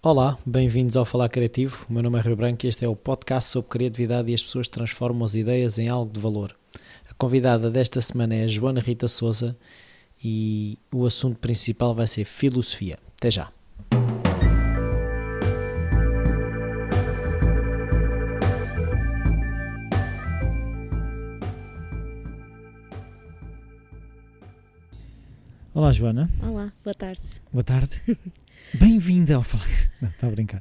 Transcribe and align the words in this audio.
Olá, 0.00 0.38
bem-vindos 0.46 0.96
ao 0.96 1.04
Falar 1.04 1.28
Criativo. 1.28 1.84
O 1.90 1.92
meu 1.92 2.04
nome 2.04 2.20
é 2.20 2.22
Rio 2.22 2.36
Branco 2.36 2.64
e 2.64 2.68
este 2.68 2.84
é 2.84 2.88
o 2.88 2.94
podcast 2.94 3.50
sobre 3.50 3.68
criatividade 3.68 4.30
e 4.30 4.34
as 4.34 4.40
pessoas 4.40 4.68
transformam 4.68 5.24
as 5.24 5.34
ideias 5.34 5.76
em 5.76 5.88
algo 5.88 6.12
de 6.12 6.20
valor. 6.20 6.54
A 7.10 7.14
convidada 7.14 7.68
desta 7.68 8.00
semana 8.00 8.36
é 8.36 8.44
a 8.44 8.48
Joana 8.48 8.78
Rita 8.78 9.08
Souza 9.08 9.58
e 10.22 10.78
o 10.94 11.04
assunto 11.04 11.40
principal 11.40 11.96
vai 11.96 12.06
ser 12.06 12.24
filosofia. 12.24 12.96
Até 13.16 13.28
já. 13.28 13.50
Olá, 25.78 25.92
Joana. 25.92 26.28
Olá, 26.42 26.72
boa 26.82 26.92
tarde. 26.92 27.22
Boa 27.52 27.62
tarde. 27.62 28.02
Bem-vinda 28.74 29.36
ao 29.36 29.44
Falar. 29.44 29.64
Não, 30.02 30.08
está 30.08 30.26
a 30.26 30.30
brincar. 30.30 30.60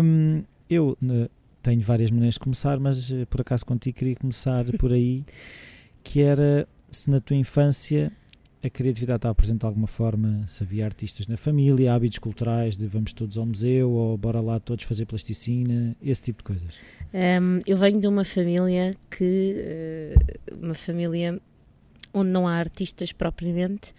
Um, 0.00 0.44
eu 0.70 0.96
ne, 1.00 1.28
tenho 1.60 1.80
várias 1.80 2.12
maneiras 2.12 2.34
de 2.34 2.38
começar, 2.38 2.78
mas 2.78 3.10
eh, 3.10 3.24
por 3.24 3.40
acaso 3.40 3.66
contigo 3.66 3.98
queria 3.98 4.14
começar 4.14 4.64
por 4.78 4.92
aí, 4.92 5.24
que 6.04 6.22
era 6.22 6.68
se 6.88 7.10
na 7.10 7.20
tua 7.20 7.34
infância 7.34 8.12
a 8.62 8.70
criatividade 8.70 9.16
estava 9.16 9.34
presente 9.34 9.58
de 9.58 9.66
alguma 9.66 9.88
forma, 9.88 10.46
se 10.46 10.62
havia 10.62 10.84
artistas 10.84 11.26
na 11.26 11.36
família, 11.36 11.92
hábitos 11.92 12.18
culturais 12.18 12.76
de 12.76 12.86
vamos 12.86 13.12
todos 13.12 13.36
ao 13.36 13.44
museu 13.44 13.90
ou 13.90 14.16
bora 14.16 14.40
lá 14.40 14.60
todos 14.60 14.84
fazer 14.84 15.04
plasticina, 15.06 15.96
esse 16.00 16.22
tipo 16.22 16.44
de 16.44 16.44
coisas. 16.44 16.74
Um, 17.12 17.58
eu 17.66 17.76
venho 17.76 18.00
de 18.00 18.06
uma 18.06 18.24
família 18.24 18.94
que, 19.10 20.14
uh, 20.54 20.64
uma 20.64 20.74
família 20.74 21.40
onde 22.12 22.30
não 22.30 22.46
há 22.46 22.54
artistas 22.54 23.12
propriamente, 23.12 23.94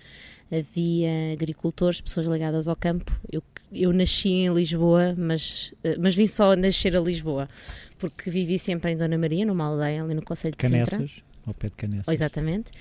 havia 0.52 1.34
agricultores, 1.34 2.02
pessoas 2.02 2.26
ligadas 2.26 2.67
ao 2.67 2.76
campo. 2.76 3.12
Eu, 3.31 3.44
eu 3.72 3.94
nasci 3.94 4.30
em 4.30 4.54
Lisboa, 4.54 5.13
mas, 5.17 5.73
eh, 5.84 5.95
mas 6.00 6.16
vim 6.16 6.27
só 6.27 6.55
nascer 6.55 6.95
a 6.95 7.00
Lisboa, 7.00 7.48
porque 7.97 8.30
vivi 8.30 8.58
sempre 8.58 8.92
em 8.92 8.97
Dona 8.97 9.17
Maria, 9.17 9.45
numa 9.45 9.66
aldeia 9.66 10.03
ali 10.03 10.14
no 10.14 10.23
Conselho 10.23 10.52
de 10.52 10.58
Canessas, 10.58 11.11
Sintra. 11.11 11.23
ao 11.45 11.53
pé 11.53 11.69
de 11.69 11.75
Canessas. 11.75 12.08
Oh, 12.08 12.11
exatamente. 12.11 12.72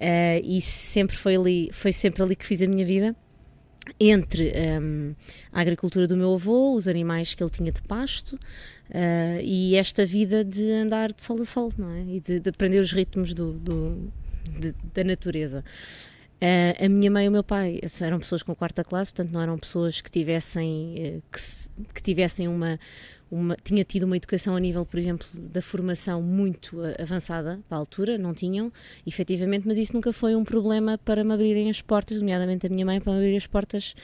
Uh, 0.00 0.40
e 0.42 0.60
sempre 0.62 1.16
foi 1.16 1.36
ali, 1.36 1.70
foi 1.72 1.92
sempre 1.92 2.22
ali 2.22 2.34
que 2.34 2.46
fiz 2.46 2.62
a 2.62 2.66
minha 2.66 2.84
vida. 2.84 3.14
Entre 3.98 4.52
um, 4.80 5.14
a 5.52 5.60
agricultura 5.60 6.06
do 6.06 6.16
meu 6.16 6.34
avô, 6.34 6.74
os 6.74 6.86
animais 6.86 7.34
que 7.34 7.42
ele 7.42 7.50
tinha 7.50 7.72
de 7.72 7.82
pasto 7.82 8.34
uh, 8.34 9.40
e 9.42 9.74
esta 9.74 10.06
vida 10.06 10.44
de 10.44 10.70
andar 10.70 11.12
de 11.12 11.22
sol 11.22 11.40
a 11.40 11.44
sol, 11.44 11.72
não 11.76 11.90
é? 11.90 12.02
E 12.02 12.20
de, 12.20 12.40
de 12.40 12.48
aprender 12.50 12.78
os 12.78 12.92
ritmos 12.92 13.34
do, 13.34 13.52
do 13.54 14.12
da 14.94 15.04
natureza. 15.04 15.64
Uh, 16.42 16.86
a 16.86 16.88
minha 16.88 17.10
mãe 17.10 17.26
e 17.26 17.28
o 17.28 17.32
meu 17.32 17.44
pai 17.44 17.80
eram 18.00 18.18
pessoas 18.18 18.42
com 18.42 18.54
quarta 18.54 18.82
classe, 18.82 19.12
portanto 19.12 19.30
não 19.30 19.42
eram 19.42 19.58
pessoas 19.58 20.00
que 20.00 20.10
tivessem, 20.10 20.94
uh, 20.96 21.22
que, 21.30 21.92
que, 21.94 22.02
tivessem 22.02 22.48
uma, 22.48 22.80
uma, 23.30 23.56
tinha 23.62 23.84
tido 23.84 24.04
uma 24.04 24.16
educação 24.16 24.56
a 24.56 24.60
nível, 24.60 24.86
por 24.86 24.98
exemplo, 24.98 25.26
da 25.34 25.60
formação 25.60 26.22
muito 26.22 26.78
avançada 26.98 27.60
para 27.68 27.76
a 27.76 27.80
altura, 27.80 28.16
não 28.16 28.32
tinham, 28.32 28.72
efetivamente, 29.06 29.68
mas 29.68 29.76
isso 29.76 29.92
nunca 29.92 30.14
foi 30.14 30.34
um 30.34 30.42
problema 30.42 30.96
para 30.96 31.22
me 31.22 31.34
abrirem 31.34 31.68
as 31.68 31.82
portas, 31.82 32.18
nomeadamente 32.18 32.66
a 32.66 32.70
minha 32.70 32.86
mãe, 32.86 33.02
para 33.02 33.12
me 33.12 33.18
abrir 33.18 33.36
as 33.36 33.46
portas 33.46 33.94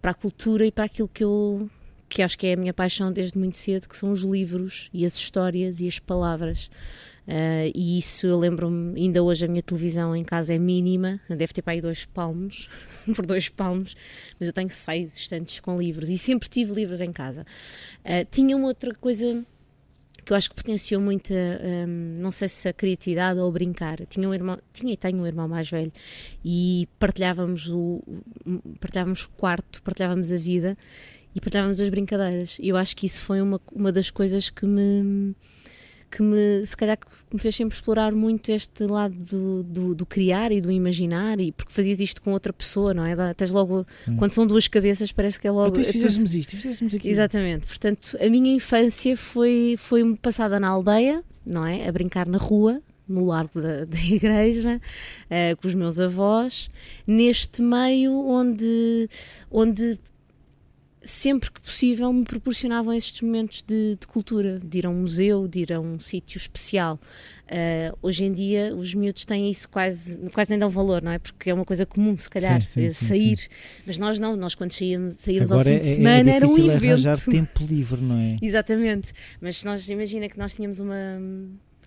para 0.00 0.12
a 0.12 0.14
cultura 0.14 0.64
e 0.64 0.70
para 0.70 0.84
aquilo 0.84 1.08
que 1.08 1.24
eu 1.24 1.68
que 2.08 2.22
acho 2.22 2.36
que 2.36 2.48
é 2.48 2.54
a 2.54 2.56
minha 2.56 2.74
paixão 2.74 3.12
desde 3.12 3.38
muito 3.38 3.56
cedo, 3.56 3.88
que 3.88 3.96
são 3.96 4.10
os 4.10 4.22
livros 4.22 4.90
e 4.92 5.06
as 5.06 5.14
histórias 5.14 5.80
e 5.80 5.86
as 5.86 6.00
palavras. 6.00 6.68
Uh, 7.30 7.70
e 7.72 7.96
isso 7.96 8.26
eu 8.26 8.36
lembro-me, 8.36 9.00
ainda 9.00 9.22
hoje 9.22 9.44
a 9.44 9.48
minha 9.48 9.62
televisão 9.62 10.16
em 10.16 10.24
casa 10.24 10.52
é 10.52 10.58
mínima, 10.58 11.20
deve 11.28 11.52
ter 11.52 11.62
para 11.62 11.74
aí 11.74 11.80
dois 11.80 12.04
palmos, 12.04 12.68
por 13.14 13.24
dois 13.24 13.48
palmos, 13.48 13.96
mas 14.38 14.48
eu 14.48 14.52
tenho 14.52 14.68
seis 14.68 15.16
estantes 15.16 15.60
com 15.60 15.78
livros 15.78 16.08
e 16.08 16.18
sempre 16.18 16.48
tive 16.48 16.72
livros 16.72 17.00
em 17.00 17.12
casa. 17.12 17.46
Uh, 18.00 18.26
tinha 18.32 18.56
uma 18.56 18.66
outra 18.66 18.92
coisa 18.96 19.46
que 20.24 20.32
eu 20.32 20.36
acho 20.36 20.50
que 20.50 20.56
potenciou 20.56 21.00
muito, 21.00 21.32
um, 21.32 22.20
não 22.20 22.32
sei 22.32 22.48
se 22.48 22.68
a 22.68 22.72
criatividade 22.72 23.38
ou 23.38 23.50
brincar. 23.52 24.04
Tinha 24.06 24.28
um 24.28 24.34
irmão, 24.34 24.58
tinha 24.72 24.92
e 24.92 24.96
tenho 24.96 25.18
um 25.18 25.26
irmão 25.26 25.46
mais 25.46 25.70
velho 25.70 25.92
e 26.44 26.88
partilhávamos 26.98 27.68
o, 27.68 28.02
partilhávamos 28.80 29.24
o 29.24 29.30
quarto, 29.30 29.80
partilhávamos 29.82 30.32
a 30.32 30.36
vida 30.36 30.76
e 31.32 31.40
partilhávamos 31.40 31.78
as 31.78 31.88
brincadeiras. 31.88 32.56
E 32.58 32.68
eu 32.68 32.76
acho 32.76 32.96
que 32.96 33.06
isso 33.06 33.20
foi 33.20 33.40
uma, 33.40 33.60
uma 33.72 33.92
das 33.92 34.10
coisas 34.10 34.50
que 34.50 34.66
me 34.66 35.34
que 36.10 36.22
me, 36.22 36.66
se 36.66 36.76
calhar, 36.76 36.98
me 37.32 37.38
fez 37.38 37.54
sempre 37.54 37.76
explorar 37.76 38.12
muito 38.12 38.50
este 38.50 38.84
lado 38.84 39.14
do, 39.14 39.62
do, 39.62 39.94
do, 39.94 40.06
criar 40.06 40.50
e 40.50 40.60
do 40.60 40.70
imaginar, 40.70 41.38
e 41.40 41.52
porque 41.52 41.72
fazias 41.72 42.00
isto 42.00 42.20
com 42.20 42.32
outra 42.32 42.52
pessoa, 42.52 42.92
não 42.92 43.04
é? 43.04 43.34
Tens 43.34 43.50
logo, 43.50 43.86
Sim. 44.04 44.16
quando 44.16 44.32
são 44.32 44.46
duas 44.46 44.66
cabeças, 44.66 45.12
parece 45.12 45.38
que 45.38 45.46
é 45.46 45.50
logo. 45.50 45.78
Até 45.78 45.84
fizéssemos 45.84 46.34
isto, 46.34 46.50
fizéssemos 46.56 46.94
aquilo. 46.94 47.12
Exatamente, 47.12 47.66
portanto, 47.66 48.18
a 48.20 48.28
minha 48.28 48.52
infância 48.52 49.16
foi, 49.16 49.76
foi 49.78 50.16
passada 50.16 50.58
na 50.58 50.68
aldeia, 50.68 51.22
não 51.46 51.64
é? 51.64 51.88
A 51.88 51.92
brincar 51.92 52.26
na 52.26 52.38
rua, 52.38 52.82
no 53.08 53.26
largo 53.26 53.60
da, 53.60 53.84
da 53.86 53.98
igreja, 53.98 54.80
uh, 55.26 55.56
com 55.60 55.68
os 55.68 55.74
meus 55.74 56.00
avós, 56.00 56.70
neste 57.06 57.62
meio 57.62 58.12
onde, 58.12 59.08
onde 59.50 59.98
sempre 61.02 61.50
que 61.50 61.60
possível 61.60 62.12
me 62.12 62.24
proporcionavam 62.24 62.92
estes 62.92 63.22
momentos 63.22 63.62
de, 63.66 63.96
de, 63.98 64.06
cultura, 64.06 64.60
de 64.60 64.78
ir 64.78 64.86
a 64.86 64.90
um 64.90 65.00
museu, 65.00 65.48
de 65.48 65.60
ir 65.60 65.72
a 65.72 65.80
um 65.80 65.98
sítio 65.98 66.36
especial. 66.36 67.00
Uh, 67.46 67.96
hoje 68.02 68.24
em 68.24 68.32
dia 68.32 68.74
os 68.74 68.94
miúdos 68.94 69.24
têm 69.24 69.50
isso 69.50 69.68
quase, 69.68 70.18
quase 70.30 70.50
nem 70.50 70.58
dão 70.58 70.70
valor, 70.70 71.02
não 71.02 71.10
é? 71.10 71.18
Porque 71.18 71.50
é 71.50 71.54
uma 71.54 71.64
coisa 71.64 71.84
comum, 71.86 72.16
se 72.16 72.28
calhar, 72.28 72.62
sim, 72.62 72.90
sim, 72.90 73.06
sair. 73.06 73.38
Sim, 73.38 73.48
Mas 73.86 73.98
nós 73.98 74.18
não, 74.18 74.36
nós 74.36 74.54
quando 74.54 74.72
saíamos, 74.72 75.14
saíamos 75.14 75.50
ao 75.50 75.64
fim 75.64 75.64
de 75.64 75.88
é, 75.88 75.92
é 75.92 75.94
semana 75.94 76.30
é 76.30 76.34
era 76.34 76.46
um 76.46 76.58
evento. 76.58 77.30
tempo 77.30 77.64
livre, 77.64 78.00
não 78.00 78.18
é? 78.18 78.36
Exatamente. 78.42 79.12
Mas 79.40 79.64
nós 79.64 79.88
imagina 79.88 80.28
que 80.28 80.38
nós 80.38 80.54
tínhamos 80.54 80.78
uma 80.78 81.18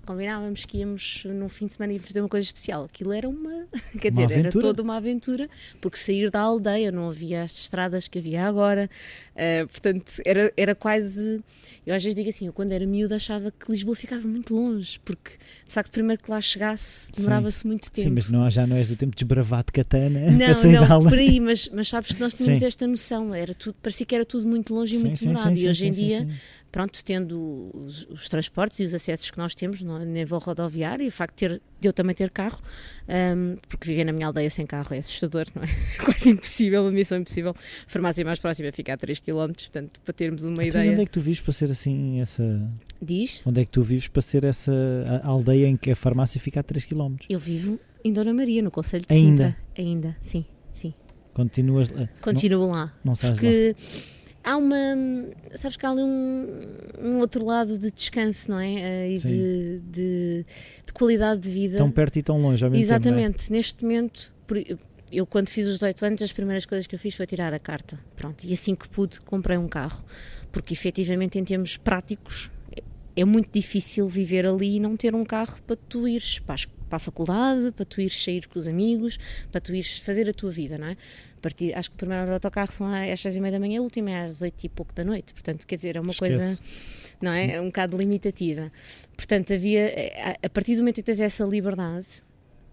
combinávamos 0.05 0.65
que 0.65 0.79
íamos 0.79 1.23
num 1.25 1.49
fim 1.49 1.67
de 1.67 1.73
semana 1.73 1.93
e 1.93 1.99
fazer 1.99 2.19
uma 2.21 2.29
coisa 2.29 2.45
especial. 2.45 2.85
Aquilo 2.85 3.11
era 3.11 3.27
uma, 3.27 3.65
quer 3.99 4.11
dizer, 4.11 4.31
era 4.31 4.51
toda 4.51 4.81
uma 4.81 4.97
aventura, 4.97 5.49
porque 5.81 5.97
sair 5.97 6.29
da 6.29 6.41
aldeia 6.41 6.91
não 6.91 7.09
havia 7.09 7.43
as 7.43 7.57
estradas 7.57 8.07
que 8.07 8.19
havia 8.19 8.43
agora, 8.45 8.89
uh, 9.35 9.67
portanto, 9.67 10.13
era, 10.25 10.51
era 10.55 10.75
quase. 10.75 11.41
Eu 11.85 11.93
às 11.93 12.01
vezes 12.01 12.15
digo 12.15 12.29
assim, 12.29 12.47
eu 12.47 12.53
quando 12.53 12.71
era 12.71 12.85
miúda 12.85 13.17
achava 13.17 13.51
que 13.51 13.69
Lisboa 13.69 13.95
ficava 13.95 14.25
muito 14.25 14.55
longe, 14.55 14.99
porque 15.03 15.31
de 15.65 15.73
facto, 15.73 15.91
primeiro 15.91 16.21
que 16.21 16.31
lá 16.31 16.39
chegasse, 16.39 17.11
demorava-se 17.11 17.67
muito 17.67 17.91
tempo. 17.91 18.07
Sim, 18.07 18.13
mas 18.13 18.29
não, 18.29 18.49
já 18.49 18.65
não 18.65 18.77
és 18.77 18.87
do 18.87 18.95
tempo 18.95 19.11
de 19.11 19.23
desbravar 19.23 19.65
de 19.65 19.71
katana. 19.73 20.31
Não, 20.31 20.87
não, 20.87 21.03
por 21.03 21.17
aí, 21.17 21.39
mas, 21.41 21.69
mas 21.73 21.89
sabes 21.89 22.13
que 22.13 22.21
nós 22.21 22.33
tínhamos 22.33 22.59
sim. 22.59 22.65
esta 22.65 22.87
noção, 22.87 23.33
era 23.33 23.53
tudo, 23.53 23.75
parecia 23.81 24.05
que 24.05 24.15
era 24.15 24.25
tudo 24.25 24.47
muito 24.47 24.73
longe 24.73 24.95
e 24.95 24.97
sim, 24.97 25.03
muito 25.03 25.19
demorado, 25.19 25.57
e 25.57 25.67
hoje 25.67 25.87
em 25.87 25.91
dia 25.91 26.27
pronto, 26.73 27.05
tendo 27.05 27.69
os, 27.71 28.07
os, 28.09 28.27
transportes 28.27 28.79
e 28.79 28.83
os 28.83 28.95
acessos 28.95 29.29
que 29.29 29.37
nós 29.37 29.53
temos 29.53 29.79
no 29.83 30.03
nível 30.03 30.39
rodoviário, 30.39 31.05
e 31.05 31.07
o 31.07 31.11
facto 31.11 31.35
de, 31.35 31.47
ter, 31.47 31.61
de 31.79 31.87
eu 31.87 31.93
também 31.93 32.15
ter 32.15 32.31
carro, 32.31 32.59
um, 33.07 33.55
porque 33.69 33.87
viver 33.91 34.03
na 34.03 34.11
minha 34.11 34.25
aldeia 34.25 34.49
sem 34.49 34.65
carro 34.65 34.95
é 34.95 34.97
assustador, 34.97 35.45
não 35.53 35.61
é? 35.61 35.67
Quase 36.03 36.31
impossível, 36.31 36.81
uma 36.81 36.91
missão 36.91 37.19
impossível. 37.19 37.51
A 37.51 37.89
farmácia 37.89 38.25
mais 38.25 38.39
próxima 38.39 38.71
fica 38.71 38.91
a 38.91 38.97
3 38.97 39.19
km, 39.19 39.53
portanto, 39.53 40.01
para 40.03 40.13
termos 40.15 40.43
uma 40.43 40.65
então, 40.65 40.81
ideia. 40.81 40.91
onde 40.93 41.01
é 41.03 41.05
que 41.05 41.11
tu 41.11 41.21
vives 41.21 41.41
para 41.41 41.53
ser 41.53 41.69
assim 41.69 42.19
essa. 42.19 42.43
Diz? 42.99 43.43
Onde 43.45 43.61
é 43.61 43.65
que 43.65 43.71
tu 43.71 43.83
vives 43.83 44.07
para 44.07 44.23
ser 44.23 44.43
essa 44.43 44.73
aldeia 45.23 45.67
em 45.67 45.77
que 45.77 45.91
a 45.91 45.95
farmácia 45.95 46.41
fica 46.41 46.61
a 46.61 46.63
3 46.63 46.85
km? 46.85 47.17
Eu 47.29 47.37
vivo 47.37 47.79
em 48.03 48.11
Dona 48.11 48.33
Maria, 48.33 48.63
no 48.63 48.71
Conselho 48.71 49.05
de 49.07 49.13
Ainda? 49.13 49.55
Ainda, 49.77 50.17
sim, 50.23 50.43
sim. 50.73 50.95
Continuas 51.35 51.93
Continuo 52.19 52.63
não, 52.63 52.71
lá. 52.71 52.93
Não 53.03 53.13
sabes 53.13 53.39
porque 53.39 53.75
lá 53.77 54.22
há 54.43 54.57
uma. 54.57 54.75
Sabes 55.55 55.77
que 55.77 55.85
há 55.85 55.89
ali 55.89 56.03
um, 56.03 56.61
um 57.01 57.19
outro 57.19 57.45
lado 57.45 57.77
de 57.77 57.91
descanso, 57.91 58.51
não 58.51 58.59
é? 58.59 58.67
Uh, 58.67 59.11
e 59.11 59.17
de, 59.17 59.79
de, 59.79 60.45
de, 60.85 60.93
qualidade 60.93 61.41
de 61.41 61.49
vida. 61.49 61.77
Tão 61.77 61.91
perto 61.91 62.17
e 62.17 62.23
tão 62.23 62.41
longe, 62.41 62.63
ao 62.63 62.69
mesmo 62.69 62.83
Exatamente. 62.83 63.43
Tempo, 63.43 63.53
é? 63.53 63.57
Neste 63.57 63.83
momento, 63.83 64.33
eu 65.11 65.25
quando 65.25 65.49
fiz 65.49 65.65
os 65.65 65.75
18 65.75 66.05
anos, 66.05 66.21
as 66.21 66.31
primeiras 66.31 66.65
coisas 66.65 66.85
que 66.85 66.95
eu 66.95 66.99
fiz 66.99 67.15
foi 67.15 67.25
tirar 67.25 67.53
a 67.53 67.59
carta. 67.59 67.99
Pronto. 68.15 68.43
E 68.43 68.53
assim 68.53 68.75
que 68.75 68.87
pude, 68.89 69.21
comprei 69.21 69.57
um 69.57 69.67
carro. 69.67 70.03
Porque 70.51 70.73
efetivamente, 70.73 71.39
em 71.39 71.43
termos 71.43 71.77
práticos, 71.77 72.51
é 73.15 73.25
muito 73.25 73.49
difícil 73.51 74.07
viver 74.07 74.45
ali 74.45 74.75
e 74.75 74.79
não 74.79 74.97
ter 74.97 75.15
um 75.15 75.23
carro 75.23 75.59
para 75.65 75.75
tu 75.75 76.07
ires 76.07 76.39
para, 76.39 76.55
para 76.89 76.97
a 76.97 76.99
faculdade, 76.99 77.71
para 77.71 77.85
tu 77.85 78.01
ires 78.01 78.23
sair 78.23 78.47
com 78.47 78.57
os 78.57 78.67
amigos, 78.67 79.17
para 79.51 79.61
tu 79.61 79.73
ires 79.73 79.99
fazer 79.99 80.27
a 80.29 80.33
tua 80.33 80.51
vida, 80.51 80.77
não 80.77 80.87
é? 80.87 80.97
Partir, 81.43 81.77
acho 81.77 81.89
que 81.89 81.95
o 81.95 81.97
primeiro 81.97 82.33
autocarro 82.33 82.71
são 82.71 82.87
às 82.87 83.19
seis 83.19 83.35
e 83.35 83.41
meia 83.41 83.51
da 83.51 83.59
manhã, 83.59 83.81
o 83.81 83.83
último 83.83 84.09
é 84.09 84.25
às 84.25 84.41
oito 84.41 84.63
e 84.63 84.69
pouco 84.69 84.93
da 84.93 85.03
noite, 85.03 85.33
portanto, 85.33 85.67
quer 85.67 85.75
dizer, 85.75 85.97
é 85.97 85.99
uma 85.99 86.11
Esquece. 86.11 86.37
coisa, 86.37 86.59
não 87.21 87.31
é? 87.31 87.55
É 87.55 87.61
um 87.61 87.67
bocado 87.67 87.97
limitativa. 87.97 88.71
Portanto, 89.15 89.53
havia, 89.53 89.93
a, 90.41 90.47
a 90.47 90.49
partir 90.49 90.75
do 90.75 90.79
momento 90.79 90.95
que 90.95 91.03
tens 91.03 91.19
essa 91.19 91.43
liberdade, 91.43 92.07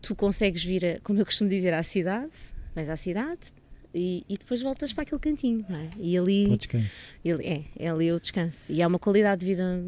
tu 0.00 0.14
consegues 0.14 0.64
vir, 0.64 0.86
a, 0.86 1.00
como 1.00 1.18
eu 1.18 1.26
costumo 1.26 1.50
dizer, 1.50 1.74
à 1.74 1.82
cidade, 1.82 2.32
vais 2.74 2.88
à 2.88 2.96
cidade, 2.96 3.52
e, 3.92 4.24
e, 4.28 4.38
depois 4.38 4.62
voltas 4.62 4.92
para 4.92 5.02
aquele 5.02 5.20
cantinho, 5.20 5.66
não 5.68 5.76
é? 5.76 5.90
E 5.98 6.16
ali. 6.16 6.46
O 6.46 6.56
descanso. 6.56 6.94
Ele, 7.24 7.44
é, 7.44 7.64
é 7.76 7.88
ali 7.90 8.12
o 8.12 8.20
descanso. 8.20 8.70
E 8.70 8.80
há 8.80 8.86
uma 8.86 9.00
qualidade 9.00 9.40
de 9.40 9.46
vida. 9.46 9.82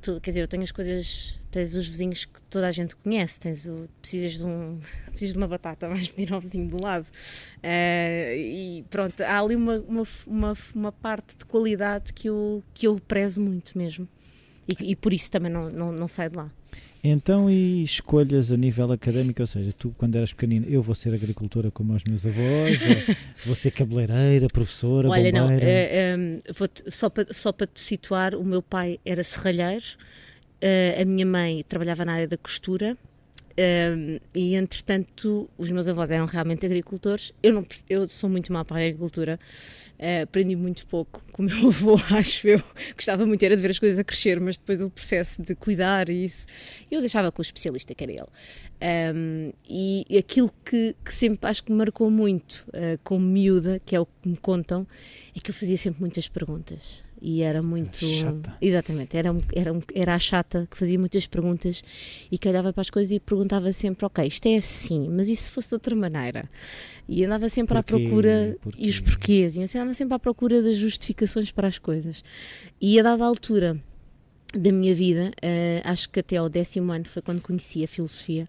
Tu, 0.00 0.20
quer 0.20 0.30
dizer, 0.30 0.40
eu 0.42 0.46
tenho 0.46 0.62
as 0.62 0.70
coisas 0.70 1.39
tens 1.50 1.74
os 1.74 1.86
vizinhos 1.86 2.24
que 2.24 2.40
toda 2.42 2.68
a 2.68 2.70
gente 2.70 2.94
conhece, 2.96 3.40
tens 3.40 3.66
o, 3.66 3.88
precisas 4.00 4.34
de 4.34 4.44
um 4.44 4.78
precisas 5.10 5.32
de 5.32 5.38
uma 5.38 5.48
batata, 5.48 5.88
vais 5.88 6.08
pedir 6.08 6.32
ao 6.32 6.40
vizinho 6.40 6.68
do 6.68 6.82
lado. 6.82 7.06
Uh, 7.58 8.36
e 8.36 8.84
pronto, 8.88 9.20
há 9.20 9.40
ali 9.40 9.56
uma, 9.56 9.78
uma, 9.80 10.04
uma, 10.26 10.56
uma, 10.74 10.92
parte 10.92 11.36
de 11.36 11.44
qualidade 11.44 12.12
que 12.12 12.28
eu, 12.28 12.62
que 12.72 12.86
eu 12.86 13.00
prezo 13.06 13.40
muito 13.40 13.76
mesmo. 13.76 14.08
E, 14.68 14.92
e 14.92 14.96
por 14.96 15.12
isso 15.12 15.30
também 15.30 15.50
não, 15.50 15.70
não, 15.70 15.92
não 15.92 16.08
saio 16.08 16.30
de 16.30 16.36
lá. 16.36 16.50
Então, 17.02 17.50
e 17.50 17.82
escolhas 17.82 18.52
a 18.52 18.56
nível 18.58 18.92
académico? 18.92 19.40
Ou 19.40 19.46
seja, 19.46 19.72
tu, 19.72 19.94
quando 19.96 20.16
eras 20.16 20.32
pequenino, 20.34 20.66
eu 20.68 20.82
vou 20.82 20.94
ser 20.94 21.14
agricultora 21.14 21.70
como 21.70 21.94
os 21.94 22.04
meus 22.04 22.26
avós, 22.26 22.80
vou 23.44 23.54
ser 23.54 23.70
cabeleireira, 23.70 24.48
professora, 24.48 25.08
Olha, 25.08 25.32
bombeira? 25.32 25.44
não, 25.46 25.50
é, 25.50 26.12
é, 26.12 26.90
só 26.90 27.08
para 27.08 27.32
só 27.32 27.52
para 27.52 27.66
te 27.66 27.80
situar, 27.80 28.34
o 28.34 28.44
meu 28.44 28.60
pai 28.60 29.00
era 29.04 29.24
serralheiro, 29.24 29.86
uh, 30.62 31.00
a 31.00 31.04
minha 31.04 31.26
mãe 31.26 31.64
trabalhava 31.68 32.04
na 32.04 32.14
área 32.14 32.28
da 32.28 32.36
costura, 32.36 32.96
e 34.34 34.54
entretanto, 34.54 35.48
os 35.58 35.70
meus 35.70 35.86
avós 35.86 36.10
eram 36.10 36.24
realmente 36.24 36.64
agricultores. 36.64 37.32
Eu, 37.42 37.52
não, 37.52 37.66
eu 37.88 38.08
sou 38.08 38.30
muito 38.30 38.52
má 38.52 38.64
para 38.64 38.78
a 38.78 38.80
agricultura, 38.80 39.38
uh, 39.98 40.22
aprendi 40.22 40.56
muito 40.56 40.86
pouco 40.86 41.22
com 41.32 41.42
o 41.42 41.46
meu 41.46 41.68
avô, 41.68 42.00
acho 42.10 42.48
eu. 42.48 42.62
Gostava 42.94 43.26
muito 43.26 43.42
era 43.42 43.56
de 43.56 43.62
ver 43.62 43.70
as 43.70 43.78
coisas 43.78 43.98
a 43.98 44.04
crescer, 44.04 44.40
mas 44.40 44.56
depois 44.56 44.80
o 44.80 44.88
processo 44.88 45.42
de 45.42 45.54
cuidar 45.54 46.08
e 46.08 46.24
isso, 46.24 46.46
eu 46.90 47.00
deixava 47.00 47.30
com 47.30 47.40
o 47.40 47.42
especialista, 47.42 47.94
que 47.94 48.04
era 48.04 48.12
ele. 48.12 48.26
Um, 48.82 49.52
e 49.68 50.06
aquilo 50.18 50.50
que, 50.64 50.96
que, 51.04 51.12
sempre 51.12 51.50
acho 51.50 51.62
que 51.62 51.70
me 51.70 51.76
marcou 51.76 52.10
muito 52.10 52.64
uh, 52.68 52.98
como 53.04 53.26
miúda, 53.26 53.80
que 53.84 53.94
é 53.94 54.00
o 54.00 54.06
que 54.06 54.28
me 54.28 54.36
contam, 54.36 54.86
é 55.36 55.40
que 55.40 55.50
eu 55.50 55.54
fazia 55.54 55.76
sempre 55.76 56.00
muitas 56.00 56.28
perguntas 56.28 57.02
e 57.20 57.42
era 57.42 57.62
muito. 57.62 58.04
Chata. 58.04 58.56
Exatamente, 58.60 59.16
era, 59.16 59.28
era, 59.54 59.72
era 59.94 60.14
a 60.14 60.18
chata 60.18 60.66
que 60.70 60.76
fazia 60.76 60.98
muitas 60.98 61.26
perguntas 61.26 61.84
e 62.30 62.38
que 62.38 62.48
olhava 62.48 62.72
para 62.72 62.80
as 62.80 62.90
coisas 62.90 63.12
e 63.12 63.20
perguntava 63.20 63.70
sempre: 63.72 64.06
ok, 64.06 64.26
isto 64.26 64.46
é 64.46 64.56
assim, 64.56 65.08
mas 65.08 65.28
e 65.28 65.36
se 65.36 65.50
fosse 65.50 65.68
de 65.68 65.74
outra 65.74 65.94
maneira? 65.94 66.48
E 67.08 67.24
andava 67.24 67.48
sempre 67.48 67.74
Porquê? 67.74 67.94
à 67.94 67.98
procura. 67.98 68.56
Porquê? 68.60 68.82
E 68.82 68.88
os 68.88 69.00
porquês, 69.00 69.56
e 69.56 69.62
andava 69.62 69.94
sempre 69.94 70.14
à 70.14 70.18
procura 70.18 70.62
das 70.62 70.76
justificações 70.76 71.52
para 71.52 71.68
as 71.68 71.78
coisas. 71.78 72.24
E 72.80 72.98
a 72.98 73.02
dada 73.02 73.24
altura 73.24 73.78
da 74.54 74.72
minha 74.72 74.94
vida, 74.94 75.30
uh, 75.36 75.80
acho 75.84 76.08
que 76.08 76.20
até 76.20 76.36
ao 76.36 76.48
décimo 76.48 76.92
ano 76.92 77.06
foi 77.06 77.22
quando 77.22 77.40
conheci 77.40 77.84
a 77.84 77.88
filosofia, 77.88 78.48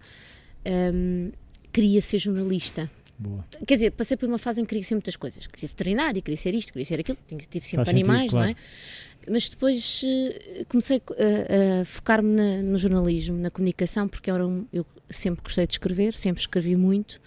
um, 0.65 0.69
ehm, 0.69 1.31
queria 1.71 2.01
ser 2.01 2.17
jornalista. 2.17 2.89
Boa. 3.17 3.45
Quer 3.67 3.75
dizer, 3.75 3.91
passei 3.91 4.17
por 4.17 4.27
uma 4.27 4.39
fase 4.39 4.61
em 4.61 4.65
que 4.65 4.69
queria 4.69 4.83
ser 4.83 4.95
muitas 4.95 5.15
coisas. 5.15 5.45
Queria 5.45 5.61
ser 5.61 5.67
veterinária, 5.67 6.21
queria 6.21 6.37
ser 6.37 6.55
isto, 6.55 6.71
queria 6.71 6.85
ser 6.85 6.99
aquilo, 6.99 7.17
tive 7.27 7.65
sempre 7.65 7.85
Faz 7.85 7.89
animais, 7.89 8.21
sentido, 8.21 8.31
claro. 8.31 8.47
não 8.47 8.55
é? 8.55 9.31
Mas 9.31 9.49
depois 9.49 10.01
uh, 10.03 10.65
comecei 10.65 10.97
a, 10.97 11.81
a 11.81 11.85
focar-me 11.85 12.63
no 12.63 12.77
jornalismo, 12.79 13.37
na 13.37 13.51
comunicação, 13.51 14.07
porque 14.07 14.31
era 14.31 14.45
um, 14.45 14.65
eu 14.73 14.85
sempre 15.09 15.43
gostei 15.43 15.67
de 15.67 15.73
escrever, 15.73 16.15
sempre 16.15 16.41
escrevi 16.41 16.75
muito 16.75 17.21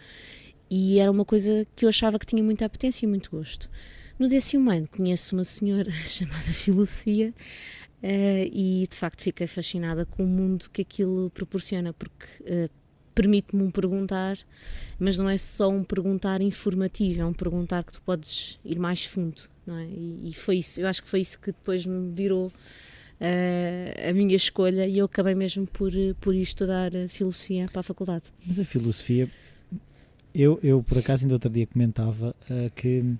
e 0.68 0.98
era 0.98 1.10
uma 1.10 1.24
coisa 1.24 1.64
que 1.76 1.84
eu 1.84 1.88
achava 1.88 2.18
que 2.18 2.26
tinha 2.26 2.42
muita 2.42 2.68
potência 2.68 3.06
e 3.06 3.08
muito 3.08 3.30
gosto. 3.30 3.70
No 4.18 4.28
décimo 4.28 4.70
ano 4.70 4.88
conheço 4.88 5.36
uma 5.36 5.44
senhora 5.44 5.90
chamada 6.06 6.52
Filosofia 6.52 7.32
uh, 8.04 8.50
e 8.52 8.86
de 8.88 8.96
facto 8.96 9.22
fiquei 9.22 9.46
fascinada 9.46 10.04
com 10.04 10.24
o 10.24 10.26
mundo 10.26 10.68
que 10.70 10.82
aquilo 10.82 11.30
proporciona, 11.30 11.92
porque 11.94 12.26
uh, 12.42 12.70
permite-me 13.14 13.62
um 13.62 13.70
perguntar, 13.70 14.38
mas 14.98 15.16
não 15.16 15.28
é 15.28 15.38
só 15.38 15.70
um 15.70 15.82
perguntar 15.82 16.42
informativo, 16.42 17.22
é 17.22 17.24
um 17.24 17.32
perguntar 17.32 17.82
que 17.84 17.92
tu 17.92 18.02
podes 18.02 18.58
ir 18.64 18.78
mais 18.78 19.04
fundo, 19.04 19.42
não 19.66 19.78
é? 19.78 19.86
E, 19.86 20.30
e 20.30 20.34
foi 20.34 20.58
isso, 20.58 20.80
eu 20.80 20.86
acho 20.86 21.02
que 21.02 21.08
foi 21.08 21.20
isso 21.20 21.40
que 21.40 21.46
depois 21.46 21.86
me 21.86 22.12
virou 22.12 22.48
uh, 22.48 24.10
a 24.10 24.12
minha 24.12 24.36
escolha 24.36 24.86
e 24.86 24.98
eu 24.98 25.06
acabei 25.06 25.34
mesmo 25.34 25.66
por, 25.66 25.92
por 26.20 26.34
ir 26.34 26.42
estudar 26.42 26.90
filosofia 27.08 27.68
para 27.70 27.80
a 27.80 27.84
faculdade. 27.84 28.24
Mas 28.46 28.58
a 28.58 28.64
filosofia, 28.64 29.30
eu, 30.34 30.58
eu 30.62 30.82
por 30.82 30.98
acaso 30.98 31.24
ainda 31.24 31.36
outro 31.36 31.48
dia 31.48 31.66
comentava 31.66 32.34
que 32.74 33.16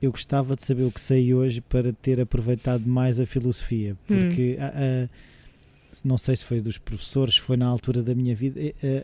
eu 0.00 0.10
gostava 0.10 0.54
de 0.54 0.62
saber 0.62 0.84
o 0.84 0.92
que 0.92 1.00
sei 1.00 1.34
hoje 1.34 1.60
para 1.60 1.92
ter 1.92 2.20
aproveitado 2.20 2.86
mais 2.86 3.18
a 3.18 3.26
filosofia, 3.26 3.96
porque 4.06 4.58
hum. 4.60 5.04
uh, 5.04 5.08
não 6.04 6.18
sei 6.18 6.36
se 6.36 6.44
foi 6.44 6.60
dos 6.60 6.78
professores, 6.78 7.36
foi 7.36 7.56
na 7.56 7.66
altura 7.66 8.02
da 8.02 8.14
minha 8.14 8.34
vida. 8.34 8.60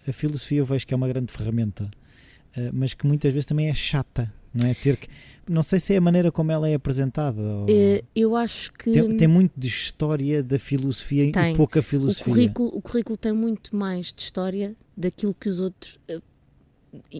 A, 0.06 0.10
a 0.10 0.12
filosofia 0.12 0.58
eu 0.58 0.64
vejo 0.64 0.86
que 0.86 0.94
é 0.94 0.96
uma 0.96 1.08
grande 1.08 1.32
ferramenta, 1.32 1.84
uh, 1.84 2.70
mas 2.72 2.94
que 2.94 3.06
muitas 3.06 3.32
vezes 3.32 3.46
também 3.46 3.68
é 3.68 3.74
chata, 3.74 4.32
não 4.54 4.68
é? 4.68 4.74
Ter 4.74 4.96
que, 4.96 5.08
não 5.48 5.62
sei 5.62 5.80
se 5.80 5.94
é 5.94 5.96
a 5.96 6.00
maneira 6.00 6.30
como 6.30 6.52
ela 6.52 6.68
é 6.68 6.74
apresentada. 6.74 7.40
Ou... 7.40 7.66
Eh, 7.68 8.02
eu 8.14 8.36
acho 8.36 8.72
que. 8.72 8.92
Tem, 8.92 9.16
tem, 9.16 9.28
muito 9.28 9.52
de 9.56 9.68
história 9.68 10.42
da 10.42 10.58
filosofia 10.58 11.30
tem. 11.32 11.52
e 11.52 11.56
pouca 11.56 11.82
filosofia. 11.82 12.32
O 12.32 12.36
currículo, 12.36 12.70
o 12.72 12.80
currículo 12.80 13.16
tem 13.16 13.32
muito 13.32 13.74
mais 13.74 14.12
de 14.12 14.22
história 14.22 14.74
daquilo 14.96 15.34
que 15.34 15.48
os 15.48 15.58
outros. 15.58 15.98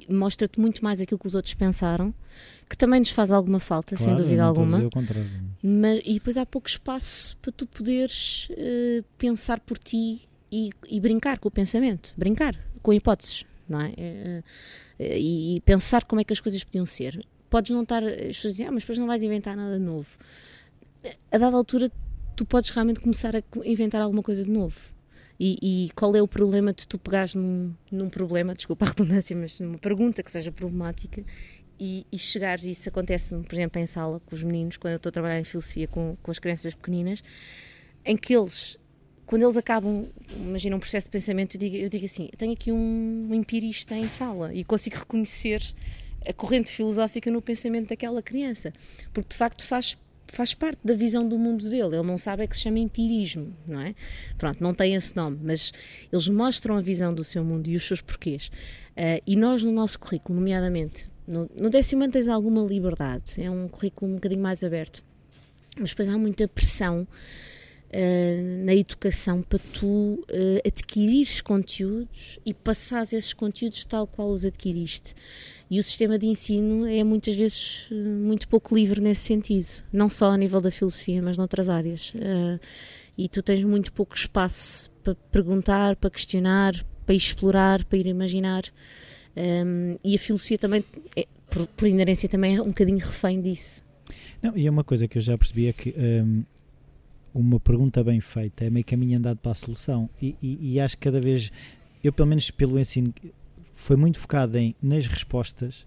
Mostra-te 0.08 0.60
muito 0.60 0.82
mais 0.82 1.00
aquilo 1.00 1.18
que 1.18 1.26
os 1.26 1.34
outros 1.34 1.54
pensaram 1.54 2.14
que 2.68 2.76
também 2.76 3.00
nos 3.00 3.10
faz 3.10 3.30
alguma 3.30 3.60
falta, 3.60 3.96
claro, 3.96 4.10
sem 4.10 4.16
dúvida 4.16 4.42
alguma. 4.42 4.78
Mas, 5.62 6.00
e 6.04 6.14
depois 6.14 6.36
há 6.36 6.46
pouco 6.46 6.68
espaço 6.68 7.36
para 7.38 7.52
tu 7.52 7.66
poderes 7.66 8.48
uh, 8.50 9.04
pensar 9.18 9.60
por 9.60 9.78
ti 9.78 10.28
e, 10.50 10.70
e, 10.88 11.00
brincar 11.00 11.38
com 11.38 11.48
o 11.48 11.50
pensamento, 11.50 12.12
brincar 12.16 12.56
com 12.82 12.92
hipóteses, 12.92 13.44
não 13.68 13.80
é? 13.80 13.88
Uh, 13.88 14.44
e, 14.98 15.56
e, 15.56 15.60
pensar 15.60 16.04
como 16.04 16.20
é 16.20 16.24
que 16.24 16.32
as 16.32 16.40
coisas 16.40 16.62
podiam 16.62 16.86
ser. 16.86 17.24
Podes 17.50 17.70
não 17.70 17.82
estar, 17.82 18.02
as 18.02 18.36
pessoas 18.36 18.54
dizem, 18.54 18.66
ah, 18.66 18.72
mas 18.72 18.82
depois 18.82 18.98
não 18.98 19.06
vais 19.06 19.22
inventar 19.22 19.56
nada 19.56 19.78
novo. 19.78 20.08
A 21.30 21.38
dada 21.38 21.56
altura, 21.56 21.90
tu 22.34 22.44
podes 22.44 22.70
realmente 22.70 23.00
começar 23.00 23.36
a 23.36 23.42
inventar 23.64 24.00
alguma 24.00 24.22
coisa 24.22 24.44
de 24.44 24.50
novo. 24.50 24.94
E, 25.38 25.58
e, 25.60 25.90
qual 25.94 26.14
é 26.14 26.22
o 26.22 26.28
problema 26.28 26.72
de 26.72 26.86
tu 26.86 26.96
pegares 26.96 27.34
num, 27.34 27.75
num, 27.90 28.08
problema, 28.08 28.54
desculpa 28.54 28.84
a 28.84 28.88
redundância, 28.90 29.36
mas 29.36 29.58
numa 29.58 29.78
pergunta 29.78 30.22
que 30.22 30.31
seja 30.31 30.52
problemática 30.52 31.25
e, 31.78 32.06
e 32.10 32.19
chegares, 32.19 32.64
e 32.64 32.70
isso 32.70 32.88
acontece-me, 32.88 33.42
por 33.42 33.54
exemplo, 33.54 33.81
em 33.81 33.86
sala 33.86 34.20
com 34.20 34.34
os 34.34 34.44
meninos, 34.44 34.76
quando 34.76 34.92
eu 34.92 34.96
estou 34.96 35.10
a 35.10 35.12
trabalhar 35.12 35.40
em 35.40 35.44
filosofia 35.44 35.88
com, 35.88 36.16
com 36.22 36.31
as 36.31 36.38
crianças 36.38 36.72
pequeninas, 36.75 37.22
em 38.04 38.16
que 38.16 38.34
eles, 38.34 38.78
quando 39.26 39.42
eles 39.42 39.56
acabam, 39.56 40.06
imagina 40.36 40.76
um 40.76 40.81
processo 40.81 41.06
de 41.06 41.10
pensamento, 41.10 41.56
eu 41.56 41.60
digo, 41.60 41.76
eu 41.76 41.88
digo 41.88 42.04
assim: 42.04 42.28
eu 42.31 42.38
tenho 42.38 42.52
aqui 42.52 42.70
um 42.70 43.31
empirista 43.32 43.96
em 43.96 44.08
sala 44.08 44.54
e 44.54 44.62
consigo 44.62 44.96
reconhecer 44.96 45.62
a 46.26 46.32
corrente 46.32 46.70
filosófica 46.70 47.31
no 47.31 47.42
pensamento 47.42 47.88
daquela 47.88 48.22
criança, 48.22 48.72
porque 49.12 49.31
de 49.31 49.36
facto 49.36 49.64
faz 49.64 49.98
faz 50.28 50.54
parte 50.54 50.78
da 50.84 50.94
visão 50.94 51.28
do 51.28 51.38
mundo 51.38 51.68
dele. 51.68 51.96
Ele 51.96 52.06
não 52.06 52.18
sabe 52.18 52.44
é 52.44 52.46
que 52.46 52.56
se 52.56 52.62
chama 52.62 52.78
empirismo, 52.78 53.54
não 53.66 53.80
é? 53.80 53.94
Pronto, 54.38 54.62
não 54.62 54.74
tem 54.74 54.94
esse 54.94 55.14
nome, 55.16 55.38
mas 55.42 55.72
eles 56.12 56.28
mostram 56.28 56.76
a 56.76 56.80
visão 56.80 57.14
do 57.14 57.24
seu 57.24 57.44
mundo 57.44 57.68
e 57.68 57.76
os 57.76 57.86
seus 57.86 58.00
porquês. 58.00 58.48
Uh, 58.96 59.22
e 59.26 59.36
nós, 59.36 59.62
no 59.62 59.72
nosso 59.72 59.98
currículo, 59.98 60.38
nomeadamente 60.38 61.08
no, 61.26 61.50
no 61.58 61.70
décimo 61.70 62.04
ano 62.04 62.12
tens 62.12 62.28
alguma 62.28 62.62
liberdade, 62.62 63.40
é 63.42 63.50
um 63.50 63.66
currículo 63.66 64.12
um 64.12 64.14
bocadinho 64.16 64.42
mais 64.42 64.62
aberto. 64.62 65.02
Mas 65.78 65.90
depois 65.90 66.08
há 66.08 66.16
muita 66.16 66.46
pressão 66.46 67.06
uh, 67.94 68.65
na 68.65 68.74
educação 68.74 69.43
para 69.43 69.58
tu 69.72 69.86
uh, 69.86 70.67
adquirires 70.67 71.41
conteúdos 71.41 72.41
e 72.44 72.53
passares 72.53 73.13
esses 73.13 73.32
conteúdos 73.32 73.84
tal 73.84 74.06
qual 74.06 74.31
os 74.31 74.44
adquiriste. 74.44 75.15
E 75.70 75.79
o 75.79 75.82
sistema 75.82 76.19
de 76.19 76.27
ensino 76.27 76.86
é 76.86 77.03
muitas 77.05 77.36
vezes 77.36 77.89
uh, 77.91 77.94
muito 77.94 78.48
pouco 78.48 78.74
livre 78.74 79.01
nesse 79.01 79.22
sentido, 79.22 79.69
não 79.93 80.08
só 80.08 80.31
a 80.31 80.36
nível 80.36 80.60
da 80.60 80.70
filosofia, 80.70 81.22
mas 81.22 81.39
noutras 81.39 81.69
áreas. 81.69 82.13
e 83.17 83.29
tu 83.29 83.43
tens 83.43 83.63
muito 83.65 83.93
pouco 83.93 84.15
espaço 84.17 84.91
para 85.03 85.15
perguntar, 85.31 85.96
para 85.96 86.10
questionar, 86.10 86.84
para 87.06 87.15
explorar, 87.15 87.84
para 87.84 87.98
ir 87.98 88.06
imaginar. 88.06 88.65
Um, 89.36 89.96
e 90.03 90.15
a 90.15 90.19
filosofia 90.19 90.58
também, 90.58 90.84
é, 91.17 91.27
por, 91.51 91.67
por, 91.67 91.89
inerência, 91.89 92.29
também 92.29 92.56
é 92.56 92.63
um 92.63 92.69
bocadinho 92.69 92.98
refém 92.98 93.41
disso. 93.41 93.82
Não, 94.43 94.56
e 94.56 94.67
é 94.67 94.70
uma 94.70 94.84
coisa 94.84 95.08
que 95.08 95.19
eu 95.19 95.22
já 95.22 95.36
percebi 95.36 95.69
é 95.69 95.72
que 95.72 95.94
um, 95.96 96.44
uma 97.34 97.58
pergunta 97.58 98.03
bem 98.05 98.20
feita 98.20 98.64
é 98.64 98.70
meio 98.70 98.84
caminho 98.84 99.19
andado 99.19 99.38
para 99.38 99.53
a 99.53 99.55
solução. 99.55 100.08
E, 100.22 100.36
e, 100.41 100.74
e, 100.74 100.81
acho 100.81 100.96
que 100.96 101.03
cada 101.03 101.20
vez, 101.20 101.50
eu 102.03 102.12
pelo 102.12 102.29
menos 102.29 102.50
pelo 102.50 102.79
ensino, 102.79 103.12
foi 103.74 103.96
muito 103.96 104.19
focado 104.19 104.56
em 104.56 104.74
nas 104.81 105.06
respostas. 105.06 105.84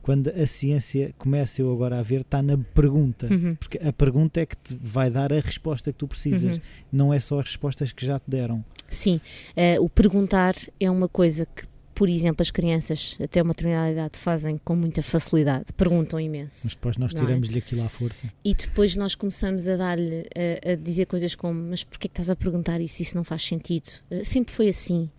Quando 0.00 0.28
a 0.28 0.46
ciência 0.46 1.12
começa 1.18 1.60
eu 1.60 1.72
agora 1.72 1.98
a 1.98 2.02
ver, 2.02 2.20
está 2.20 2.40
na 2.40 2.56
pergunta. 2.56 3.26
Uhum. 3.26 3.56
Porque 3.56 3.76
a 3.78 3.92
pergunta 3.92 4.40
é 4.40 4.46
que 4.46 4.56
te 4.56 4.74
vai 4.74 5.10
dar 5.10 5.32
a 5.32 5.40
resposta 5.40 5.92
que 5.92 5.98
tu 5.98 6.06
precisas. 6.06 6.56
Uhum. 6.56 6.62
Não 6.92 7.12
é 7.12 7.18
só 7.18 7.40
as 7.40 7.46
respostas 7.46 7.92
que 7.92 8.06
já 8.06 8.18
te 8.18 8.30
deram. 8.30 8.64
Sim, 8.88 9.20
uh, 9.56 9.82
o 9.82 9.90
perguntar 9.90 10.54
é 10.78 10.88
uma 10.88 11.08
coisa 11.08 11.44
que 11.44 11.66
por 11.96 12.10
exemplo, 12.10 12.42
as 12.42 12.50
crianças 12.50 13.16
até 13.18 13.40
uma 13.40 13.54
determinada 13.54 13.90
idade 13.90 14.18
fazem 14.18 14.60
com 14.62 14.76
muita 14.76 15.02
facilidade, 15.02 15.72
perguntam 15.72 16.20
imenso. 16.20 16.60
Mas 16.64 16.74
depois 16.74 16.98
nós 16.98 17.14
é? 17.14 17.18
tiramos-lhe 17.18 17.54
é? 17.54 17.58
aquilo 17.58 17.82
à 17.82 17.88
força. 17.88 18.30
E 18.44 18.54
depois 18.54 18.94
nós 18.96 19.14
começamos 19.14 19.66
a 19.66 19.76
dar-lhe, 19.76 20.26
a, 20.36 20.72
a, 20.72 20.74
dizer 20.74 21.06
coisas 21.06 21.34
como: 21.34 21.58
Mas 21.70 21.84
porquê 21.84 22.06
que 22.06 22.12
estás 22.12 22.28
a 22.28 22.36
perguntar 22.36 22.82
isso? 22.82 23.00
Isso 23.00 23.16
não 23.16 23.24
faz 23.24 23.42
sentido. 23.42 23.88
Uh, 24.10 24.22
sempre 24.26 24.52
foi 24.52 24.68
assim. 24.68 25.10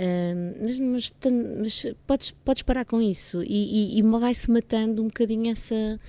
Uh, 0.00 0.64
mas, 0.64 0.80
mas, 0.80 1.12
mas, 1.60 1.86
podes, 2.04 2.32
podes 2.44 2.62
parar 2.62 2.84
com 2.84 3.00
isso 3.00 3.40
e, 3.44 3.94
e, 3.96 3.98
e 4.00 4.02
vai-se 4.02 4.50
matando 4.50 5.02
um 5.02 5.06
bocadinho 5.06 5.52
essa, 5.52 6.00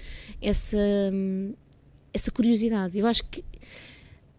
essa, 0.41 0.77
essa 2.11 2.31
curiosidade. 2.31 2.97
Eu 2.97 3.05
acho 3.05 3.23
que 3.23 3.45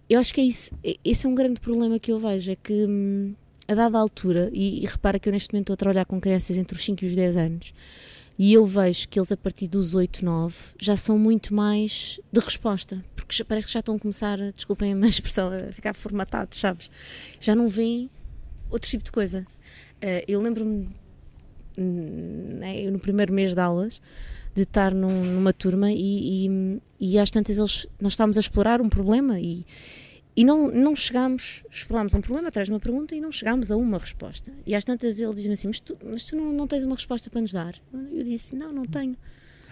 eu 0.08 0.18
acho 0.18 0.34
que 0.34 0.40
é 0.40 0.44
isso. 0.44 0.72
Esse 1.04 1.24
é 1.24 1.28
um 1.28 1.36
grande 1.36 1.60
problema 1.60 2.00
que 2.00 2.10
eu 2.10 2.18
vejo. 2.18 2.50
É 2.50 2.56
que 2.56 2.84
hum, 2.84 3.34
a 3.68 3.74
dada 3.74 3.98
altura, 3.98 4.50
e, 4.52 4.82
e, 4.82 4.86
repara 4.86 5.18
que 5.18 5.28
eu 5.28 5.32
neste 5.32 5.52
momento 5.52 5.64
estou 5.64 5.74
a 5.74 5.76
trabalhar 5.76 6.06
com 6.06 6.18
crianças 6.18 6.56
entre 6.56 6.74
os 6.74 6.82
5 6.82 7.04
e 7.04 7.08
os 7.08 7.14
10 7.14 7.36
anos, 7.36 7.74
e 8.38 8.54
eu 8.54 8.66
vejo 8.66 9.08
que 9.08 9.18
eles 9.18 9.30
a 9.30 9.36
partir 9.36 9.68
dos 9.68 9.94
8, 9.94 10.24
9 10.24 10.56
já 10.80 10.96
são 10.96 11.18
muito 11.18 11.52
mais 11.52 12.18
de 12.32 12.40
resposta, 12.40 13.04
porque 13.14 13.44
parece 13.44 13.66
que 13.66 13.72
já 13.72 13.80
estão 13.80 13.96
a 13.96 13.98
começar, 13.98 14.38
desculpem 14.52 14.94
a 14.94 14.96
expressão, 15.06 15.50
a 15.52 15.72
ficar 15.72 15.94
formatados, 15.94 16.58
sabes? 16.58 16.90
Já 17.38 17.54
não 17.54 17.68
veem 17.68 18.08
outro 18.70 18.88
tipo 18.88 19.04
de 19.04 19.12
coisa. 19.12 19.46
Uh, 19.96 20.24
eu 20.26 20.40
lembro-me, 20.40 20.88
né, 21.76 22.90
no 22.90 22.98
primeiro 22.98 23.32
mês 23.32 23.54
de 23.54 23.60
aulas, 23.60 24.00
de 24.54 24.62
estar 24.62 24.94
num, 24.94 25.24
numa 25.24 25.52
turma 25.52 25.92
e, 25.92 26.46
e, 26.46 26.80
e 27.00 27.18
às 27.18 27.30
tantas 27.30 27.58
eles, 27.58 27.86
nós 28.00 28.12
estávamos 28.12 28.36
a 28.36 28.40
explorar 28.40 28.80
um 28.80 28.88
problema 28.88 29.40
e, 29.40 29.66
e 30.36 30.44
não, 30.44 30.70
não 30.70 30.94
chegámos, 30.94 31.64
explorámos 31.70 32.14
um 32.14 32.20
problema 32.20 32.48
atrás 32.48 32.68
de 32.68 32.72
uma 32.72 32.80
pergunta 32.80 33.14
e 33.14 33.20
não 33.20 33.32
chegámos 33.32 33.70
a 33.70 33.76
uma 33.76 33.98
resposta. 33.98 34.52
E 34.66 34.74
às 34.74 34.84
tantas 34.84 35.20
ele 35.20 35.34
diz-me 35.34 35.54
assim: 35.54 35.68
Mas 35.68 35.80
tu, 35.80 35.98
mas 36.04 36.24
tu 36.24 36.36
não, 36.36 36.52
não 36.52 36.66
tens 36.66 36.84
uma 36.84 36.94
resposta 36.94 37.28
para 37.28 37.40
nos 37.40 37.52
dar? 37.52 37.74
Eu 38.12 38.24
disse: 38.24 38.54
Não, 38.54 38.72
não 38.72 38.84
tenho. 38.84 39.16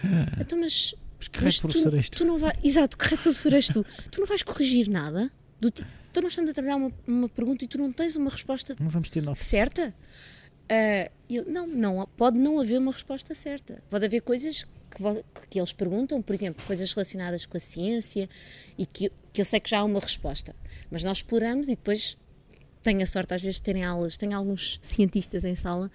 Então, 0.40 0.58
mas. 0.58 0.94
Mas 1.18 1.28
que 1.28 1.42
mas 1.42 1.58
tu, 1.58 1.96
és 1.96 2.10
tu? 2.10 2.25
não 2.26 2.36
vai, 2.36 2.52
exato, 2.62 2.98
que 2.98 3.16
professor 3.16 3.54
és 3.54 3.68
tu? 3.68 3.86
Tu 4.10 4.20
não 4.20 4.26
vais 4.26 4.42
corrigir 4.42 4.86
nada? 4.86 5.32
Do 5.58 5.68
então 5.68 6.22
nós 6.22 6.32
estamos 6.32 6.50
a 6.50 6.54
trabalhar 6.54 6.76
uma, 6.76 6.92
uma 7.06 7.28
pergunta 7.28 7.64
e 7.64 7.68
tu 7.68 7.78
não 7.78 7.90
tens 7.90 8.16
uma 8.16 8.30
resposta 8.30 8.76
não 8.78 8.90
vamos 8.90 9.08
ter 9.08 9.22
certa? 9.34 9.94
Uh, 10.64 11.10
eu, 11.28 11.44
não, 11.46 11.66
não, 11.66 12.08
pode 12.16 12.38
não 12.38 12.58
haver 12.60 12.78
uma 12.78 12.92
resposta 12.92 13.34
certa. 13.34 13.82
Pode 13.88 14.04
haver 14.04 14.20
coisas 14.20 14.66
que, 14.96 15.24
que, 15.50 15.58
eles 15.58 15.72
perguntam, 15.72 16.22
por 16.22 16.34
exemplo, 16.34 16.64
coisas 16.66 16.92
relacionadas 16.92 17.44
com 17.44 17.56
a 17.56 17.60
ciência 17.60 18.28
e 18.78 18.86
que, 18.86 19.12
que 19.32 19.40
eu 19.40 19.44
sei 19.44 19.60
que 19.60 19.68
já 19.68 19.80
há 19.80 19.84
uma 19.84 20.00
resposta. 20.00 20.56
Mas 20.90 21.04
nós 21.04 21.18
exploramos 21.18 21.68
e 21.68 21.72
depois 21.72 22.16
tenho 22.82 23.02
a 23.02 23.06
sorte 23.06 23.34
às 23.34 23.42
vezes 23.42 23.56
de 23.56 23.62
terem 23.62 23.84
aulas, 23.84 24.16
tenho 24.16 24.36
alguns 24.36 24.78
cientistas 24.82 25.44
em 25.44 25.54
sala 25.54 25.90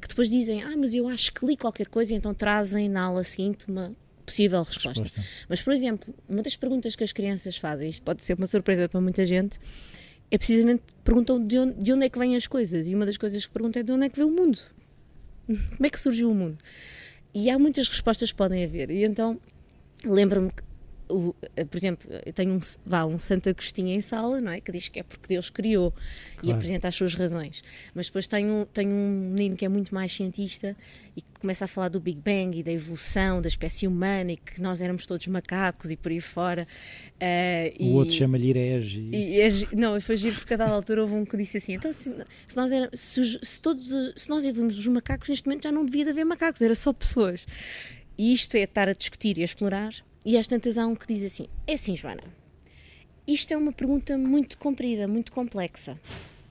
que 0.00 0.06
depois 0.06 0.28
dizem, 0.28 0.62
ah, 0.62 0.76
mas 0.76 0.92
eu 0.94 1.08
acho 1.08 1.32
que 1.32 1.44
li 1.44 1.56
qualquer 1.56 1.88
coisa 1.88 2.12
e 2.12 2.16
então 2.16 2.34
trazem 2.34 2.88
na 2.88 3.02
aula 3.02 3.24
seguinte 3.24 3.66
uma 3.66 3.94
possível 4.24 4.62
resposta. 4.62 5.02
resposta. 5.02 5.30
Mas, 5.48 5.62
por 5.62 5.72
exemplo, 5.72 6.14
uma 6.28 6.42
das 6.42 6.56
perguntas 6.56 6.94
que 6.94 7.04
as 7.04 7.12
crianças 7.12 7.56
fazem, 7.56 7.88
isto 7.90 8.02
pode 8.02 8.22
ser 8.22 8.36
uma 8.36 8.46
surpresa 8.46 8.88
para 8.88 9.00
muita 9.00 9.24
gente, 9.24 9.58
é 10.30 10.38
precisamente 10.38 10.82
perguntam 11.02 11.44
de 11.44 11.58
onde, 11.58 11.82
de 11.82 11.92
onde 11.92 12.06
é 12.06 12.08
que 12.08 12.18
vêm 12.18 12.36
as 12.36 12.46
coisas. 12.46 12.86
E 12.86 12.94
uma 12.94 13.06
das 13.06 13.16
coisas 13.16 13.44
que 13.46 13.52
perguntam 13.52 13.80
é 13.80 13.82
de 13.82 13.92
onde 13.92 14.06
é 14.06 14.08
que 14.08 14.16
vem 14.16 14.24
o 14.26 14.30
mundo. 14.30 14.58
Como 15.46 15.86
é 15.86 15.90
que 15.90 15.98
surgiu 15.98 16.30
o 16.30 16.34
mundo? 16.34 16.58
E 17.34 17.50
há 17.50 17.58
muitas 17.58 17.88
respostas 17.88 18.30
que 18.30 18.38
podem 18.38 18.64
haver. 18.64 18.90
E 18.90 19.04
então 19.04 19.38
lembro-me 20.04 20.50
o, 21.08 21.34
eh, 21.56 21.64
por 21.64 21.76
exemplo, 21.76 22.08
eu 22.24 22.32
tenho 22.32 22.54
um, 22.54 22.60
vá, 22.84 23.04
um 23.04 23.18
Santo 23.18 23.48
Agostinho 23.48 23.88
em 23.88 24.00
sala, 24.00 24.40
não 24.40 24.50
é? 24.50 24.60
Que 24.60 24.72
diz 24.72 24.88
que 24.88 25.00
é 25.00 25.02
porque 25.02 25.28
Deus 25.28 25.50
criou 25.50 25.90
claro. 25.90 26.46
e 26.46 26.52
apresenta 26.52 26.88
as 26.88 26.94
suas 26.94 27.14
razões. 27.14 27.62
Mas 27.94 28.06
depois 28.06 28.26
tenho, 28.26 28.66
tenho 28.72 28.90
um 28.90 29.30
menino 29.34 29.56
que 29.56 29.64
é 29.64 29.68
muito 29.68 29.94
mais 29.94 30.12
cientista 30.12 30.76
e 31.16 31.20
que 31.20 31.30
começa 31.40 31.66
a 31.66 31.68
falar 31.68 31.88
do 31.88 32.00
Big 32.00 32.20
Bang 32.20 32.58
e 32.58 32.62
da 32.62 32.72
evolução 32.72 33.42
da 33.42 33.48
espécie 33.48 33.86
humana 33.86 34.32
e 34.32 34.36
que 34.36 34.60
nós 34.60 34.80
éramos 34.80 35.04
todos 35.04 35.26
macacos 35.26 35.90
e 35.90 35.96
por 35.96 36.10
aí 36.10 36.20
fora. 36.20 36.66
Uh, 37.16 37.82
o 37.82 37.86
e, 37.86 37.92
outro 37.94 38.14
chama-lhe 38.14 38.50
herege. 38.50 39.08
E, 39.12 39.40
e, 39.40 39.76
não, 39.76 40.00
foi 40.00 40.16
giro 40.16 40.36
porque 40.36 40.54
a 40.54 40.56
dada 40.56 40.72
altura 40.72 41.02
houve 41.02 41.14
um 41.14 41.24
que 41.24 41.36
disse 41.36 41.58
assim: 41.58 41.74
então, 41.74 41.92
se, 41.92 42.10
se 42.48 42.56
nós, 42.56 42.72
éramos, 42.72 42.98
se, 42.98 43.38
se, 43.42 43.60
todos, 43.60 43.86
se 44.16 44.28
nós 44.28 44.44
evoluímos 44.44 44.78
os 44.78 44.86
macacos, 44.86 45.28
neste 45.28 45.46
momento 45.46 45.64
já 45.64 45.72
não 45.72 45.84
devia 45.84 46.08
haver 46.08 46.24
macacos, 46.24 46.62
era 46.62 46.74
só 46.74 46.92
pessoas. 46.92 47.46
E 48.16 48.32
isto 48.32 48.56
é 48.56 48.60
estar 48.62 48.88
a 48.88 48.92
discutir 48.92 49.36
e 49.38 49.42
a 49.42 49.44
explorar 49.44 49.92
e 50.24 50.38
às 50.38 50.48
tantas 50.48 50.78
há 50.78 50.86
um 50.86 50.94
que 50.94 51.06
diz 51.06 51.22
assim: 51.24 51.46
É 51.66 51.74
assim, 51.74 51.96
Joana, 51.96 52.24
isto 53.26 53.52
é 53.52 53.56
uma 53.56 53.72
pergunta 53.72 54.16
muito 54.16 54.56
comprida, 54.58 55.06
muito 55.08 55.32
complexa. 55.32 55.98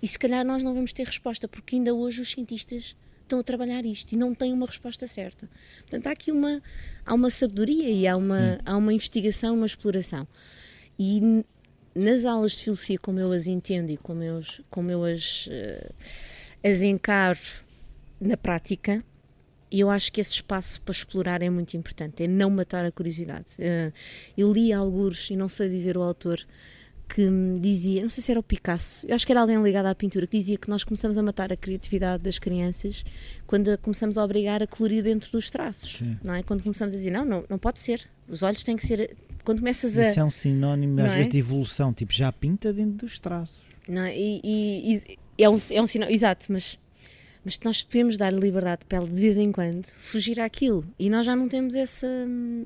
E 0.01 0.07
se 0.07 0.19
calhar 0.19 0.45
nós 0.45 0.61
não 0.61 0.73
vamos 0.73 0.91
ter 0.91 1.05
resposta, 1.05 1.47
porque 1.47 1.75
ainda 1.75 1.93
hoje 1.93 2.21
os 2.21 2.31
cientistas 2.31 2.95
estão 3.21 3.39
a 3.39 3.43
trabalhar 3.43 3.85
isto 3.85 4.11
e 4.13 4.17
não 4.17 4.35
têm 4.35 4.51
uma 4.51 4.65
resposta 4.65 5.07
certa. 5.07 5.49
Portanto, 5.81 6.07
há 6.07 6.11
aqui 6.11 6.31
uma, 6.31 6.61
há 7.05 7.13
uma 7.13 7.29
sabedoria 7.29 7.89
e 7.89 8.07
há 8.07 8.17
uma, 8.17 8.59
há 8.65 8.75
uma 8.75 8.93
investigação, 8.93 9.55
uma 9.55 9.65
exploração. 9.65 10.27
E 10.99 11.43
nas 11.95 12.25
aulas 12.25 12.53
de 12.53 12.63
filosofia, 12.63 12.99
como 12.99 13.19
eu 13.19 13.31
as 13.31 13.47
entendo 13.47 13.91
e 13.91 13.97
como 13.97 14.23
eu, 14.23 14.41
como 14.69 14.91
eu 14.91 15.03
as, 15.05 15.47
uh, 15.47 15.93
as 16.63 16.81
encaro 16.81 17.39
na 18.19 18.35
prática, 18.35 19.03
e 19.73 19.79
eu 19.79 19.89
acho 19.89 20.11
que 20.11 20.21
esse 20.21 20.33
espaço 20.33 20.79
para 20.83 20.91
explorar 20.91 21.41
é 21.41 21.49
muito 21.49 21.75
importante, 21.75 22.21
é 22.21 22.27
não 22.27 22.51
matar 22.51 22.85
a 22.85 22.91
curiosidade. 22.91 23.47
Uh, 23.57 23.91
eu 24.37 24.53
li 24.53 24.71
alguns, 24.71 25.31
e 25.31 25.35
não 25.35 25.49
sei 25.49 25.67
dizer 25.67 25.97
o 25.97 26.03
autor, 26.03 26.39
que 27.09 27.27
dizia, 27.59 28.03
não 28.03 28.09
sei 28.09 28.23
se 28.23 28.29
era 28.29 28.39
o 28.39 28.43
Picasso, 28.43 29.03
eu 29.07 29.15
acho 29.15 29.25
que 29.25 29.31
era 29.31 29.41
alguém 29.41 29.59
ligado 29.63 29.87
à 29.87 29.95
pintura, 29.95 30.27
que 30.27 30.37
dizia 30.37 30.59
que 30.59 30.69
nós 30.69 30.83
começamos 30.83 31.17
a 31.17 31.23
matar 31.23 31.51
a 31.51 31.57
criatividade 31.57 32.21
das 32.21 32.37
crianças 32.37 33.03
quando 33.47 33.75
começamos 33.79 34.15
a 34.15 34.23
obrigar 34.23 34.61
a 34.61 34.67
colorir 34.67 35.03
dentro 35.03 35.31
dos 35.31 35.49
traços, 35.49 35.97
Sim. 35.97 36.19
não 36.23 36.35
é? 36.35 36.43
Quando 36.43 36.61
começamos 36.61 36.93
a 36.93 36.97
dizer, 36.97 37.09
não, 37.09 37.25
não, 37.25 37.43
não 37.49 37.57
pode 37.57 37.79
ser, 37.79 38.07
os 38.27 38.43
olhos 38.43 38.63
têm 38.63 38.77
que 38.77 38.85
ser... 38.85 39.17
Quando 39.43 39.57
começas 39.57 39.97
a... 39.97 40.07
Isso 40.07 40.19
é 40.19 40.23
um 40.23 40.29
sinónimo, 40.29 41.01
às 41.01 41.13
é? 41.13 41.15
vezes, 41.15 41.31
de 41.31 41.39
evolução, 41.39 41.91
tipo, 41.91 42.13
já 42.13 42.31
pinta 42.31 42.71
dentro 42.71 43.07
dos 43.07 43.19
traços. 43.19 43.59
Não, 43.87 44.03
é? 44.03 44.15
e, 44.15 44.39
e, 44.43 45.17
e 45.39 45.43
é 45.43 45.49
um, 45.49 45.57
é 45.71 45.81
um 45.81 45.87
sinal, 45.87 46.09
exato, 46.11 46.45
mas 46.51 46.79
mas 47.43 47.59
nós 47.59 47.83
podemos 47.83 48.17
dar 48.17 48.31
liberdade 48.31 48.81
de 48.81 48.85
pele 48.87 49.07
de 49.07 49.21
vez 49.21 49.37
em 49.37 49.51
quando, 49.51 49.85
fugir 49.97 50.39
àquilo. 50.39 50.85
E 50.97 51.09
nós 51.09 51.25
já 51.25 51.35
não 51.35 51.49
temos 51.49 51.75
essa, 51.75 52.07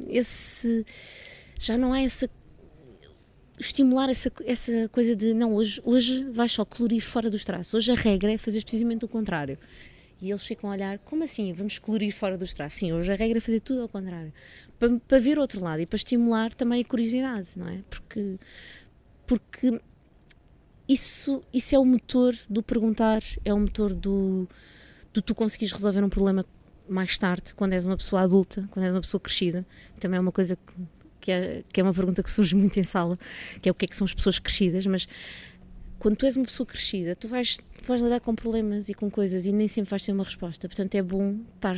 esse. 0.07 0.85
Já 1.59 1.77
não 1.77 1.93
há 1.93 2.01
essa. 2.01 2.29
estimular 3.59 4.09
essa, 4.09 4.31
essa 4.45 4.89
coisa 4.89 5.15
de 5.15 5.33
não, 5.33 5.55
hoje, 5.55 5.81
hoje 5.83 6.23
vais 6.25 6.51
só 6.51 6.63
colorir 6.63 7.01
fora 7.01 7.29
dos 7.29 7.43
traços. 7.43 7.73
Hoje 7.73 7.91
a 7.91 7.95
regra 7.95 8.31
é 8.31 8.37
fazer 8.37 8.63
precisamente 8.63 9.03
o 9.03 9.07
contrário. 9.07 9.57
E 10.19 10.29
eles 10.29 10.45
ficam 10.45 10.69
a 10.69 10.73
olhar, 10.73 10.97
como 10.99 11.23
assim? 11.23 11.53
Vamos 11.53 11.77
colorir 11.77 12.11
fora 12.11 12.37
dos 12.37 12.53
traços? 12.53 12.79
Sim, 12.79 12.91
hoje 12.91 13.11
a 13.11 13.15
regra 13.15 13.37
é 13.37 13.41
fazer 13.41 13.59
tudo 13.59 13.81
ao 13.81 13.89
contrário. 13.89 14.33
Para, 14.79 14.99
para 14.99 15.19
ver 15.19 15.37
outro 15.37 15.61
lado 15.61 15.79
e 15.81 15.85
para 15.85 15.95
estimular 15.95 16.53
também 16.53 16.81
a 16.81 16.85
curiosidade, 16.85 17.49
não 17.55 17.67
é? 17.67 17.79
Porque. 17.89 18.35
Porque 19.27 19.79
isso, 20.87 21.43
isso 21.53 21.75
é 21.75 21.79
o 21.79 21.85
motor 21.85 22.35
do 22.49 22.63
perguntar, 22.63 23.21
é 23.43 23.53
o 23.53 23.59
motor 23.59 23.93
do, 23.93 24.47
do 25.13 25.21
tu 25.21 25.35
conseguires 25.35 25.73
resolver 25.73 26.03
um 26.03 26.09
problema 26.09 26.45
mais 26.87 27.17
tarde, 27.17 27.53
quando 27.53 27.73
és 27.73 27.85
uma 27.85 27.97
pessoa 27.97 28.21
adulta, 28.21 28.67
quando 28.71 28.85
és 28.85 28.93
uma 28.93 29.01
pessoa 29.01 29.19
crescida. 29.19 29.65
Também 29.99 30.17
é 30.17 30.21
uma 30.21 30.31
coisa 30.31 30.55
que, 30.55 30.73
que, 31.19 31.31
é, 31.31 31.63
que 31.71 31.81
é 31.81 31.83
uma 31.83 31.93
pergunta 31.93 32.23
que 32.23 32.31
surge 32.31 32.55
muito 32.55 32.79
em 32.79 32.83
sala, 32.83 33.19
que 33.61 33.67
é 33.67 33.71
o 33.71 33.75
que 33.75 33.85
é 33.85 33.87
que 33.87 33.95
são 33.97 34.05
as 34.05 34.13
pessoas 34.13 34.39
crescidas, 34.39 34.85
mas 34.85 35.07
quando 35.99 36.15
tu 36.15 36.25
és 36.25 36.35
uma 36.35 36.45
pessoa 36.45 36.65
crescida, 36.65 37.15
tu 37.15 37.27
vais, 37.27 37.57
tu 37.57 37.85
vais 37.85 38.01
lidar 38.01 38.21
com 38.21 38.33
problemas 38.33 38.87
e 38.87 38.93
com 38.93 39.09
coisas 39.09 39.45
e 39.45 39.51
nem 39.51 39.67
sempre 39.67 39.89
vais 39.89 40.03
ter 40.03 40.11
uma 40.11 40.23
resposta. 40.23 40.67
Portanto, 40.67 40.95
é 40.95 41.01
bom 41.01 41.39
estar 41.55 41.75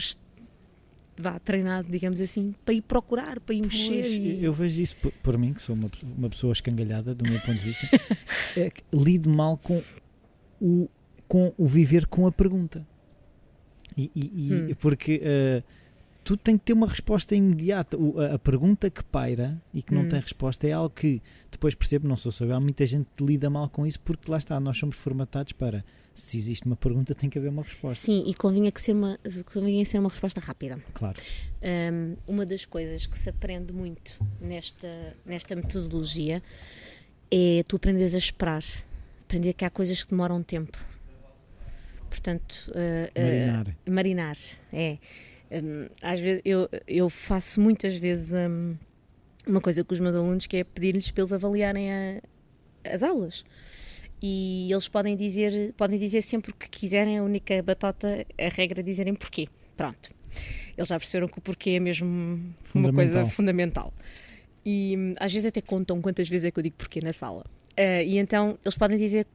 vá, 1.20 1.38
treinado, 1.38 1.92
digamos 1.92 2.22
assim, 2.22 2.56
para 2.64 2.74
ir 2.74 2.82
procurar, 2.82 3.40
para 3.40 3.54
ir 3.54 3.62
mexer. 3.62 4.02
Pois, 4.02 4.12
e... 4.14 4.44
Eu 4.44 4.54
vejo 4.54 4.82
isso 4.82 4.96
por, 4.96 5.12
por, 5.12 5.38
mim, 5.38 5.54
que 5.54 5.62
sou 5.62 5.76
uma, 5.76 5.90
uma 6.18 6.30
pessoa 6.30 6.54
escangalhada, 6.54 7.14
do 7.14 7.30
meu 7.30 7.40
ponto 7.42 7.60
de 7.60 7.66
vista, 7.66 7.88
é 8.56 8.70
que 8.70 8.82
lido 8.94 9.30
mal 9.30 9.58
com 9.58 9.84
o, 10.62 10.90
com 11.28 11.54
o 11.58 11.68
viver 11.68 12.08
com 12.08 12.26
a 12.26 12.32
pergunta. 12.32 12.88
E, 13.98 14.10
e, 14.16 14.54
hum. 14.54 14.76
Porque 14.80 15.22
uh, 15.22 15.64
tu 16.24 16.38
tem 16.38 16.58
que 16.58 16.66
ter 16.66 16.74
uma 16.74 16.88
resposta 16.88 17.36
imediata. 17.36 17.98
O, 17.98 18.20
a, 18.20 18.36
a, 18.36 18.40
pergunta 18.40 18.90
que 18.90 19.04
paira 19.04 19.62
e 19.74 19.82
que 19.82 19.94
não 19.94 20.04
hum. 20.04 20.10
tem 20.10 20.20
resposta 20.22 20.66
é 20.68 20.72
algo 20.72 20.90
que 20.90 21.22
depois 21.52 21.76
percebo, 21.76 22.08
não 22.08 22.16
sou 22.16 22.32
só 22.32 22.46
eu, 22.46 22.56
há 22.56 22.60
muita 22.60 22.86
gente 22.86 23.08
que 23.16 23.26
lida 23.26 23.50
mal 23.50 23.68
com 23.70 23.86
isso 23.86 24.00
porque 24.00 24.32
lá 24.32 24.38
está, 24.38 24.58
nós 24.60 24.78
somos 24.78 24.96
formatados 24.96 25.52
para 25.52 25.84
se 26.20 26.38
existe 26.38 26.66
uma 26.66 26.76
pergunta, 26.76 27.16
tem 27.16 27.30
que 27.30 27.40
haver 27.40 27.50
uma 27.50 27.64
resposta. 27.64 28.00
Sim, 28.00 28.24
e 28.28 28.34
convinha 28.34 28.72
que 28.72 28.82
ser 28.82 28.94
uma, 28.94 29.18
convinha 29.52 29.86
ser 29.86 30.00
uma 30.00 30.10
resposta 30.10 30.40
rápida. 30.40 30.78
Claro. 30.94 31.20
Um, 31.64 32.16
uma 32.28 32.46
das 32.46 32.66
coisas 32.66 33.08
que 33.08 33.18
se 33.18 33.30
aprende 33.30 33.72
muito 33.72 34.20
nesta, 34.40 35.16
nesta 35.26 35.56
metodologia 35.56 36.44
é 37.32 37.64
tu 37.68 37.78
aprendes 37.78 38.14
a 38.14 38.18
esperar, 38.18 38.64
aprender 39.22 39.54
que 39.54 39.64
há 39.64 39.70
coisas 39.70 40.04
que 40.04 40.10
demoram 40.10 40.44
tempo. 40.44 40.78
Portanto, 42.10 42.70
uh, 42.70 43.20
marinar. 43.20 43.68
Uh, 43.68 43.92
marinar, 43.92 44.38
é. 44.74 44.98
Um, 45.52 45.88
às 46.02 46.20
vezes 46.20 46.42
eu, 46.46 46.70
eu 46.88 47.10
faço 47.10 47.60
muitas 47.62 47.96
vezes 47.96 48.34
um, 48.34 48.76
uma 49.48 49.62
coisa 49.62 49.84
com 49.84 49.94
os 49.94 50.00
meus 50.00 50.14
alunos 50.14 50.46
que 50.46 50.58
é 50.58 50.64
pedir-lhes 50.64 51.10
para 51.10 51.22
eles 51.22 51.34
avaliarem 51.34 51.92
a, 51.92 52.22
as 52.84 53.02
aulas 53.02 53.44
e 54.22 54.72
eles 54.72 54.88
podem 54.88 55.16
dizer, 55.16 55.74
podem 55.78 55.98
dizer 55.98 56.22
sempre 56.22 56.52
o 56.52 56.54
que 56.54 56.70
quiserem, 56.70 57.18
a 57.18 57.24
única 57.24 57.62
batota, 57.64 58.26
a 58.38 58.50
regra 58.50 58.82
é 58.82 58.84
dizerem 58.84 59.14
porquê. 59.14 59.48
Pronto. 59.78 60.12
Eles 60.78 60.88
já 60.88 60.98
perceberam 60.98 61.28
que 61.28 61.40
o 61.40 61.42
porquê 61.42 61.72
é 61.72 61.80
mesmo 61.80 62.54
uma 62.74 62.94
coisa 62.94 63.26
fundamental. 63.26 63.94
E 64.66 64.96
hum, 64.98 65.14
às 65.20 65.32
vezes 65.32 65.48
até 65.48 65.62
contam 65.62 66.02
quantas 66.02 66.28
vezes 66.28 66.46
é 66.46 66.52
que 66.52 66.60
eu 66.60 66.64
digo 66.64 66.76
porquê 66.78 67.00
na 67.02 67.14
sala. 67.14 67.46
Uh, 67.78 68.04
e 68.06 68.18
então 68.18 68.58
eles 68.64 68.78
podem 68.78 68.98
dizer 68.98 69.26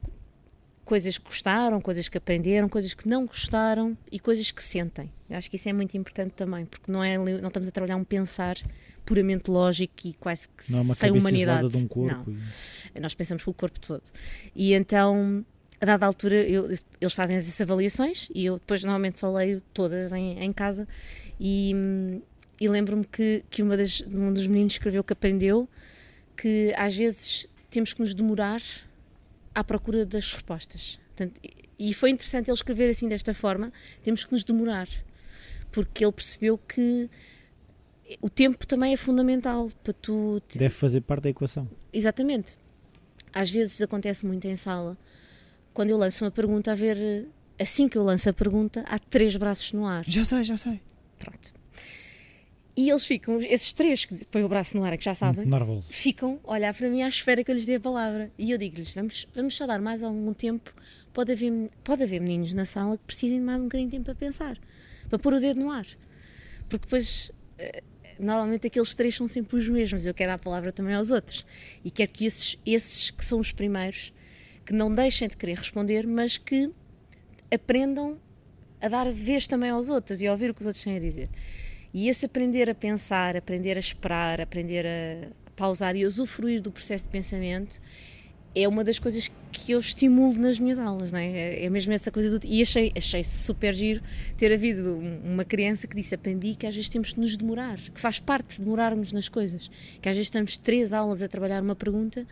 coisas 0.85 1.17
que 1.17 1.25
gostaram, 1.25 1.81
coisas 1.81 2.07
que 2.07 2.17
aprenderam, 2.17 2.69
coisas 2.69 2.93
que 2.93 3.09
não 3.09 3.25
gostaram 3.25 3.97
e 4.11 4.19
coisas 4.19 4.51
que 4.51 4.61
sentem. 4.61 5.11
Eu 5.29 5.37
acho 5.37 5.49
que 5.49 5.55
isso 5.55 5.67
é 5.67 5.73
muito 5.73 5.97
importante 5.97 6.33
também, 6.33 6.65
porque 6.65 6.91
não, 6.91 7.03
é, 7.03 7.17
não 7.17 7.47
estamos 7.47 7.67
a 7.67 7.71
trabalhar 7.71 7.95
um 7.95 8.03
pensar, 8.03 8.55
puramente 9.05 9.49
lógico 9.51 9.93
e 10.05 10.13
quase 10.13 10.47
que 10.49 10.71
Não 10.71 10.79
é 10.79 10.81
uma 10.81 10.95
sem 10.95 11.11
humanidade. 11.11 11.69
de 11.69 11.77
um 11.77 11.87
corpo. 11.87 12.31
Não. 12.31 12.37
e- 12.95 12.99
Nós 12.99 13.13
pensamos 13.13 13.43
com 13.43 13.51
o 13.51 13.53
corpo 13.53 13.79
todo. 13.79 14.03
E 14.55 14.73
então, 14.73 15.45
a 15.79 15.85
dada 15.85 16.05
altura, 16.05 16.35
eu- 16.35 16.75
eles 16.99 17.13
fazem 17.13 17.35
essas 17.35 17.59
avaliações 17.61 18.27
e 18.33 18.45
eu 18.45 18.55
depois 18.55 18.81
normalmente 18.83 19.19
só 19.19 19.31
leio 19.31 19.61
todas 19.73 20.11
em, 20.11 20.39
em 20.43 20.51
casa. 20.51 20.87
E, 21.39 21.73
e 22.59 22.67
lembro-me 22.67 23.05
que, 23.05 23.43
que 23.49 23.61
uma 23.61 23.75
das, 23.77 24.01
um 24.01 24.33
dos 24.33 24.47
meninos 24.47 24.73
escreveu 24.73 25.03
que 25.03 25.13
aprendeu 25.13 25.69
que 26.37 26.73
às 26.77 26.95
vezes 26.95 27.47
temos 27.69 27.93
que 27.93 28.01
nos 28.01 28.13
demorar 28.13 28.61
à 29.53 29.63
procura 29.63 30.05
das 30.05 30.31
respostas. 30.33 30.99
Portanto, 31.15 31.39
e 31.77 31.93
foi 31.93 32.09
interessante 32.09 32.47
ele 32.49 32.55
escrever 32.55 32.89
assim 32.89 33.07
desta 33.07 33.33
forma: 33.33 33.71
temos 34.03 34.23
que 34.25 34.31
nos 34.31 34.43
demorar, 34.43 34.87
porque 35.71 36.03
ele 36.05 36.11
percebeu 36.13 36.57
que 36.57 37.09
o 38.21 38.29
tempo 38.29 38.65
também 38.67 38.93
é 38.93 38.97
fundamental 38.97 39.69
para 39.83 39.93
tu 39.93 40.41
te- 40.47 40.57
Deve 40.59 40.73
fazer 40.73 41.01
parte 41.01 41.23
da 41.23 41.29
equação. 41.29 41.67
Exatamente. 41.91 42.57
Às 43.33 43.49
vezes 43.51 43.81
acontece 43.81 44.25
muito 44.25 44.45
em 44.47 44.55
sala, 44.55 44.97
quando 45.73 45.89
eu 45.89 45.97
lanço 45.97 46.23
uma 46.23 46.31
pergunta, 46.31 46.71
a 46.71 46.75
ver, 46.75 47.27
assim 47.59 47.87
que 47.89 47.97
eu 47.97 48.03
lanço 48.03 48.29
a 48.29 48.33
pergunta, 48.33 48.83
há 48.87 48.97
três 48.99 49.35
braços 49.35 49.73
no 49.73 49.85
ar. 49.85 50.05
Já 50.07 50.23
sei, 50.23 50.43
já 50.43 50.55
sei. 50.55 50.79
Pronto. 51.19 51.53
E 52.77 52.89
eles 52.89 53.05
ficam, 53.05 53.41
esses 53.41 53.71
três 53.71 54.03
que 54.03 54.25
põem 54.25 54.43
o 54.43 54.49
braço 54.49 54.75
no 54.77 54.83
ar, 54.83 54.91
é 54.93 54.97
que 54.97 55.03
já 55.05 55.15
sabem, 55.15 55.45
Nervoso. 55.45 55.91
ficam 55.93 56.39
a 56.43 56.51
olhar 56.53 56.73
para 56.73 56.89
mim 56.89 57.03
à 57.03 57.07
espera 57.07 57.41
que 57.41 57.49
eu 57.49 57.55
lhes 57.55 57.65
dê 57.65 57.75
a 57.75 57.79
palavra. 57.79 58.29
E 58.37 58.51
eu 58.51 58.57
digo-lhes: 58.57 58.93
vamos, 58.93 59.25
vamos 59.33 59.55
só 59.55 59.65
dar 59.65 59.79
mais 59.79 60.03
algum 60.03 60.33
tempo. 60.33 60.73
Pode 61.13 61.31
haver, 61.31 61.69
pode 61.85 62.03
haver 62.03 62.19
meninos 62.19 62.53
na 62.53 62.65
sala 62.65 62.97
que 62.97 63.03
precisem 63.05 63.39
de 63.39 63.45
mais 63.45 63.61
um 63.61 63.63
bocadinho 63.63 63.89
de 63.89 63.95
tempo 63.95 64.05
para 64.05 64.15
pensar, 64.15 64.57
para 65.09 65.17
pôr 65.17 65.33
o 65.35 65.39
dedo 65.39 65.57
no 65.59 65.71
ar. 65.71 65.85
Porque 66.67 66.83
depois, 66.85 67.31
eh, 67.57 67.81
normalmente, 68.19 68.67
aqueles 68.67 68.93
três 68.93 69.15
são 69.15 69.27
sempre 69.27 69.57
os 69.57 69.67
mesmos. 69.67 70.05
Eu 70.05 70.13
quero 70.13 70.29
dar 70.29 70.35
a 70.35 70.39
palavra 70.39 70.71
também 70.71 70.93
aos 70.93 71.11
outros. 71.11 71.45
E 71.83 71.91
quero 71.91 72.11
que 72.11 72.25
esses, 72.25 72.57
esses 72.65 73.11
que 73.11 73.23
são 73.23 73.39
os 73.39 73.51
primeiros, 73.51 74.13
que 74.65 74.73
não 74.73 74.93
deixem 74.93 75.27
de 75.27 75.37
querer 75.37 75.57
responder, 75.57 76.07
mas 76.07 76.37
que 76.37 76.71
aprendam 77.53 78.19
a 78.81 78.87
dar 78.87 79.11
vez 79.11 79.47
também 79.47 79.69
aos 79.69 79.89
outros 79.89 80.21
e 80.21 80.27
a 80.27 80.31
ouvir 80.31 80.51
o 80.51 80.53
que 80.53 80.61
os 80.61 80.67
outros 80.67 80.83
têm 80.83 80.97
a 80.97 80.99
dizer. 80.99 81.29
E 81.93 82.09
esse 82.09 82.25
aprender 82.25 82.69
a 82.69 82.75
pensar, 82.75 83.37
aprender 83.37 83.77
a 83.77 83.79
esperar, 83.79 84.41
aprender 84.41 84.85
a 84.85 85.31
pausar 85.55 85.95
e 85.95 86.05
usufruir 86.05 86.61
do 86.61 86.71
processo 86.71 87.05
de 87.05 87.11
pensamento 87.11 87.79
é 88.55 88.67
uma 88.67 88.83
das 88.83 88.97
coisas 88.97 89.29
que 89.51 89.71
eu 89.73 89.79
estimulo 89.79 90.33
nas 90.39 90.57
minhas 90.57 90.79
aulas, 90.79 91.11
não 91.11 91.19
é? 91.19 91.65
É 91.65 91.69
mesmo 91.69 91.91
essa 91.93 92.09
coisa 92.11 92.39
do... 92.39 92.47
E 92.47 92.61
achei, 92.61 92.91
achei 92.95 93.23
super 93.23 93.73
giro 93.73 94.01
ter 94.37 94.51
havido 94.53 94.95
um- 94.95 95.33
uma 95.33 95.43
criança 95.43 95.87
que 95.87 95.95
disse, 95.95 96.15
aprendi 96.15 96.55
que 96.55 96.65
às 96.65 96.73
vezes 96.73 96.89
temos 96.89 97.13
de 97.13 97.19
nos 97.19 97.35
demorar, 97.35 97.77
que 97.77 97.99
faz 97.99 98.19
parte 98.19 98.57
de 98.57 98.63
demorarmos 98.63 99.11
nas 99.11 99.27
coisas, 99.27 99.69
que 100.01 100.07
às 100.07 100.15
vezes 100.15 100.27
estamos 100.27 100.57
três 100.57 100.93
aulas 100.93 101.21
a 101.21 101.27
trabalhar 101.27 101.61
uma 101.61 101.75
pergunta 101.75 102.25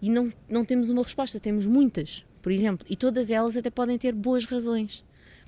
e 0.00 0.10
não, 0.10 0.28
não 0.48 0.64
temos 0.64 0.90
uma 0.90 1.02
resposta, 1.02 1.40
temos 1.40 1.64
muitas, 1.66 2.24
por 2.42 2.52
exemplo, 2.52 2.86
e 2.90 2.94
todas 2.96 3.30
elas 3.30 3.56
até 3.56 3.70
podem 3.70 3.96
ter 3.96 4.12
boas 4.14 4.44
razões 4.44 5.02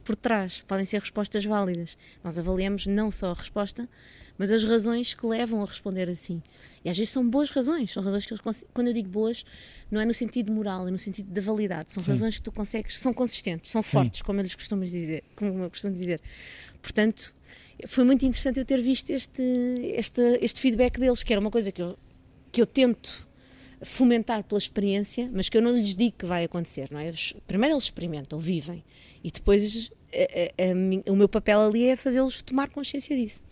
por 0.05 0.15
trás, 0.17 0.63
podem 0.69 0.85
ser 0.85 1.01
respostas 1.01 1.45
válidas. 1.45 1.97
Nós 2.23 2.39
avaliamos 2.39 2.87
não 2.87 3.11
só 3.11 3.31
a 3.31 3.35
resposta, 3.35 3.89
mas 4.39 4.51
as 4.51 4.65
razões 4.65 5.15
que 5.15 5.27
levam 5.27 5.63
a 5.63 5.67
responder 5.67 6.09
assim. 6.09 6.43
E 6.85 6.91
às 6.91 6.97
vezes 6.97 7.13
são 7.13 7.29
boas 7.29 7.51
razões, 7.51 7.93
são 7.93 8.03
razões 8.03 8.27
que 8.27 8.33
eles, 8.35 8.65
quando 8.75 8.89
eu 8.89 8.93
digo 8.93 9.09
boas, 9.09 9.45
não 9.91 10.01
é 10.01 10.05
no 10.05 10.13
sentido 10.13 10.53
moral, 10.53 10.87
é 10.89 10.91
no 10.91 10.99
sentido 10.99 11.31
da 11.31 11.41
validade. 11.41 11.93
São 11.93 12.03
Sim. 12.03 12.11
razões 12.11 12.37
que 12.37 12.43
tu 12.43 12.53
consegues, 12.53 12.99
são 12.99 13.13
consistentes, 13.13 13.71
são 13.71 13.83
Sim. 13.83 13.89
fortes, 13.91 14.23
como 14.23 14.41
eu 14.41 14.43
lhes 14.43 14.55
costumo 14.55 14.85
dizer, 14.85 15.25
como 15.37 15.63
eu 15.65 15.71
costumo 15.71 15.93
dizer. 15.95 16.21
Portanto, 16.83 17.35
foi 17.87 18.05
muito 18.05 18.25
interessante 18.25 18.59
eu 18.59 18.65
ter 18.65 18.83
visto 18.83 19.11
este, 19.11 19.43
este, 19.97 20.21
este 20.43 20.61
feedback 20.61 20.99
deles, 20.99 21.23
que 21.23 21.33
era 21.33 21.41
uma 21.41 21.51
coisa 21.51 21.71
que 21.73 21.81
eu, 21.81 21.99
que 22.53 22.61
eu 22.61 22.67
tento 22.67 23.27
fomentar 23.83 24.43
pela 24.45 24.59
experiência, 24.59 25.29
mas 25.33 25.49
que 25.49 25.57
eu 25.59 25.63
não 25.63 25.73
lhes 25.73 25.95
digo 25.97 26.17
que 26.19 26.25
vai 26.27 26.45
acontecer, 26.45 26.89
não 26.91 26.99
é? 26.99 27.09
Eles- 27.09 27.35
primeiro 27.47 27.75
eles 27.75 27.85
experimentam, 27.85 28.39
vivem, 28.39 28.83
e 29.23 29.31
depois 29.31 29.91
a- 30.13 30.65
a- 30.67 30.71
a 30.71 30.75
mi- 30.75 31.03
o 31.07 31.17
meu 31.17 31.29
papel 31.29 31.61
ali 31.61 31.89
é 31.89 31.97
fazê-los 31.97 32.41
tomar 32.43 32.69
consciência 32.71 33.17
disso. 33.17 33.43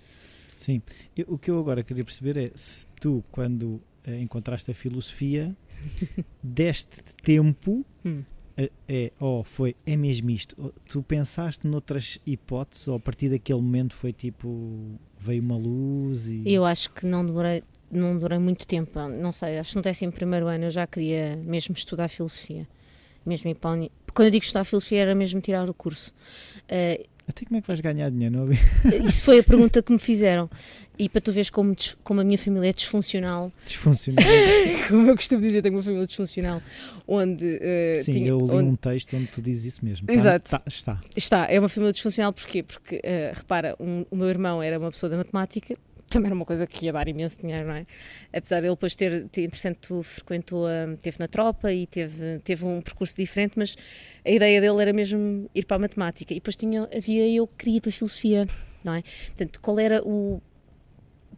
Sim. 0.57 0.83
Eu- 1.17 1.27
o 1.29 1.39
que 1.39 1.51
eu 1.51 1.59
agora 1.59 1.83
queria 1.83 2.05
perceber 2.05 2.37
é 2.37 2.51
se 2.55 2.87
tu, 3.01 3.25
quando 3.33 3.81
eh, 4.05 4.21
encontraste 4.21 4.71
a 4.71 4.75
filosofia, 4.75 5.57
deste 6.43 7.03
tempo, 7.23 7.85
Hum. 8.05 8.23
eh, 8.57 8.71
é, 8.89 9.13
ou 9.19 9.43
foi, 9.45 9.75
é 9.87 9.97
mesmo 9.97 10.31
isto, 10.31 10.73
tu 10.89 11.03
pensaste 11.03 11.67
noutras 11.67 12.19
hipóteses, 12.27 12.89
ou 12.89 12.97
a 12.97 13.01
partir 13.01 13.29
daquele 13.29 13.61
momento 13.61 13.95
foi 13.95 14.13
tipo, 14.13 14.99
veio 15.19 15.43
uma 15.43 15.57
luz 15.57 16.29
e... 16.29 16.43
Eu 16.47 16.65
acho 16.65 16.91
que 16.93 17.07
não 17.07 17.25
demorei, 17.25 17.63
não 17.91 18.15
demorei 18.15 18.39
muito 18.39 18.67
tempo, 18.67 18.99
não 19.09 19.33
sei, 19.33 19.59
acho 19.59 19.71
que 19.71 19.77
no 19.77 19.83
décimo 19.83 20.13
primeiro 20.13 20.47
ano 20.47 20.65
eu 20.65 20.71
já 20.71 20.87
queria 20.87 21.37
mesmo 21.37 21.75
estudar 21.75 22.09
filosofia. 22.09 22.69
Mesmo 23.25 23.49
ir 23.51 23.55
para 23.55 23.71
a 23.71 23.75
uni... 23.75 23.93
Quando 24.13 24.27
eu 24.27 24.31
digo 24.33 24.43
estudar 24.43 24.65
filosofia 24.65 25.01
era 25.03 25.15
mesmo 25.15 25.41
tirar 25.41 25.71
o 25.71 25.73
curso. 25.75 26.13
Eh, 26.69 27.07
Até 27.29 27.45
como 27.47 27.57
é 27.57 27.61
que 27.61 27.69
vais 27.69 27.81
ganhar 27.81 28.11
dinheiro, 28.11 28.35
não 28.37 28.49
isso 29.07 29.25
foi 29.25 29.39
a 29.39 29.43
pergunta 29.45 29.81
que 29.83 29.93
me 29.93 29.99
fizeram. 29.99 30.51
E 30.99 31.09
para 31.09 31.21
tu 31.21 31.33
veres 31.33 31.49
como, 31.51 31.75
como 32.05 32.21
a 32.21 32.25
minha 32.25 32.37
família 32.37 32.69
é 32.71 32.73
disfuncional, 32.73 33.51
Disfuncional. 33.67 34.23
como 34.89 35.09
eu 35.09 35.17
costumo 35.17 35.41
dizer, 35.41 35.63
tenho 35.63 35.75
uma 35.77 35.83
família 35.83 36.07
disfuncional, 36.07 36.61
onde 37.09 37.59
eh, 37.63 38.03
Sim, 38.05 38.13
tinha- 38.13 38.29
eu 38.29 38.39
li 38.39 38.53
onde- 38.53 38.69
um 38.71 38.77
texto 38.77 39.17
onde 39.17 39.27
tu 39.29 39.41
dizes 39.41 39.75
isso 39.75 39.85
mesmo. 39.85 40.07
Tá- 40.07 40.13
Exato. 40.13 40.51
tá- 40.51 40.63
está. 40.67 41.01
Está, 41.17 41.47
é 41.51 41.59
uma 41.59 41.69
família 41.69 41.93
disfuncional 41.93 42.33
porquê? 42.33 42.63
Porque, 42.63 43.01
eh, 43.03 43.33
repara, 43.35 43.75
um- 43.81 44.05
o 44.11 44.17
meu 44.17 44.29
irmão 44.29 44.63
era 44.63 44.79
uma 44.79 44.91
pessoa 44.91 45.09
da 45.09 45.17
matemática, 45.17 45.77
também 46.13 46.27
era 46.27 46.35
uma 46.35 46.45
coisa 46.45 46.67
que 46.67 46.87
ia 46.87 46.93
dar 46.93 47.09
imenso 47.09 47.39
dinheiro, 47.41 47.69
não 47.69 47.75
é? 47.75 47.87
Apesar 48.33 48.61
de 48.61 48.67
ele 48.67 48.75
depois 48.75 48.95
ter, 48.95 49.27
entretanto, 49.37 50.03
frequentou, 50.03 50.67
a, 50.67 50.97
teve 51.01 51.19
na 51.19 51.29
tropa 51.29 51.73
e 51.73 51.87
teve, 51.87 52.39
teve 52.45 52.65
um 52.65 52.81
percurso 52.81 53.17
diferente, 53.17 53.55
mas 53.57 53.77
a 54.25 54.31
ideia 54.31 54.61
dele 54.61 54.81
era 54.83 54.93
mesmo 54.93 55.49
ir 55.55 55.65
para 55.65 55.77
a 55.77 55.81
matemática. 55.81 56.33
E 56.33 56.37
depois 56.37 56.57
tinha, 56.57 56.89
havia 56.95 57.29
eu 57.29 57.47
que 57.47 57.55
queria 57.59 57.77
ir 57.79 57.81
para 57.81 57.91
a 57.91 57.93
filosofia, 57.93 58.47
não 58.85 58.95
é? 58.95 59.03
Portanto, 59.29 59.61
qual 59.61 59.79
era 59.79 60.03
o 60.05 60.41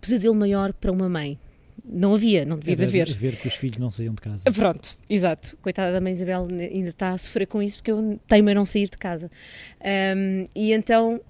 pesadelo 0.01 0.35
maior 0.35 0.73
para 0.73 0.91
uma 0.93 1.09
mãe? 1.09 1.39
Não 1.87 2.15
havia, 2.15 2.45
não 2.47 2.59
devia 2.59 2.77
de 2.77 2.83
É 2.85 2.87
ver, 2.87 3.03
haver. 3.03 3.15
ver 3.15 3.37
que 3.37 3.47
os 3.49 3.55
filhos 3.57 3.77
não 3.77 3.91
saíam 3.91 4.15
de 4.15 4.21
casa. 4.23 4.45
Pronto, 4.53 4.97
exato. 5.11 5.55
Coitada 5.61 5.93
da 5.93 6.01
mãe 6.01 6.13
Isabel 6.13 6.47
ainda 6.51 6.89
está 6.89 7.11
a 7.11 7.19
sofrer 7.19 7.47
com 7.47 7.63
isso 7.63 7.77
porque 7.79 7.91
eu 7.91 8.19
teimo 8.27 8.49
em 8.49 8.55
não 8.55 8.65
sair 8.65 8.89
de 8.89 8.97
casa. 8.97 9.31
Ahm, 9.83 10.47
e 10.55 10.73
então, 10.73 11.21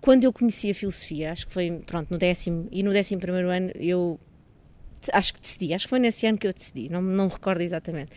quando 0.00 0.24
eu 0.24 0.32
conheci 0.32 0.70
a 0.70 0.74
filosofia, 0.74 1.32
acho 1.32 1.46
que 1.46 1.52
foi 1.52 1.82
pronto, 1.84 2.10
no 2.10 2.18
décimo 2.18 2.68
e 2.70 2.82
no 2.82 2.92
décimo 2.92 3.20
primeiro 3.20 3.48
ano, 3.50 3.70
eu 3.74 4.18
acho 5.12 5.34
que 5.34 5.40
decidi, 5.40 5.74
acho 5.74 5.86
que 5.86 5.90
foi 5.90 5.98
nesse 5.98 6.26
ano 6.26 6.38
que 6.38 6.46
eu 6.46 6.52
decidi, 6.52 6.88
não, 6.88 7.00
não 7.00 7.26
me 7.26 7.32
recordo 7.32 7.60
exatamente. 7.60 8.12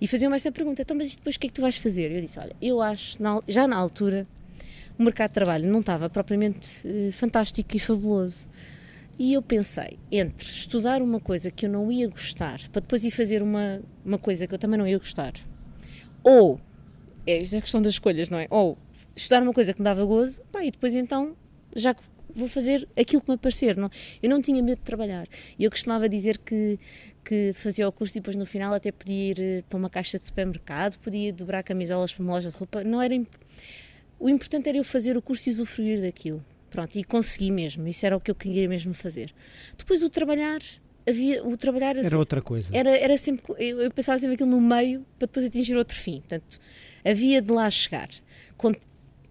E 0.00 0.06
faziam-me 0.06 0.36
essa 0.36 0.50
pergunta: 0.50 0.82
então, 0.82 0.96
mas 0.96 1.14
depois 1.16 1.36
o 1.36 1.40
que 1.40 1.46
é 1.46 1.48
que 1.48 1.54
tu 1.54 1.62
vais 1.62 1.76
fazer? 1.76 2.10
Eu 2.10 2.20
disse: 2.20 2.38
olha, 2.38 2.54
eu 2.60 2.80
acho, 2.80 3.18
já 3.48 3.66
na 3.66 3.76
altura, 3.76 4.26
o 4.98 5.02
mercado 5.02 5.30
de 5.30 5.34
trabalho 5.34 5.70
não 5.70 5.80
estava 5.80 6.08
propriamente 6.10 6.68
eh, 6.84 7.10
fantástico 7.10 7.76
e 7.76 7.78
fabuloso. 7.78 8.48
E 9.18 9.34
eu 9.34 9.42
pensei, 9.42 9.98
entre 10.10 10.48
estudar 10.48 11.02
uma 11.02 11.20
coisa 11.20 11.50
que 11.50 11.66
eu 11.66 11.70
não 11.70 11.92
ia 11.92 12.08
gostar, 12.08 12.60
para 12.70 12.80
depois 12.80 13.04
ir 13.04 13.10
fazer 13.10 13.42
uma, 13.42 13.80
uma 14.04 14.18
coisa 14.18 14.46
que 14.46 14.54
eu 14.54 14.58
também 14.58 14.78
não 14.78 14.86
ia 14.86 14.98
gostar, 14.98 15.34
ou, 16.24 16.58
é, 17.26 17.38
isto 17.38 17.54
é 17.54 17.58
a 17.58 17.60
questão 17.60 17.82
das 17.82 17.94
escolhas, 17.94 18.30
não 18.30 18.38
é? 18.38 18.46
Ou 18.50 18.78
estudar 19.14 19.42
uma 19.42 19.52
coisa 19.52 19.72
que 19.72 19.80
me 19.80 19.84
dava 19.84 20.04
gozo, 20.04 20.42
pá, 20.50 20.64
e 20.64 20.70
depois 20.70 20.94
então 20.94 21.36
já 21.74 21.94
que 21.94 22.02
vou 22.34 22.48
fazer 22.48 22.88
aquilo 22.96 23.20
que 23.22 23.28
me 23.28 23.34
aparecer. 23.34 23.76
Não? 23.76 23.90
Eu 24.22 24.30
não 24.30 24.40
tinha 24.40 24.62
medo 24.62 24.78
de 24.78 24.84
trabalhar. 24.84 25.26
E 25.58 25.64
eu 25.64 25.70
costumava 25.70 26.08
dizer 26.08 26.38
que, 26.38 26.78
que 27.24 27.52
fazia 27.54 27.86
o 27.88 27.92
curso 27.92 28.16
e 28.16 28.20
depois 28.20 28.36
no 28.36 28.46
final 28.46 28.72
até 28.74 28.90
podia 28.90 29.30
ir 29.30 29.40
eh, 29.40 29.64
para 29.68 29.78
uma 29.78 29.90
caixa 29.90 30.18
de 30.18 30.26
supermercado, 30.26 30.98
podia 30.98 31.32
dobrar 31.32 31.62
camisolas 31.62 32.12
para 32.12 32.22
uma 32.22 32.32
loja 32.34 32.50
de 32.50 32.56
roupa. 32.56 32.82
Não 32.84 33.00
era. 33.00 33.14
O 34.18 34.28
importante 34.28 34.68
era 34.68 34.78
eu 34.78 34.84
fazer 34.84 35.16
o 35.16 35.22
curso 35.22 35.48
e 35.48 35.52
usufruir 35.52 36.00
daquilo. 36.00 36.44
Pronto, 36.70 36.98
e 36.98 37.04
consegui 37.04 37.50
mesmo. 37.50 37.86
Isso 37.86 38.06
era 38.06 38.16
o 38.16 38.20
que 38.20 38.30
eu 38.30 38.34
queria 38.34 38.66
mesmo 38.68 38.94
fazer. 38.94 39.32
Depois 39.76 40.02
o 40.02 40.08
trabalhar, 40.08 40.60
havia 41.06 41.44
o 41.44 41.54
trabalhar 41.56 41.96
Era 41.96 42.16
outra 42.16 42.40
coisa. 42.40 42.74
era, 42.74 42.96
era 42.96 43.16
sempre, 43.18 43.44
eu, 43.58 43.82
eu 43.82 43.90
pensava 43.90 44.18
sempre 44.18 44.34
aquilo 44.34 44.48
no 44.48 44.60
meio 44.60 45.04
para 45.18 45.26
depois 45.26 45.44
atingir 45.44 45.76
outro 45.76 45.98
fim. 45.98 46.20
Portanto, 46.20 46.58
havia 47.04 47.42
de 47.42 47.52
lá 47.52 47.68
chegar. 47.70 48.08
Com 48.56 48.72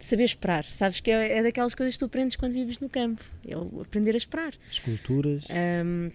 saber 0.05 0.23
esperar. 0.23 0.65
Sabes 0.65 0.99
que 0.99 1.11
é, 1.11 1.39
é 1.39 1.43
daquelas 1.43 1.75
coisas 1.75 1.95
que 1.95 1.99
tu 1.99 2.05
aprendes 2.05 2.35
quando 2.35 2.53
vives 2.53 2.79
no 2.79 2.89
campo. 2.89 3.23
É 3.47 3.55
o 3.57 3.81
aprender 3.81 4.13
a 4.13 4.17
esperar. 4.17 4.53
Esculturas. 4.69 5.45
Ahm, 5.49 6.11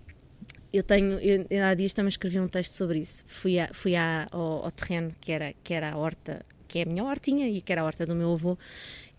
eu 0.72 0.82
tenho, 0.82 1.18
eu, 1.20 1.46
eu 1.48 1.64
há 1.64 1.74
dias 1.74 1.92
também 1.92 2.08
escrevi 2.08 2.38
um 2.38 2.48
texto 2.48 2.72
sobre 2.72 2.98
isso. 2.98 3.24
Fui, 3.26 3.58
a, 3.58 3.68
fui 3.72 3.96
à, 3.96 4.28
ao, 4.30 4.64
ao 4.64 4.70
terreno 4.70 5.14
que 5.20 5.32
era, 5.32 5.54
que 5.62 5.72
era 5.72 5.92
a 5.92 5.96
horta, 5.96 6.44
que 6.68 6.80
é 6.80 6.82
a 6.82 6.86
minha 6.86 7.04
hortinha 7.04 7.48
e 7.48 7.60
que 7.60 7.72
era 7.72 7.82
a 7.82 7.84
horta 7.84 8.04
do 8.04 8.14
meu 8.14 8.32
avô, 8.32 8.58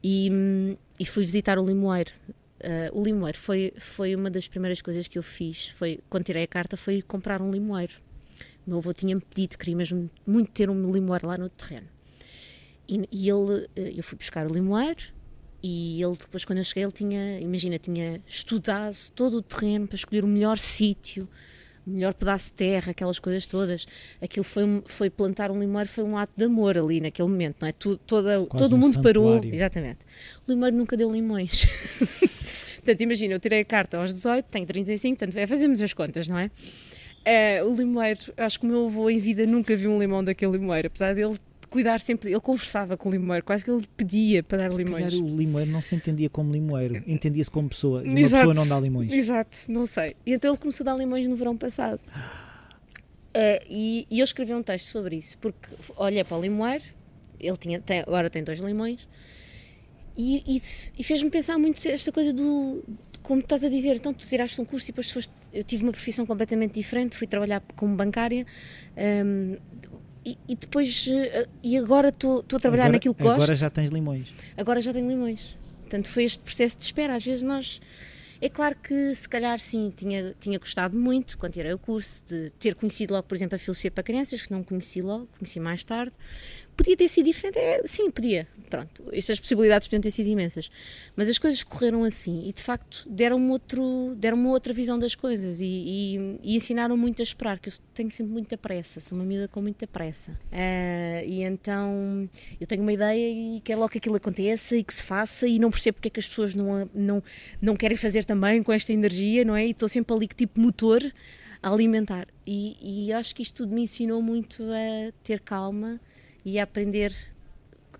e, 0.03 0.29
e 0.99 1.05
fui 1.05 1.23
visitar 1.23 1.57
o 1.57 1.65
limoeiro. 1.65 2.11
Ah, 2.63 2.89
o 2.91 3.03
limoeiro 3.03 3.37
foi, 3.37 3.73
foi 3.77 4.15
uma 4.15 4.29
das 4.29 4.47
primeiras 4.47 4.81
coisas 4.81 5.07
que 5.07 5.17
eu 5.17 5.23
fiz. 5.23 5.69
Foi, 5.69 5.99
quando 6.09 6.25
tirei 6.25 6.43
a 6.43 6.47
carta, 6.47 6.75
foi 6.75 7.01
comprar 7.01 7.41
um 7.41 7.51
limoeiro. 7.51 7.93
O 8.65 8.69
meu 8.69 8.79
avô 8.79 8.93
tinha-me 8.93 9.21
pedido, 9.21 9.57
queria 9.57 9.75
mesmo 9.75 10.09
muito 10.25 10.51
ter 10.51 10.69
um 10.69 10.91
limoeiro 10.91 11.27
lá 11.27 11.37
no 11.37 11.49
terreno. 11.49 11.87
E, 12.87 13.07
e 13.11 13.29
ele, 13.29 13.67
eh, 13.75 13.93
eu 13.97 14.03
fui 14.03 14.17
buscar 14.17 14.49
o 14.49 14.53
limoeiro 14.53 15.03
E 15.61 16.01
ele, 16.01 16.15
depois, 16.15 16.45
quando 16.45 16.59
eu 16.59 16.63
cheguei, 16.63 16.83
ele 16.83 16.91
tinha, 16.91 17.39
imagina, 17.39 17.77
tinha 17.77 18.21
estudado 18.25 18.95
todo 19.13 19.37
o 19.37 19.41
terreno 19.41 19.87
para 19.87 19.95
escolher 19.95 20.23
o 20.23 20.27
melhor 20.27 20.57
sítio, 20.57 21.27
o 21.85 21.89
melhor 21.89 22.13
pedaço 22.13 22.47
de 22.47 22.53
terra, 22.53 22.91
aquelas 22.91 23.19
coisas 23.19 23.45
todas. 23.45 23.87
Aquilo 24.21 24.43
foi, 24.43 24.83
foi 24.85 25.09
plantar 25.09 25.51
um 25.51 25.59
limoeiro, 25.59 25.89
foi 25.89 26.03
um 26.03 26.17
ato 26.17 26.33
de 26.37 26.45
amor 26.45 26.77
ali 26.77 27.01
naquele 27.01 27.27
momento, 27.27 27.57
não 27.61 27.67
é? 27.67 27.71
Tu, 27.71 27.97
toda, 27.97 28.45
todo 28.45 28.73
um 28.73 28.75
o 28.75 28.81
mundo 28.81 28.93
santuário. 28.93 29.21
parou. 29.21 29.43
Exatamente. 29.43 29.99
O 30.47 30.51
limoeiro 30.51 30.77
nunca 30.77 30.95
deu 30.95 31.11
limões. 31.11 31.65
portanto, 32.77 33.01
imagina, 33.01 33.33
eu 33.33 33.39
tirei 33.39 33.61
a 33.61 33.65
carta 33.65 33.97
aos 33.97 34.13
18, 34.13 34.45
tenho 34.45 34.65
35, 34.65 35.17
portanto, 35.17 35.37
é, 35.37 35.47
fazemos 35.47 35.81
as 35.81 35.93
contas, 35.93 36.27
não 36.27 36.37
é? 36.37 36.51
Eh, 37.25 37.61
o 37.61 37.75
limoeiro, 37.75 38.21
acho 38.37 38.59
que 38.59 38.65
o 38.65 38.69
meu 38.69 38.85
avô 38.85 39.09
em 39.09 39.19
vida 39.19 39.45
nunca 39.45 39.75
viu 39.75 39.91
um 39.91 39.99
limão 39.99 40.23
daquele 40.23 40.53
limoeiro, 40.53 40.87
apesar 40.87 41.13
dele 41.13 41.37
cuidar 41.77 41.99
sempre, 42.01 42.31
ele 42.31 42.39
conversava 42.39 42.97
com 42.97 43.07
o 43.09 43.11
limoeiro, 43.11 43.45
quase 43.45 43.63
que 43.63 43.69
ele 43.69 43.85
pedia 43.95 44.41
para 44.41 44.57
dar 44.57 44.71
Se 44.71 44.83
limões. 44.83 45.13
o 45.13 45.27
limoeiro 45.37 45.69
não 45.69 45.79
se 45.81 45.95
entendia 45.95 46.27
como 46.27 46.51
limoeiro, 46.51 47.03
entendia-se 47.05 47.51
como 47.51 47.69
pessoa. 47.69 48.03
E 48.03 48.09
uma 48.09 48.19
Exato. 48.19 48.47
pessoa 48.47 48.53
não 48.55 48.67
dá 48.67 48.79
limões. 48.79 49.11
Exato, 49.11 49.57
não 49.67 49.85
sei. 49.85 50.15
E 50.25 50.33
então 50.33 50.49
ele 50.51 50.57
começou 50.57 50.83
a 50.83 50.85
dar 50.91 50.97
limões 50.97 51.27
no 51.27 51.35
verão 51.35 51.55
passado. 51.55 52.01
Eh, 53.33 53.63
e, 53.69 54.07
e 54.09 54.19
eu 54.19 54.23
escrevi 54.23 54.51
um 54.53 54.63
texto 54.63 54.87
sobre 54.87 55.17
isso, 55.17 55.37
porque 55.37 55.69
olhei 55.95 56.23
para 56.23 56.37
o 56.37 56.41
limoeiro, 56.41 56.83
ele 57.39 57.57
tinha, 57.57 57.79
tem- 57.79 57.99
agora 57.99 58.31
tem 58.31 58.43
dois 58.43 58.59
limões, 58.59 59.07
e, 60.17 60.41
e, 60.47 60.61
e 60.97 61.03
fez-me 61.03 61.29
pensar 61.29 61.59
muito 61.59 61.85
esta 61.87 62.11
coisa 62.11 62.33
do. 62.33 62.83
Como 63.21 63.41
estás 63.41 63.63
a 63.63 63.69
dizer, 63.69 63.95
então 63.97 64.11
tu 64.11 64.25
tiraste 64.25 64.59
um 64.59 64.65
curso 64.65 64.87
e 64.87 64.91
depois 64.91 65.11
foste. 65.11 65.31
Eu 65.53 65.63
tive 65.63 65.83
uma 65.83 65.91
profissão 65.91 66.25
completamente 66.25 66.73
diferente, 66.73 67.15
fui 67.15 67.27
trabalhar 67.27 67.61
como 67.75 67.95
bancária. 67.95 68.43
hum, 69.23 69.57
e, 70.31 70.37
e 70.47 70.55
depois. 70.55 71.07
eh, 71.09 71.47
E 71.63 71.77
agora 71.77 72.09
estou 72.09 72.39
a 72.39 72.59
trabalhar 72.59 72.83
agora, 72.83 72.93
naquilo 72.93 73.15
que 73.15 73.23
gosto 73.23 73.35
Agora 73.35 73.55
já 73.55 73.69
tens 73.69 73.89
limões. 73.89 74.27
agora 74.55 74.81
já 74.81 74.91
tenho 74.93 75.07
limões. 75.09 75.55
Portanto, 75.81 76.07
foi 76.09 76.23
este 76.25 76.39
processo 76.43 76.77
de 76.77 76.83
espera. 76.83 77.15
Às 77.15 77.25
vezes 77.25 77.43
nós. 77.43 77.79
É 78.39 78.49
claro 78.49 78.75
que, 78.75 79.15
se 79.15 79.27
calhar, 79.27 79.59
sim, 79.59 79.91
tinha, 79.97 80.35
tinha 80.39 80.59
gostado 80.59 80.95
muito, 80.95 81.37
quando 81.39 81.53
tirei 81.53 81.73
o 81.73 81.79
curso, 81.79 82.23
de 82.27 82.51
ter 82.59 82.75
conhecido 82.75 83.13
logo, 83.15 83.25
por 83.27 83.33
exemplo, 83.33 83.55
a 83.55 83.57
filosofia 83.57 83.89
para 83.89 84.03
crianças, 84.03 84.43
que 84.43 84.51
não 84.51 84.61
conheci 84.63 85.01
logo, 85.01 85.27
conheci 85.39 85.59
mais 85.59 85.83
tarde. 85.83 86.13
Podia 86.77 86.95
ter 86.95 87.07
sido 87.07 87.25
diferente? 87.25 87.57
É, 87.57 87.81
sim, 87.85 88.11
podia. 88.11 88.47
Pronto, 88.69 89.03
estas 89.11 89.39
possibilidades 89.39 89.87
podiam 89.87 90.01
ter 90.01 90.11
sido 90.11 90.27
imensas. 90.27 90.69
Mas 91.15 91.27
as 91.27 91.39
coisas 91.39 91.63
correram 91.63 92.03
assim 92.03 92.47
e, 92.47 92.53
de 92.53 92.61
facto, 92.61 93.03
deram-me 93.09 93.49
outro, 93.49 94.13
deram 94.15 94.45
outra 94.45 94.71
visão 94.73 94.99
das 94.99 95.15
coisas 95.15 95.59
e, 95.59 95.65
e, 95.65 96.39
e 96.43 96.55
ensinaram 96.55 96.95
muito 96.95 97.19
a 97.19 97.23
esperar, 97.23 97.57
que 97.57 97.69
eu 97.69 97.73
tenho 97.95 98.11
sempre 98.11 98.31
muita 98.31 98.55
pressa, 98.57 98.99
sou 98.99 99.17
uma 99.17 99.25
miúda 99.25 99.47
com 99.47 99.59
muita 99.59 99.87
pressa. 99.87 100.39
Ah, 100.51 101.23
e 101.25 101.41
então 101.41 102.29
eu 102.61 102.67
tenho 102.67 102.83
uma 102.83 102.93
ideia 102.93 103.27
e 103.27 103.59
quero 103.61 103.79
logo 103.79 103.91
que 103.91 103.97
aquilo 103.97 104.15
aconteça 104.15 104.75
e 104.75 104.83
que 104.83 104.93
se 104.93 105.01
faça 105.01 105.47
e 105.47 105.57
não 105.57 105.71
percebo 105.71 105.95
porque 105.95 106.09
é 106.09 106.11
que 106.11 106.19
as 106.19 106.27
pessoas 106.27 106.53
não, 106.53 106.87
não, 106.93 107.23
não 107.59 107.75
querem 107.75 107.97
fazer 107.97 108.23
também 108.23 108.61
com 108.61 108.71
esta 108.71 108.93
energia, 108.93 109.43
não 109.43 109.55
é? 109.55 109.65
E 109.65 109.71
estou 109.71 109.89
sempre 109.89 110.15
ali 110.15 110.27
tipo 110.27 110.59
motor 110.61 111.01
a 111.63 111.71
alimentar. 111.71 112.27
E, 112.45 113.07
e 113.07 113.13
acho 113.13 113.33
que 113.33 113.41
isto 113.41 113.63
tudo 113.63 113.73
me 113.73 113.81
ensinou 113.81 114.21
muito 114.21 114.61
a 114.63 115.11
ter 115.23 115.39
calma 115.39 115.99
e 116.47 116.57
a 116.59 116.63
aprender 116.63 117.13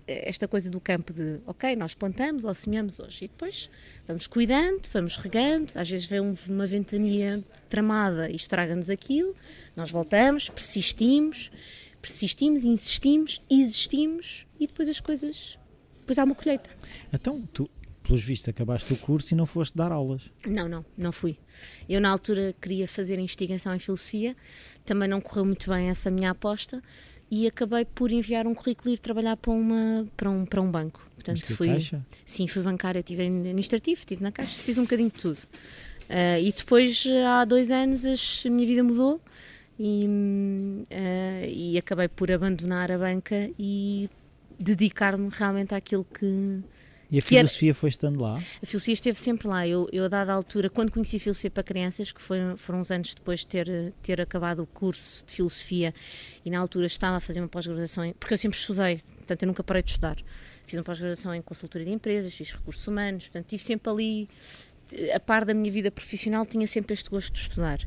esta 0.06 0.48
coisa 0.48 0.70
do 0.70 0.80
campo 0.80 1.12
de, 1.12 1.38
ok, 1.46 1.76
nós 1.76 1.92
plantamos 1.94 2.42
ou 2.46 2.54
semeamos 2.54 2.98
hoje 2.98 3.26
e 3.26 3.28
depois 3.28 3.68
vamos 4.06 4.26
cuidando, 4.26 4.88
vamos 4.90 5.16
regando, 5.16 5.72
às 5.74 5.90
vezes 5.90 6.06
vem 6.06 6.18
um- 6.20 6.34
uma 6.48 6.66
ventania 6.66 7.44
tramada 7.68 8.30
e 8.30 8.34
estraga-nos 8.36 8.88
aquilo, 8.88 9.36
nós 9.76 9.90
voltamos, 9.90 10.48
persistimos, 10.48 11.50
persistimos, 12.00 12.64
insistimos, 12.64 13.42
existimos 13.50 14.46
e 14.58 14.66
depois 14.66 14.88
as 14.88 14.98
coisas, 14.98 15.58
depois 16.00 16.18
há 16.18 16.24
uma 16.24 16.34
colheita. 16.34 16.70
Então, 17.12 17.46
tu, 17.52 17.68
pelos 18.02 18.24
vistos, 18.24 18.48
acabaste 18.48 18.90
o 18.94 18.96
curso 18.96 19.34
e 19.34 19.36
não 19.36 19.44
foste 19.44 19.76
dar 19.76 19.92
aulas. 19.92 20.30
Não, 20.46 20.66
não, 20.70 20.86
não 20.96 21.12
fui. 21.12 21.36
Eu 21.86 22.00
na 22.00 22.08
altura 22.08 22.54
queria 22.58 22.88
fazer 22.88 23.18
investigação 23.18 23.74
em 23.74 23.78
filosofia, 23.78 24.34
também 24.86 25.06
não 25.06 25.20
correu 25.20 25.44
muito 25.44 25.68
bem 25.68 25.90
essa 25.90 26.10
minha 26.10 26.30
aposta 26.30 26.82
e 27.30 27.46
acabei 27.46 27.84
por 27.84 28.10
enviar 28.10 28.46
um 28.46 28.54
currículo 28.54 28.90
e 28.90 28.94
ir 28.94 28.98
trabalhar 28.98 29.36
para, 29.36 29.50
uma, 29.52 30.06
para, 30.16 30.30
um, 30.30 30.46
para 30.46 30.60
um 30.60 30.70
banco. 30.70 31.06
Portanto, 31.14 31.44
Mas 31.46 31.56
fui, 31.56 31.68
caixa? 31.68 32.06
Sim, 32.24 32.48
fui 32.48 32.62
bancária, 32.62 33.00
estive 33.00 33.26
administrativo, 33.26 34.00
estive 34.00 34.22
na 34.22 34.32
caixa, 34.32 34.58
fiz 34.58 34.78
um 34.78 34.82
bocadinho 34.82 35.10
de 35.10 35.20
tudo. 35.20 35.38
Ah, 36.08 36.38
e 36.38 36.52
depois, 36.52 37.04
há 37.26 37.44
dois 37.44 37.70
anos, 37.70 38.04
a 38.46 38.50
minha 38.50 38.66
vida 38.66 38.82
mudou 38.82 39.20
e, 39.78 40.06
ah, 40.90 41.46
e 41.46 41.76
acabei 41.76 42.08
por 42.08 42.30
abandonar 42.32 42.90
a 42.90 42.98
banca 42.98 43.50
e 43.58 44.08
dedicar-me 44.58 45.28
realmente 45.30 45.74
àquilo 45.74 46.04
que. 46.04 46.60
E 47.10 47.18
a 47.18 47.22
Que 47.22 47.36
era- 47.36 47.46
filosofia 47.48 47.74
foi 47.74 47.88
estando 47.88 48.20
lá? 48.20 48.36
A 48.62 48.66
filosofia 48.66 48.92
esteve 48.92 49.18
sempre 49.18 49.48
lá. 49.48 49.66
Eu, 49.66 49.88
eu 49.92 50.04
a 50.04 50.08
dada 50.08 50.32
altura, 50.32 50.68
quando 50.68 50.92
conheci 50.92 51.16
a 51.16 51.20
filosofia 51.20 51.50
para 51.50 51.62
crianças, 51.62 52.12
que 52.12 52.20
foi, 52.20 52.38
foram 52.56 52.80
uns 52.80 52.90
anos 52.90 53.14
depois 53.14 53.40
de 53.40 53.46
ter, 53.48 53.92
ter 54.02 54.20
acabado 54.20 54.62
o 54.62 54.66
curso 54.66 55.24
de 55.26 55.32
filosofia, 55.32 55.94
e 56.44 56.50
na 56.50 56.58
altura 56.58 56.86
estava 56.86 57.16
a 57.16 57.20
fazer 57.20 57.40
uma 57.40 57.48
pós-graduação, 57.48 58.12
porque 58.20 58.34
eu 58.34 58.38
sempre 58.38 58.58
estudei, 58.58 59.00
portanto 59.16 59.42
eu 59.42 59.46
nunca 59.46 59.62
parei 59.64 59.82
de 59.82 59.90
estudar. 59.90 60.16
Fiz 60.66 60.74
uma 60.78 60.84
pós-graduação 60.84 61.34
em 61.34 61.40
consultoria 61.40 61.86
de 61.86 61.92
empresas, 61.94 62.34
fiz 62.34 62.52
recursos 62.52 62.86
humanos, 62.86 63.24
portanto 63.24 63.44
estive 63.46 63.62
sempre 63.64 63.90
ali, 63.90 64.28
a 65.14 65.20
par 65.20 65.44
da 65.44 65.54
minha 65.54 65.70
vida 65.70 65.90
profissional, 65.90 66.46
tinha 66.46 66.66
sempre 66.66 66.94
este 66.94 67.10
gosto 67.10 67.32
de 67.32 67.40
estudar. 67.40 67.78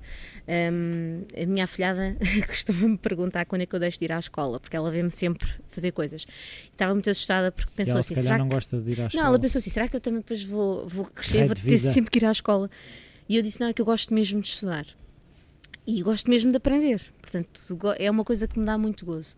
Hum, 0.48 1.24
a 1.36 1.46
minha 1.46 1.64
afilhada 1.64 2.16
costuma-me 2.48 2.98
perguntar 2.98 3.46
quando 3.46 3.62
é 3.62 3.66
que 3.66 3.76
eu 3.76 3.80
deixo 3.80 4.00
de 4.00 4.06
ir 4.06 4.12
à 4.12 4.20
escola, 4.20 4.60
porque 4.60 4.76
ela 4.76 4.90
vê-me 4.92 5.12
sempre 5.12 5.48
fazer 5.70 5.92
coisas. 5.92 6.26
Estava 6.72 6.94
muito 6.94 7.10
assustada 7.10 7.52
porque 7.52 7.72
E 7.74 7.76
pensou 7.76 7.92
ela, 7.92 8.00
assim: 8.00 8.16
se 8.16 8.24
será 8.24 8.38
não 8.38 8.48
que 8.48 8.54
gosta 8.56 8.80
de 8.80 8.92
ir 8.92 9.02
à 9.02 9.06
escola. 9.08 9.24
não, 9.24 9.30
ela 9.30 9.40
pensou 9.40 9.60
assim: 9.60 9.70
será 9.70 9.88
que 9.88 9.96
eu 9.96 10.02
também 10.02 10.20
depois 10.20 10.44
vou, 10.44 10.88
vou 10.88 11.06
crescer, 11.06 11.46
vou 11.46 11.56
ter 11.56 11.78
sempre 11.78 12.12
que 12.12 12.20
ir 12.20 12.26
à 12.26 12.32
escola? 12.32 12.70
E 13.28 13.36
eu 13.36 13.42
disse: 13.42 13.60
não, 13.60 13.68
é 13.68 13.74
que 13.74 13.82
eu 13.82 13.86
gosto 13.86 14.14
mesmo 14.14 14.42
de 14.42 14.48
estudar. 14.48 14.86
E 15.86 16.02
gosto 16.04 16.30
mesmo 16.30 16.52
de 16.52 16.58
aprender. 16.58 17.02
Portanto, 17.22 17.60
é 17.98 18.10
uma 18.12 18.24
coisa 18.24 18.48
que 18.48 18.60
me 18.60 18.66
dá 18.66 18.78
muito 18.78 19.06
gozo. 19.06 19.36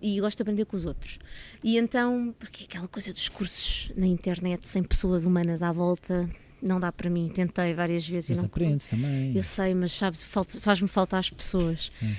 E 0.00 0.20
gosto 0.20 0.36
de 0.36 0.42
aprender 0.42 0.64
com 0.66 0.76
os 0.76 0.84
outros. 0.84 1.18
E 1.64 1.78
então, 1.78 2.34
porque 2.38 2.64
aquela 2.64 2.86
coisa 2.86 3.12
dos 3.12 3.28
cursos 3.30 3.90
na 3.96 4.06
internet, 4.06 4.68
sem 4.68 4.82
pessoas 4.82 5.24
humanas 5.24 5.62
à 5.62 5.72
volta, 5.72 6.28
não 6.62 6.78
dá 6.80 6.90
para 6.92 7.08
mim. 7.10 7.30
Tentei 7.34 7.74
várias 7.74 8.06
vezes 8.08 8.30
Mas 8.30 8.38
e 8.38 8.40
não 8.42 8.46
aprendes 8.46 8.86
também. 8.86 9.36
eu 9.36 9.42
sei, 9.42 9.74
mas 9.74 9.92
sabes, 9.92 10.22
faz-me 10.60 10.88
faltar 10.88 11.20
as 11.20 11.30
pessoas. 11.30 11.90
Sim. 11.98 12.14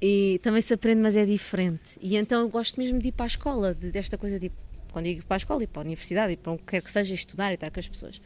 E 0.00 0.40
também 0.42 0.60
se 0.60 0.74
aprende, 0.74 1.00
mas 1.00 1.14
é 1.14 1.24
diferente. 1.24 1.96
E 2.00 2.16
então 2.16 2.40
eu 2.42 2.48
gosto 2.48 2.78
mesmo 2.80 2.98
de 2.98 3.08
ir 3.08 3.12
para 3.12 3.24
a 3.24 3.28
escola, 3.28 3.74
de- 3.74 3.90
desta 3.92 4.18
coisa 4.18 4.38
de 4.38 4.46
ir- 4.46 4.52
quando 4.92 5.06
ir 5.06 5.22
para 5.22 5.36
a 5.36 5.38
escola, 5.38 5.62
ir 5.62 5.68
para 5.68 5.80
a 5.82 5.84
universidade, 5.84 6.32
ir 6.32 6.36
para 6.38 6.52
onde 6.52 6.62
quer 6.64 6.82
que 6.82 6.90
seja, 6.90 7.14
estudar 7.14 7.50
e 7.52 7.54
estar 7.54 7.70
com 7.70 7.78
as 7.80 7.88
pessoas. 7.88 8.20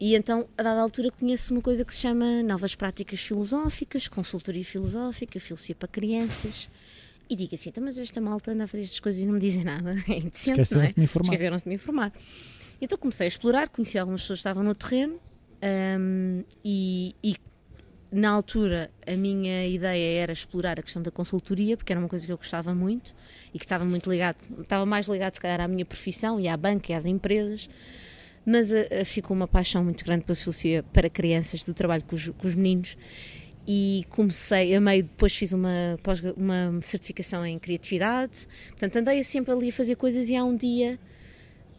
E 0.00 0.14
então, 0.14 0.46
a 0.58 0.62
dada 0.62 0.80
altura, 0.80 1.10
conheço 1.10 1.52
uma 1.54 1.62
coisa 1.62 1.84
que 1.84 1.92
se 1.94 2.00
chama 2.00 2.42
Novas 2.42 2.74
Práticas 2.74 3.20
Filosóficas, 3.20 4.08
Consultoria 4.08 4.64
Filosófica, 4.64 5.38
Filosofia 5.40 5.74
para 5.74 5.88
Crianças. 5.88 6.68
E 7.28 7.34
digo 7.36 7.54
assim, 7.54 7.70
"Então, 7.70 7.82
mas 7.84 7.98
esta 7.98 8.20
malta 8.20 8.52
anda 8.52 8.64
a 8.64 8.66
fazer 8.66 8.84
estas 8.84 9.00
coisas 9.00 9.20
e 9.20 9.26
não 9.26 9.34
me 9.34 9.40
dizem 9.40 9.64
nada. 9.64 9.94
É 10.08 10.18
indecente, 10.18 10.74
não 10.74 10.80
é? 10.82 10.86
Esqueceram-se 10.86 10.94
de 10.94 10.98
me 11.00 11.04
informar. 11.04 11.32
Esqueceram-se 11.32 11.64
de 11.64 11.68
me 11.68 11.74
informar. 11.74 12.12
Então 12.80 12.98
comecei 12.98 13.26
a 13.26 13.28
explorar, 13.28 13.68
conheci 13.68 13.98
algumas 13.98 14.22
pessoas 14.22 14.38
que 14.38 14.40
estavam 14.40 14.62
no 14.62 14.74
terreno 14.74 15.18
hum, 15.98 16.44
e, 16.64 17.14
e 17.22 17.36
na 18.12 18.30
altura 18.30 18.90
a 19.06 19.12
minha 19.12 19.66
ideia 19.66 20.22
era 20.22 20.32
explorar 20.32 20.78
a 20.78 20.82
questão 20.82 21.02
da 21.02 21.10
consultoria, 21.10 21.76
porque 21.76 21.92
era 21.92 22.00
uma 22.00 22.08
coisa 22.08 22.24
que 22.24 22.32
eu 22.32 22.36
gostava 22.36 22.74
muito 22.74 23.14
e 23.52 23.58
que 23.58 23.64
estava 23.64 23.84
muito 23.84 24.10
ligado, 24.10 24.38
estava 24.60 24.86
mais 24.86 25.06
ligado 25.06 25.34
se 25.34 25.40
calhar 25.40 25.60
à 25.60 25.68
minha 25.68 25.84
profissão 25.84 26.38
e 26.38 26.48
à 26.48 26.56
banca 26.56 26.92
e 26.92 26.94
às 26.94 27.06
empresas, 27.06 27.68
mas 28.44 28.72
ah, 28.72 28.86
ah, 29.00 29.04
ficou 29.04 29.36
uma 29.36 29.48
paixão 29.48 29.82
muito 29.82 30.04
grande 30.04 30.24
pela 30.24 30.36
filosofia 30.36 30.82
para 30.92 31.10
crianças, 31.10 31.62
do 31.62 31.74
trabalho 31.74 32.04
com 32.04 32.14
os, 32.14 32.28
com 32.28 32.46
os 32.46 32.54
meninos 32.54 32.96
e 33.66 34.04
comecei, 34.10 34.74
a 34.74 34.80
meio, 34.80 35.02
depois 35.02 35.34
fiz 35.34 35.52
uma, 35.52 35.98
uma 36.36 36.80
certificação 36.82 37.44
em 37.44 37.58
criatividade, 37.58 38.46
portanto 38.68 38.96
andei 38.96 39.22
sempre 39.24 39.52
ali 39.52 39.70
a 39.70 39.72
fazer 39.72 39.96
coisas 39.96 40.28
e 40.28 40.36
há 40.36 40.44
um 40.44 40.54
dia 40.54 40.98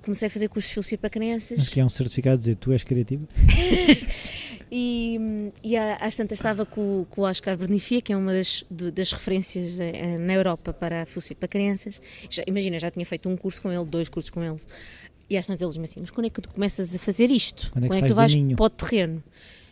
comecei 0.08 0.28
a 0.28 0.30
fazer 0.32 0.48
cursos 0.50 0.70
de 0.70 0.74
filosofia 0.74 0.98
para 0.98 1.10
crianças 1.10 1.58
Mas 1.58 1.70
que 1.70 1.80
é 1.80 1.86
um 1.86 1.90
certificado 1.90 2.36
a 2.36 2.38
dizer 2.38 2.56
tu 2.56 2.72
és 2.72 2.84
criativo? 2.84 3.28
e, 4.72 5.52
e 5.64 5.78
às 5.78 6.16
tantas 6.16 6.38
estava 6.40 6.66
com, 6.66 7.02
o- 7.02 7.06
com 7.06 7.22
o 7.22 7.24
Oscar 7.26 7.56
Bernifia, 7.58 8.02
que 8.02 8.12
é 8.14 8.18
uma 8.18 8.34
das, 8.34 8.66
das 8.70 9.12
referências 9.12 9.80
eh, 9.80 10.18
na 10.18 10.34
Europa 10.34 10.74
para 10.74 11.04
a 11.04 11.06
filosofia 11.06 11.36
para 11.40 11.48
crianças. 11.48 12.02
Já- 12.30 12.44
imagina, 12.48 12.80
já 12.80 12.92
tinha 12.92 13.06
feito 13.06 13.30
um 13.30 13.38
curso 13.38 13.62
com 13.62 13.72
ele, 13.72 13.86
dois 13.86 14.10
cursos 14.10 14.30
com 14.30 14.44
ele. 14.44 14.58
E 15.30 15.38
às 15.38 15.46
tantas 15.46 15.62
ele 15.62 15.70
disse 15.72 15.92
assim, 15.94 16.02
mas 16.02 16.12
quando 16.12 16.28
é 16.28 16.30
que 16.30 16.42
tu 16.42 16.50
começas 16.50 16.94
a 16.96 16.98
fazer 17.00 17.30
isto? 17.30 17.70
Quando 17.72 17.86
é 17.86 17.88
que 17.90 17.94
sais 17.96 18.06
tu 18.06 18.14
do 18.14 18.16
vais 18.16 18.34
ninho?" 18.34 18.56
para 18.56 18.66
o 18.66 18.70
terreno? 18.70 19.24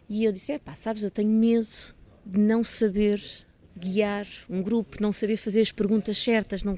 E 0.09 0.23
eu 0.23 0.31
disse, 0.31 0.51
é 0.51 0.59
pá, 0.59 0.75
sabes, 0.75 1.03
eu 1.03 1.11
tenho 1.11 1.29
medo 1.29 1.67
de 2.25 2.39
não 2.39 2.63
saber 2.63 3.21
guiar 3.77 4.27
um 4.49 4.61
grupo, 4.61 4.97
não 5.01 5.11
saber 5.11 5.37
fazer 5.37 5.61
as 5.61 5.71
perguntas 5.71 6.17
certas, 6.17 6.63
não 6.63 6.75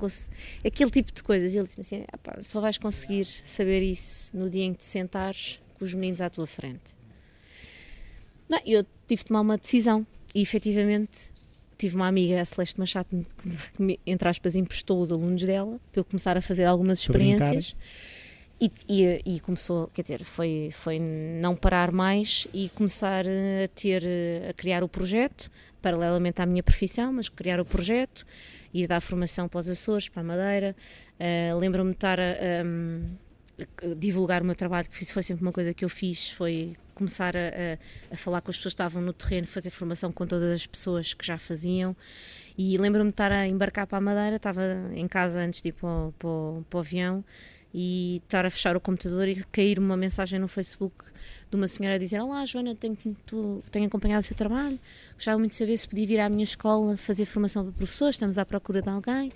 aquele 0.66 0.92
tipo 0.92 1.12
de 1.12 1.24
coisas. 1.24 1.54
E 1.54 1.58
ele 1.58 1.66
disse-me 1.66 1.82
assim, 1.82 2.06
"Ah 2.12 2.18
pá, 2.18 2.38
só 2.42 2.60
vais 2.60 2.78
conseguir 2.78 3.26
saber 3.26 3.82
isso 3.82 4.36
no 4.36 4.50
dia 4.50 4.64
em 4.64 4.74
que 4.74 4.80
te 4.80 4.86
sentares 4.86 5.60
com 5.78 5.86
os 5.86 5.94
meninos 5.94 6.22
à 6.22 6.30
tua 6.30 6.48
frente. 6.48 6.96
Não, 8.50 8.60
eu 8.66 8.84
tive 9.08 9.22
de 9.22 9.26
tomar 9.26 9.42
uma 9.42 9.58
decisão 9.58 10.06
e 10.34 10.42
efetivamente 10.42 11.32
tive 11.78 11.96
uma 11.96 12.08
amiga, 12.08 12.42
a 12.42 12.46
Celeste 12.46 12.80
Machado, 12.80 13.08
que, 13.76 13.82
me, 13.82 14.00
entre 14.06 14.28
aspas, 14.28 14.56
emprestou 14.56 15.02
os 15.02 15.12
alunos 15.12 15.44
dela 15.44 15.80
para 15.92 16.00
eu 16.00 16.06
começar 16.06 16.36
a 16.36 16.42
fazer 16.42 16.66
algumas 16.66 17.00
experiências. 17.00 17.76
E, 18.60 18.72
e, 18.90 19.22
e, 19.24 19.40
começou, 19.40 19.88
quer 19.94 20.02
dizer, 20.02 20.24
foi, 20.24 20.72
foi 20.72 20.98
não 20.98 21.56
parar 21.56 21.92
mais 21.92 22.48
e 22.52 22.70
começar 22.70 23.24
a 23.24 23.68
ter, 23.76 24.04
a 24.50 24.54
criar 24.54 24.84
o 24.84 24.90
projeto, 24.90 25.52
paralelamente 25.88 26.41
à 26.41 26.45
minha 26.45 26.62
profissão, 26.62 27.13
mas 27.13 27.30
criar 27.30 27.62
o 27.62 27.65
projeto, 27.65 28.26
ir 28.73 28.88
dar 28.88 29.00
formação 29.00 29.47
para 29.47 29.60
os 29.62 29.69
Açores, 29.69 30.10
para 30.10 30.21
a 30.21 30.26
Madeira. 30.26 30.76
Uh, 31.17 31.58
Lembro-me 31.58 31.91
de 31.91 31.95
estar 31.95 32.19
a, 32.19 32.23
a, 32.23 33.91
a, 33.91 33.95
divulgar 33.95 34.41
o 34.41 34.45
meu 34.45 34.56
trabalho, 34.56 34.89
que 34.89 35.02
isso 35.02 35.13
foi 35.13 35.23
sempre 35.23 35.43
uma 35.43 35.54
coisa 35.54 35.73
que 35.73 35.86
eu 35.86 35.89
fiz, 35.89 36.30
foi 36.32 36.76
começar 36.93 37.38
a, 37.38 38.13
a, 38.13 38.17
falar 38.17 38.41
com 38.41 38.52
as 38.52 38.58
pessoas 38.58 38.73
que 38.73 38.82
estavam 38.82 39.02
no 39.02 39.13
terreno, 39.13 39.47
fazer 39.47 39.69
formação 39.69 40.12
com 40.12 40.28
todas 40.28 40.52
as 40.52 40.67
pessoas 40.67 41.13
que 41.13 41.26
já 41.26 41.38
faziam. 41.38 41.95
E 42.58 42.78
lembro-me 42.78 43.10
de 43.10 43.13
estar 43.13 43.32
a 43.32 43.47
embarcar 43.47 43.88
para 43.88 44.00
a 44.00 44.02
Madeira, 44.02 44.36
estava 44.36 44.62
em 44.93 45.08
casa 45.08 45.39
antes 45.39 45.62
de 45.62 45.69
ir 45.69 45.73
para 45.73 45.88
o, 45.88 46.13
para 46.19 46.28
o, 46.28 46.65
para 46.69 46.78
o 46.78 46.80
avião 46.82 47.23
e 47.73 48.21
estar 48.23 48.45
a 48.45 48.50
fechar 48.50 48.76
o 48.76 48.82
computador 48.82 49.28
e 49.28 49.43
cair 49.52 49.80
uma 49.80 49.95
mensagem 49.95 50.39
no 50.39 50.47
Facebook 50.47 51.06
de 51.50 51.56
uma 51.56 51.68
senhora 51.68 51.96
a 51.96 51.98
dizer 51.98 52.20
Olá 52.20 52.46
Joana, 52.46 52.76
tenho, 52.76 52.98
tu, 53.26 53.64
tenho 53.72 53.88
acompanhado 53.88 54.26
o 54.26 54.28
teu 54.28 54.36
trabalho, 54.36 54.80
gostava 55.14 55.38
muito 55.38 55.52
de 55.52 55.58
saber 55.58 55.78
se 55.78 55.88
podia 55.88 56.06
vir 56.06 56.20
à 56.20 56.30
minha 56.30 56.44
escola 56.44 56.98
fazer 56.98 57.26
formação 57.26 57.64
para 57.64 57.72
professores, 57.72 58.16
estamos 58.16 58.38
à 58.38 58.46
procura 58.46 58.82
de 58.82 58.90
alguém. 58.90 59.32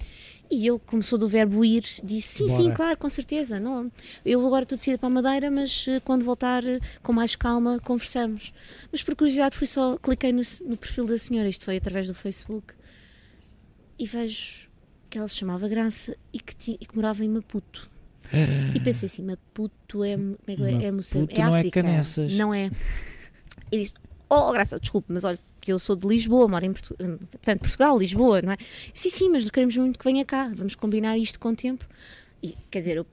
E 0.49 0.67
eu, 0.67 0.77
como 0.77 1.01
sou 1.01 1.17
do 1.17 1.29
verbo 1.29 1.63
ir, 1.63 1.85
disse 2.03 2.39
sim, 2.39 2.47
Bora. 2.47 2.63
sim, 2.63 2.71
claro, 2.73 2.97
com 2.97 3.07
certeza 3.07 3.57
não, 3.57 3.89
eu 4.25 4.45
agora 4.45 4.63
estou 4.63 4.77
decidida 4.77 4.97
para 4.97 5.07
a 5.07 5.09
Madeira 5.09 5.49
mas 5.49 5.85
eh, 5.87 6.01
quando 6.01 6.25
voltar 6.25 6.65
eh, 6.65 6.79
com 7.01 7.13
mais 7.13 7.37
calma 7.37 7.79
conversamos. 7.79 8.53
Mas 8.91 9.01
por 9.01 9.15
curiosidade 9.15 9.55
fui 9.55 9.67
só, 9.67 9.97
cliquei 9.97 10.33
no, 10.33 10.41
no 10.65 10.75
perfil 10.75 11.05
da 11.05 11.17
senhora, 11.17 11.47
isto 11.47 11.63
foi 11.63 11.77
através 11.77 12.07
do 12.07 12.13
Facebook 12.13 12.73
e 13.97 14.05
vejo 14.05 14.69
que 15.09 15.17
ela 15.17 15.27
se 15.27 15.35
chamava 15.35 15.67
Graça 15.67 16.17
e 16.33 16.39
que, 16.39 16.55
tinha, 16.55 16.77
e 16.81 16.85
que 16.85 16.95
morava 16.95 17.23
em 17.23 17.29
Maputo 17.29 17.90
e 18.73 18.79
pensei 18.79 19.07
assim, 19.07 19.23
Maputo 19.23 20.03
é, 20.03 20.15
como 20.15 20.37
é, 20.65 20.71
é, 20.71 20.85
é 20.85 20.91
Moçambique, 20.91 21.39
é 21.39 21.45
não 21.45 21.55
é 21.55 21.59
África. 21.59 21.79
É 21.79 21.83
Canessas. 21.83 22.33
Não 22.33 22.53
é. 22.53 22.69
E 23.71 23.79
disse, 23.79 23.93
oh, 24.29 24.51
Graça, 24.51 24.79
desculpe, 24.79 25.11
mas 25.11 25.23
olha, 25.23 25.39
que 25.59 25.71
eu 25.71 25.77
sou 25.77 25.95
de 25.95 26.07
Lisboa, 26.07 26.47
moro 26.47 26.65
em 26.65 26.73
Portu 26.73 26.95
portanto, 26.95 27.59
Portugal, 27.59 27.97
Lisboa, 27.97 28.41
não 28.41 28.51
é? 28.53 28.57
Sim, 28.93 29.09
sim, 29.09 29.29
mas 29.29 29.49
queremos 29.49 29.77
muito 29.77 29.99
que 29.99 30.05
venha 30.05 30.25
cá, 30.25 30.51
vamos 30.55 30.75
combinar 30.75 31.17
isto 31.17 31.39
com 31.39 31.49
o 31.49 31.55
tempo. 31.55 31.85
E, 32.41 32.55
quer 32.69 32.79
dizer, 32.79 32.97
eu, 32.97 33.05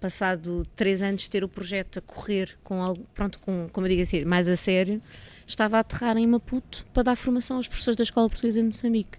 passado 0.00 0.66
três 0.74 1.02
anos 1.02 1.22
de 1.22 1.30
ter 1.30 1.44
o 1.44 1.48
projeto 1.48 1.98
a 1.98 2.02
correr 2.02 2.56
com 2.62 2.82
algo, 2.82 3.04
pronto, 3.14 3.38
com, 3.40 3.68
como 3.72 3.86
eu 3.86 3.90
digo 3.90 4.02
assim, 4.02 4.24
mais 4.24 4.48
a 4.48 4.56
sério, 4.56 5.02
estava 5.46 5.76
a 5.76 5.80
aterrar 5.80 6.16
em 6.16 6.26
Maputo 6.26 6.86
para 6.92 7.02
dar 7.02 7.16
formação 7.16 7.56
aos 7.56 7.68
professores 7.68 7.96
da 7.96 8.02
Escola 8.02 8.28
Portuguesa 8.28 8.60
de 8.60 8.66
Moçambique. 8.66 9.18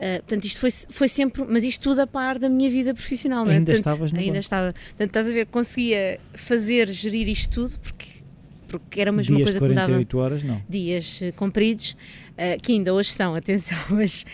Uh, 0.00 0.16
portanto, 0.20 0.44
isto 0.46 0.60
foi, 0.60 0.70
foi 0.70 1.08
sempre, 1.08 1.44
mas 1.46 1.62
isto 1.62 1.82
tudo 1.82 2.00
a 2.00 2.06
par 2.06 2.38
da 2.38 2.48
minha 2.48 2.70
vida 2.70 2.94
profissional, 2.94 3.44
não 3.44 3.52
é? 3.52 3.56
Ainda 3.56 3.66
portanto, 3.66 3.92
estavas 3.92 4.12
no 4.12 4.18
Ainda 4.18 4.30
banco. 4.30 4.40
estava. 4.40 4.72
Portanto, 4.72 5.08
estás 5.08 5.28
a 5.28 5.32
ver, 5.32 5.46
conseguia 5.46 6.18
fazer, 6.32 6.88
gerir 6.88 7.28
isto 7.28 7.50
tudo, 7.52 7.78
porque, 7.80 8.08
porque 8.66 8.98
era 8.98 9.12
mesmo 9.12 9.36
Dias 9.36 9.40
uma 9.40 9.44
coisa 9.44 9.58
de 9.58 9.74
48 9.74 10.08
que 10.08 10.16
me 10.16 10.22
dava 10.22 10.24
horas, 10.24 10.42
não. 10.42 10.62
dias 10.66 11.20
uh, 11.20 11.32
compridos, 11.34 11.90
uh, 12.32 12.58
que 12.62 12.72
ainda 12.72 12.94
hoje 12.94 13.12
são, 13.12 13.34
atenção, 13.36 13.76
mas, 13.90 14.24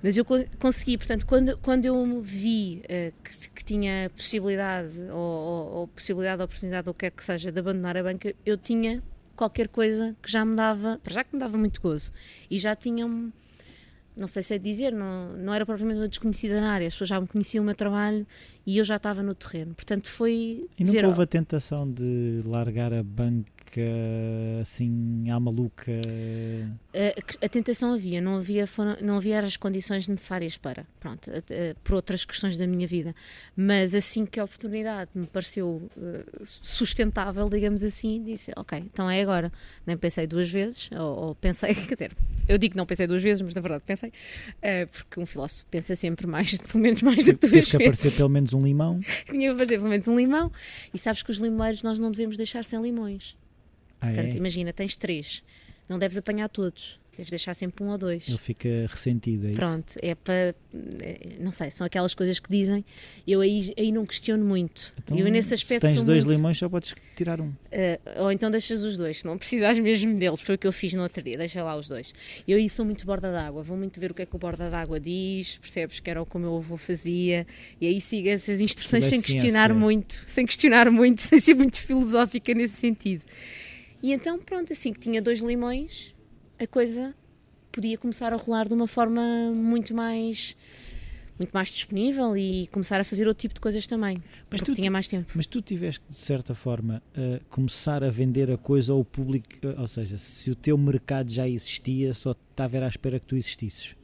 mas 0.00 0.16
eu 0.16 0.24
consegui, 0.56 0.96
portanto, 0.96 1.26
quando, 1.26 1.58
quando 1.58 1.84
eu 1.84 2.22
vi 2.22 2.82
que, 3.24 3.50
que, 3.56 3.64
tinha 3.64 4.12
possibilidade, 4.16 5.00
ou, 5.10 5.18
ou, 5.18 5.72
ou 5.78 5.88
possibilidade, 5.88 6.40
oportunidade, 6.40 6.88
ou 6.88 6.92
o 6.92 6.94
que 6.94 7.06
quer 7.06 7.10
que 7.10 7.24
seja, 7.24 7.50
de 7.50 7.58
abandonar 7.58 7.96
a 7.96 8.04
banca, 8.04 8.32
eu 8.46 8.56
tinha 8.56 9.02
qualquer 9.34 9.66
coisa 9.66 10.14
que 10.22 10.30
já 10.30 10.44
me 10.44 10.54
dava, 10.54 11.00
para 11.02 11.12
já 11.12 11.24
que 11.24 11.34
me 11.34 11.40
dava 11.40 11.58
muito 11.58 11.80
gozo, 11.80 12.12
e 12.48 12.56
já 12.56 12.76
tinha 12.76 13.04
um 13.04 13.32
não 14.18 14.26
sei 14.26 14.42
se 14.42 14.54
é 14.54 14.58
dizer, 14.58 14.92
não, 14.92 15.32
não 15.36 15.54
era 15.54 15.64
propriamente 15.64 16.00
uma 16.00 16.08
desconhecida 16.08 16.60
na 16.60 16.72
área, 16.72 16.88
as 16.88 16.94
pessoas 16.94 17.08
já 17.08 17.20
me 17.20 17.26
conheciam 17.26 17.62
o 17.62 17.64
meu 17.64 17.74
trabalho 17.74 18.26
e 18.66 18.76
eu 18.76 18.84
já 18.84 18.96
estava 18.96 19.22
no 19.22 19.34
terreno. 19.34 19.74
Portanto, 19.74 20.08
foi. 20.10 20.66
E 20.76 20.84
nunca 20.84 20.92
dizer, 20.92 21.04
houve 21.04 21.22
a 21.22 21.26
tentação 21.26 21.90
de 21.90 22.42
largar 22.44 22.92
a 22.92 23.02
banca 23.02 23.57
assim 24.60 25.30
à 25.30 25.38
maluca? 25.38 25.92
A, 26.94 27.44
a, 27.46 27.48
tentação 27.48 27.92
havia, 27.92 28.20
não 28.20 28.36
havia, 28.36 28.66
foram, 28.66 28.96
não 29.02 29.16
havia 29.16 29.40
as 29.40 29.56
condições 29.56 30.08
necessárias 30.08 30.56
para, 30.56 30.86
pronto, 31.00 31.30
por 31.84 31.94
outras 31.94 32.24
questões 32.24 32.56
da 32.56 32.66
minha 32.66 32.86
vida. 32.86 33.14
Mas 33.56 33.94
assim 33.94 34.24
que 34.24 34.40
a 34.40 34.44
oportunidade 34.44 35.10
me 35.14 35.26
pareceu 35.26 35.90
uh, 35.96 36.44
sustentável, 36.44 37.48
digamos 37.48 37.82
assim, 37.82 38.22
disse: 38.22 38.52
Ok, 38.56 38.78
então 38.78 39.10
é 39.10 39.20
agora. 39.20 39.52
Nem 39.86 39.96
pensei 39.96 40.26
duas 40.26 40.50
vezes, 40.50 40.90
ou, 40.92 41.28
ou 41.28 41.34
pensei, 41.34 41.74
quer 41.86 41.94
dizer, 41.94 42.16
eu 42.48 42.58
digo 42.58 42.72
que 42.72 42.76
não 42.78 42.86
pensei 42.86 43.06
duas 43.06 43.22
vezes, 43.22 43.42
mas 43.42 43.54
na 43.54 43.60
verdade 43.60 43.82
pensei, 43.86 44.10
uh, 44.10 44.88
porque 44.90 45.20
um 45.20 45.26
filósofo 45.26 45.66
pensa 45.70 45.94
sempre 45.94 46.26
mais, 46.26 46.56
pelo 46.58 46.82
menos 46.82 47.02
mais 47.02 47.24
do 47.24 47.36
que 47.36 47.40
duas 47.40 47.52
vezes. 47.52 47.68
Tinha 47.68 47.78
que 47.80 47.86
aparecer 47.88 48.16
pelo 48.16 48.28
menos 48.28 48.52
um 48.52 48.64
limão. 48.64 49.00
Tinha 49.26 49.40
que 49.40 49.48
aparecer 49.48 49.78
pelo 49.78 49.90
menos 49.90 50.08
um 50.08 50.16
limão. 50.16 50.52
E 50.92 50.98
sabes 50.98 51.22
que 51.22 51.30
os 51.30 51.38
limoeiros 51.38 51.82
nós 51.82 51.98
não 51.98 52.10
devemos 52.10 52.36
deixar 52.36 52.64
sem 52.64 52.80
limões. 52.80 53.36
Ah, 54.00 54.06
Portanto, 54.06 54.34
é? 54.34 54.36
imagina, 54.36 54.72
tens 54.72 54.96
três, 54.96 55.42
não 55.88 55.98
deves 55.98 56.16
apanhar 56.16 56.48
todos. 56.48 56.98
Deves 57.18 57.30
deixar 57.30 57.52
sempre 57.52 57.82
um 57.82 57.88
ou 57.88 57.98
dois. 57.98 58.28
Ele 58.28 58.38
fica 58.38 58.68
ressentido, 58.88 59.48
é 59.48 59.50
isso? 59.50 59.58
Pronto, 59.58 59.94
é 60.00 60.14
para. 60.14 60.54
Não 61.40 61.50
sei, 61.50 61.68
são 61.68 61.84
aquelas 61.84 62.14
coisas 62.14 62.38
que 62.38 62.48
dizem. 62.48 62.84
Eu 63.26 63.40
aí, 63.40 63.74
aí 63.76 63.90
não 63.90 64.06
questiono 64.06 64.44
muito. 64.44 64.94
Então, 64.96 65.18
eu 65.18 65.28
nesse 65.28 65.52
aspecto 65.52 65.84
se 65.84 65.94
tens 65.94 66.04
dois 66.04 66.24
muito, 66.24 66.36
limões, 66.36 66.56
só 66.56 66.68
podes 66.68 66.94
tirar 67.16 67.40
um. 67.40 67.48
Uh, 67.48 68.22
ou 68.22 68.30
então 68.30 68.48
deixas 68.52 68.84
os 68.84 68.96
dois, 68.96 69.18
se 69.18 69.24
não 69.24 69.36
precisares 69.36 69.80
mesmo 69.80 70.16
deles. 70.16 70.40
Foi 70.40 70.54
o 70.54 70.58
que 70.58 70.66
eu 70.68 70.72
fiz 70.72 70.92
no 70.92 71.02
outro 71.02 71.20
dia, 71.20 71.36
deixa 71.36 71.60
lá 71.60 71.74
os 71.74 71.88
dois. 71.88 72.14
Eu 72.46 72.56
aí 72.56 72.68
sou 72.68 72.84
muito 72.84 73.04
borda 73.04 73.32
d'água, 73.32 73.64
vou 73.64 73.76
muito 73.76 73.98
ver 73.98 74.12
o 74.12 74.14
que 74.14 74.22
é 74.22 74.26
que 74.26 74.36
o 74.36 74.38
borda 74.38 74.70
d'água 74.70 75.00
diz, 75.00 75.58
percebes 75.58 75.98
que 75.98 76.08
era 76.08 76.22
o 76.22 76.26
que 76.26 76.36
o 76.36 76.38
meu 76.38 76.56
avô 76.56 76.76
fazia, 76.76 77.44
e 77.80 77.88
aí 77.88 78.00
sigo 78.00 78.28
essas 78.28 78.60
instruções 78.60 79.06
sem 79.06 79.20
questionar 79.20 79.74
muito, 79.74 80.22
sem 80.24 80.46
questionar 80.46 80.88
muito, 80.88 81.18
sem 81.26 81.40
ser 81.40 81.54
muito 81.54 81.78
filosófica 81.78 82.54
nesse 82.54 82.76
sentido. 82.76 83.24
E 84.02 84.12
então, 84.12 84.38
pronto, 84.38 84.72
assim 84.72 84.92
que 84.92 85.00
tinha 85.00 85.20
dois 85.20 85.40
limões, 85.40 86.14
a 86.58 86.66
coisa 86.66 87.14
podia 87.72 87.98
começar 87.98 88.32
a 88.32 88.36
rolar 88.36 88.68
de 88.68 88.74
uma 88.74 88.86
forma 88.86 89.22
muito 89.52 89.94
mais 89.94 90.56
muito 91.38 91.52
mais 91.52 91.68
disponível 91.68 92.36
e 92.36 92.66
começar 92.68 93.00
a 93.00 93.04
fazer 93.04 93.28
outro 93.28 93.42
tipo 93.42 93.54
de 93.54 93.60
coisas 93.60 93.86
também, 93.86 94.16
mas 94.50 94.60
porque 94.60 94.72
tu 94.72 94.74
tinha 94.74 94.90
mais 94.90 95.06
tempo. 95.06 95.30
Mas 95.36 95.46
tu 95.46 95.62
tiveste, 95.62 96.04
de 96.10 96.16
certa 96.16 96.52
forma, 96.52 97.00
a 97.14 97.38
começar 97.48 98.02
a 98.02 98.10
vender 98.10 98.50
a 98.50 98.58
coisa 98.58 98.92
ao 98.92 99.04
público, 99.04 99.48
ou 99.76 99.86
seja, 99.86 100.18
se 100.18 100.50
o 100.50 100.56
teu 100.56 100.76
mercado 100.76 101.30
já 101.30 101.48
existia, 101.48 102.12
só 102.12 102.32
estava 102.32 102.84
à 102.84 102.88
espera 102.88 103.20
que 103.20 103.26
tu 103.26 103.36
existisses. 103.36 103.94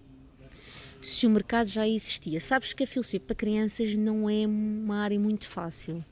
Se 1.03 1.27
o 1.27 1.31
mercado 1.31 1.67
já 1.67 1.89
existia. 1.89 2.41
Sabes 2.41 2.73
que 2.73 2.85
a 2.85 2.87
filosofia 2.87 3.21
para 3.21 3.35
crianças 3.35 3.95
não 3.97 4.31
é 4.31 4.47
uma 4.47 4.99
área 4.99 5.19
muito 5.19 5.49
fácil 5.49 6.05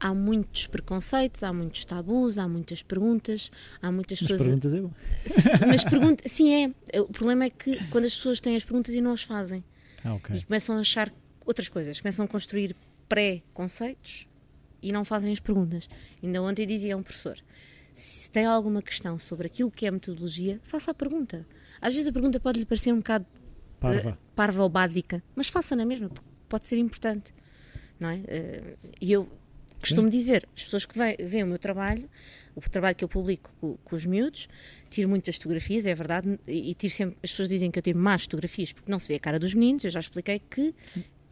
há 0.00 0.14
muitos 0.14 0.66
preconceitos, 0.66 1.42
há 1.42 1.52
muitos 1.52 1.84
tabus, 1.84 2.38
há 2.38 2.48
muitas 2.48 2.82
perguntas, 2.82 3.50
há 3.82 3.90
muitas 3.90 4.20
mas 4.20 4.30
pessoas. 4.30 4.42
perguntas 4.42 4.74
eu. 4.74 4.90
Mas 5.66 5.84
pergunta, 5.84 6.28
sim 6.28 6.74
é. 6.92 7.00
O 7.00 7.06
problema 7.06 7.44
é 7.44 7.50
que 7.50 7.84
quando 7.88 8.04
as 8.04 8.14
pessoas 8.14 8.40
têm 8.40 8.56
as 8.56 8.64
perguntas 8.64 8.94
e 8.94 9.00
não 9.00 9.12
as 9.12 9.22
fazem. 9.22 9.64
Ah, 10.04 10.14
okay. 10.14 10.36
E 10.36 10.44
começam 10.44 10.76
a 10.76 10.80
achar 10.80 11.12
outras 11.44 11.68
coisas, 11.68 12.00
começam 12.00 12.24
a 12.24 12.28
construir 12.28 12.76
pré-conceitos 13.08 14.26
e 14.82 14.92
não 14.92 15.04
fazem 15.04 15.32
as 15.32 15.40
perguntas. 15.40 15.88
Ainda 16.22 16.40
ontem 16.42 16.66
dizia 16.66 16.96
um 16.96 17.02
professor: 17.02 17.38
se 17.92 18.30
tem 18.30 18.46
alguma 18.46 18.80
questão 18.80 19.18
sobre 19.18 19.46
aquilo 19.46 19.70
que 19.70 19.86
é 19.86 19.90
metodologia, 19.90 20.60
faça 20.62 20.90
a 20.92 20.94
pergunta. 20.94 21.46
Às 21.80 21.94
vezes 21.94 22.08
a 22.08 22.12
pergunta 22.12 22.38
pode 22.38 22.58
lhe 22.58 22.66
parecer 22.66 22.92
um 22.92 22.98
bocado 22.98 23.26
parva, 23.80 24.10
uh, 24.10 24.18
parva 24.34 24.62
ou 24.62 24.68
básica, 24.68 25.22
mas 25.34 25.48
faça 25.48 25.74
na 25.76 25.84
mesma, 25.84 26.10
pode 26.48 26.66
ser 26.66 26.78
importante. 26.78 27.32
Não 27.98 28.10
é? 28.10 28.22
E 29.00 29.10
eu 29.10 29.28
Costumo 29.80 30.10
dizer, 30.10 30.48
as 30.56 30.64
pessoas 30.64 30.84
que 30.84 30.98
veem 30.98 31.44
o 31.44 31.46
meu 31.46 31.58
trabalho, 31.58 32.08
o 32.54 32.60
trabalho 32.60 32.96
que 32.96 33.04
eu 33.04 33.08
publico 33.08 33.50
com, 33.60 33.76
com, 33.84 33.96
os 33.96 34.04
miúdos, 34.04 34.48
tiro 34.90 35.08
muitas 35.08 35.36
fotografias, 35.36 35.86
é 35.86 35.94
verdade, 35.94 36.38
e 36.46 36.74
tiro 36.74 36.92
sempre, 36.92 37.16
as 37.22 37.30
pessoas 37.30 37.48
dizem 37.48 37.70
que 37.70 37.78
eu 37.78 37.82
tiro 37.82 37.98
más 37.98 38.24
fotografias 38.24 38.72
porque 38.72 38.90
não 38.90 38.98
se 38.98 39.08
vê 39.08 39.14
a 39.14 39.20
cara 39.20 39.38
dos 39.38 39.54
meninos, 39.54 39.84
eu 39.84 39.90
já 39.90 40.00
expliquei 40.00 40.40
que 40.50 40.74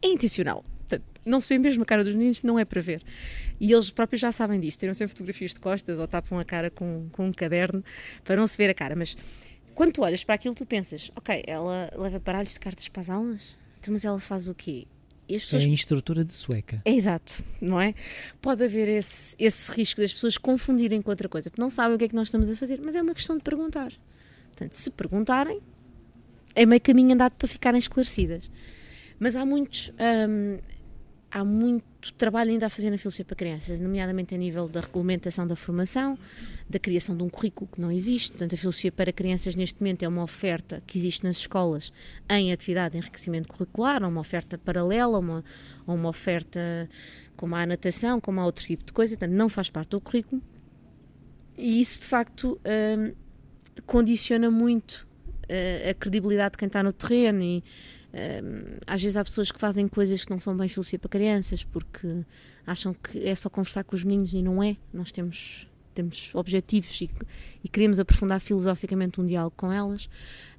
é 0.00 0.06
intencional. 0.06 0.64
Portanto, 0.88 1.04
não 1.24 1.40
se 1.40 1.48
vê 1.48 1.58
mesmo 1.58 1.82
a 1.82 1.86
cara 1.86 2.04
dos 2.04 2.14
meninos, 2.14 2.42
não 2.42 2.58
é 2.58 2.64
para 2.64 2.80
ver. 2.80 3.02
E 3.58 3.72
eles 3.72 3.90
próprios 3.90 4.20
já 4.20 4.30
sabem 4.30 4.60
disso, 4.60 4.78
tiram 4.78 4.94
sempre 4.94 5.12
fotografias 5.12 5.52
de 5.52 5.58
costas 5.58 5.98
ou 5.98 6.06
tapam 6.06 6.38
a 6.38 6.44
cara 6.44 6.70
com, 6.70 7.08
com 7.10 7.26
um 7.26 7.32
caderno 7.32 7.84
para 8.22 8.36
não 8.36 8.46
se 8.46 8.56
ver 8.56 8.70
a 8.70 8.74
cara. 8.74 8.94
Mas 8.94 9.16
quando 9.74 9.92
tu 9.92 10.02
olhas 10.02 10.22
para 10.22 10.36
aquilo, 10.36 10.54
tu 10.54 10.64
pensas, 10.64 11.10
ok, 11.16 11.42
ela 11.46 11.90
leva 11.96 12.20
baralhos 12.20 12.52
de 12.52 12.60
cartas 12.60 12.88
para 12.88 13.02
as 13.02 13.10
aulas? 13.10 13.56
Então, 13.80 13.92
mas 13.92 14.04
ela 14.04 14.20
faz 14.20 14.46
o 14.48 14.54
quê? 14.54 14.86
Pessoas... 15.26 15.62
É 15.62 15.66
a 15.66 15.68
instrutora 15.68 16.24
de 16.24 16.32
sueca. 16.32 16.80
É 16.84 16.92
exato, 16.92 17.42
não 17.60 17.80
é? 17.80 17.94
Pode 18.40 18.62
haver 18.62 18.88
esse, 18.88 19.34
esse 19.38 19.72
risco 19.72 20.00
das 20.00 20.12
pessoas 20.12 20.38
confundirem 20.38 21.02
com 21.02 21.10
outra 21.10 21.28
coisa, 21.28 21.50
porque 21.50 21.60
não 21.60 21.70
sabem 21.70 21.96
o 21.96 21.98
que 21.98 22.04
é 22.04 22.08
que 22.08 22.14
nós 22.14 22.28
estamos 22.28 22.48
a 22.48 22.56
fazer, 22.56 22.80
mas 22.82 22.94
é 22.94 23.02
uma 23.02 23.14
questão 23.14 23.36
de 23.36 23.42
perguntar. 23.42 23.92
Portanto, 24.48 24.72
se 24.72 24.90
perguntarem, 24.90 25.60
é 26.54 26.64
meio 26.64 26.80
caminho 26.80 27.12
andado 27.12 27.32
para 27.32 27.46
ficarem 27.48 27.78
esclarecidas. 27.78 28.50
Mas 29.18 29.36
há 29.36 29.44
muitos. 29.44 29.92
Hum, 30.28 30.58
há 31.30 31.44
muito 31.44 31.84
trabalho 32.12 32.50
ainda 32.50 32.66
a 32.66 32.68
fazer 32.68 32.90
na 32.90 32.98
filosofia 32.98 33.24
para 33.24 33.36
crianças, 33.36 33.78
nomeadamente 33.78 34.34
a 34.34 34.38
nível 34.38 34.68
da 34.68 34.80
regulamentação 34.80 35.46
da 35.46 35.56
formação, 35.56 36.18
da 36.68 36.78
criação 36.78 37.16
de 37.16 37.22
um 37.22 37.28
currículo 37.28 37.68
que 37.72 37.80
não 37.80 37.90
existe. 37.90 38.30
Portanto, 38.30 38.54
a 38.54 38.56
filosofia 38.56 38.92
para 38.92 39.12
crianças 39.12 39.54
neste 39.54 39.80
momento 39.80 40.02
é 40.02 40.08
uma 40.08 40.22
oferta 40.22 40.82
que 40.86 40.98
existe 40.98 41.24
nas 41.24 41.36
escolas 41.36 41.92
em 42.28 42.52
atividade 42.52 42.92
de 42.92 42.98
enriquecimento 42.98 43.48
curricular, 43.48 44.02
uma 44.02 44.20
oferta 44.20 44.58
paralela, 44.58 45.18
uma, 45.18 45.44
uma 45.86 46.08
oferta 46.08 46.88
como 47.36 47.54
a 47.54 47.66
natação, 47.66 48.20
como 48.20 48.40
há 48.40 48.46
outro 48.46 48.64
tipo 48.64 48.84
de 48.84 48.92
coisa, 48.92 49.16
portanto, 49.16 49.36
não 49.36 49.48
faz 49.48 49.70
parte 49.70 49.90
do 49.90 50.00
currículo. 50.00 50.42
E 51.56 51.80
isso, 51.80 52.00
de 52.00 52.06
facto, 52.06 52.60
um, 52.98 53.12
condiciona 53.86 54.50
muito 54.50 55.06
uh, 55.44 55.90
a 55.90 55.94
credibilidade 55.94 56.52
de 56.52 56.58
quem 56.58 56.66
está 56.66 56.82
no 56.82 56.92
terreno 56.92 57.42
e 57.42 57.64
às 58.86 59.02
vezes 59.02 59.16
há 59.16 59.24
pessoas 59.24 59.50
que 59.50 59.58
fazem 59.58 59.86
coisas 59.88 60.24
que 60.24 60.30
não 60.30 60.38
são 60.38 60.56
bem 60.56 60.68
filosofia 60.68 60.98
para 60.98 61.08
crianças 61.08 61.64
porque 61.64 62.24
acham 62.66 62.94
que 62.94 63.26
é 63.26 63.34
só 63.34 63.48
conversar 63.48 63.84
com 63.84 63.94
os 63.94 64.02
meninos 64.02 64.32
e 64.32 64.42
não 64.42 64.62
é. 64.62 64.76
Nós 64.92 65.12
temos 65.12 65.68
temos 65.94 66.30
objetivos 66.34 67.00
e, 67.00 67.10
e, 67.64 67.68
queremos 67.70 67.98
aprofundar 67.98 68.38
filosoficamente 68.38 69.18
um 69.18 69.24
diálogo 69.24 69.54
com 69.56 69.72
elas. 69.72 70.10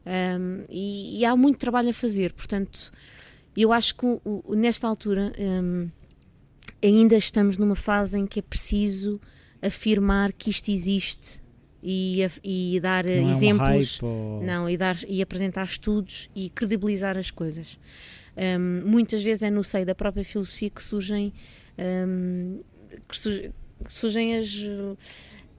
Um, 0.03 0.65
e, 0.67 1.19
e, 1.19 1.25
há 1.25 1.35
muito 1.35 1.59
trabalho 1.59 1.89
a 1.89 1.93
fazer, 1.93 2.33
portanto, 2.33 2.91
eu 3.55 3.71
acho 3.71 3.95
que 3.95 4.05
o, 4.05 4.19
o, 4.25 4.55
nesta 4.55 4.87
altura 4.87 5.31
um, 5.37 5.91
ainda 6.83 7.15
estamos 7.15 7.55
numa 7.55 7.75
fase 7.75 8.17
em 8.17 8.25
que 8.25 8.39
é 8.39 8.41
preciso 8.41 9.21
afirmar 9.61 10.33
que 10.33 10.49
isto 10.49 10.71
existe 10.71 11.39
e, 11.81 12.25
e 12.43 12.79
dar 12.79 13.05
não 13.05 13.29
exemplos, 13.29 13.99
é 14.01 14.05
um 14.05 14.07
ou... 14.07 14.43
não, 14.43 14.69
e, 14.69 14.77
dar, 14.77 14.97
e 15.07 15.21
apresentar 15.21 15.65
estudos 15.65 16.29
e 16.35 16.49
credibilizar 16.49 17.17
as 17.17 17.31
coisas. 17.31 17.79
Um, 18.35 18.87
muitas 18.87 19.23
vezes 19.23 19.43
é 19.43 19.49
no 19.49 19.63
seio 19.63 19.85
da 19.85 19.95
própria 19.95 20.23
filosofia 20.23 20.69
que 20.69 20.81
surgem, 20.81 21.33
um, 21.79 22.61
que 23.07 23.51
surgem 23.89 24.37
as, 24.37 24.55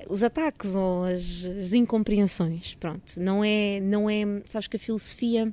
os 0.08 0.22
ataques 0.22 0.74
ou 0.74 1.04
as, 1.04 1.44
as, 1.44 1.72
incompreensões. 1.72 2.74
Pronto, 2.74 3.20
não 3.20 3.44
é, 3.44 3.80
não 3.80 4.08
é, 4.08 4.22
sabes 4.46 4.68
que 4.68 4.76
a 4.76 4.80
filosofia 4.80 5.52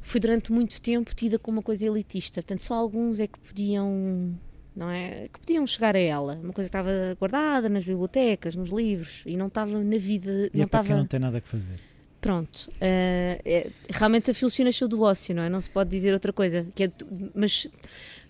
foi 0.00 0.20
durante 0.20 0.50
muito 0.50 0.80
tempo 0.80 1.14
tida 1.14 1.38
como 1.38 1.58
uma 1.58 1.62
coisa 1.62 1.86
elitista, 1.86 2.42
portanto 2.42 2.62
só 2.62 2.74
alguns 2.74 3.20
é 3.20 3.26
que 3.26 3.38
podiam 3.38 4.34
não 4.74 4.90
é? 4.90 5.28
Que 5.32 5.40
podiam 5.40 5.66
chegar 5.66 5.94
a 5.94 5.98
ela. 5.98 6.34
Uma 6.42 6.52
coisa 6.52 6.70
que 6.70 6.76
estava 6.76 6.90
guardada 7.18 7.68
nas 7.68 7.84
bibliotecas, 7.84 8.56
nos 8.56 8.70
livros, 8.70 9.22
e 9.26 9.36
não 9.36 9.46
estava 9.46 9.78
na 9.78 9.98
vida. 9.98 10.50
E 10.52 10.56
não 10.56 10.62
é 10.62 10.66
estava... 10.66 10.96
não 10.96 11.06
tem 11.06 11.20
nada 11.20 11.40
que 11.40 11.48
fazer. 11.48 11.80
Pronto. 12.20 12.70
Uh, 12.76 13.42
é, 13.44 13.70
realmente 13.90 14.30
a 14.30 14.34
filosofia 14.34 14.64
nasceu 14.64 14.86
do 14.86 15.02
ócio, 15.02 15.34
não 15.34 15.42
é? 15.42 15.48
Não 15.48 15.60
se 15.60 15.68
pode 15.68 15.90
dizer 15.90 16.12
outra 16.14 16.32
coisa. 16.32 16.66
Que 16.74 16.84
é, 16.84 16.92
mas 17.34 17.68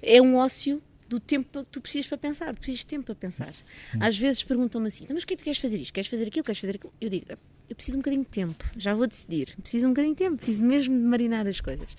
é 0.03 0.21
um 0.21 0.37
ócio 0.37 0.83
do 1.12 1.20
tempo 1.20 1.62
que 1.62 1.70
tu 1.70 1.81
precisas 1.81 2.07
para 2.07 2.16
pensar, 2.16 2.55
tu 2.55 2.59
precisas 2.59 2.81
de 2.81 2.87
tempo 2.87 3.05
para 3.05 3.14
pensar. 3.14 3.53
Sim. 3.85 3.98
Às 4.01 4.16
vezes 4.16 4.42
perguntam-me 4.42 4.87
assim, 4.87 5.05
então, 5.05 5.14
mas 5.14 5.25
o 5.25 5.27
que 5.27 5.35
é 5.35 5.37
que 5.37 5.42
tu 5.42 5.44
queres 5.44 5.59
fazer 5.59 5.79
isto? 5.79 5.92
Queres 5.92 6.09
fazer 6.09 6.27
aquilo? 6.27 6.42
Queres 6.42 6.59
fazer 6.59 6.77
aquilo? 6.77 6.92
Eu 6.98 7.11
digo, 7.11 7.27
eu 7.68 7.77
preciso 7.77 7.96
de 7.96 7.98
um 7.98 8.01
bocadinho 8.01 8.25
de 8.25 8.31
tempo, 8.31 8.64
já 8.77 8.94
vou 8.94 9.07
decidir, 9.07 9.55
preciso 9.61 9.85
de 9.85 9.87
um 9.87 9.90
bocadinho 9.90 10.14
de 10.14 10.18
tempo, 10.18 10.37
preciso 10.37 10.62
mesmo 10.62 10.96
de 10.96 11.05
marinar 11.05 11.46
as 11.46 11.61
coisas. 11.61 11.96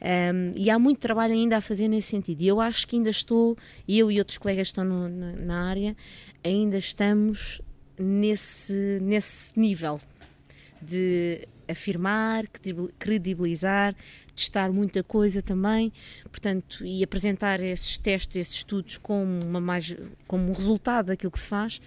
Um, 0.00 0.52
e 0.56 0.70
há 0.70 0.78
muito 0.78 0.98
trabalho 0.98 1.34
ainda 1.34 1.58
a 1.58 1.60
fazer 1.60 1.86
nesse 1.86 2.08
sentido. 2.08 2.40
E 2.40 2.48
eu 2.48 2.60
acho 2.62 2.86
que 2.86 2.96
ainda 2.96 3.10
estou, 3.10 3.58
eu 3.86 4.10
e 4.10 4.18
outros 4.18 4.38
colegas 4.38 4.68
que 4.68 4.72
estão 4.72 4.84
no, 4.84 5.08
na, 5.08 5.32
na 5.32 5.68
área, 5.68 5.94
ainda 6.42 6.78
estamos 6.78 7.60
nesse, 7.98 8.98
nesse 9.02 9.58
nível 9.58 10.00
de 10.80 11.46
afirmar, 11.68 12.44
credibilizar, 12.98 13.94
testar 14.34 14.70
muita 14.72 15.02
coisa 15.02 15.40
também, 15.42 15.92
portanto, 16.24 16.84
e 16.84 17.02
apresentar 17.02 17.60
esses 17.60 17.96
testes, 17.96 18.36
esses 18.36 18.56
estudos 18.56 18.98
como, 18.98 19.44
uma 19.44 19.60
mais, 19.60 19.96
como 20.26 20.50
um 20.50 20.52
resultado 20.52 21.06
daquilo 21.06 21.32
que 21.32 21.40
se 21.40 21.48
faz. 21.48 21.78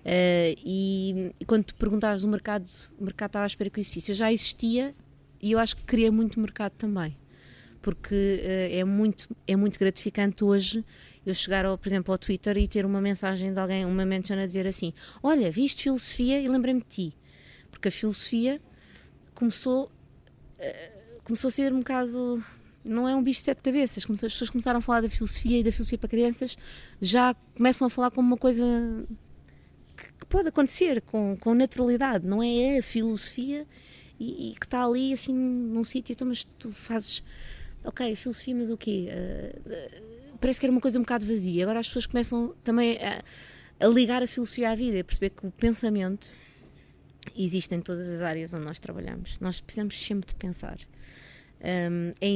Uh, 0.00 0.58
e, 0.64 1.32
e, 1.38 1.44
quando 1.44 1.72
perguntares 1.74 2.24
o 2.24 2.28
mercado, 2.28 2.68
o 2.98 3.04
mercado 3.04 3.30
estava 3.30 3.44
à 3.44 3.46
espera 3.46 3.70
que 3.70 3.80
existisse. 3.80 4.10
Eu 4.10 4.16
já 4.16 4.32
existia 4.32 4.94
e 5.40 5.52
eu 5.52 5.58
acho 5.58 5.76
que 5.76 5.84
queria 5.84 6.10
muito 6.10 6.40
mercado 6.40 6.72
também. 6.72 7.16
Porque 7.80 8.14
uh, 8.14 8.78
é, 8.78 8.84
muito, 8.84 9.34
é 9.46 9.56
muito 9.56 9.78
gratificante 9.78 10.44
hoje 10.44 10.84
eu 11.24 11.34
chegar, 11.34 11.64
ao, 11.64 11.78
por 11.78 11.88
exemplo, 11.88 12.12
ao 12.12 12.18
Twitter 12.18 12.56
e 12.56 12.66
ter 12.66 12.84
uma 12.84 13.00
mensagem 13.00 13.52
de 13.52 13.58
alguém, 13.58 13.84
uma 13.84 14.04
mention 14.04 14.38
a 14.38 14.46
dizer 14.46 14.66
assim: 14.66 14.92
Olha, 15.22 15.50
viste 15.50 15.84
filosofia 15.84 16.40
e 16.40 16.48
lembrei-me 16.48 16.80
de 16.80 16.88
ti. 16.88 17.16
Porque 17.70 17.88
a 17.88 17.90
filosofia 17.90 18.60
começou, 19.34 19.90
uh, 20.58 21.22
começou 21.24 21.48
a 21.48 21.50
ser 21.50 21.72
um 21.72 21.78
bocado. 21.78 22.44
Não 22.84 23.08
é 23.08 23.14
um 23.14 23.22
bicho 23.22 23.40
de 23.40 23.44
sete 23.44 23.62
cabeças. 23.62 24.04
As 24.08 24.20
pessoas 24.20 24.50
começaram 24.50 24.78
a 24.78 24.82
falar 24.82 25.02
da 25.02 25.08
filosofia 25.08 25.60
e 25.60 25.62
da 25.62 25.70
filosofia 25.70 25.98
para 25.98 26.08
crianças, 26.08 26.56
já 27.00 27.34
começam 27.56 27.86
a 27.86 27.90
falar 27.90 28.10
como 28.10 28.26
uma 28.26 28.36
coisa 28.36 28.64
que 30.18 30.26
pode 30.26 30.48
acontecer 30.48 31.00
com, 31.02 31.36
com 31.38 31.54
naturalidade, 31.54 32.26
não 32.26 32.42
é 32.42 32.78
a 32.78 32.82
filosofia 32.82 33.66
e, 34.18 34.50
e 34.50 34.54
que 34.54 34.66
está 34.66 34.84
ali 34.84 35.12
assim 35.12 35.32
num 35.32 35.84
sítio, 35.84 36.12
então, 36.12 36.26
mas 36.26 36.44
tu 36.58 36.72
fazes, 36.72 37.22
ok, 37.84 38.14
filosofia, 38.16 38.54
mas 38.54 38.70
o 38.70 38.76
quê? 38.76 39.08
Uh, 39.10 40.38
parece 40.40 40.58
que 40.58 40.66
era 40.66 40.72
uma 40.72 40.80
coisa 40.80 40.98
um 40.98 41.02
bocado 41.02 41.26
vazia. 41.26 41.64
Agora 41.64 41.80
as 41.80 41.86
pessoas 41.86 42.06
começam 42.06 42.54
também 42.62 42.98
a, 42.98 43.22
a 43.80 43.86
ligar 43.86 44.22
a 44.22 44.26
filosofia 44.26 44.70
à 44.70 44.74
vida, 44.74 45.00
a 45.00 45.04
perceber 45.04 45.30
que 45.30 45.46
o 45.46 45.50
pensamento 45.50 46.28
existe 47.36 47.74
em 47.74 47.80
todas 47.80 48.08
as 48.08 48.22
áreas 48.22 48.52
onde 48.52 48.64
nós 48.64 48.78
trabalhamos. 48.78 49.38
Nós 49.40 49.60
precisamos 49.60 50.04
sempre 50.04 50.28
de 50.28 50.34
pensar. 50.34 50.78
Um, 51.60 52.10
é, 52.20 52.26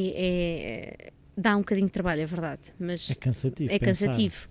é, 1.04 1.12
dá 1.36 1.56
um 1.56 1.60
bocadinho 1.60 1.86
de 1.86 1.92
trabalho, 1.92 2.22
é 2.22 2.26
verdade, 2.26 2.72
mas 2.78 3.10
é 3.10 3.14
cansativo. 3.14 3.72
É 3.72 3.78
cansativo. 3.78 4.48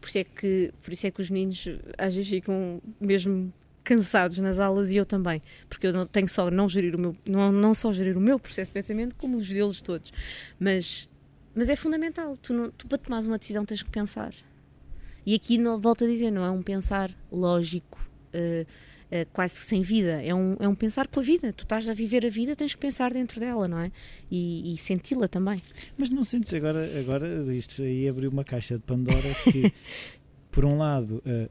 Por 0.00 0.08
isso 0.08 0.18
é, 0.18 0.24
que, 0.24 0.72
por 0.82 0.92
isso 0.92 1.06
é 1.06 1.10
que 1.10 1.20
os 1.20 1.30
meninos 1.30 1.66
às 1.96 2.14
vezes 2.14 2.30
ficam 2.30 2.82
mesmo 3.00 3.52
cansados 3.82 4.38
nas 4.38 4.58
aulas 4.58 4.90
e 4.90 4.96
eu 4.96 5.04
também, 5.04 5.40
porque 5.68 5.86
eu 5.86 5.92
não 5.92 6.06
tenho 6.06 6.28
só 6.28 6.50
não 6.50 6.68
gerir 6.68 6.94
o 6.94 6.98
meu 6.98 7.16
não, 7.24 7.52
não 7.52 7.74
só 7.74 7.92
gerir 7.92 8.16
o 8.16 8.20
meu 8.20 8.38
processo 8.38 8.70
de 8.70 8.74
pensamento 8.74 9.14
como 9.14 9.36
os 9.36 9.48
deles 9.48 9.80
todos. 9.80 10.12
Mas 10.58 11.08
mas 11.54 11.68
é 11.68 11.76
fundamental, 11.76 12.36
tu, 12.36 12.52
não, 12.52 12.70
tu 12.70 12.88
para 12.88 12.98
tomares 12.98 13.26
uma 13.26 13.38
decisão 13.38 13.64
tens 13.64 13.82
que 13.82 13.90
pensar. 13.90 14.34
E 15.24 15.34
aqui 15.34 15.56
não, 15.56 15.80
volto 15.80 16.04
a 16.04 16.06
dizer, 16.06 16.30
não 16.30 16.44
é 16.44 16.50
um 16.50 16.62
pensar 16.62 17.10
lógico, 17.30 17.98
uh, 18.34 18.66
uh, 19.14 19.26
quase 19.32 19.54
sem 19.54 19.82
vida, 19.82 20.22
é 20.22 20.34
um, 20.34 20.56
é 20.58 20.68
um 20.68 20.74
pensar 20.74 21.06
com 21.06 21.20
a 21.20 21.22
vida. 21.22 21.52
Tu 21.52 21.62
estás 21.62 21.88
a 21.88 21.94
viver 21.94 22.26
a 22.26 22.28
vida, 22.28 22.56
tens 22.56 22.74
que 22.74 22.80
pensar 22.80 23.12
dentro 23.12 23.38
dela, 23.38 23.68
não 23.68 23.78
é? 23.78 23.92
E, 24.30 24.74
e 24.74 24.76
senti-la 24.76 25.28
também. 25.28 25.56
Mas 25.96 26.10
não 26.10 26.24
sentes 26.24 26.52
agora, 26.52 26.88
agora 26.98 27.54
isto 27.54 27.82
aí 27.82 28.08
abriu 28.08 28.30
uma 28.30 28.44
caixa 28.44 28.76
de 28.76 28.82
Pandora 28.82 29.34
que, 29.44 29.72
por 30.50 30.64
um 30.64 30.76
lado, 30.78 31.22
uh, 31.24 31.50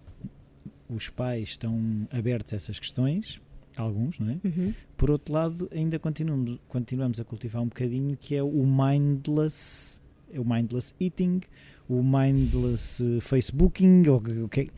os 0.89 1.09
pais 1.09 1.49
estão 1.49 2.07
abertos 2.11 2.53
a 2.53 2.55
essas 2.57 2.77
questões, 2.77 3.41
alguns, 3.75 4.19
não 4.19 4.31
é? 4.31 4.39
Uhum. 4.43 4.73
Por 4.97 5.09
outro 5.09 5.33
lado, 5.33 5.69
ainda 5.71 5.97
continuamos, 5.97 6.59
continuamos 6.67 7.19
a 7.19 7.23
cultivar 7.23 7.61
um 7.61 7.67
bocadinho 7.67 8.15
que 8.17 8.35
é 8.35 8.43
o 8.43 8.65
mindless, 8.65 9.99
é 10.31 10.39
o 10.39 10.45
mindless 10.45 10.93
eating, 10.99 11.41
o 11.87 12.03
mindless 12.03 13.03
facebooking, 13.21 14.07
ou, 14.07 14.21
okay. 14.45 14.69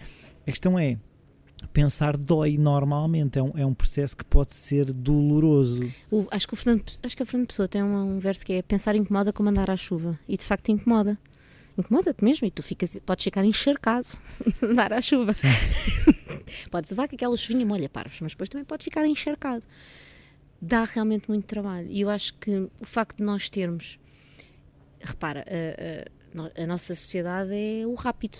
a 0.47 0.51
questão 0.51 0.79
é, 0.79 0.97
pensar 1.67 2.17
dói 2.17 2.57
normalmente, 2.57 3.39
é 3.39 3.43
um, 3.43 3.51
é 3.55 3.65
um 3.65 3.73
processo 3.73 4.15
que 4.15 4.23
pode 4.23 4.53
ser 4.53 4.91
doloroso. 4.91 5.91
O, 6.11 6.25
acho, 6.31 6.47
que 6.47 6.53
o 6.53 6.57
Fernando, 6.57 6.83
acho 7.03 7.15
que 7.15 7.23
a 7.23 7.25
Fernando 7.25 7.47
Pessoa 7.47 7.67
tem 7.67 7.83
um, 7.83 8.15
um 8.15 8.19
verso 8.19 8.45
que 8.45 8.53
é 8.53 8.61
pensar 8.61 8.95
incomoda 8.95 9.31
como 9.31 9.49
andar 9.49 9.69
à 9.69 9.77
chuva, 9.77 10.19
e 10.27 10.37
de 10.37 10.43
facto 10.43 10.69
incomoda. 10.69 11.17
Incomoda-te 11.77 12.23
mesmo 12.23 12.47
e 12.47 12.51
tu 12.51 12.63
ficas, 12.63 12.97
podes 13.05 13.23
ficar 13.23 13.43
encharcado 13.43 14.07
andar 14.63 14.93
à 14.93 15.01
chuva. 15.01 15.33
podes 16.71 16.91
levar 16.91 17.07
que 17.07 17.15
aquela 17.15 17.35
chuvinha 17.35 17.65
molha 17.65 17.89
parvos, 17.89 18.21
mas 18.21 18.31
depois 18.31 18.47
também 18.47 18.63
podes 18.63 18.85
ficar 18.85 19.05
encharcado. 19.05 19.63
Dá 20.61 20.85
realmente 20.85 21.27
muito 21.27 21.45
trabalho. 21.45 21.87
E 21.89 22.01
eu 22.01 22.09
acho 22.09 22.33
que 22.35 22.69
o 22.81 22.85
facto 22.85 23.17
de 23.17 23.23
nós 23.23 23.49
termos. 23.49 23.99
Repara, 25.01 25.45
a, 25.47 26.61
a, 26.61 26.63
a 26.63 26.65
nossa 26.65 26.95
sociedade 26.95 27.53
é 27.53 27.85
o 27.85 27.93
rápido 27.93 28.39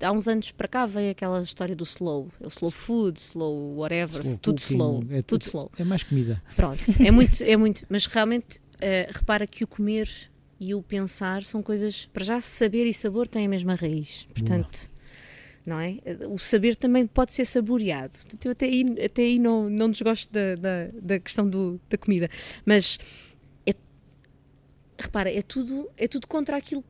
há 0.00 0.12
uns 0.12 0.28
anos 0.28 0.50
para 0.50 0.68
cá 0.68 0.86
veio 0.86 1.10
aquela 1.10 1.42
história 1.42 1.74
do 1.74 1.84
slow, 1.84 2.28
o 2.40 2.48
slow 2.48 2.70
food, 2.70 3.18
slow 3.20 3.76
whatever, 3.76 4.22
slow 4.22 4.38
tudo 4.38 4.60
cooking, 4.60 4.74
slow, 4.74 5.04
é 5.10 5.22
tudo, 5.22 5.24
tudo, 5.24 5.42
slow. 5.42 5.72
É 5.78 5.84
mais 5.84 6.02
comida. 6.02 6.42
Pronto, 6.56 6.78
é 7.00 7.10
muito, 7.10 7.42
é 7.42 7.56
muito, 7.56 7.84
mas 7.88 8.06
realmente 8.06 8.58
uh, 8.58 9.12
repara 9.12 9.46
que 9.46 9.64
o 9.64 9.66
comer 9.66 10.08
e 10.58 10.74
o 10.74 10.82
pensar 10.82 11.42
são 11.42 11.62
coisas, 11.62 12.06
para 12.06 12.24
já 12.24 12.40
saber 12.40 12.86
e 12.86 12.94
sabor 12.94 13.26
têm 13.26 13.46
a 13.46 13.48
mesma 13.48 13.74
raiz, 13.74 14.28
portanto, 14.32 14.88
não 15.66 15.80
é? 15.80 15.96
O 16.28 16.38
saber 16.38 16.76
também 16.76 17.04
pode 17.06 17.32
ser 17.32 17.44
saboreado, 17.44 18.12
portanto, 18.12 18.46
eu 18.46 18.52
até 18.52 18.66
aí, 18.66 18.96
até 19.04 19.22
aí 19.22 19.38
não, 19.40 19.68
não 19.68 19.90
desgosto 19.90 20.32
da, 20.32 20.54
da, 20.54 20.88
da 21.00 21.18
questão 21.18 21.48
do, 21.48 21.80
da 21.90 21.98
comida, 21.98 22.30
mas 22.64 22.98
é, 23.66 23.74
repara, 24.96 25.32
é 25.32 25.42
tudo, 25.42 25.90
é 25.96 26.06
tudo 26.06 26.28
contra 26.28 26.56
aquilo 26.56 26.84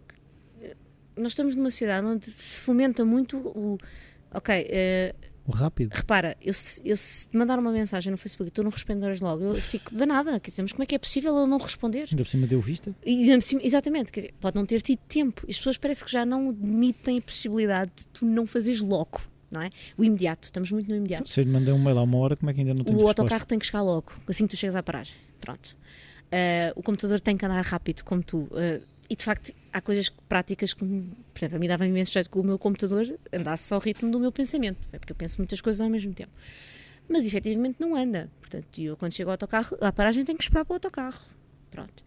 nós 1.16 1.32
estamos 1.32 1.56
numa 1.56 1.70
sociedade 1.70 2.06
onde 2.06 2.30
se 2.30 2.60
fomenta 2.60 3.04
muito 3.04 3.38
o. 3.38 3.78
Ok. 4.32 4.64
Uh, 4.64 5.32
o 5.44 5.50
rápido. 5.50 5.92
Repara, 5.92 6.36
eu, 6.40 6.52
eu 6.84 6.96
se 6.96 7.28
mandar 7.32 7.58
uma 7.58 7.72
mensagem 7.72 8.12
no 8.12 8.16
Facebook 8.16 8.48
e 8.48 8.50
tu 8.52 8.62
não 8.62 8.70
responderes 8.70 9.20
logo, 9.20 9.42
eu 9.42 9.54
fico 9.56 9.92
danada. 9.94 10.38
Quer 10.38 10.50
dizer, 10.50 10.62
mas 10.62 10.72
como 10.72 10.84
é 10.84 10.86
que 10.86 10.94
é 10.94 10.98
possível 10.98 11.36
ele 11.36 11.48
não 11.48 11.58
responder? 11.58 12.06
Ainda 12.10 12.22
por 12.22 12.28
cima 12.30 12.46
deu 12.46 12.60
vista? 12.60 12.94
E, 13.04 13.28
exatamente, 13.60 14.12
quer 14.12 14.20
dizer, 14.20 14.34
pode 14.40 14.54
não 14.54 14.64
ter 14.64 14.80
tido 14.82 15.00
tempo. 15.08 15.44
E 15.46 15.50
as 15.50 15.58
pessoas 15.58 15.76
parece 15.76 16.04
que 16.04 16.12
já 16.12 16.24
não 16.24 16.50
admitem 16.50 17.18
a 17.18 17.22
possibilidade 17.22 17.90
de 17.96 18.06
tu 18.08 18.24
não 18.24 18.46
fazeres 18.46 18.80
logo. 18.80 19.20
Não 19.50 19.60
é? 19.60 19.70
O 19.98 20.04
imediato, 20.04 20.44
estamos 20.44 20.70
muito 20.70 20.88
no 20.88 20.96
imediato. 20.96 21.28
Se 21.28 21.40
eu 21.40 21.44
lhe 21.44 21.50
mandei 21.50 21.74
um 21.74 21.82
mail 21.82 21.98
há 21.98 22.02
uma 22.02 22.16
hora, 22.18 22.36
como 22.36 22.50
é 22.50 22.54
que 22.54 22.60
ainda 22.60 22.72
não 22.72 22.84
tem 22.84 22.94
O 22.94 23.06
autocarro 23.06 23.44
tem 23.44 23.58
que 23.58 23.66
chegar 23.66 23.82
logo, 23.82 24.14
assim 24.26 24.46
que 24.46 24.56
tu 24.56 24.58
chegas 24.58 24.74
à 24.74 24.82
paragem. 24.82 25.14
Pronto. 25.40 25.76
Uh, 26.32 26.72
o 26.74 26.82
computador 26.82 27.20
tem 27.20 27.36
que 27.36 27.44
andar 27.44 27.60
rápido, 27.62 28.02
como 28.02 28.22
tu. 28.22 28.48
Uh, 28.52 28.80
e 29.12 29.16
de 29.16 29.24
facto 29.24 29.52
há 29.70 29.78
coisas 29.78 30.08
práticas 30.08 30.72
que, 30.72 30.82
por 30.86 31.38
exemplo, 31.38 31.56
a 31.56 31.58
mim 31.58 31.68
dava 31.68 31.86
imenso 31.86 32.10
jeito 32.10 32.30
que 32.30 32.38
o 32.38 32.42
meu 32.42 32.58
computador 32.58 33.06
andasse 33.30 33.74
ao 33.74 33.78
ritmo 33.78 34.10
do 34.10 34.18
meu 34.18 34.32
pensamento, 34.32 34.88
é 34.90 34.98
porque 34.98 35.12
eu 35.12 35.16
penso 35.16 35.36
muitas 35.36 35.60
coisas 35.60 35.82
ao 35.82 35.90
mesmo 35.90 36.14
tempo. 36.14 36.32
Mas 37.06 37.26
efetivamente 37.26 37.76
não 37.78 37.94
anda. 37.94 38.30
Portanto, 38.40 38.80
eu 38.80 38.96
quando 38.96 39.12
chego 39.12 39.28
ao 39.28 39.34
autocarro, 39.34 39.76
à 39.82 39.92
paragem 39.92 40.24
tenho 40.24 40.38
que 40.38 40.44
esperar 40.44 40.64
para 40.64 40.72
o 40.72 40.76
autocarro. 40.76 41.20
Pronto. 41.70 42.02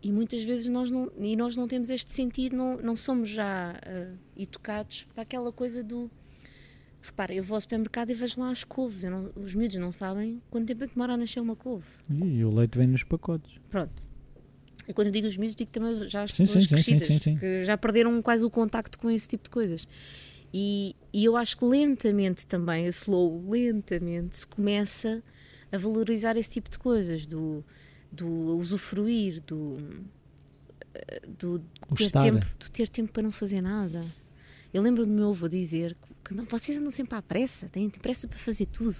E 0.00 0.12
muitas 0.12 0.44
vezes 0.44 0.68
nós 0.68 0.92
não, 0.92 1.10
e 1.18 1.34
nós 1.34 1.56
não 1.56 1.66
temos 1.66 1.90
este 1.90 2.12
sentido, 2.12 2.54
não, 2.54 2.76
não 2.76 2.94
somos 2.94 3.28
já 3.28 3.72
uh, 3.72 4.16
educados 4.36 5.08
para 5.12 5.24
aquela 5.24 5.50
coisa 5.50 5.82
do. 5.82 6.08
Repara, 7.02 7.34
eu 7.34 7.42
vou 7.42 7.56
ao 7.56 7.60
supermercado 7.60 8.10
e 8.10 8.14
vejo 8.14 8.40
lá 8.40 8.52
as 8.52 8.62
couves. 8.62 9.02
Não, 9.02 9.32
os 9.34 9.56
miúdos 9.56 9.76
não 9.76 9.90
sabem 9.90 10.40
quanto 10.52 10.68
tempo 10.68 10.84
é 10.84 10.86
que 10.86 10.94
demora 10.94 11.14
a 11.14 11.16
nascer 11.16 11.40
uma 11.40 11.56
couve. 11.56 11.86
E 12.08 12.44
o 12.44 12.54
leite 12.54 12.78
vem 12.78 12.86
nos 12.86 13.02
pacotes. 13.02 13.58
Pronto. 13.68 14.11
E 14.92 14.94
quando 14.94 15.06
eu 15.06 15.12
digo 15.12 15.26
os 15.26 15.38
miúdos, 15.38 15.56
digo 15.56 15.70
também 15.70 16.06
já 16.06 16.22
as 16.22 16.34
sim, 16.34 16.44
pessoas 16.44 16.64
sim, 16.64 16.70
crescidas, 16.70 17.22
sim, 17.22 17.36
que 17.38 17.64
já 17.64 17.78
perderam 17.78 18.20
quase 18.20 18.44
o 18.44 18.50
contacto 18.50 18.98
com 18.98 19.10
esse 19.10 19.26
tipo 19.26 19.44
de 19.44 19.50
coisas. 19.50 19.88
E, 20.52 20.94
e 21.10 21.24
eu 21.24 21.34
acho 21.34 21.56
que 21.56 21.64
lentamente 21.64 22.46
também, 22.46 22.84
a 22.84 22.88
slow, 22.90 23.42
lentamente, 23.48 24.36
se 24.36 24.46
começa 24.46 25.22
a 25.72 25.78
valorizar 25.78 26.36
esse 26.36 26.50
tipo 26.50 26.68
de 26.68 26.78
coisas, 26.78 27.24
do, 27.24 27.64
do 28.12 28.28
usufruir, 28.58 29.42
do, 29.46 29.78
do, 31.38 31.62
ter 31.96 32.10
tempo, 32.10 32.46
do 32.60 32.70
ter 32.70 32.88
tempo 32.90 33.12
para 33.12 33.22
não 33.22 33.32
fazer 33.32 33.62
nada. 33.62 34.04
Eu 34.74 34.82
lembro 34.82 35.06
do 35.06 35.12
meu 35.12 35.30
avô 35.30 35.48
dizer 35.48 35.94
que 35.94 36.11
não, 36.34 36.44
vocês 36.44 36.76
andam 36.76 36.90
sempre 36.90 37.16
à 37.16 37.22
pressa, 37.22 37.68
têm 37.68 37.88
pressa 37.90 38.26
para 38.26 38.38
fazer 38.38 38.66
tudo 38.66 38.96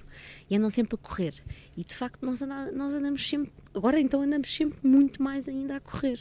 e 0.48 0.56
andam 0.56 0.70
sempre 0.70 0.94
a 0.94 0.98
correr. 0.98 1.34
E 1.76 1.84
de 1.84 1.94
facto 1.94 2.24
nós, 2.24 2.42
andamos, 2.42 2.74
nós 2.74 2.94
andamos 2.94 3.28
sempre, 3.28 3.52
agora 3.74 4.00
então 4.00 4.22
andamos 4.22 4.54
sempre 4.54 4.78
muito 4.82 5.22
mais 5.22 5.48
ainda 5.48 5.76
a 5.76 5.80
correr. 5.80 6.20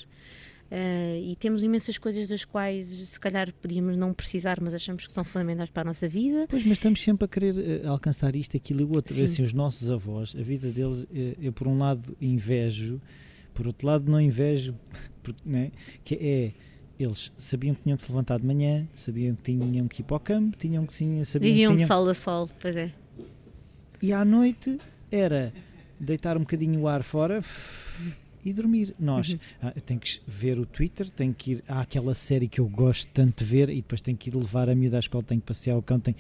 Uh, 0.72 1.20
e 1.22 1.36
temos 1.36 1.64
imensas 1.64 1.98
coisas 1.98 2.30
das 2.30 2.46
quais 2.46 2.88
se 2.88 3.20
calhar 3.20 3.54
podíamos 3.62 3.98
não 3.98 4.14
precisar, 4.14 4.62
mas 4.62 4.74
achamos 4.74 5.06
que 5.06 5.12
são 5.12 5.22
fundamentais 5.22 5.70
para 5.70 5.82
a 5.82 5.86
nossa 5.86 6.08
vida. 6.08 6.46
Pois, 6.48 6.64
mas 6.64 6.78
estamos 6.78 7.04
sempre 7.04 7.26
a 7.26 7.28
querer 7.28 7.84
uh, 7.84 7.90
alcançar 7.90 8.38
isto, 8.38 8.56
aquilo 8.56 8.80
e 8.80 8.84
o 8.86 8.96
outro. 8.96 9.14
Sim. 9.14 9.26
Assim, 9.26 9.44
os 9.44 9.52
nossos 9.52 9.90
avós, 9.90 10.34
a 10.34 10.42
vida 10.42 10.70
deles, 10.70 11.04
uh, 11.04 11.08
eu 11.42 11.52
por 11.52 11.68
um 11.68 11.78
lado 11.78 12.16
invejo, 12.22 13.02
por 13.54 13.68
outro 13.68 13.86
lado 13.86 14.10
não 14.10 14.22
invejo, 14.22 14.74
porque, 15.22 15.42
né, 15.44 15.72
que 16.06 16.16
é 16.16 16.54
eles 17.04 17.32
sabiam 17.38 17.76
que 17.76 17.84
tinham 17.84 17.98
que 17.98 18.04
se 18.04 18.12
levantar 18.12 18.40
de 18.40 18.46
manhã, 18.46 18.88
sabiam 18.96 19.36
que 19.36 19.44
tinham 19.44 19.88
que 19.88 20.02
ir 20.02 20.06
para 20.06 20.18
o 20.18 20.20
campo, 20.20 20.58
tinham 20.58 20.86
que 20.86 20.94
sim, 20.94 21.24
sabiam 21.24 21.52
Viviam 21.52 21.72
que 21.72 21.78
tinham... 21.78 21.88
de 21.88 21.94
sol 21.94 22.10
a 22.10 22.14
sol, 22.14 22.50
pois 22.60 22.76
é. 22.76 22.92
E 24.02 24.14
à 24.14 24.26
noite 24.26 24.80
era 25.12 25.54
deitar 26.00 26.38
um 26.38 26.42
bocadinho 26.42 26.82
o 26.82 26.88
ar 26.88 27.04
fora 27.04 27.44
e 28.44 28.52
dormir. 28.54 28.96
Nós, 29.00 29.30
uhum. 29.30 29.40
ah, 29.62 29.74
tenho 29.86 30.00
que 30.00 30.20
ver 30.28 30.58
o 30.58 30.66
Twitter, 30.66 31.10
tenho 31.10 31.34
que 31.34 31.52
ir 31.52 31.64
àquela 31.68 32.14
série 32.14 32.48
que 32.48 32.60
eu 32.60 32.68
gosto 32.68 33.08
tanto 33.14 33.44
de 33.44 33.50
ver 33.50 33.70
e 33.70 33.76
depois 33.76 34.02
tenho 34.02 34.18
que 34.18 34.30
ir 34.30 34.36
levar 34.36 34.70
a 34.70 34.76
miúda 34.76 34.98
à 34.98 35.00
escola, 35.00 35.24
tenho 35.24 35.42
que 35.42 35.48
passear 35.48 35.78
o 35.78 35.82
cão, 35.82 36.00
tenho... 36.00 36.18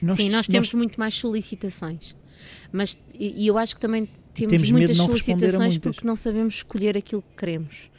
Nós, 0.00 0.16
Sim, 0.16 0.30
nós 0.30 0.46
temos 0.46 0.68
nós... 0.68 0.74
muito 0.74 0.98
mais 0.98 1.14
solicitações. 1.14 2.14
Mas, 2.72 2.98
e, 3.18 3.46
eu 3.46 3.56
acho 3.56 3.74
que 3.74 3.80
também 3.80 4.08
temos, 4.34 4.52
temos 4.52 4.70
muitas 4.70 4.96
solicitações 4.96 5.78
porque 5.78 6.06
não 6.06 6.16
sabemos 6.16 6.56
escolher 6.56 6.96
aquilo 6.96 7.22
que 7.22 7.36
queremos. 7.36 7.90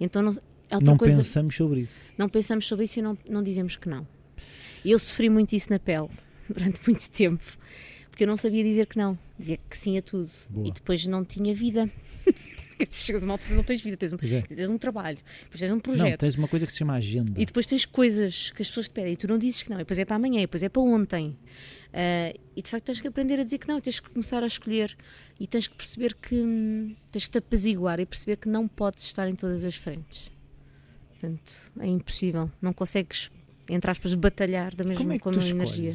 Então 0.00 0.22
não, 0.22 0.34
não 0.78 0.96
coisa, 0.96 1.16
pensamos 1.16 1.56
sobre 1.56 1.80
isso. 1.80 1.96
Não 2.16 2.28
pensamos 2.28 2.66
sobre 2.66 2.84
isso 2.84 2.98
e 2.98 3.02
não, 3.02 3.18
não 3.28 3.42
dizemos 3.42 3.76
que 3.76 3.88
não. 3.88 4.06
Eu 4.84 4.98
sofri 4.98 5.28
muito 5.28 5.54
isso 5.54 5.70
na 5.70 5.78
pele 5.78 6.08
durante 6.48 6.80
muito 6.86 7.08
tempo, 7.10 7.44
porque 8.10 8.24
eu 8.24 8.28
não 8.28 8.36
sabia 8.36 8.62
dizer 8.62 8.86
que 8.86 8.96
não, 8.96 9.18
dizia 9.38 9.58
que 9.68 9.76
sim 9.76 9.98
a 9.98 10.02
tudo 10.02 10.30
Boa. 10.48 10.68
e 10.68 10.72
depois 10.72 11.06
não 11.06 11.24
tinha 11.24 11.54
vida. 11.54 11.90
chegas 12.90 13.22
a 13.22 13.26
uma 13.26 13.34
altura 13.34 13.54
não 13.54 13.62
tens 13.62 13.82
vida, 13.82 13.96
tens 13.96 14.12
um, 14.12 14.16
é. 14.16 14.42
tens 14.42 14.68
um 14.68 14.78
trabalho, 14.78 15.18
depois 15.42 15.60
tens 15.60 15.70
um 15.70 15.80
projeto. 15.80 16.10
Não, 16.10 16.16
tens 16.16 16.34
uma 16.36 16.48
coisa 16.48 16.66
que 16.66 16.72
se 16.72 16.78
chama 16.78 16.94
agenda. 16.94 17.40
E 17.40 17.44
depois 17.44 17.66
tens 17.66 17.84
coisas 17.84 18.50
que 18.50 18.62
as 18.62 18.68
pessoas 18.68 18.88
te 18.88 18.92
pedem 18.92 19.12
e 19.12 19.16
tu 19.16 19.28
não 19.28 19.38
dizes 19.38 19.62
que 19.62 19.70
não, 19.70 19.76
e 19.76 19.80
depois 19.80 19.98
é 19.98 20.04
para 20.04 20.16
amanhã, 20.16 20.38
e 20.38 20.42
depois 20.42 20.62
é 20.62 20.68
para 20.68 20.82
ontem. 20.82 21.36
Uh, 21.88 22.38
e 22.56 22.62
de 22.62 22.70
facto 22.70 22.86
tens 22.86 23.00
que 23.00 23.08
aprender 23.08 23.40
a 23.40 23.44
dizer 23.44 23.58
que 23.58 23.68
não, 23.68 23.80
tens 23.80 24.00
que 24.00 24.08
começar 24.08 24.42
a 24.42 24.46
escolher 24.46 24.96
e 25.38 25.46
tens 25.46 25.66
que 25.66 25.74
perceber 25.74 26.14
que 26.14 26.34
hum, 26.34 26.94
tens 27.10 27.24
que 27.24 27.30
te 27.30 27.38
apaziguar 27.38 28.00
e 28.00 28.06
perceber 28.06 28.36
que 28.36 28.48
não 28.48 28.66
podes 28.68 29.04
estar 29.04 29.28
em 29.28 29.34
todas 29.34 29.64
as 29.64 29.74
frentes. 29.74 30.30
Portanto, 31.20 31.52
é 31.78 31.86
impossível. 31.86 32.50
Não 32.62 32.72
consegues, 32.72 33.30
entre 33.68 33.90
aspas, 33.90 34.14
batalhar 34.14 34.74
da 34.74 34.84
mesma 34.84 35.18
Como 35.18 35.38
é 35.38 35.48
energia. 35.50 35.92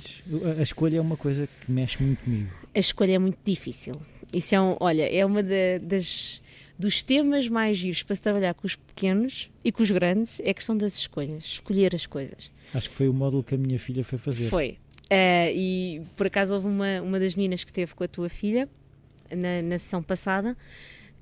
A 0.58 0.62
escolha 0.62 0.98
é 0.98 1.02
uma 1.02 1.18
coisa 1.18 1.48
que 1.48 1.72
mexe 1.72 2.02
muito 2.02 2.24
comigo. 2.24 2.50
A 2.74 2.80
escolha 2.80 3.14
é 3.14 3.20
muito 3.20 3.40
difícil. 3.44 3.96
Isso 4.32 4.54
é 4.54 4.62
um, 4.62 4.78
olha, 4.80 5.04
é 5.04 5.26
uma 5.26 5.42
das 5.42 6.42
dos 6.78 7.02
temas 7.02 7.48
mais 7.48 7.78
giros 7.78 8.04
para 8.04 8.16
se 8.16 8.22
trabalhar 8.22 8.54
com 8.54 8.68
os 8.68 8.76
pequenos 8.76 9.50
e 9.64 9.72
com 9.72 9.82
os 9.82 9.90
grandes 9.90 10.42
é 10.42 10.50
a 10.50 10.54
questão 10.54 10.76
das 10.76 10.98
escolhas, 10.98 11.46
escolher 11.46 11.96
as 11.96 12.06
coisas. 12.06 12.52
Acho 12.74 12.90
que 12.90 12.96
foi 12.96 13.08
o 13.08 13.14
módulo 13.14 13.44
que 13.44 13.56
a 13.56 13.58
minha 13.58 13.80
filha 13.80 14.04
foi 14.04 14.20
fazer. 14.20 14.50
Foi. 14.50 14.78
Uh, 15.06 15.56
e 15.56 16.02
por 16.18 16.28
acaso 16.28 16.54
houve 16.54 16.68
uma, 16.68 17.02
uma 17.02 17.18
das 17.18 17.34
meninas 17.34 17.64
que 17.64 17.72
esteve 17.72 17.94
com 17.94 18.04
a 18.04 18.08
tua 18.10 18.28
filha 18.28 18.68
na, 19.32 19.62
na 19.62 19.78
sessão 19.78 20.04
passada 20.04 20.58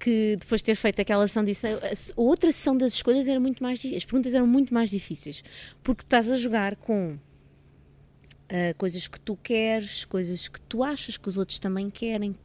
que 0.03 0.35
depois 0.37 0.59
de 0.59 0.65
ter 0.65 0.75
feito 0.75 0.99
aquela 0.99 1.25
sessão 1.25 1.45
disse 1.45 1.65
a 1.65 1.79
outra 2.17 2.51
sessão 2.51 2.75
das 2.75 2.93
escolhas 2.93 3.25
era 3.25 3.39
muito 3.39 3.63
mais 3.63 3.79
as 3.85 4.03
perguntas 4.03 4.33
eram 4.33 4.45
muito 4.45 4.73
mais 4.73 4.89
difíceis 4.89 5.41
porque 5.81 6.03
estás 6.03 6.29
a 6.29 6.35
jogar 6.35 6.75
com 6.75 7.13
uh, 7.13 8.77
coisas 8.77 9.07
que 9.07 9.17
tu 9.17 9.37
queres 9.41 10.03
coisas 10.03 10.49
que 10.49 10.59
tu 10.59 10.83
achas 10.83 11.15
que 11.15 11.29
os 11.29 11.37
outros 11.37 11.57
também 11.57 11.89
querem 11.89 12.35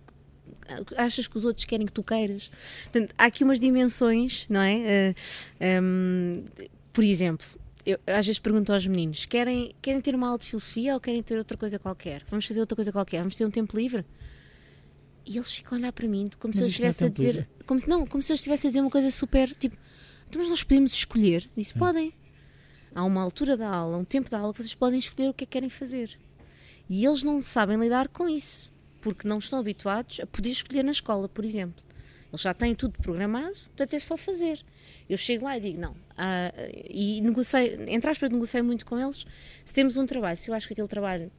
achas 0.96 1.26
que 1.26 1.36
os 1.36 1.44
outros 1.44 1.64
querem 1.64 1.86
que 1.86 1.92
tu 1.92 2.02
queiras. 2.02 2.50
Portanto, 2.84 3.14
há 3.18 3.24
aqui 3.24 3.42
umas 3.42 3.58
dimensões 3.58 4.46
não 4.48 4.60
é? 4.60 4.76
Uh, 4.76 5.14
eh, 5.58 5.80
um, 5.80 6.34
ehm, 6.34 6.68
por 6.92 7.02
exemplo 7.02 7.44
eu 7.84 7.98
às 8.06 8.24
vezes 8.24 8.38
pergunto 8.38 8.72
aos 8.72 8.86
meninos 8.86 9.26
querem, 9.26 9.74
querem 9.82 10.00
ter 10.00 10.14
uma 10.14 10.28
aula 10.28 10.38
de 10.38 10.46
filosofia 10.46 10.94
ou 10.94 11.00
querem 11.00 11.24
ter 11.24 11.36
outra 11.36 11.56
coisa 11.56 11.76
qualquer? 11.76 12.22
Vamos 12.28 12.46
fazer 12.46 12.60
outra 12.60 12.76
coisa 12.76 12.92
qualquer? 12.92 13.18
Vamos 13.18 13.34
ter 13.34 13.44
um 13.44 13.50
tempo 13.50 13.76
livre 13.76 14.04
e 15.28 15.36
eles 15.36 15.52
ficam 15.52 15.76
a 15.76 15.80
olhar 15.80 15.92
para 15.92 16.08
mim 16.08 16.30
como 16.38 16.54
mas 16.54 16.56
se 16.56 16.62
eu 16.62 16.68
estivesse 16.68 17.04
a 17.04 17.08
dizer. 17.08 17.48
Como 17.66 17.78
se, 17.78 17.88
não, 17.88 18.06
como 18.06 18.22
se 18.22 18.32
eu 18.32 18.34
estivesse 18.34 18.66
a 18.66 18.70
dizer 18.70 18.80
uma 18.80 18.90
coisa 18.90 19.10
super. 19.10 19.54
Tipo, 19.54 19.76
então, 20.26 20.40
mas 20.40 20.48
nós 20.48 20.62
podemos 20.62 20.92
escolher. 20.94 21.48
Isso 21.54 21.74
Sim. 21.74 21.78
podem. 21.78 22.14
Há 22.94 23.04
uma 23.04 23.20
altura 23.20 23.54
da 23.54 23.68
aula, 23.68 23.98
um 23.98 24.04
tempo 24.04 24.30
da 24.30 24.38
aula 24.38 24.54
que 24.54 24.62
vocês 24.62 24.74
podem 24.74 24.98
escolher 24.98 25.28
o 25.28 25.34
que 25.34 25.44
é 25.44 25.46
que 25.46 25.52
querem 25.52 25.68
fazer. 25.68 26.18
E 26.88 27.04
eles 27.04 27.22
não 27.22 27.42
sabem 27.42 27.78
lidar 27.78 28.08
com 28.08 28.26
isso. 28.26 28.72
Porque 29.02 29.28
não 29.28 29.38
estão 29.38 29.58
habituados 29.58 30.18
a 30.18 30.26
poder 30.26 30.50
escolher 30.50 30.82
na 30.82 30.92
escola, 30.92 31.28
por 31.28 31.44
exemplo. 31.44 31.84
Eles 32.30 32.40
já 32.40 32.52
têm 32.52 32.74
tudo 32.74 32.98
programado, 32.98 33.54
portanto 33.54 33.94
é 33.94 33.98
só 33.98 34.16
fazer. 34.16 34.60
Eu 35.08 35.16
chego 35.16 35.44
lá 35.44 35.56
e 35.56 35.60
digo, 35.60 35.80
não. 35.80 35.94
Ah, 36.16 36.52
e 36.88 37.20
negociei, 37.20 37.78
entre 37.88 38.10
aspas, 38.10 38.30
negociei 38.30 38.62
muito 38.62 38.84
com 38.84 38.98
eles. 38.98 39.26
Se 39.64 39.72
temos 39.72 39.96
um 39.96 40.06
trabalho, 40.06 40.36
se 40.36 40.50
eu 40.50 40.54
acho 40.54 40.66
que 40.66 40.72
aquele 40.72 40.88
trabalho 40.88 41.30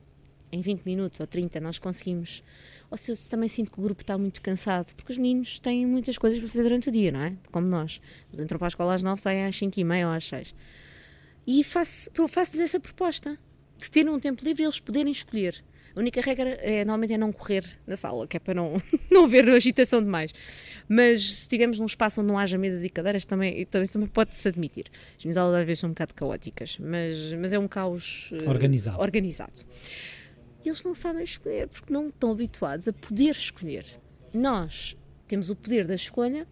em 0.52 0.62
20 0.62 0.84
minutos 0.84 1.20
ou 1.20 1.28
30 1.28 1.60
nós 1.60 1.78
conseguimos 1.78 2.44
ou 2.90 2.98
se 2.98 3.12
eu 3.12 3.18
também 3.30 3.48
sinto 3.48 3.72
que 3.72 3.80
o 3.80 3.84
grupo 3.84 4.02
está 4.02 4.18
muito 4.18 4.42
cansado, 4.42 4.94
porque 4.96 5.12
os 5.12 5.18
meninos 5.18 5.60
têm 5.60 5.86
muitas 5.86 6.18
coisas 6.18 6.40
para 6.40 6.48
fazer 6.48 6.64
durante 6.64 6.90
o 6.90 6.92
dia, 6.92 7.12
não 7.12 7.22
é? 7.22 7.34
Como 7.52 7.68
nós. 7.68 8.02
Eles 8.32 8.44
entram 8.44 8.58
para 8.58 8.68
a 8.68 8.70
escola 8.70 8.96
às 8.96 9.04
9, 9.04 9.22
saem 9.22 9.46
às 9.46 9.56
5 9.56 9.80
e 9.80 9.84
meia 9.84 10.08
ou 10.08 10.14
às 10.14 10.26
6. 10.26 10.56
E 11.46 11.64
faço, 11.64 12.10
faço 12.28 12.62
essa 12.62 12.80
proposta, 12.80 13.38
de 13.78 13.90
terem 13.90 14.12
um 14.12 14.20
tempo 14.20 14.44
livre 14.44 14.64
e 14.64 14.66
eles 14.66 14.80
poderem 14.80 15.12
escolher. 15.12 15.64
A 15.96 16.00
única 16.00 16.22
regra 16.22 16.50
é, 16.62 16.86
normalmente 16.86 17.14
é 17.14 17.18
não 17.18 17.32
correr 17.32 17.66
na 17.86 17.96
sala, 17.96 18.28
que 18.28 18.38
é 18.38 18.40
para 18.40 18.54
não, 18.54 18.82
não 19.10 19.26
haver 19.26 19.50
agitação 19.50 20.02
demais. 20.02 20.34
Mas 20.88 21.24
se 21.42 21.50
tivermos 21.50 21.80
num 21.80 21.86
espaço 21.86 22.22
onde 22.22 22.32
não 22.32 22.38
haja 22.38 22.58
mesas 22.58 22.84
e 22.84 22.90
cadeiras, 22.90 23.26
também, 23.26 23.66
também, 23.66 23.88
também 23.88 24.08
pode-se 24.08 24.48
admitir. 24.48 24.86
As 25.18 25.24
minhas 25.24 25.38
aulas 25.38 25.56
às 25.56 25.66
vezes 25.66 25.80
são 25.80 25.90
um 25.90 25.94
bocado 25.94 26.14
caóticas, 26.14 26.78
mas, 26.80 27.34
mas 27.34 27.54
é 27.54 27.60
um 27.60 27.68
caos 27.68 28.32
uh, 28.32 28.50
organizado. 29.00 29.66
E 30.64 30.70
eles 30.70 30.84
não 30.84 30.94
sabem 30.94 31.24
escolher 31.24 31.68
porque 31.68 31.92
não 31.92 32.10
estão 32.10 32.32
habituados 32.32 32.88
a 32.88 32.94
poder 32.94 33.32
escolher. 33.32 33.86
Nós 34.34 34.98
temos 35.28 35.50
o 35.50 35.56
poder 35.56 35.88
da 35.88 35.96
escolha, 35.96 36.48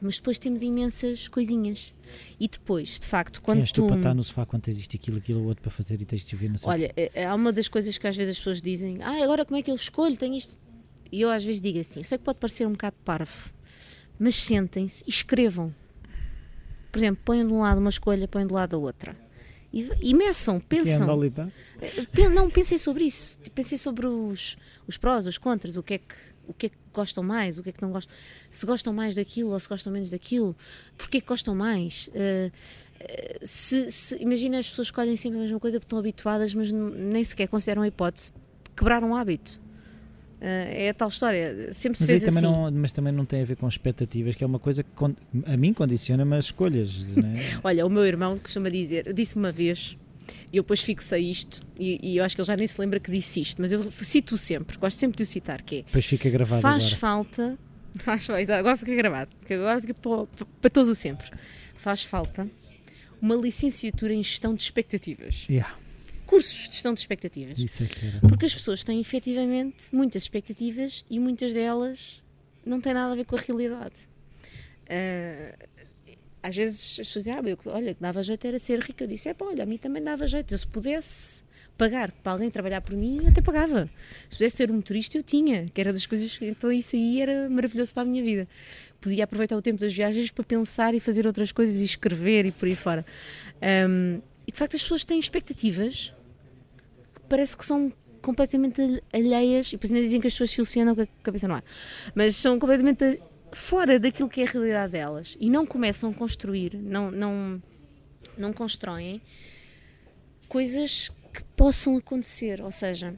mas 0.00 0.16
depois 0.16 0.38
temos 0.38 0.62
imensas 0.62 1.28
coisinhas. 1.28 1.94
E 2.38 2.48
depois, 2.48 2.98
de 2.98 3.06
facto, 3.06 3.40
quando 3.40 3.58
Quem 3.58 3.62
és 3.62 3.72
tu... 3.72 3.82
tu 3.82 3.86
para 3.86 3.96
estar 3.96 4.14
no 4.14 4.24
sofá 4.24 4.44
quando 4.44 4.68
existe 4.68 4.96
aquilo, 4.96 5.18
aquilo, 5.18 5.44
outro 5.44 5.62
para 5.62 5.70
fazer 5.70 6.00
e 6.00 6.04
tens 6.04 6.26
de 6.26 6.36
ver, 6.36 6.50
não 6.50 6.58
sei 6.58 6.68
Olha, 6.68 6.92
é, 6.96 7.24
há 7.24 7.34
uma 7.34 7.52
das 7.52 7.68
coisas 7.68 7.96
que 7.96 8.06
às 8.06 8.16
vezes 8.16 8.32
as 8.32 8.38
pessoas 8.38 8.60
dizem 8.60 9.02
ah, 9.02 9.22
agora 9.22 9.44
como 9.44 9.58
é 9.58 9.62
que 9.62 9.70
eu 9.70 9.74
escolho, 9.74 10.16
tenho 10.16 10.34
isto... 10.34 10.58
E 11.12 11.20
eu 11.20 11.30
às 11.30 11.44
vezes 11.44 11.60
digo 11.60 11.78
assim, 11.78 12.00
eu 12.00 12.04
sei 12.04 12.18
que 12.18 12.24
pode 12.24 12.38
parecer 12.38 12.66
um 12.66 12.72
bocado 12.72 12.96
parvo, 13.04 13.52
mas 14.18 14.34
sentem-se 14.34 15.04
e 15.06 15.10
escrevam. 15.10 15.72
Por 16.90 16.98
exemplo, 16.98 17.22
ponham 17.24 17.46
de 17.46 17.52
um 17.52 17.60
lado 17.60 17.78
uma 17.78 17.90
escolha, 17.90 18.26
ponham 18.26 18.48
do 18.48 18.54
lado 18.54 18.74
a 18.74 18.78
outra 18.78 19.23
e, 19.74 19.90
e 20.10 20.14
meçam, 20.14 20.60
pensam. 20.60 21.00
Que 22.14 22.28
não, 22.28 22.48
pensem 22.48 22.78
sobre 22.78 23.04
isso. 23.04 23.36
Pensem 23.52 23.76
sobre 23.76 24.06
os, 24.06 24.56
os 24.86 24.96
prós, 24.96 25.26
os 25.26 25.36
contras, 25.36 25.76
o 25.76 25.82
que, 25.82 25.94
é 25.94 25.98
que, 25.98 26.14
o 26.46 26.54
que 26.54 26.66
é 26.66 26.68
que 26.68 26.76
gostam 26.92 27.24
mais, 27.24 27.58
o 27.58 27.62
que 27.62 27.70
é 27.70 27.72
que 27.72 27.82
não 27.82 27.90
gostam. 27.90 28.14
Se 28.48 28.64
gostam 28.64 28.92
mais 28.92 29.16
daquilo 29.16 29.50
ou 29.50 29.58
se 29.58 29.68
gostam 29.68 29.92
menos 29.92 30.10
daquilo, 30.10 30.56
porquê 30.96 31.20
que 31.20 31.26
gostam 31.26 31.56
mais? 31.56 32.08
Uh, 32.08 32.52
se, 33.42 33.90
se, 33.90 34.16
imagina 34.22 34.60
as 34.60 34.70
pessoas 34.70 34.86
escolhem 34.86 35.16
sempre 35.16 35.38
a 35.38 35.42
mesma 35.42 35.58
coisa 35.58 35.80
porque 35.80 35.86
estão 35.86 35.98
habituadas, 35.98 36.54
mas 36.54 36.70
nem 36.70 37.24
sequer 37.24 37.48
consideram 37.48 37.82
a 37.82 37.88
hipótese 37.88 38.32
de 38.32 38.70
quebrar 38.76 39.02
um 39.02 39.16
hábito. 39.16 39.60
É 40.46 40.90
a 40.90 40.94
tal 40.94 41.08
história. 41.08 41.72
Sempre 41.72 41.98
se 41.98 42.04
mas 42.04 42.10
fez 42.10 42.24
assim. 42.24 42.40
Não, 42.44 42.70
mas 42.70 42.92
também 42.92 43.12
não 43.12 43.24
tem 43.24 43.42
a 43.42 43.44
ver 43.44 43.56
com 43.56 43.66
expectativas, 43.66 44.34
que 44.34 44.44
é 44.44 44.46
uma 44.46 44.58
coisa 44.58 44.82
que 44.82 44.90
a 45.46 45.56
mim 45.56 45.72
condiciona-me 45.72 46.36
as 46.36 46.46
escolhas. 46.46 47.06
É? 47.16 47.58
Olha, 47.64 47.86
o 47.86 47.90
meu 47.90 48.04
irmão 48.04 48.38
costuma 48.38 48.68
dizer, 48.68 49.12
disse 49.12 49.36
uma 49.36 49.50
vez, 49.50 49.96
e 50.52 50.56
eu 50.56 50.62
depois 50.62 50.82
fixei 50.82 51.30
isto, 51.30 51.62
e, 51.78 51.98
e, 52.02 52.16
eu 52.18 52.24
acho 52.24 52.34
que 52.34 52.40
ele 52.40 52.46
já 52.46 52.56
nem 52.56 52.66
se 52.66 52.80
lembra 52.80 53.00
que 53.00 53.10
disse 53.10 53.40
isto, 53.40 53.60
mas 53.60 53.72
eu 53.72 53.90
cito 53.90 54.36
sempre, 54.36 54.76
gosto 54.76 54.98
sempre 54.98 55.16
de 55.16 55.22
o 55.22 55.26
citar, 55.26 55.62
que 55.62 55.76
é... 55.76 55.82
Depois 55.82 56.04
fica 56.04 56.28
gravado 56.28 56.62
Faz 56.62 56.84
agora. 56.84 56.96
falta... 56.98 57.58
Faz, 57.96 58.28
agora 58.28 58.76
fica 58.76 58.94
gravado, 58.94 59.30
agora 59.48 59.80
fica 59.80 59.94
para, 59.94 60.46
para 60.60 60.70
todo 60.70 60.88
o 60.88 60.94
sempre. 60.96 61.30
Faz 61.76 62.02
falta 62.02 62.48
uma 63.22 63.36
licenciatura 63.36 64.12
em 64.12 64.22
gestão 64.22 64.54
de 64.54 64.62
expectativas. 64.62 65.46
Yeah. 65.48 65.74
Cursos 66.26 66.68
de 66.68 66.72
gestão 66.72 66.94
de 66.94 67.00
expectativas. 67.00 67.58
Isso 67.58 67.82
é 67.82 67.86
que 67.86 68.06
era. 68.06 68.20
Porque 68.20 68.46
as 68.46 68.54
pessoas 68.54 68.82
têm 68.82 69.00
efetivamente 69.00 69.84
muitas 69.92 70.22
expectativas 70.22 71.04
e 71.08 71.18
muitas 71.18 71.52
delas 71.52 72.22
não 72.64 72.80
têm 72.80 72.94
nada 72.94 73.12
a 73.12 73.16
ver 73.16 73.24
com 73.24 73.36
a 73.36 73.38
realidade. 73.38 74.08
Uh, 74.84 75.66
às 76.42 76.54
vezes 76.54 77.00
as 77.00 77.06
pessoas 77.08 77.24
dizem, 77.24 77.32
ah, 77.32 77.42
eu, 77.44 77.58
olha, 77.66 77.94
que 77.94 78.02
dava 78.02 78.22
jeito 78.22 78.46
era 78.46 78.58
ser 78.58 78.80
rica. 78.80 79.04
Eu 79.04 79.08
disse, 79.08 79.28
é 79.28 79.34
pá, 79.34 79.46
olha, 79.46 79.62
a 79.62 79.66
mim 79.66 79.78
também 79.78 80.02
dava 80.02 80.26
jeito. 80.26 80.52
Eu 80.52 80.58
se 80.58 80.66
pudesse 80.66 81.42
pagar 81.76 82.12
para 82.12 82.32
alguém 82.32 82.50
trabalhar 82.50 82.80
por 82.80 82.94
mim, 82.94 83.20
eu 83.22 83.28
até 83.28 83.40
pagava. 83.40 83.88
Se 84.28 84.36
pudesse 84.36 84.56
ser 84.56 84.70
um 84.70 84.74
motorista, 84.74 85.18
eu 85.18 85.22
tinha, 85.22 85.66
que 85.66 85.80
era 85.80 85.92
das 85.92 86.06
coisas, 86.06 86.38
então 86.40 86.70
isso 86.70 86.94
aí 86.94 87.20
era 87.20 87.48
maravilhoso 87.48 87.92
para 87.92 88.02
a 88.02 88.06
minha 88.06 88.22
vida. 88.22 88.48
Podia 89.00 89.24
aproveitar 89.24 89.56
o 89.56 89.62
tempo 89.62 89.80
das 89.80 89.92
viagens 89.92 90.30
para 90.30 90.44
pensar 90.44 90.94
e 90.94 91.00
fazer 91.00 91.26
outras 91.26 91.52
coisas 91.52 91.80
e 91.80 91.84
escrever 91.84 92.46
e 92.46 92.52
por 92.52 92.66
aí 92.66 92.76
fora. 92.76 93.04
Um, 93.88 94.20
e 94.46 94.52
de 94.52 94.58
facto 94.58 94.76
as 94.76 94.82
pessoas 94.82 95.04
têm 95.04 95.18
expectativas 95.18 96.14
que 97.14 97.20
parece 97.28 97.56
que 97.56 97.64
são 97.64 97.92
completamente 98.20 99.02
alheias, 99.12 99.68
e 99.68 99.72
depois 99.72 99.92
ainda 99.92 100.02
dizem 100.02 100.20
que 100.20 100.26
as 100.26 100.32
pessoas 100.32 100.54
funcionam 100.54 100.94
com 100.94 101.02
a 101.02 101.06
cabeça 101.22 101.46
no 101.46 101.54
ar, 101.54 101.64
mas 102.14 102.36
são 102.36 102.58
completamente 102.58 103.20
fora 103.52 103.98
daquilo 103.98 104.28
que 104.28 104.40
é 104.40 104.44
a 104.44 104.50
realidade 104.50 104.92
delas 104.92 105.36
e 105.40 105.48
não 105.48 105.64
começam 105.64 106.10
a 106.10 106.14
construir, 106.14 106.74
não, 106.74 107.10
não, 107.10 107.62
não 108.36 108.52
constroem 108.52 109.22
coisas 110.48 111.10
que 111.32 111.42
possam 111.56 111.96
acontecer. 111.96 112.60
Ou 112.60 112.70
seja, 112.70 113.14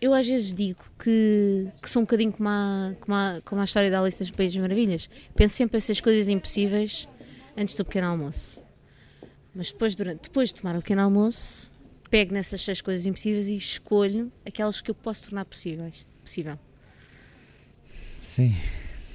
eu 0.00 0.14
às 0.14 0.26
vezes 0.26 0.52
digo 0.52 0.84
que, 0.98 1.68
que 1.82 1.90
sou 1.90 2.02
um 2.02 2.04
bocadinho 2.04 2.32
como 2.32 2.48
a, 2.48 2.94
como, 3.00 3.14
a, 3.14 3.40
como 3.44 3.60
a 3.60 3.64
história 3.64 3.90
da 3.90 4.00
Alice 4.00 4.18
das 4.18 4.30
Países 4.30 4.56
Maravilhas. 4.60 5.08
Penso 5.34 5.54
sempre 5.56 5.78
essas 5.78 6.00
coisas 6.00 6.28
impossíveis 6.28 7.08
antes 7.56 7.74
do 7.74 7.84
pequeno 7.84 8.08
almoço. 8.08 8.63
Mas 9.54 9.70
depois, 9.70 9.94
durante, 9.94 10.22
depois 10.22 10.52
de 10.52 10.60
tomar 10.60 10.76
o 10.76 10.82
pequeno 10.82 11.02
almoço, 11.02 11.70
pego 12.10 12.34
nessas 12.34 12.60
seis 12.60 12.80
coisas 12.80 13.06
impossíveis 13.06 13.48
e 13.48 13.56
escolho 13.56 14.32
aquelas 14.44 14.80
que 14.80 14.90
eu 14.90 14.94
posso 14.94 15.24
tornar 15.24 15.44
possíveis. 15.44 16.04
Possível. 16.22 16.58
Sim. 18.22 18.54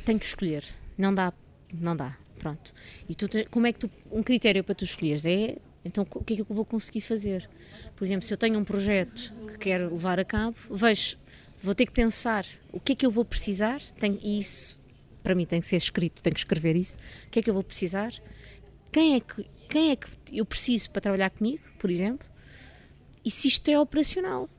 Tenho 0.06 0.20
que 0.20 0.26
escolher. 0.26 0.64
Não 0.98 1.14
dá. 1.14 1.34
Não 1.74 1.96
dá. 1.96 2.18
Pronto. 2.38 2.74
E 3.08 3.16
tu, 3.16 3.28
como 3.50 3.68
é 3.68 3.74
que 3.74 3.80
tu. 3.80 3.92
Um 4.12 4.24
critério 4.24 4.64
para 4.64 4.76
tu 4.76 4.86
escolheres 4.86 5.26
é. 5.26 5.58
Então, 5.84 6.06
o 6.14 6.24
que 6.24 6.34
é 6.34 6.36
que 6.38 6.42
eu 6.42 6.46
vou 6.50 6.66
conseguir 6.66 7.02
fazer? 7.02 7.50
Por 7.96 8.04
exemplo, 8.04 8.26
se 8.26 8.34
eu 8.34 8.38
tenho 8.38 8.60
um 8.60 8.66
projeto 8.66 9.34
que 9.52 9.58
quero 9.58 9.92
levar 9.92 10.20
a 10.20 10.26
cabo, 10.26 10.56
vejo, 10.70 11.18
vou 11.62 11.74
ter 11.74 11.86
que 11.86 11.92
pensar 11.92 12.46
o 12.72 12.80
que 12.80 12.92
é 12.92 12.96
que 12.96 13.06
eu 13.06 13.12
vou 13.12 13.24
precisar, 13.24 13.82
tenho, 13.98 14.20
e 14.22 14.40
isso, 14.40 14.78
para 15.24 15.34
mim, 15.34 15.46
tem 15.46 15.62
que 15.62 15.68
ser 15.68 15.78
escrito, 15.78 16.22
tenho 16.22 16.34
que 16.34 16.42
escrever 16.42 16.76
isso. 16.76 16.98
O 17.28 17.30
que 17.30 17.40
é 17.40 17.42
que 17.42 17.50
eu 17.50 17.54
vou 17.54 17.64
precisar? 17.64 18.12
Quem 18.92 19.16
é 19.16 19.20
que, 19.20 19.46
quem 19.70 19.92
é 19.92 19.96
que 19.96 20.10
eu 20.32 20.46
preciso 20.46 20.90
para 20.92 21.02
trabalhar 21.02 21.30
comigo, 21.30 21.62
por 21.78 21.90
exemplo? 21.90 22.28
E 23.24 23.30
se 23.30 23.48
isto 23.48 23.70
é 23.70 23.80
operacional? 23.80 24.50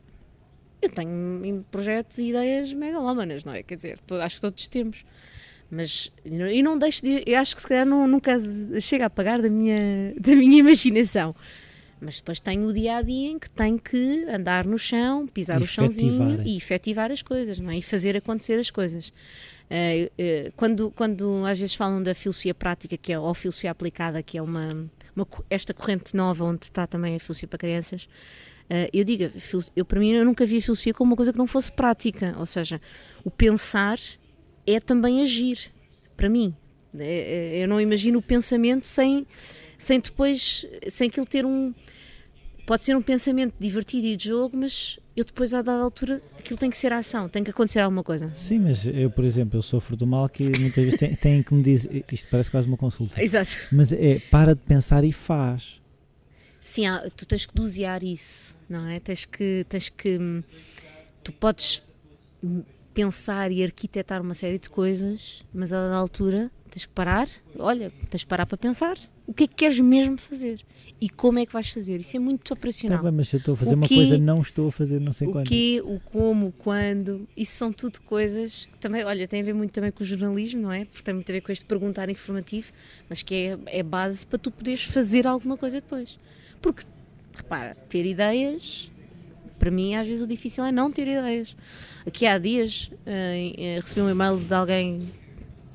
Eu 0.80 0.88
tenho 0.88 1.64
projetos 1.70 2.18
e 2.18 2.30
ideias 2.30 2.72
megalómanas, 2.72 3.44
não 3.44 3.52
é? 3.52 3.62
Quer 3.62 3.74
dizer, 3.74 3.98
acho 4.22 4.36
que 4.36 4.40
todos 4.40 4.66
temos. 4.66 5.04
Mas 5.70 6.10
e 6.24 6.62
não 6.62 6.78
deixo 6.78 7.02
de. 7.02 7.22
Eu 7.26 7.38
acho 7.38 7.54
que 7.54 7.62
se 7.62 7.68
calhar 7.68 7.86
não, 7.86 8.06
nunca 8.06 8.38
chega 8.80 9.04
a 9.04 9.06
apagar 9.06 9.40
da 9.40 9.48
minha, 9.48 10.14
da 10.18 10.34
minha 10.34 10.58
imaginação. 10.58 11.34
Mas 12.00 12.16
depois 12.16 12.40
tenho 12.40 12.66
o 12.66 12.72
dia 12.72 12.96
a 12.96 13.02
dia 13.02 13.28
em 13.28 13.38
que 13.38 13.50
tenho 13.50 13.78
que 13.78 14.24
andar 14.24 14.64
no 14.64 14.78
chão, 14.78 15.26
pisar 15.26 15.60
e 15.60 15.64
o 15.64 15.66
chãozinho 15.66 16.42
e 16.46 16.56
efetivar 16.56 17.12
as 17.12 17.20
coisas, 17.20 17.58
não 17.58 17.70
é? 17.70 17.76
E 17.76 17.82
fazer 17.82 18.16
acontecer 18.16 18.58
as 18.58 18.70
coisas. 18.70 19.12
Uh, 19.70 20.06
uh, 20.48 20.52
quando, 20.56 20.90
quando 20.90 21.44
às 21.46 21.58
vezes 21.58 21.74
falam 21.76 22.02
da 22.02 22.12
filosofia 22.14 22.52
prática, 22.52 22.96
que 22.96 23.12
é, 23.12 23.18
ou 23.18 23.32
filosofia 23.34 23.70
aplicada, 23.70 24.20
que 24.22 24.36
é 24.36 24.42
uma, 24.42 24.90
uma 25.14 25.26
esta 25.48 25.72
corrente 25.72 26.16
nova 26.16 26.44
onde 26.44 26.64
está 26.64 26.88
também 26.88 27.14
a 27.14 27.20
filosofia 27.20 27.48
para 27.48 27.58
crianças, 27.58 28.08
Uh, 28.70 28.86
eu 28.92 29.02
digo, 29.02 29.28
eu 29.74 29.84
para 29.84 29.98
mim 29.98 30.12
eu 30.12 30.24
nunca 30.24 30.46
vi 30.46 30.58
a 30.58 30.62
filosofia 30.62 30.94
como 30.94 31.10
uma 31.10 31.16
coisa 31.16 31.32
que 31.32 31.38
não 31.38 31.46
fosse 31.48 31.72
prática, 31.72 32.36
ou 32.38 32.46
seja, 32.46 32.80
o 33.24 33.30
pensar 33.30 33.98
é 34.64 34.78
também 34.78 35.22
agir, 35.24 35.72
para 36.16 36.28
mim. 36.28 36.54
Eu 36.94 37.66
não 37.66 37.80
imagino 37.80 38.20
o 38.20 38.22
pensamento 38.22 38.86
sem, 38.86 39.26
sem 39.76 39.98
depois, 39.98 40.64
sem 40.88 41.08
aquilo 41.08 41.26
ter 41.26 41.44
um. 41.44 41.74
Pode 42.70 42.84
ser 42.84 42.96
um 42.96 43.02
pensamento 43.02 43.52
divertido 43.58 44.06
e 44.06 44.16
de 44.16 44.28
jogo, 44.28 44.56
mas 44.56 44.96
eu 45.16 45.24
depois, 45.24 45.52
a 45.52 45.60
dada 45.60 45.82
altura, 45.82 46.22
aquilo 46.38 46.56
tem 46.56 46.70
que 46.70 46.78
ser 46.78 46.92
ação, 46.92 47.28
tem 47.28 47.42
que 47.42 47.50
acontecer 47.50 47.80
alguma 47.80 48.04
coisa. 48.04 48.30
Sim, 48.32 48.60
mas 48.60 48.86
eu, 48.86 49.10
por 49.10 49.24
exemplo, 49.24 49.58
eu 49.58 49.62
sofro 49.62 49.96
do 49.96 50.06
mal 50.06 50.28
que 50.28 50.44
muitas 50.56 50.84
vezes 50.84 50.96
tem, 50.96 51.16
tem 51.16 51.42
que 51.42 51.52
me 51.52 51.64
dizer. 51.64 52.04
Isto 52.12 52.28
parece 52.30 52.48
quase 52.48 52.68
uma 52.68 52.76
consulta. 52.76 53.20
Exato. 53.20 53.56
Mas 53.72 53.92
é 53.92 54.20
para 54.30 54.54
de 54.54 54.60
pensar 54.60 55.02
e 55.02 55.12
faz. 55.12 55.82
Sim, 56.60 56.84
tu 57.16 57.26
tens 57.26 57.44
que 57.44 57.52
dosear 57.52 58.04
isso 58.04 58.54
não 58.68 58.86
é? 58.86 59.00
Tens 59.00 59.24
que, 59.24 59.66
tens 59.68 59.88
que, 59.88 60.44
tu 61.24 61.32
podes 61.32 61.82
pensar 62.94 63.50
e 63.50 63.64
arquitetar 63.64 64.22
uma 64.22 64.32
série 64.32 64.60
de 64.60 64.70
coisas, 64.70 65.42
mas 65.52 65.72
a 65.72 65.82
dada 65.82 65.96
altura 65.96 66.52
tens 66.70 66.86
que 66.86 66.92
parar, 66.92 67.28
olha, 67.58 67.92
tens 68.08 68.22
que 68.22 68.28
parar 68.28 68.46
para 68.46 68.56
pensar 68.56 68.96
o 69.30 69.32
que 69.32 69.44
é 69.44 69.46
que 69.46 69.54
queres 69.54 69.78
mesmo 69.78 70.18
fazer 70.18 70.60
e 71.00 71.08
como 71.08 71.38
é 71.38 71.46
que 71.46 71.52
vais 71.52 71.70
fazer. 71.70 72.00
Isso 72.00 72.16
é 72.16 72.18
muito 72.18 72.52
operacional. 72.52 72.98
Tá 72.98 73.04
bem, 73.04 73.12
mas 73.12 73.28
se 73.28 73.36
eu 73.36 73.38
estou 73.38 73.54
a 73.54 73.56
fazer 73.56 73.74
uma 73.76 73.86
que, 73.86 73.94
coisa, 73.94 74.18
não 74.18 74.40
estou 74.40 74.66
a 74.66 74.72
fazer 74.72 75.00
não 75.00 75.12
sei 75.12 75.28
o 75.28 75.30
quando. 75.30 75.46
O 75.46 75.48
que, 75.48 75.80
o 75.84 76.00
como, 76.00 76.48
o 76.48 76.52
quando, 76.52 77.28
isso 77.36 77.52
são 77.52 77.72
tudo 77.72 78.00
coisas 78.00 78.68
que 78.72 78.78
também, 78.80 79.04
olha, 79.04 79.28
tem 79.28 79.40
a 79.40 79.44
ver 79.44 79.54
muito 79.54 79.70
também 79.70 79.92
com 79.92 80.02
o 80.02 80.06
jornalismo, 80.06 80.62
não 80.62 80.72
é? 80.72 80.84
Porque 80.84 81.02
tem 81.04 81.14
muito 81.14 81.30
a 81.30 81.32
ver 81.32 81.42
com 81.42 81.52
este 81.52 81.64
perguntar 81.64 82.10
informativo, 82.10 82.72
mas 83.08 83.22
que 83.22 83.34
é, 83.34 83.58
é 83.66 83.82
base 83.84 84.26
para 84.26 84.36
tu 84.36 84.50
poderes 84.50 84.82
fazer 84.82 85.28
alguma 85.28 85.56
coisa 85.56 85.80
depois. 85.80 86.18
Porque 86.60 86.82
repara, 87.32 87.76
ter 87.88 88.04
ideias, 88.04 88.90
para 89.60 89.70
mim 89.70 89.94
às 89.94 90.08
vezes 90.08 90.24
o 90.24 90.26
difícil 90.26 90.64
é 90.64 90.72
não 90.72 90.90
ter 90.90 91.06
ideias. 91.06 91.56
Aqui 92.04 92.26
há 92.26 92.36
dias 92.36 92.90
uh, 93.06 93.80
recebi 93.80 94.00
um 94.00 94.10
e-mail 94.10 94.38
de 94.38 94.52
alguém, 94.52 95.08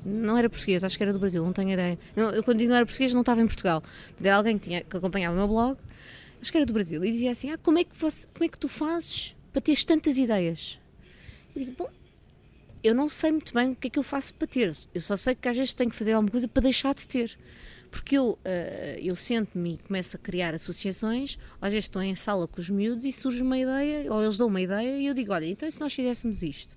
não 0.06 0.38
era 0.38 0.48
português, 0.48 0.84
acho 0.84 0.96
que 0.96 1.02
era 1.02 1.12
do 1.12 1.18
Brasil, 1.18 1.44
não 1.44 1.52
tenho 1.52 1.70
ideia. 1.70 1.98
Não, 2.14 2.30
eu 2.30 2.42
quando 2.42 2.58
digo 2.58 2.70
não 2.70 2.76
era 2.76 2.86
português 2.86 3.12
não 3.12 3.20
estava 3.20 3.40
em 3.40 3.46
Portugal. 3.46 3.82
Era 4.22 4.36
alguém 4.36 4.56
que, 4.56 4.64
tinha, 4.68 4.82
que 4.82 4.96
acompanhava 4.96 5.34
o 5.34 5.38
meu 5.38 5.48
blog, 5.48 5.76
acho 6.40 6.50
que 6.50 6.56
era 6.56 6.66
do 6.66 6.72
Brasil, 6.72 7.04
e 7.04 7.10
dizia 7.10 7.32
assim, 7.32 7.50
ah, 7.50 7.58
como 7.58 7.78
é 7.78 7.84
que, 7.84 7.96
você, 7.96 8.26
como 8.32 8.44
é 8.44 8.48
que 8.48 8.58
tu 8.58 8.68
fazes 8.68 9.34
para 9.52 9.60
teres 9.60 9.84
tantas 9.84 10.16
ideias? 10.16 10.78
Eu 11.54 11.64
digo, 11.64 11.74
bom, 11.76 11.90
eu 12.84 12.94
não 12.94 13.08
sei 13.08 13.32
muito 13.32 13.52
bem 13.52 13.72
o 13.72 13.74
que 13.76 13.88
é 13.88 13.90
que 13.90 13.98
eu 13.98 14.02
faço 14.02 14.32
para 14.34 14.46
ter. 14.46 14.72
Eu 14.94 15.00
só 15.00 15.16
sei 15.16 15.34
que 15.34 15.48
às 15.48 15.56
vezes 15.56 15.72
tenho 15.72 15.90
que 15.90 15.96
fazer 15.96 16.12
alguma 16.12 16.30
coisa 16.30 16.46
para 16.46 16.62
deixar 16.62 16.94
de 16.94 17.06
ter. 17.06 17.36
Porque 17.90 18.16
eu, 18.16 18.32
uh, 18.32 18.38
eu 19.00 19.16
sento-me 19.16 19.74
e 19.74 19.78
começo 19.78 20.16
a 20.16 20.20
criar 20.20 20.54
associações, 20.54 21.38
às 21.60 21.72
vezes 21.72 21.86
estou 21.86 22.02
em 22.02 22.14
sala 22.14 22.46
com 22.46 22.60
os 22.60 22.68
miúdos 22.68 23.04
e 23.04 23.12
surge 23.12 23.42
uma 23.42 23.58
ideia, 23.58 24.12
ou 24.12 24.22
eles 24.22 24.36
dão 24.36 24.48
uma 24.48 24.60
ideia 24.60 24.98
e 24.98 25.06
eu 25.06 25.14
digo, 25.14 25.32
olha, 25.32 25.46
então 25.46 25.66
e 25.66 25.72
se 25.72 25.80
nós 25.80 25.94
fizéssemos 25.94 26.42
isto? 26.42 26.76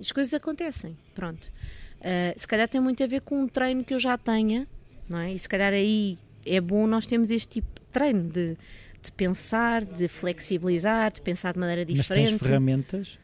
As 0.00 0.12
coisas 0.12 0.32
acontecem, 0.32 0.96
pronto. 1.14 1.52
Uh, 2.00 2.38
se 2.38 2.46
calhar 2.46 2.68
tem 2.68 2.80
muito 2.80 3.02
a 3.02 3.06
ver 3.06 3.20
com 3.22 3.42
um 3.42 3.48
treino 3.48 3.84
que 3.84 3.92
eu 3.92 3.98
já 3.98 4.16
tenha, 4.16 4.66
não 5.08 5.18
é? 5.18 5.32
E 5.32 5.38
se 5.38 5.48
calhar 5.48 5.72
aí 5.72 6.18
é 6.46 6.60
bom 6.60 6.86
nós 6.86 7.06
termos 7.06 7.30
este 7.30 7.48
tipo 7.48 7.80
de 7.80 7.86
treino 7.92 8.30
de, 8.30 8.56
de 9.02 9.12
pensar, 9.12 9.84
de 9.84 10.06
flexibilizar, 10.08 11.12
de 11.12 11.20
pensar 11.20 11.52
de 11.52 11.58
maneira 11.58 11.84
diferente. 11.84 12.32
Mas 12.32 12.40
tens 12.40 12.48
ferramentas? 12.48 13.18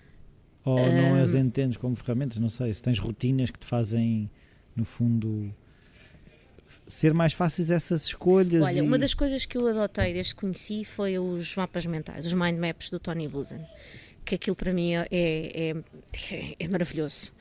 Ou 0.65 0.79
um, 0.79 1.03
não 1.03 1.23
as 1.23 1.35
entendes 1.35 1.77
como 1.77 1.95
ferramentas? 1.95 2.39
Não 2.39 2.49
sei, 2.49 2.73
se 2.73 2.83
tens 2.83 2.99
rotinas 2.99 3.51
que 3.51 3.59
te 3.59 3.67
fazem, 3.67 4.31
no 4.75 4.85
fundo, 4.85 5.55
ser 6.87 7.13
mais 7.13 7.33
fáceis 7.33 7.71
essas 7.71 8.07
escolhas. 8.07 8.65
Olha, 8.65 8.79
e... 8.79 8.81
uma 8.81 8.99
das 8.99 9.15
coisas 9.15 9.45
que 9.45 9.57
eu 9.57 9.67
adotei 9.67 10.13
desde 10.13 10.35
que 10.35 10.41
conheci 10.41 10.85
foi 10.85 11.19
os 11.19 11.55
mapas 11.57 11.87
mentais, 11.87 12.27
os 12.27 12.33
mind 12.33 12.59
maps 12.59 12.91
do 12.91 12.99
Tony 12.99 13.29
Buzan, 13.29 13.61
que 14.25 14.35
aquilo 14.37 14.57
para 14.57 14.73
mim 14.73 14.95
é, 14.95 15.07
é, 15.11 15.75
é 16.59 16.69
maravilhoso. 16.69 17.33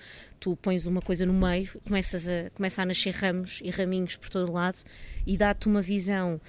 Tu 0.44 0.58
pões 0.58 0.86
uma 0.86 1.02
coisa 1.02 1.26
no 1.26 1.32
meio, 1.32 1.70
começas 1.88 2.28
a, 2.28 2.50
começa 2.50 2.82
a 2.82 2.86
nascer 2.86 3.12
ramos 3.12 3.62
e 3.64 3.70
raminhos 3.70 4.18
por 4.18 4.30
todo 4.30 4.52
lado 4.52 4.78
e 5.26 5.38
dá-te 5.38 5.68
uma 5.68 5.82
visão. 5.82 6.42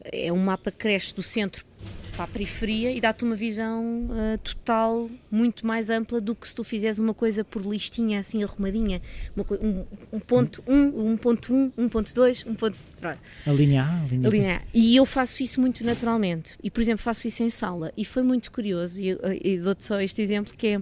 É 0.00 0.32
um 0.32 0.38
mapa 0.38 0.70
que 0.70 0.78
cresce 0.78 1.12
do 1.12 1.24
centro 1.24 1.64
para 2.12 2.22
a 2.22 2.26
periferia 2.28 2.92
e 2.92 3.00
dá-te 3.00 3.24
uma 3.24 3.34
visão 3.34 4.04
uh, 4.04 4.38
total 4.38 5.10
muito 5.28 5.66
mais 5.66 5.90
ampla 5.90 6.20
do 6.20 6.36
que 6.36 6.46
se 6.46 6.54
tu 6.54 6.62
fizeres 6.62 7.00
uma 7.00 7.12
coisa 7.12 7.42
por 7.42 7.62
listinha 7.62 8.20
assim 8.20 8.44
arrumadinha 8.44 9.02
uma, 9.34 9.44
um, 9.60 9.84
um, 10.12 10.20
ponto 10.20 10.62
1, 10.64 10.72
um, 10.72 11.10
um 11.10 11.16
ponto 11.16 11.52
1, 11.52 11.56
um, 11.56 11.72
um 11.78 11.88
ponto 11.88 12.14
2, 12.14 12.46
um 12.46 12.54
ponto 12.54 12.78
a 13.02 13.52
linha 13.52 13.82
A, 13.82 14.02
a 14.02 14.06
linha, 14.06 14.28
a 14.28 14.30
linha 14.30 14.56
A. 14.58 14.62
E 14.72 14.94
eu 14.94 15.04
faço 15.04 15.42
isso 15.42 15.60
muito 15.60 15.84
naturalmente 15.84 16.56
e 16.62 16.70
por 16.70 16.80
exemplo 16.80 17.02
faço 17.02 17.26
isso 17.26 17.42
em 17.42 17.50
sala 17.50 17.92
e 17.96 18.04
foi 18.04 18.22
muito 18.22 18.52
curioso 18.52 19.00
e, 19.00 19.18
e 19.42 19.58
dou-te 19.58 19.84
só 19.84 20.00
este 20.00 20.22
exemplo 20.22 20.54
que 20.56 20.66
é 20.68 20.80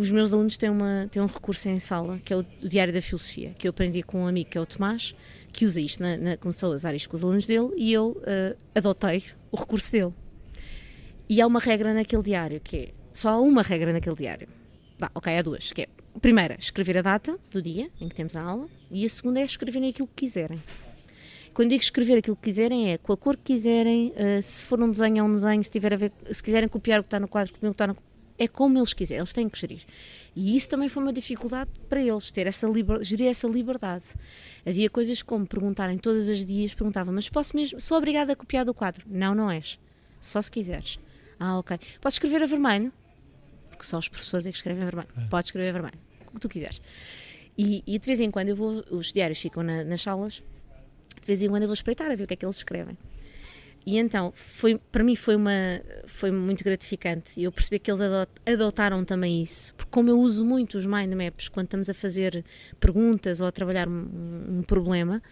os 0.00 0.10
meus 0.10 0.32
alunos 0.32 0.56
têm, 0.56 0.70
uma, 0.70 1.06
têm 1.12 1.20
um 1.20 1.26
recurso 1.26 1.68
em 1.68 1.78
sala, 1.78 2.18
que 2.24 2.32
é 2.32 2.36
o, 2.36 2.42
Diário 2.62 2.90
da 2.90 3.02
Filosofia, 3.02 3.54
que 3.58 3.68
eu 3.68 3.70
aprendi 3.70 4.02
com 4.02 4.22
um 4.22 4.26
amigo 4.26 4.48
que 4.48 4.56
é 4.56 4.60
o 4.60 4.64
Tomás, 4.64 5.14
que 5.52 5.66
usa 5.66 5.78
isto, 5.78 6.02
na, 6.02 6.16
na, 6.16 6.36
começou 6.38 6.72
a 6.72 6.74
usar 6.74 6.94
isto 6.94 7.10
com 7.10 7.18
os 7.18 7.22
alunos 7.22 7.44
dele 7.44 7.68
e 7.76 7.92
eu 7.92 8.12
uh, 8.12 8.56
adotei 8.74 9.22
o 9.52 9.58
recurso 9.58 9.92
dele. 9.92 10.14
E 11.28 11.38
há 11.38 11.46
uma 11.46 11.60
regra 11.60 11.92
naquele 11.92 12.22
diário, 12.22 12.60
que 12.60 12.76
é 12.76 12.88
só 13.12 13.28
há 13.28 13.40
uma 13.42 13.60
regra 13.60 13.92
naquele 13.92 14.16
diário. 14.16 14.48
Bah, 14.98 15.10
ok, 15.14 15.36
há 15.36 15.42
duas, 15.42 15.70
que 15.70 15.82
é 15.82 15.88
a 16.14 16.18
primeira, 16.18 16.56
escrever 16.58 16.96
a 16.96 17.02
data 17.02 17.38
do 17.50 17.60
dia 17.60 17.90
em 18.00 18.08
que 18.08 18.14
temos 18.14 18.34
a 18.36 18.40
aula, 18.40 18.68
e 18.90 19.04
a 19.04 19.08
segunda 19.08 19.40
é 19.40 19.44
escrever 19.44 19.86
aquilo 19.86 20.08
que 20.08 20.24
quiserem. 20.24 20.62
Quando 21.52 21.68
digo 21.68 21.82
escrever 21.82 22.16
aquilo 22.16 22.36
que 22.36 22.44
quiserem, 22.44 22.90
é 22.90 22.96
com 22.96 23.12
a 23.12 23.18
cor 23.18 23.36
que 23.36 23.52
quiserem, 23.52 24.14
uh, 24.16 24.40
se 24.40 24.66
for 24.66 24.80
um 24.80 24.90
desenho, 24.90 25.18
é 25.18 25.22
um 25.22 25.34
desenho, 25.34 25.62
se, 25.62 25.70
tiver 25.70 25.92
a 25.92 25.96
ver, 25.96 26.12
se 26.32 26.42
quiserem 26.42 26.70
copiar 26.70 27.00
o 27.00 27.02
que 27.02 27.08
está 27.08 27.20
no 27.20 27.28
quadro, 27.28 27.52
copiar 27.52 27.70
o 27.70 27.74
que 27.74 27.82
está 27.82 27.86
no 27.86 28.09
é 28.40 28.48
como 28.48 28.78
eles 28.78 28.94
quiserem, 28.94 29.20
eles 29.20 29.34
têm 29.34 29.50
que 29.50 29.58
gerir. 29.58 29.82
E 30.34 30.56
isso 30.56 30.70
também 30.70 30.88
foi 30.88 31.02
uma 31.02 31.12
dificuldade 31.12 31.70
para 31.90 32.00
eles, 32.00 32.30
ter 32.30 32.46
essa 32.46 32.66
liber, 32.66 33.04
gerir 33.04 33.26
essa 33.26 33.46
liberdade. 33.46 34.04
Havia 34.66 34.88
coisas 34.88 35.20
como 35.20 35.46
perguntarem 35.46 35.98
todos 35.98 36.26
os 36.26 36.42
dias, 36.42 36.72
perguntavam, 36.72 37.12
mas 37.12 37.28
posso 37.28 37.54
mesmo, 37.54 37.78
sou 37.78 37.98
obrigada 37.98 38.32
a 38.32 38.36
copiar 38.36 38.64
do 38.64 38.72
quadro? 38.72 39.04
Não, 39.06 39.34
não 39.34 39.50
és. 39.50 39.78
Só 40.22 40.40
se 40.40 40.50
quiseres. 40.50 40.98
Ah, 41.38 41.58
ok. 41.58 41.78
Posso 42.00 42.14
escrever 42.14 42.42
a 42.42 42.46
vermelho? 42.46 42.90
Porque 43.68 43.84
só 43.84 43.98
os 43.98 44.08
professores 44.08 44.46
é 44.46 44.50
que 44.50 44.56
escrevem 44.56 44.84
a 44.84 44.86
vermelho. 44.86 45.08
É. 45.18 45.28
Podes 45.28 45.48
escrever 45.48 45.68
a 45.68 45.72
vermelho, 45.72 45.98
o 46.26 46.34
que 46.34 46.40
tu 46.40 46.48
quiseres. 46.48 46.80
E, 47.58 47.82
e, 47.86 47.98
de 47.98 48.06
vez 48.06 48.20
em 48.20 48.30
quando 48.30 48.48
eu 48.48 48.56
vou, 48.56 48.82
os 48.90 49.12
diários 49.12 49.38
ficam 49.38 49.62
na, 49.62 49.84
nas 49.84 50.00
salas, 50.00 50.42
de 51.20 51.26
vez 51.26 51.42
em 51.42 51.48
quando 51.50 51.64
eu 51.64 51.68
vou 51.68 51.74
espreitar 51.74 52.10
a 52.10 52.14
ver 52.14 52.24
o 52.24 52.26
que 52.26 52.32
é 52.32 52.36
que 52.38 52.46
eles 52.46 52.56
escrevem. 52.56 52.96
E 53.86 53.98
então, 53.98 54.32
foi, 54.34 54.78
para 54.92 55.02
mim 55.02 55.16
foi, 55.16 55.36
uma, 55.36 55.80
foi 56.06 56.30
muito 56.30 56.62
gratificante 56.62 57.42
eu 57.42 57.50
percebi 57.50 57.78
que 57.78 57.90
eles 57.90 58.00
adot, 58.00 58.30
adotaram 58.46 59.04
também 59.04 59.42
isso. 59.42 59.74
Porque 59.74 59.90
como 59.90 60.10
eu 60.10 60.18
uso 60.18 60.44
muito 60.44 60.76
os 60.76 60.86
mind 60.86 61.12
maps 61.14 61.48
quando 61.48 61.66
estamos 61.66 61.88
a 61.88 61.94
fazer 61.94 62.44
perguntas 62.78 63.40
ou 63.40 63.46
a 63.46 63.52
trabalhar 63.52 63.88
um, 63.88 64.58
um 64.58 64.62
problema, 64.62 65.22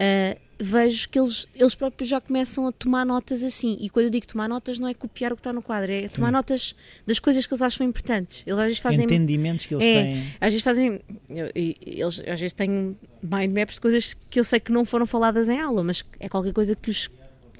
uh, 0.00 0.40
vejo 0.58 1.08
que 1.08 1.18
eles, 1.18 1.48
eles 1.54 1.74
próprios 1.74 2.08
já 2.08 2.20
começam 2.20 2.66
a 2.66 2.72
tomar 2.72 3.04
notas 3.04 3.42
assim. 3.42 3.76
E 3.80 3.90
quando 3.90 4.06
eu 4.06 4.10
digo 4.10 4.26
tomar 4.26 4.48
notas, 4.48 4.78
não 4.78 4.86
é 4.86 4.94
copiar 4.94 5.32
o 5.32 5.36
que 5.36 5.40
está 5.40 5.52
no 5.52 5.62
quadro, 5.62 5.90
é 5.90 6.08
tomar 6.08 6.28
Sim. 6.28 6.32
notas 6.32 6.76
das 7.06 7.18
coisas 7.18 7.46
que 7.46 7.52
eles 7.52 7.62
acham 7.62 7.86
importantes. 7.86 8.42
Eles 8.46 8.58
às 8.58 8.64
vezes 8.64 8.78
fazem. 8.78 9.04
Entendimentos 9.04 9.66
que 9.66 9.74
eles 9.74 9.84
é, 9.84 10.02
têm. 10.02 10.34
Às 10.40 10.52
vezes 10.52 10.62
fazem. 10.62 11.00
Eles 11.28 12.20
às 12.20 12.40
vezes 12.40 12.52
têm 12.52 12.96
mind 13.22 13.52
maps 13.52 13.74
de 13.74 13.80
coisas 13.80 14.14
que 14.14 14.38
eu 14.38 14.44
sei 14.44 14.60
que 14.60 14.70
não 14.70 14.84
foram 14.84 15.06
faladas 15.06 15.48
em 15.48 15.58
aula, 15.58 15.82
mas 15.82 16.04
é 16.18 16.28
qualquer 16.28 16.52
coisa 16.52 16.76
que 16.76 16.90
os 16.90 17.10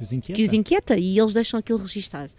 que 0.01 0.05
os 0.05 0.13
inquieta. 0.13 0.37
Que 0.37 0.43
os 0.43 0.53
inquieta 0.53 0.99
e 0.99 1.19
eles 1.19 1.33
deixam 1.33 1.61
aquilo 1.61 1.79
registado. 1.79 2.33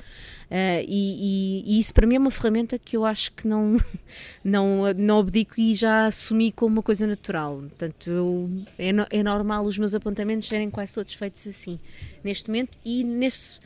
Uh, 0.50 0.84
e, 0.88 1.64
e, 1.68 1.76
e, 1.76 1.80
isso 1.80 1.94
para 1.94 2.08
mim 2.08 2.16
é 2.16 2.20
uma 2.20 2.32
ferramenta 2.32 2.78
que 2.78 2.98
eu 2.98 3.06
acho 3.06 3.32
que 3.34 3.48
não, 3.48 3.78
não, 4.44 4.94
não 4.98 5.20
abdico 5.20 5.60
e 5.60 5.76
já 5.76 6.08
assumi 6.08 6.52
como 6.52 6.78
uma 6.78 6.84
coisa 6.84 7.06
natural. 7.06 7.58
Portanto, 7.58 8.10
eu, 8.10 8.50
é, 8.78 8.92
no, 8.92 9.06
é 9.10 9.24
normal 9.24 9.64
os 9.66 9.78
meus 9.78 9.94
apontamentos 9.94 10.48
serem 10.48 10.70
quase 10.70 10.94
todos 10.94 11.14
feitos 11.14 11.46
assim, 11.48 11.80
neste 12.24 12.50
momento. 12.50 12.78
E 12.84 13.04
nesse, 13.04 13.60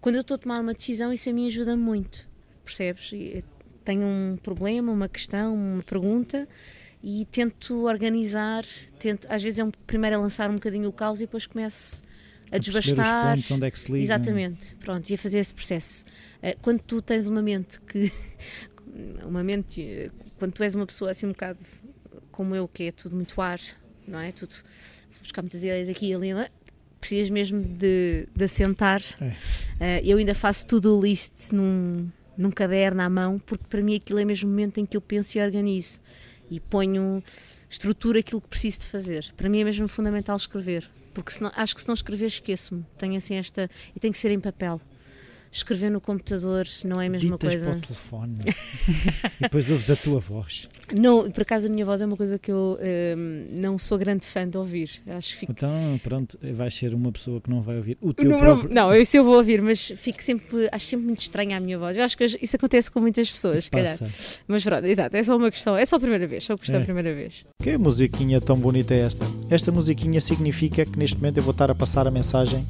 quando 0.00 0.16
eu 0.16 0.22
estou 0.22 0.34
a 0.34 0.38
tomar 0.38 0.60
uma 0.60 0.74
decisão, 0.74 1.12
isso 1.12 1.30
a 1.30 1.32
mim 1.32 1.46
ajuda 1.46 1.76
muito, 1.76 2.26
percebes? 2.64 3.12
Tenho 3.84 4.04
um 4.04 4.36
problema, 4.42 4.92
uma 4.92 5.08
questão, 5.08 5.54
uma 5.54 5.82
pergunta 5.82 6.46
e 7.02 7.24
tento 7.30 7.86
organizar, 7.86 8.64
tento, 8.98 9.26
às 9.30 9.42
vezes 9.42 9.60
é 9.60 9.64
um, 9.64 9.70
primeiro 9.70 10.16
a 10.16 10.18
lançar 10.18 10.50
um 10.50 10.54
bocadinho 10.54 10.88
o 10.88 10.92
caos 10.92 11.20
e 11.20 11.24
depois 11.24 11.46
começo 11.46 12.02
a 12.50 12.58
desbastar. 12.58 13.36
Pontos, 13.36 13.50
onde 13.50 13.66
é 13.66 13.70
que 13.70 13.78
se 13.78 13.92
liga. 13.92 14.04
Exatamente, 14.04 14.74
pronto, 14.76 15.08
e 15.08 15.14
a 15.14 15.18
fazer 15.18 15.38
esse 15.38 15.54
processo. 15.54 16.04
Eh, 16.42 16.56
quando 16.62 16.80
tu 16.80 17.02
tens 17.02 17.26
uma 17.26 17.42
mente 17.42 17.80
que. 17.80 18.12
uma 19.24 19.42
mente. 19.42 20.10
Quando 20.38 20.52
tu 20.52 20.62
és 20.62 20.74
uma 20.74 20.86
pessoa 20.86 21.10
assim 21.10 21.26
um 21.26 21.30
bocado 21.30 21.58
como 22.30 22.54
eu, 22.54 22.68
que 22.68 22.84
é 22.84 22.92
tudo 22.92 23.16
muito 23.16 23.40
ar, 23.40 23.60
não 24.06 24.20
é? 24.20 24.30
Tudo. 24.30 24.54
buscar 25.22 25.42
muitas 25.42 25.64
ideias 25.64 25.88
aqui 25.88 26.10
e 26.10 26.14
ali, 26.14 26.30
é? 26.30 26.48
precisas 27.00 27.30
mesmo 27.30 27.60
de, 27.62 28.28
de 28.34 28.44
assentar. 28.44 29.02
É. 29.20 30.00
Uh, 30.00 30.04
eu 30.04 30.18
ainda 30.18 30.34
faço 30.34 30.66
tudo 30.66 30.96
o 30.96 31.02
list 31.02 31.52
num, 31.52 32.08
num 32.36 32.50
caderno 32.50 33.02
à 33.02 33.08
mão, 33.08 33.38
porque 33.38 33.64
para 33.68 33.82
mim 33.82 33.96
aquilo 33.96 34.18
é 34.18 34.24
mesmo 34.24 34.48
o 34.48 34.50
momento 34.50 34.78
em 34.78 34.86
que 34.86 34.96
eu 34.96 35.00
penso 35.00 35.36
e 35.36 35.40
organizo 35.40 36.00
e 36.50 36.60
ponho 36.60 37.22
estrutura 37.68 38.20
aquilo 38.20 38.40
que 38.40 38.48
preciso 38.48 38.80
de 38.80 38.86
fazer. 38.86 39.32
Para 39.36 39.48
mim 39.48 39.60
é 39.60 39.64
mesmo 39.64 39.88
fundamental 39.88 40.36
escrever 40.36 40.88
porque 41.12 41.32
senão, 41.32 41.50
acho 41.54 41.74
que 41.74 41.80
se 41.80 41.88
não 41.88 41.94
escrever 41.94 42.26
esqueço-me. 42.26 42.84
Tenho 42.96 43.16
assim 43.16 43.34
esta. 43.34 43.70
E 43.94 44.00
tem 44.00 44.12
que 44.12 44.18
ser 44.18 44.30
em 44.30 44.40
papel. 44.40 44.80
Escrever 45.50 45.90
no 45.90 46.00
computador 46.00 46.66
não 46.84 47.00
é 47.00 47.06
a 47.06 47.10
mesma 47.10 47.36
Ditas 47.36 47.50
coisa. 47.50 47.66
para 47.66 47.76
o 47.76 47.80
telefone 47.80 48.34
e 49.38 49.42
depois 49.42 49.70
ouves 49.70 49.90
a 49.90 49.96
tua 49.96 50.20
voz. 50.20 50.68
Não, 50.94 51.30
por 51.30 51.42
acaso 51.42 51.66
a 51.66 51.68
minha 51.68 51.84
voz 51.84 52.00
é 52.00 52.06
uma 52.06 52.16
coisa 52.16 52.38
que 52.38 52.50
eu 52.50 52.78
um, 53.16 53.46
não 53.60 53.78
sou 53.78 53.98
grande 53.98 54.24
fã 54.24 54.48
de 54.48 54.56
ouvir. 54.56 54.90
Acho 55.06 55.32
que 55.32 55.40
fico... 55.40 55.52
Então, 55.52 56.00
pronto, 56.02 56.38
vais 56.54 56.74
ser 56.74 56.94
uma 56.94 57.10
pessoa 57.12 57.40
que 57.40 57.50
não 57.50 57.60
vai 57.62 57.76
ouvir 57.76 57.98
o 58.00 58.12
teu 58.12 58.28
não, 58.28 58.38
próprio. 58.38 58.72
Não, 58.72 58.94
eu, 58.94 59.04
se 59.04 59.16
eu 59.16 59.24
vou 59.24 59.36
ouvir, 59.36 59.60
mas 59.62 59.92
fico 59.96 60.22
sempre, 60.22 60.68
acho 60.70 60.86
sempre 60.86 61.06
muito 61.06 61.20
estranha 61.20 61.56
a 61.56 61.60
minha 61.60 61.78
voz. 61.78 61.96
Eu 61.96 62.04
acho 62.04 62.16
que 62.16 62.24
isso 62.24 62.56
acontece 62.56 62.90
com 62.90 63.00
muitas 63.00 63.30
pessoas, 63.30 63.64
se 63.64 63.70
calhar. 63.70 63.98
Mas 64.46 64.64
pronto, 64.64 64.84
exato, 64.84 65.16
é 65.16 65.22
só 65.22 65.36
uma 65.36 65.50
questão, 65.50 65.76
é 65.76 65.84
só 65.84 65.96
a 65.96 66.00
primeira 66.00 66.26
vez, 66.26 66.44
só 66.44 66.54
a 66.54 66.58
questão 66.58 66.78
é. 66.78 66.82
a 66.82 66.84
primeira 66.84 67.14
vez. 67.14 67.44
Que 67.62 67.76
musiquinha 67.76 68.40
tão 68.40 68.56
bonita 68.56 68.94
é 68.94 69.00
esta? 69.00 69.24
Esta 69.50 69.72
musiquinha 69.72 70.20
significa 70.20 70.84
que 70.84 70.98
neste 70.98 71.16
momento 71.16 71.38
eu 71.38 71.42
vou 71.42 71.52
estar 71.52 71.70
a 71.70 71.74
passar 71.74 72.06
a 72.06 72.10
mensagem 72.10 72.64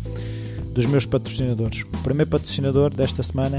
dos 0.79 0.87
meus 0.87 1.05
patrocinadores. 1.05 1.83
O 1.83 1.99
primeiro 2.05 2.31
patrocinador 2.31 2.95
desta 2.95 3.21
semana, 3.21 3.57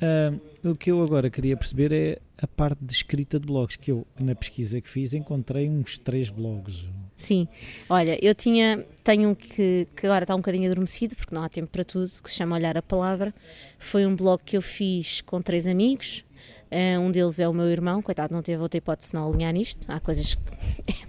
Uh, 0.00 0.70
o 0.70 0.76
que 0.76 0.92
eu 0.92 1.02
agora 1.02 1.28
queria 1.28 1.56
perceber 1.56 1.92
é 1.92 2.18
a 2.38 2.46
parte 2.46 2.84
de 2.84 2.92
escrita 2.92 3.40
de 3.40 3.46
blogs, 3.46 3.76
que 3.76 3.90
eu, 3.90 4.06
na 4.18 4.34
pesquisa 4.36 4.80
que 4.80 4.88
fiz, 4.88 5.12
encontrei 5.12 5.68
uns 5.68 5.98
três 5.98 6.30
blogs. 6.30 6.84
Sim, 7.20 7.46
olha, 7.88 8.18
eu 8.24 8.34
tinha, 8.34 8.84
tenho 9.04 9.28
um 9.28 9.34
que, 9.34 9.86
que 9.94 10.06
agora 10.06 10.24
está 10.24 10.34
um 10.34 10.38
bocadinho 10.38 10.70
adormecido, 10.70 11.14
porque 11.14 11.34
não 11.34 11.44
há 11.44 11.50
tempo 11.50 11.70
para 11.70 11.84
tudo, 11.84 12.10
que 12.22 12.30
se 12.30 12.36
chama 12.36 12.56
Olhar 12.56 12.78
a 12.78 12.82
Palavra. 12.82 13.34
Foi 13.78 14.06
um 14.06 14.16
blog 14.16 14.40
que 14.42 14.56
eu 14.56 14.62
fiz 14.62 15.20
com 15.20 15.42
três 15.42 15.66
amigos, 15.66 16.24
Uh, 16.70 17.00
um 17.00 17.10
deles 17.10 17.40
é 17.40 17.48
o 17.48 17.52
meu 17.52 17.68
irmão, 17.68 18.00
coitado, 18.00 18.32
não 18.32 18.42
teve 18.42 18.62
outra 18.62 18.78
hipótese 18.78 19.12
não 19.12 19.28
alinhar 19.28 19.52
nisto. 19.52 19.84
Há 19.90 19.98
coisas 19.98 20.36
que. 20.36 20.42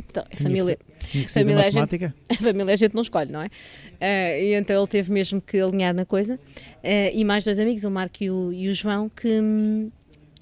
então, 0.09 0.25
a 0.31 0.35
família. 0.35 0.77
Tinha 0.99 1.23
que 1.23 1.31
família, 1.31 1.67
a, 1.67 1.69
gente, 1.69 2.05
a 2.05 2.35
família 2.41 2.73
a 2.73 2.75
gente 2.75 2.95
não 2.95 3.03
escolhe, 3.03 3.31
não 3.31 3.43
é? 3.43 3.45
Uh, 3.45 4.41
e 4.41 4.53
então 4.55 4.75
ele 4.75 4.87
teve 4.87 5.11
mesmo 5.11 5.39
que 5.39 5.59
alinhar 5.59 5.93
na 5.93 6.03
coisa. 6.03 6.35
Uh, 6.35 7.13
e 7.13 7.23
mais 7.23 7.43
dois 7.43 7.59
amigos, 7.59 7.83
o 7.83 7.91
Marco 7.91 8.23
e 8.23 8.31
o, 8.31 8.51
e 8.51 8.69
o 8.69 8.73
João, 8.73 9.07
que, 9.07 9.91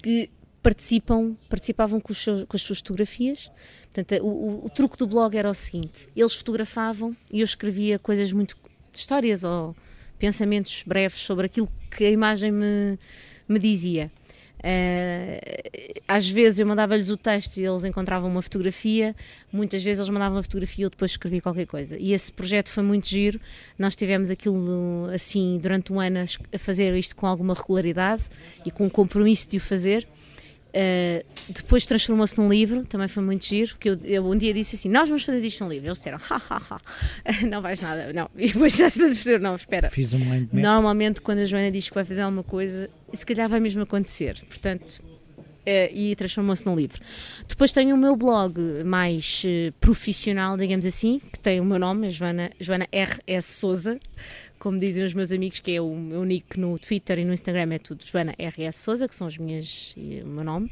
que 0.02 0.30
participam, 0.62 1.36
participavam 1.50 2.00
com, 2.00 2.14
seus, 2.14 2.44
com, 2.44 2.56
as 2.56 2.62
suas 2.62 2.78
fotografias. 2.78 3.50
Portanto, 3.92 4.22
o, 4.22 4.66
o, 4.66 4.70
truque 4.70 4.96
do 4.96 5.06
blog 5.06 5.36
era 5.36 5.50
o 5.50 5.54
seguinte: 5.54 6.08
eles 6.14 6.34
fotografavam 6.34 7.16
e 7.32 7.40
eu 7.40 7.44
escrevia 7.44 7.98
coisas 7.98 8.32
muito. 8.32 8.56
histórias 8.94 9.42
ou 9.42 9.74
pensamentos 10.18 10.84
breves 10.86 11.20
sobre 11.20 11.46
aquilo 11.46 11.68
que 11.90 12.04
a 12.04 12.10
imagem 12.10 12.52
me, 12.52 12.98
me 13.48 13.58
dizia. 13.58 14.10
Uh, 14.60 15.40
às 16.06 16.28
vezes 16.28 16.60
eu 16.60 16.66
mandava-lhes 16.66 17.08
o 17.08 17.16
texto 17.16 17.56
e 17.56 17.64
eles 17.64 17.82
encontravam 17.82 18.30
uma 18.30 18.42
fotografia, 18.42 19.16
muitas 19.50 19.82
vezes 19.82 20.00
eles 20.00 20.10
mandavam 20.10 20.36
uma 20.36 20.42
fotografia 20.42 20.82
e 20.82 20.84
eu 20.84 20.90
depois 20.90 21.12
escrevia 21.12 21.40
qualquer 21.40 21.66
coisa. 21.66 21.96
E 21.98 22.12
esse 22.12 22.30
projeto 22.30 22.70
foi 22.70 22.82
muito 22.82 23.08
giro. 23.08 23.40
Nós 23.78 23.96
tivemos 23.96 24.28
aquilo 24.30 25.08
assim 25.14 25.58
durante 25.62 25.90
um 25.92 25.98
ano 25.98 26.18
a 26.52 26.58
fazer 26.58 26.94
isto 26.94 27.16
com 27.16 27.26
alguma 27.26 27.54
regularidade 27.54 28.24
e 28.64 28.70
com 28.70 28.86
o 28.86 28.90
compromisso 28.90 29.48
de 29.48 29.56
o 29.56 29.60
fazer. 29.60 30.06
Uh, 30.70 31.24
depois 31.48 31.84
transformou-se 31.84 32.38
num 32.38 32.48
livro, 32.48 32.84
também 32.84 33.08
foi 33.08 33.22
muito 33.22 33.44
giro, 33.44 33.70
porque 33.70 33.90
eu, 33.90 33.98
eu, 34.04 34.24
um 34.24 34.36
dia 34.36 34.54
disse 34.54 34.76
assim: 34.76 34.88
Nós 34.88 35.08
vamos 35.08 35.24
fazer 35.24 35.40
disto 35.40 35.64
um 35.64 35.68
livro. 35.68 35.88
Eles 35.88 35.98
disseram: 35.98 36.18
ha, 36.30 36.40
ha, 36.48 36.62
ha, 36.70 36.80
não 37.46 37.60
vais 37.60 37.80
nada, 37.80 38.12
não. 38.12 38.30
E 38.38 38.52
depois 38.52 38.76
já 38.76 38.86
está 38.86 39.04
a 39.04 39.08
dizer: 39.08 39.40
Não, 39.40 39.56
espera. 39.56 39.88
Fiz 39.90 40.12
um 40.12 40.18
mind 40.18 40.48
Normalmente, 40.52 41.20
quando 41.20 41.40
a 41.40 41.44
Joana 41.44 41.70
diz 41.70 41.88
que 41.88 41.94
vai 41.94 42.04
fazer 42.04 42.22
alguma 42.22 42.44
coisa, 42.44 42.88
se 43.12 43.26
calhar 43.26 43.48
vai 43.48 43.58
mesmo 43.58 43.82
acontecer. 43.82 44.40
Portanto, 44.48 45.00
uh, 45.00 45.10
uh, 45.10 45.92
e 45.92 46.14
transformou-se 46.14 46.64
num 46.66 46.76
livro. 46.76 47.00
Depois 47.48 47.72
tenho 47.72 47.94
o 47.94 47.98
meu 47.98 48.14
blog 48.14 48.60
mais 48.84 49.42
uh, 49.44 49.72
profissional, 49.80 50.56
digamos 50.56 50.86
assim, 50.86 51.20
que 51.32 51.38
tem 51.38 51.60
o 51.60 51.64
meu 51.64 51.78
nome, 51.78 52.10
Joana, 52.10 52.50
Joana 52.60 52.86
R.S. 52.92 53.58
Souza, 53.58 53.98
como 54.60 54.78
dizem 54.78 55.04
os 55.04 55.14
meus 55.14 55.32
amigos, 55.32 55.58
que 55.58 55.74
é 55.74 55.80
o 55.80 55.96
meu 55.96 56.22
nick 56.24 56.60
no 56.60 56.78
Twitter 56.78 57.18
e 57.18 57.24
no 57.24 57.32
Instagram, 57.32 57.74
é 57.74 57.78
tudo 57.78 58.04
Joana 58.04 58.34
R.S. 58.38 58.78
Souza, 58.78 59.08
que 59.08 59.14
são 59.14 59.26
as 59.26 59.36
minhas, 59.38 59.96
o 59.96 60.28
meu 60.28 60.44
nome. 60.44 60.70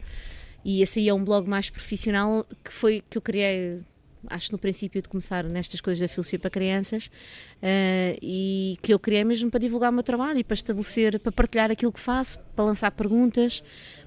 E 0.64 0.82
esse 0.82 1.01
aí 1.01 1.09
é 1.09 1.14
um 1.14 1.24
blog 1.24 1.49
mais 1.49 1.70
profissional 1.70 2.47
que 2.62 2.70
foi 2.70 3.03
que 3.09 3.16
eu 3.16 3.22
criei 3.22 3.80
acho 4.26 4.53
no 4.53 4.59
princípio 4.59 5.01
de 5.01 5.09
começar 5.09 5.45
nestas 5.45 5.80
coisas 5.80 6.01
da 6.01 6.09
filosofia 6.09 6.39
para 6.39 6.51
crianças 6.51 7.07
uh, 7.07 8.18
e 8.20 8.76
que 8.82 8.93
eu 8.93 8.99
criei 8.99 9.24
mesmo 9.24 9.51
para 9.51 9.61
divulgar 9.61 9.91
o 9.91 9.95
meu 9.95 10.03
trabalho 10.03 10.39
e 10.41 10.45
para 10.45 10.55
estabelecer, 10.55 11.18
para 11.20 11.32
partilhar 11.32 11.70
aquilo 11.70 11.93
que 11.93 12.01
faço, 12.01 12.39
para 12.55 12.64
lançar 12.64 12.91
perguntas, 12.91 13.62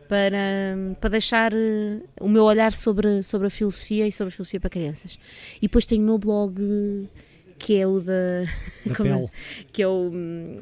para, 0.07 0.37
para 0.99 1.09
deixar 1.09 1.53
uh, 1.53 2.03
o 2.19 2.29
meu 2.29 2.43
olhar 2.43 2.73
sobre, 2.73 3.23
sobre 3.23 3.47
a 3.47 3.49
filosofia 3.49 4.07
e 4.07 4.11
sobre 4.11 4.33
a 4.33 4.35
filosofia 4.35 4.59
para 4.59 4.69
crianças. 4.69 5.17
E 5.57 5.61
depois 5.61 5.85
tenho 5.85 6.03
o 6.03 6.05
meu 6.05 6.17
blog 6.19 7.09
que 7.61 7.77
é 7.77 7.85
o 7.85 7.99
da, 7.99 8.43
da 8.85 9.29
que 9.71 9.83
é 9.83 9.87
o 9.87 10.09
hum, 10.11 10.61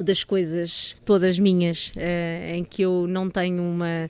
das 0.00 0.24
coisas 0.24 0.96
todas 1.04 1.38
minhas, 1.38 1.92
uh, 1.96 2.54
em 2.54 2.64
que 2.64 2.82
eu 2.82 3.06
não 3.06 3.28
tenho 3.28 3.62
uma 3.62 4.08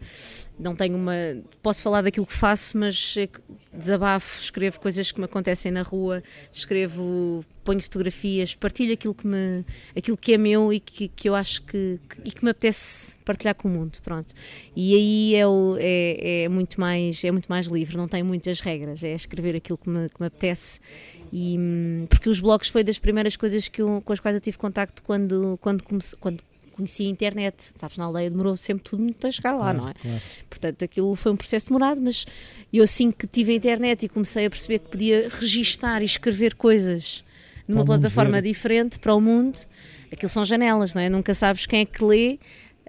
não 0.58 0.74
tenho 0.74 0.96
uma. 0.96 1.14
Posso 1.62 1.82
falar 1.82 2.02
daquilo 2.02 2.26
que 2.26 2.34
faço, 2.34 2.76
mas 2.76 3.14
é 3.16 3.28
desabafo, 3.72 4.40
escrevo 4.40 4.80
coisas 4.80 5.12
que 5.12 5.18
me 5.18 5.26
acontecem 5.26 5.70
na 5.70 5.82
rua, 5.82 6.22
escrevo, 6.52 7.44
ponho 7.64 7.80
fotografias, 7.80 8.54
partilho 8.54 8.92
aquilo 8.92 9.14
que, 9.14 9.26
me, 9.26 9.64
aquilo 9.96 10.16
que 10.16 10.34
é 10.34 10.38
meu 10.38 10.72
e 10.72 10.80
que, 10.80 11.08
que 11.08 11.28
eu 11.28 11.34
acho 11.34 11.62
que, 11.62 12.00
que, 12.08 12.28
e 12.28 12.30
que 12.32 12.44
me 12.44 12.50
apetece 12.50 13.16
partilhar 13.24 13.54
com 13.54 13.68
o 13.68 13.70
mundo. 13.70 13.98
Pronto. 14.02 14.34
E 14.74 14.94
aí 14.94 15.34
é, 15.34 15.44
é, 15.78 16.42
é, 16.44 16.48
muito 16.48 16.80
mais, 16.80 17.22
é 17.22 17.30
muito 17.30 17.46
mais 17.46 17.66
livre, 17.66 17.96
não 17.96 18.08
tem 18.08 18.22
muitas 18.22 18.60
regras, 18.60 19.04
é 19.04 19.14
escrever 19.14 19.54
aquilo 19.56 19.78
que 19.78 19.88
me, 19.88 20.08
que 20.08 20.20
me 20.20 20.26
apetece. 20.26 20.80
E, 21.32 21.58
porque 22.08 22.28
os 22.28 22.40
blogs 22.40 22.68
foi 22.70 22.82
das 22.82 22.98
primeiras 22.98 23.36
coisas 23.36 23.68
que 23.68 23.82
eu, 23.82 24.02
com 24.04 24.12
as 24.12 24.20
quais 24.20 24.34
eu 24.34 24.40
tive 24.40 24.56
contacto 24.56 25.02
quando, 25.02 25.58
quando, 25.60 25.84
comece, 25.84 26.16
quando 26.16 26.42
conhecia 26.78 27.06
a 27.06 27.10
internet. 27.10 27.72
Sabes, 27.76 27.98
na 27.98 28.04
aldeia 28.04 28.30
demorou 28.30 28.56
sempre 28.56 28.84
tudo 28.84 29.02
muito 29.02 29.26
a 29.26 29.30
chegar 29.30 29.52
lá, 29.52 29.58
claro, 29.58 29.78
não 29.78 29.88
é? 29.88 29.94
Claro. 29.94 30.20
Portanto, 30.48 30.84
aquilo 30.84 31.14
foi 31.16 31.32
um 31.32 31.36
processo 31.36 31.66
demorado, 31.66 32.00
mas 32.00 32.24
eu 32.72 32.84
assim 32.84 33.10
que 33.10 33.26
tive 33.26 33.52
a 33.52 33.56
internet 33.56 34.06
e 34.06 34.08
comecei 34.08 34.46
a 34.46 34.50
perceber 34.50 34.78
que 34.78 34.88
podia 34.88 35.28
registar 35.28 36.00
e 36.00 36.04
escrever 36.04 36.54
coisas 36.54 37.24
numa 37.66 37.84
plataforma 37.84 38.40
diferente 38.40 38.98
para 38.98 39.14
o 39.14 39.20
mundo, 39.20 39.58
aquilo 40.10 40.30
são 40.30 40.42
janelas, 40.42 40.94
não 40.94 41.02
é? 41.02 41.10
Nunca 41.10 41.34
sabes 41.34 41.66
quem 41.66 41.80
é 41.80 41.84
que 41.84 42.02
lê 42.02 42.38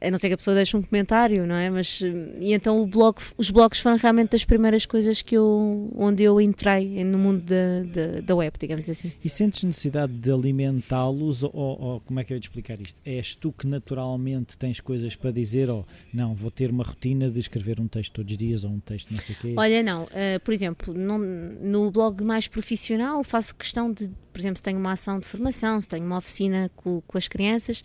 a 0.02 0.10
não 0.10 0.18
ser 0.18 0.30
que 0.30 0.34
a 0.34 0.38
pessoa 0.38 0.56
deixe 0.56 0.76
um 0.78 0.82
comentário, 0.82 1.46
não 1.46 1.56
é? 1.56 1.70
Mas, 1.70 2.02
e 2.40 2.54
então 2.54 2.88
blog, 2.88 3.18
os 3.38 3.50
blogs 3.50 3.80
foram 3.80 3.98
realmente 3.98 4.32
das 4.32 4.46
primeiras 4.46 4.86
coisas 4.86 5.22
que 5.22 5.36
eu, 5.36 5.92
onde 5.96 6.24
eu 6.24 6.40
entrei 6.40 7.04
no 7.04 7.18
mundo 7.18 7.42
da, 7.42 7.84
da, 7.84 8.22
da 8.22 8.36
web, 8.36 8.56
digamos 8.60 8.90
assim. 8.90 9.12
E 9.24 9.30
sentes 9.30 9.64
necessidade 9.64 10.14
de 10.14 10.32
alimentá-los 10.32 11.44
ou, 11.44 11.52
ou, 11.54 12.00
como 12.02 12.20
é 12.20 12.24
que 12.24 12.34
eu 12.34 12.38
ia 12.38 12.42
te 12.42 12.48
explicar 12.48 12.80
isto? 12.80 13.00
És 13.06 13.36
tu 13.36 13.52
que 13.52 13.68
naturalmente 13.68 14.58
tens 14.58 14.80
coisas 14.80 15.16
para 15.16 15.32
dizer 15.32 15.70
ou 15.70 15.86
não, 16.14 16.34
vou 16.34 16.52
ter 16.52 16.70
uma 16.72 16.84
rotina 16.84 17.30
de 17.30 17.40
escrever 17.40 17.80
um 17.80 17.88
texto 17.88 18.14
todos 18.14 18.32
os 18.32 18.38
dias 18.38 18.64
ou 18.64 18.72
um 18.72 18.80
texto 18.80 19.12
não 19.12 19.22
sei 19.22 19.36
o 19.36 19.38
quê? 19.40 19.54
Olha, 19.58 19.84
não. 19.84 20.04
Uh, 20.04 20.40
por 20.44 20.54
exemplo, 20.54 20.94
no, 20.94 21.18
no 21.18 21.92
blog 21.92 22.24
mais 22.24 22.48
profissional 22.48 23.24
faço 23.24 23.54
questão 23.56 23.92
de, 23.92 24.10
por 24.32 24.40
exemplo, 24.40 24.58
se 24.58 24.64
tenho 24.64 24.80
uma 24.80 24.94
ação 24.94 25.20
de 25.20 25.26
formação, 25.26 25.80
se 25.82 25.90
tenho 25.90 26.06
uma 26.06 26.18
oficina 26.18 26.72
com, 26.76 27.02
com 27.02 27.18
as 27.18 27.28
crianças, 27.28 27.84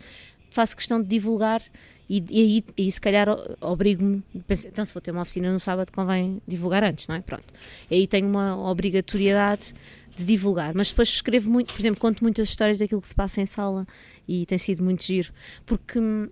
faço 0.55 0.75
questão 0.75 1.01
de 1.01 1.07
divulgar 1.07 1.61
e, 2.09 2.23
e, 2.29 2.65
e, 2.77 2.91
se 2.91 3.01
calhar 3.01 3.27
obrigo-me, 3.59 4.23
então 4.67 4.85
se 4.85 4.93
vou 4.93 5.01
ter 5.01 5.11
uma 5.11 5.21
oficina 5.21 5.51
no 5.51 5.59
sábado 5.59 5.91
convém 5.91 6.41
divulgar 6.47 6.83
antes, 6.83 7.07
não 7.07 7.15
é? 7.15 7.21
Pronto. 7.21 7.45
E 7.89 7.95
aí 7.95 8.07
tenho 8.07 8.27
uma 8.27 8.61
obrigatoriedade 8.63 9.73
de 10.15 10.23
divulgar, 10.23 10.73
mas 10.75 10.89
depois 10.89 11.09
escrevo 11.09 11.49
muito, 11.49 11.73
por 11.73 11.81
exemplo, 11.81 11.99
conto 11.99 12.23
muitas 12.23 12.47
histórias 12.47 12.79
daquilo 12.79 13.01
que 13.01 13.09
se 13.09 13.15
passa 13.15 13.41
em 13.41 13.45
sala 13.45 13.85
e 14.27 14.45
tem 14.45 14.57
sido 14.57 14.83
muito 14.83 15.03
giro, 15.03 15.33
porque 15.65 15.99
hum, 15.99 16.29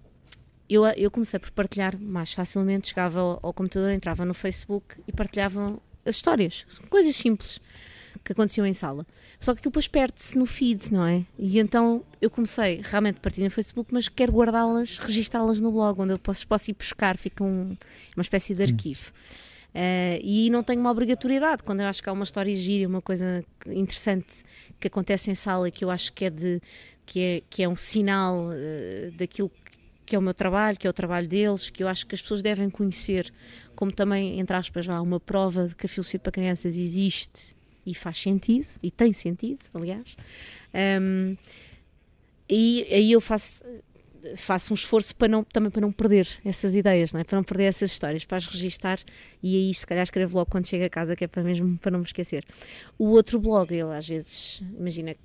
eu, 0.69 0.85
eu 0.85 1.11
comecei 1.11 1.39
por 1.39 1.51
partilhar 1.51 1.99
mais 1.99 2.31
facilmente, 2.33 2.89
chegava 2.89 3.19
ao, 3.19 3.39
ao 3.41 3.53
computador, 3.53 3.91
entrava 3.91 4.23
no 4.23 4.33
Facebook 4.33 5.01
e 5.07 5.11
partilhava 5.11 5.77
as 6.05 6.15
histórias, 6.15 6.65
coisas 6.89 7.15
simples 7.15 7.59
que 8.23 8.31
aconteciam 8.31 8.65
em 8.65 8.73
sala. 8.73 9.05
Só 9.39 9.53
que 9.53 9.59
aquilo 9.59 9.71
depois 9.71 9.87
perde-se 9.87 10.37
no 10.37 10.45
feed, 10.45 10.91
não 10.91 11.05
é? 11.05 11.25
E 11.37 11.59
então 11.59 12.03
eu 12.21 12.29
comecei 12.29 12.81
realmente 12.81 13.17
a 13.17 13.19
partilhar 13.19 13.49
no 13.49 13.53
Facebook, 13.53 13.93
mas 13.93 14.07
quero 14.07 14.31
guardá-las, 14.31 14.97
registá-las 14.97 15.59
no 15.59 15.71
blog, 15.71 16.01
onde 16.01 16.13
eu 16.13 16.19
posso, 16.19 16.47
posso 16.47 16.71
ir 16.71 16.73
buscar, 16.73 17.17
fica 17.17 17.43
um, 17.43 17.75
uma 18.15 18.21
espécie 18.21 18.53
de 18.53 18.65
Sim. 18.65 18.71
arquivo. 18.71 19.11
Uh, 19.73 20.21
e 20.21 20.49
não 20.51 20.61
tenho 20.61 20.79
uma 20.79 20.91
obrigatoriedade 20.91 21.63
quando 21.63 21.79
eu 21.79 21.87
acho 21.87 22.01
que 22.01 22.07
há 22.07 22.13
uma 22.13 22.23
história 22.23 22.55
gira, 22.55 22.87
uma 22.87 23.01
coisa 23.01 23.43
interessante 23.65 24.43
que 24.79 24.87
acontece 24.87 25.31
em 25.31 25.35
sala 25.35 25.67
e 25.67 25.71
que 25.71 25.83
eu 25.83 25.89
acho 25.89 26.13
que 26.13 26.25
é 26.25 26.29
de 26.29 26.61
que 27.05 27.19
é, 27.19 27.43
que 27.49 27.63
é 27.63 27.67
um 27.67 27.75
sinal 27.75 28.49
uh, 28.49 29.11
daquilo 29.17 29.51
que 30.05 30.15
é 30.15 30.19
o 30.19 30.21
meu 30.21 30.33
trabalho, 30.33 30.77
que 30.77 30.85
é 30.85 30.89
o 30.89 30.93
trabalho 30.93 31.27
deles, 31.27 31.69
que 31.69 31.83
eu 31.83 31.87
acho 31.87 32.05
que 32.05 32.13
as 32.13 32.21
pessoas 32.21 32.41
devem 32.41 32.69
conhecer, 32.69 33.33
como 33.75 33.91
também, 33.91 34.39
entre 34.39 34.55
aspas, 34.55 34.85
lá, 34.85 35.01
uma 35.01 35.19
prova 35.19 35.67
de 35.67 35.75
que 35.75 35.85
a 35.85 35.89
filosofia 35.89 36.19
para 36.19 36.31
crianças 36.31 36.77
existe 36.77 37.52
e 37.85 37.93
faz 37.93 38.17
sentido, 38.17 38.67
e 38.81 38.91
tem 38.91 39.13
sentido, 39.13 39.59
aliás. 39.73 40.15
Um, 41.01 41.35
e 42.49 42.85
aí 42.91 43.11
eu 43.11 43.21
faço 43.21 43.63
faço 44.37 44.73
um 44.73 44.75
esforço 44.75 45.15
para 45.15 45.27
não, 45.27 45.43
também 45.43 45.69
para 45.69 45.81
não 45.81 45.91
perder 45.91 46.27
essas 46.45 46.75
ideias, 46.75 47.11
não 47.11 47.19
é? 47.19 47.23
para 47.23 47.35
não 47.35 47.43
perder 47.43 47.65
essas 47.65 47.91
histórias, 47.91 48.23
para 48.23 48.37
as 48.37 48.47
registar 48.47 48.99
e 49.41 49.55
aí 49.57 49.73
se 49.73 49.85
calhar 49.85 50.03
escrevo 50.03 50.37
logo 50.37 50.49
quando 50.49 50.65
chego 50.65 50.85
a 50.85 50.89
casa, 50.89 51.15
que 51.15 51.25
é 51.25 51.27
para 51.27 51.43
mesmo 51.43 51.77
para 51.77 51.91
não 51.91 51.99
me 51.99 52.05
esquecer. 52.05 52.45
O 52.97 53.09
outro 53.09 53.39
blog, 53.39 53.75
eu 53.75 53.91
às 53.91 54.07
vezes, 54.07 54.61
imagina, 54.77 55.15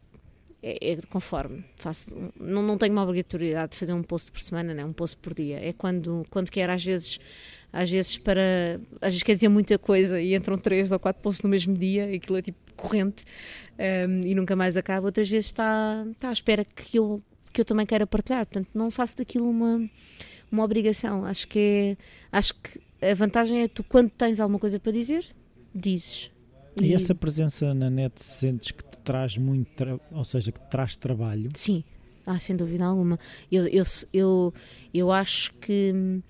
é, 0.62 0.92
é 0.92 0.96
conforme, 1.08 1.64
faço, 1.76 2.10
não, 2.38 2.62
não 2.62 2.76
tenho 2.76 2.92
uma 2.92 3.02
obrigatoriedade 3.02 3.72
de 3.72 3.78
fazer 3.78 3.92
um 3.92 4.02
post 4.02 4.32
por 4.32 4.40
semana, 4.40 4.74
não, 4.74 4.88
um 4.88 4.92
post 4.92 5.16
por 5.18 5.34
dia, 5.34 5.64
é 5.64 5.72
quando, 5.72 6.26
quando 6.30 6.50
quero 6.50 6.72
às 6.72 6.84
vezes 6.84 7.20
às 7.72 7.90
vezes 7.90 8.16
para 8.18 8.80
às 9.00 9.10
vezes 9.10 9.22
quer 9.22 9.34
dizer 9.34 9.48
muita 9.48 9.78
coisa 9.78 10.20
e 10.20 10.34
entram 10.34 10.56
três 10.56 10.90
ou 10.90 10.98
quatro 10.98 11.22
posts 11.22 11.42
no 11.42 11.50
mesmo 11.50 11.76
dia 11.76 12.10
e 12.10 12.16
aquilo 12.16 12.38
é 12.38 12.42
tipo 12.42 12.58
corrente 12.76 13.24
um, 13.78 14.26
e 14.26 14.34
nunca 14.34 14.56
mais 14.56 14.76
acaba. 14.76 15.06
Outras 15.06 15.28
vezes 15.28 15.46
está, 15.46 16.06
está 16.10 16.28
à 16.28 16.32
espera 16.32 16.64
que 16.64 16.98
eu 16.98 17.22
que 17.52 17.60
eu 17.60 17.64
também 17.64 17.86
quero 17.86 18.06
partilhar. 18.06 18.46
Portanto 18.46 18.70
não 18.74 18.90
faço 18.90 19.16
daquilo 19.16 19.48
uma 19.48 19.88
uma 20.50 20.64
obrigação. 20.64 21.24
Acho 21.24 21.46
que 21.46 21.58
é, 21.58 21.96
acho 22.32 22.54
que 22.54 22.80
a 23.02 23.14
vantagem 23.14 23.62
é 23.62 23.68
tu 23.68 23.84
quando 23.84 24.10
tens 24.10 24.40
alguma 24.40 24.58
coisa 24.58 24.78
para 24.78 24.92
dizer 24.92 25.26
dizes. 25.74 26.30
E, 26.80 26.86
e 26.86 26.94
essa 26.94 27.14
presença 27.14 27.74
na 27.74 27.90
net 27.90 28.22
sentes 28.22 28.70
que 28.70 28.84
te 28.84 28.98
traz 28.98 29.36
muito 29.36 30.00
ou 30.12 30.24
seja 30.24 30.52
que 30.52 30.60
te 30.60 30.68
traz 30.68 30.96
trabalho? 30.96 31.50
Sim. 31.54 31.84
Ah, 32.24 32.38
sem 32.38 32.54
dúvida 32.54 32.84
alguma. 32.84 33.18
Eu, 33.50 33.66
eu, 33.68 33.82
eu, 34.12 34.54
eu 34.92 35.10
acho 35.10 35.54
que 35.54 36.20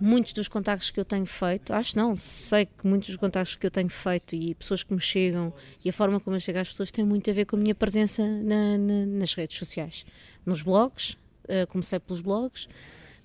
muitos 0.00 0.32
dos 0.32 0.48
contactos 0.48 0.90
que 0.90 1.00
eu 1.00 1.04
tenho 1.04 1.26
feito, 1.26 1.72
acho 1.72 1.96
não, 1.96 2.16
sei 2.16 2.66
que 2.66 2.86
muitos 2.86 3.08
dos 3.08 3.16
contactos 3.16 3.56
que 3.56 3.66
eu 3.66 3.70
tenho 3.70 3.88
feito 3.88 4.34
e 4.34 4.54
pessoas 4.54 4.82
que 4.82 4.92
me 4.92 5.00
chegam 5.00 5.52
e 5.84 5.88
a 5.88 5.92
forma 5.92 6.20
como 6.20 6.36
eu 6.36 6.40
chego 6.40 6.58
às 6.58 6.68
pessoas 6.68 6.90
tem 6.90 7.04
muito 7.04 7.28
a 7.30 7.32
ver 7.32 7.44
com 7.44 7.56
a 7.56 7.58
minha 7.58 7.74
presença 7.74 8.22
na, 8.22 8.78
na, 8.78 9.06
nas 9.06 9.34
redes 9.34 9.58
sociais. 9.58 10.04
Nos 10.46 10.62
blogs, 10.62 11.16
uh, 11.44 11.66
comecei 11.68 11.98
pelos 11.98 12.20
blogs, 12.20 12.68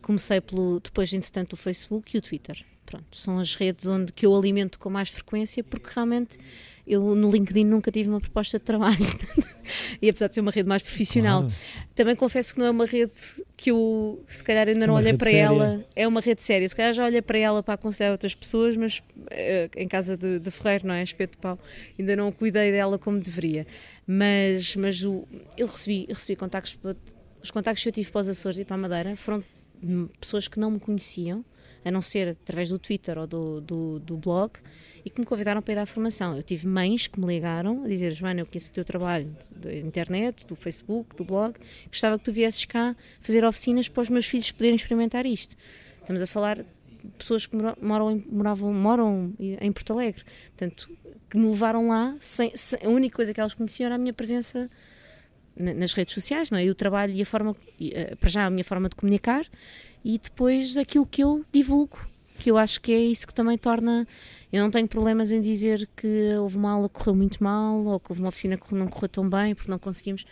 comecei 0.01 0.41
pelo, 0.41 0.80
depois, 0.80 1.13
entretanto, 1.13 1.53
o 1.53 1.57
Facebook 1.57 2.15
e 2.15 2.19
o 2.19 2.21
Twitter. 2.21 2.63
Pronto, 2.86 3.15
são 3.15 3.39
as 3.39 3.55
redes 3.55 3.88
onde 3.88 4.11
que 4.11 4.26
eu 4.26 4.36
alimento 4.36 4.78
com 4.78 4.89
mais 4.89 5.09
frequência 5.09 5.63
porque 5.63 5.89
realmente 5.93 6.38
eu 6.86 7.15
no 7.15 7.31
LinkedIn 7.31 7.63
nunca 7.63 7.91
tive 7.91 8.09
uma 8.09 8.19
proposta 8.19 8.59
de 8.59 8.65
trabalho 8.65 8.97
e 10.01 10.09
apesar 10.09 10.27
de 10.27 10.36
ser 10.36 10.41
uma 10.41 10.51
rede 10.51 10.67
mais 10.67 10.81
profissional 10.81 11.41
claro. 11.43 11.55
também 11.95 12.15
confesso 12.15 12.53
que 12.53 12.59
não 12.59 12.67
é 12.67 12.71
uma 12.71 12.86
rede 12.86 13.13
que 13.55 13.71
eu 13.71 14.23
se 14.27 14.43
calhar 14.43 14.67
ainda 14.67 14.86
não 14.86 14.95
olhei 14.95 15.13
para 15.13 15.29
séria. 15.29 15.45
ela 15.45 15.86
é 15.95 16.07
uma 16.07 16.19
rede 16.19 16.41
séria, 16.41 16.67
se 16.67 16.75
calhar 16.75 16.93
já 16.93 17.05
olhei 17.05 17.21
para 17.21 17.38
ela 17.38 17.63
para 17.63 17.75
aconselhar 17.75 18.11
outras 18.11 18.36
pessoas 18.36 18.75
mas 18.75 18.99
uh, 18.99 19.69
em 19.77 19.88
casa 19.88 20.17
de, 20.17 20.39
de 20.39 20.51
Ferreiro, 20.51 20.88
não 20.88 20.93
é? 20.93 21.03
Espeto 21.03 21.31
de 21.31 21.38
pau 21.38 21.57
ainda 21.97 22.15
não 22.15 22.31
cuidei 22.31 22.71
dela 22.71 22.99
como 22.99 23.19
deveria 23.19 23.65
mas, 24.05 24.75
mas 24.75 25.03
o, 25.03 25.25
eu 25.57 25.67
recebi, 25.67 26.05
eu 26.09 26.15
recebi 26.15 26.36
contactos 26.36 26.77
os 27.41 27.51
contactos 27.51 27.84
que 27.84 27.89
eu 27.89 27.93
tive 27.93 28.09
para 28.09 28.21
os 28.21 28.29
Açores 28.29 28.59
e 28.59 28.65
para 28.65 28.75
a 28.75 28.77
Madeira 28.77 29.15
foram 29.17 29.43
pessoas 30.19 30.47
que 30.47 30.59
não 30.59 30.71
me 30.71 30.79
conheciam 30.79 31.43
a 31.86 31.91
não 31.91 32.01
ser 32.01 32.29
através 32.29 32.69
do 32.69 32.79
Twitter 32.79 33.17
ou 33.17 33.27
do, 33.27 33.61
do, 33.61 33.99
do 33.99 34.17
blog 34.17 34.53
e 35.05 35.09
que 35.09 35.19
me 35.19 35.25
convidaram 35.25 35.61
para 35.61 35.73
ir 35.73 35.75
dar 35.75 35.86
formação. 35.86 36.36
Eu 36.36 36.43
tive 36.43 36.67
mães 36.67 37.07
que 37.07 37.19
me 37.19 37.27
ligaram 37.27 37.84
a 37.84 37.88
dizer: 37.88 38.11
Joana, 38.13 38.41
eu 38.41 38.45
conheço 38.45 38.69
o 38.69 38.73
teu 38.73 38.86
trabalho 38.86 39.36
da 39.51 39.73
internet, 39.73 40.45
do 40.45 40.55
Facebook, 40.55 41.15
do 41.15 41.23
blog, 41.23 41.55
gostava 41.88 42.17
que 42.17 42.25
tu 42.25 42.31
viesses 42.31 42.65
cá 42.65 42.95
fazer 43.21 43.43
oficinas 43.43 43.88
para 43.88 44.01
os 44.01 44.09
meus 44.09 44.25
filhos 44.25 44.51
poderem 44.51 44.75
experimentar 44.75 45.25
isto. 45.25 45.55
Estamos 46.01 46.21
a 46.21 46.27
falar 46.27 46.65
pessoas 47.17 47.45
que 47.45 47.55
moram 47.81 48.11
em, 48.11 48.25
moravam, 48.29 48.73
moram 48.73 49.34
em 49.39 49.71
Porto 49.71 49.93
Alegre, 49.93 50.23
portanto, 50.49 50.89
que 51.29 51.38
me 51.38 51.47
levaram 51.47 51.89
lá, 51.89 52.15
sem, 52.19 52.55
sem, 52.55 52.79
a 52.84 52.89
única 52.89 53.15
coisa 53.15 53.34
que 53.34 53.39
elas 53.39 53.53
conheciam 53.53 53.88
era 53.88 53.95
a 53.95 53.97
minha 53.97 54.13
presença 54.13 54.69
nas 55.55 55.93
redes 55.93 56.13
sociais, 56.13 56.49
não 56.49 56.57
é? 56.57 56.65
E 56.65 56.69
o 56.69 56.75
trabalho 56.75 57.13
e 57.13 57.21
a 57.21 57.25
forma, 57.25 57.55
eh, 57.79 58.15
para 58.15 58.29
já 58.29 58.45
a 58.45 58.49
minha 58.49 58.63
forma 58.63 58.89
de 58.89 58.95
comunicar 58.95 59.45
e 60.03 60.17
depois 60.17 60.77
aquilo 60.77 61.05
que 61.05 61.23
eu 61.23 61.45
divulgo 61.51 61.99
porque 62.33 62.51
eu 62.51 62.57
acho 62.57 62.81
que 62.81 62.91
é 62.91 62.99
isso 62.99 63.25
que 63.25 63.33
também 63.33 63.57
torna. 63.57 64.05
Eu 64.51 64.61
não 64.63 64.69
tenho 64.69 64.85
problemas 64.85 65.31
em 65.31 65.39
dizer 65.39 65.87
que 65.95 66.35
houve 66.37 66.57
uma 66.57 66.71
aula 66.71 66.89
que 66.89 66.95
correu 66.95 67.15
muito 67.15 67.41
mal 67.41 67.85
ou 67.85 67.99
que 67.99 68.11
houve 68.11 68.21
uma 68.21 68.27
oficina 68.27 68.57
que 68.57 68.75
não 68.75 68.87
correu 68.87 69.07
tão 69.07 69.29
bem 69.29 69.55
porque 69.55 69.71
não 69.71 69.79
conseguimos 69.79 70.25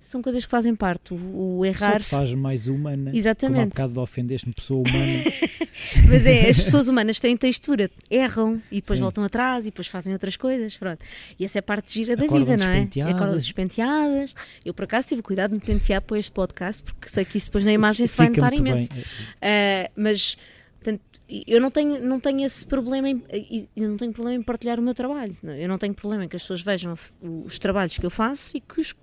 são 0.00 0.22
coisas 0.22 0.44
que 0.44 0.50
fazem 0.50 0.74
parte. 0.74 1.12
O, 1.12 1.58
o 1.58 1.66
errar. 1.66 2.00
Só 2.02 2.18
te 2.18 2.26
faz 2.26 2.34
mais 2.34 2.66
humana. 2.66 3.10
Exatamente. 3.14 3.58
Como 3.58 3.66
há 3.66 3.66
bocado 3.66 3.92
de 3.92 3.98
ofendeste-me, 4.00 4.54
pessoa 4.54 4.80
humana. 4.80 5.22
Mas 6.08 6.26
é, 6.26 6.50
as 6.50 6.60
pessoas 6.64 6.88
humanas 6.88 7.18
têm 7.20 7.36
textura, 7.36 7.90
erram 8.10 8.60
e 8.70 8.76
depois 8.80 8.98
Sim. 8.98 9.04
voltam 9.04 9.24
atrás 9.24 9.66
e 9.66 9.70
depois 9.70 9.86
fazem 9.86 10.12
outras 10.12 10.36
coisas. 10.36 10.76
Pronto. 10.76 11.04
E 11.38 11.44
essa 11.44 11.58
é 11.58 11.60
a 11.60 11.62
parte 11.62 11.92
gira 11.92 12.16
da 12.16 12.24
Acordam 12.24 12.56
vida, 12.56 12.56
não 12.56 12.72
é? 12.72 13.10
Acordam 13.10 13.36
despenteadas. 13.36 14.34
Eu, 14.64 14.74
por 14.74 14.84
acaso, 14.84 15.08
tive 15.08 15.22
cuidado 15.22 15.52
de 15.52 15.58
me 15.58 15.64
pentear 15.64 16.02
para 16.02 16.18
este 16.18 16.32
podcast, 16.32 16.82
porque 16.82 17.08
sei 17.08 17.24
que 17.24 17.38
isso 17.38 17.46
depois 17.46 17.64
na 17.64 17.72
imagem 17.72 18.06
se 18.06 18.16
vai 18.18 18.28
notar 18.28 18.52
imenso. 18.52 18.90
Uh, 18.92 19.90
mas. 19.96 20.36
Portanto, 20.82 21.02
eu 21.28 21.60
não 21.60 21.70
tenho, 21.70 22.02
não 22.02 22.18
tenho 22.18 22.40
esse 22.40 22.66
problema 22.66 23.10
em, 23.10 23.22
não 23.76 23.98
tenho 23.98 24.12
problema 24.14 24.40
em 24.40 24.42
partilhar 24.42 24.80
o 24.80 24.82
meu 24.82 24.94
trabalho. 24.94 25.36
Eu 25.42 25.68
não 25.68 25.76
tenho 25.76 25.92
problema 25.92 26.24
em 26.24 26.28
que 26.28 26.36
as 26.36 26.42
pessoas 26.42 26.62
vejam 26.62 26.96
os 27.44 27.58
trabalhos 27.58 27.98
que 27.98 28.06
eu 28.06 28.10
faço 28.10 28.56
e 28.56 28.60
que 28.62 28.80
os 28.80 28.94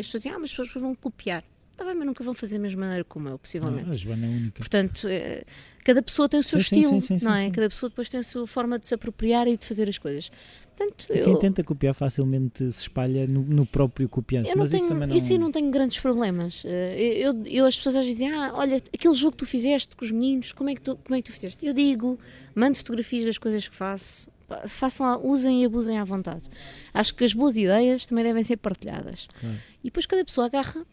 as 0.00 0.06
pessoas 0.06 0.22
dizem, 0.22 0.32
ah, 0.32 0.38
mas 0.38 0.50
as 0.50 0.56
pessoas 0.56 0.82
vão 0.82 0.94
copiar. 0.94 1.44
Está 1.76 1.84
bem, 1.84 1.94
mas 1.94 2.06
nunca 2.06 2.24
vão 2.24 2.32
fazer 2.32 2.56
da 2.56 2.62
mesma 2.62 2.80
maneira 2.86 3.04
como 3.04 3.28
eu, 3.28 3.38
possivelmente. 3.38 3.90
Ah, 3.90 3.92
a 3.92 3.96
Joana 3.96 4.24
é 4.24 4.28
única. 4.30 4.58
Portanto, 4.60 5.06
é, 5.08 5.44
cada 5.84 6.02
pessoa 6.02 6.26
tem 6.26 6.40
o 6.40 6.42
seu 6.42 6.58
sim, 6.58 6.62
estilo, 6.62 7.00
sim, 7.02 7.18
sim, 7.18 7.24
não 7.26 7.34
é? 7.34 7.50
Cada 7.50 7.68
pessoa 7.68 7.90
depois 7.90 8.08
tem 8.08 8.18
a 8.18 8.22
sua 8.22 8.46
forma 8.46 8.78
de 8.78 8.86
se 8.86 8.94
apropriar 8.94 9.46
e 9.46 9.58
de 9.58 9.66
fazer 9.66 9.86
as 9.86 9.98
coisas. 9.98 10.30
Portanto, 10.74 11.04
eu... 11.10 11.24
Quem 11.26 11.38
tenta 11.38 11.62
copiar 11.62 11.92
facilmente 11.92 12.72
se 12.72 12.80
espalha 12.80 13.26
no, 13.26 13.42
no 13.42 13.66
próprio 13.66 14.08
copiante. 14.08 14.50
mas 14.56 14.70
tenho, 14.70 14.80
isso 14.80 14.88
também 14.88 15.06
não... 15.06 15.16
Isso 15.16 15.32
eu 15.34 15.38
não 15.38 15.52
tenho 15.52 15.70
grandes 15.70 15.98
problemas. 15.98 16.62
Eh, 16.64 17.18
eu, 17.18 17.44
eu, 17.44 17.66
as 17.66 17.76
pessoas 17.76 17.96
às 17.96 18.06
vezes 18.06 18.20
dizem, 18.20 18.32
ah, 18.34 18.52
olha, 18.54 18.76
aquele 18.76 19.14
jogo 19.14 19.32
que 19.32 19.38
tu 19.38 19.46
fizeste 19.46 19.94
com 19.94 20.02
os 20.02 20.10
meninos, 20.10 20.52
como 20.52 20.70
é 20.70 20.74
que 20.74 20.80
tu, 20.80 20.96
como 20.96 21.14
é 21.14 21.20
que 21.20 21.30
tu 21.30 21.32
fizeste? 21.32 21.66
Eu 21.66 21.74
digo, 21.74 22.18
mando 22.54 22.78
fotografias 22.78 23.26
das 23.26 23.36
coisas 23.36 23.68
que 23.68 23.76
faço, 23.76 24.26
façam 24.66 25.04
lá, 25.04 25.18
usem 25.18 25.62
e 25.62 25.66
abusem 25.66 25.98
à 25.98 26.04
vontade. 26.04 26.44
Acho 26.94 27.14
que 27.14 27.22
as 27.22 27.34
boas 27.34 27.54
ideias 27.58 28.06
também 28.06 28.24
devem 28.24 28.42
ser 28.42 28.56
partilhadas. 28.56 29.28
Claro. 29.38 29.56
E 29.84 29.88
depois 29.88 30.06
cada 30.06 30.24
pessoa 30.24 30.46
agarra 30.46 30.86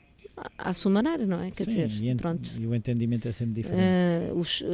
à 0.58 0.74
sua 0.74 0.92
maneira, 0.92 1.26
não 1.26 1.42
é? 1.42 1.52
Quer 1.52 1.66
Sim, 1.66 1.88
dizer, 1.88 2.12
e, 2.12 2.16
pronto. 2.16 2.50
e 2.58 2.66
o 2.66 2.74
entendimento 2.74 3.28
é 3.28 3.32
sempre 3.32 3.56
diferente. 3.56 4.32
Uh, 4.32 4.38
os, 4.38 4.62
uh, 4.62 4.66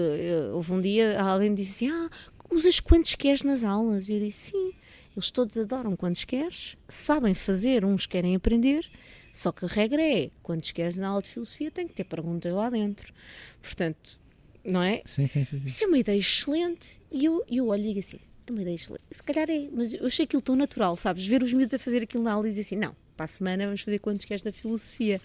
houve 0.54 0.74
um 0.74 0.82
dia, 0.82 1.22
alguém 1.22 1.50
me 1.50 1.56
disse 1.56 1.86
assim: 1.86 1.94
Ah, 1.94 2.10
usas 2.50 2.80
quantos 2.80 3.16
queres 3.16 3.44
nas 3.44 3.64
aulas? 3.64 4.08
E 4.10 4.14
eu 4.14 4.20
disse: 4.20 4.52
Sim, 4.52 4.74
eles 5.16 5.32
todos 5.32 5.58
adoram 5.58 5.96
quantos 5.96 6.24
queres, 6.24 6.78
sabem 6.88 7.34
fazer, 7.34 7.84
uns 7.84 8.06
querem 8.06 8.36
aprender, 8.36 8.90
só 9.34 9.52
que 9.52 9.66
a 9.66 9.68
regra 9.68 10.02
é: 10.02 10.32
quantos 10.42 10.72
queres 10.72 10.98
na 10.98 11.10
aula 11.10 11.22
de 11.22 11.30
filosofia 11.30 11.72
tem 11.72 11.88
que 11.88 11.94
ter 11.94 12.06
perguntas 12.06 12.54
lá 12.54 12.70
dentro. 12.70 13.14
Portanto, 13.62 14.20
não 14.64 14.82
é? 14.82 15.02
Sim, 15.06 15.26
sim, 15.26 15.44
sim. 15.44 15.60
sim. 15.60 15.68
Isso 15.68 15.84
é 15.84 15.88
uma 15.88 15.98
ideia 15.98 16.18
excelente. 16.18 17.00
E 17.12 17.26
eu, 17.26 17.44
eu 17.50 17.68
olho 17.68 17.82
e 17.82 17.88
digo 17.88 18.00
assim: 18.00 18.20
uma 18.52 18.62
ideia 18.62 18.76
excelente. 18.76 19.04
Se 19.12 19.24
calhar 19.24 19.50
é, 19.50 19.68
mas 19.72 19.94
eu 19.94 20.06
achei 20.06 20.26
aquilo 20.26 20.42
tão 20.42 20.56
natural, 20.56 20.96
sabes? 20.96 21.26
Ver 21.26 21.44
os 21.44 21.54
miúdos 21.54 21.74
a 21.74 21.80
fazer 21.80 22.04
aquilo 22.04 22.24
na 22.24 22.34
aula 22.34 22.48
e 22.48 22.50
dizer 22.50 22.62
assim: 22.62 22.76
não, 22.76 22.96
para 23.16 23.26
a 23.26 23.28
semana 23.28 23.66
vamos 23.66 23.82
fazer 23.82 24.00
quantos 24.00 24.26
queres 24.26 24.42
da 24.42 24.52
filosofia. 24.52 25.20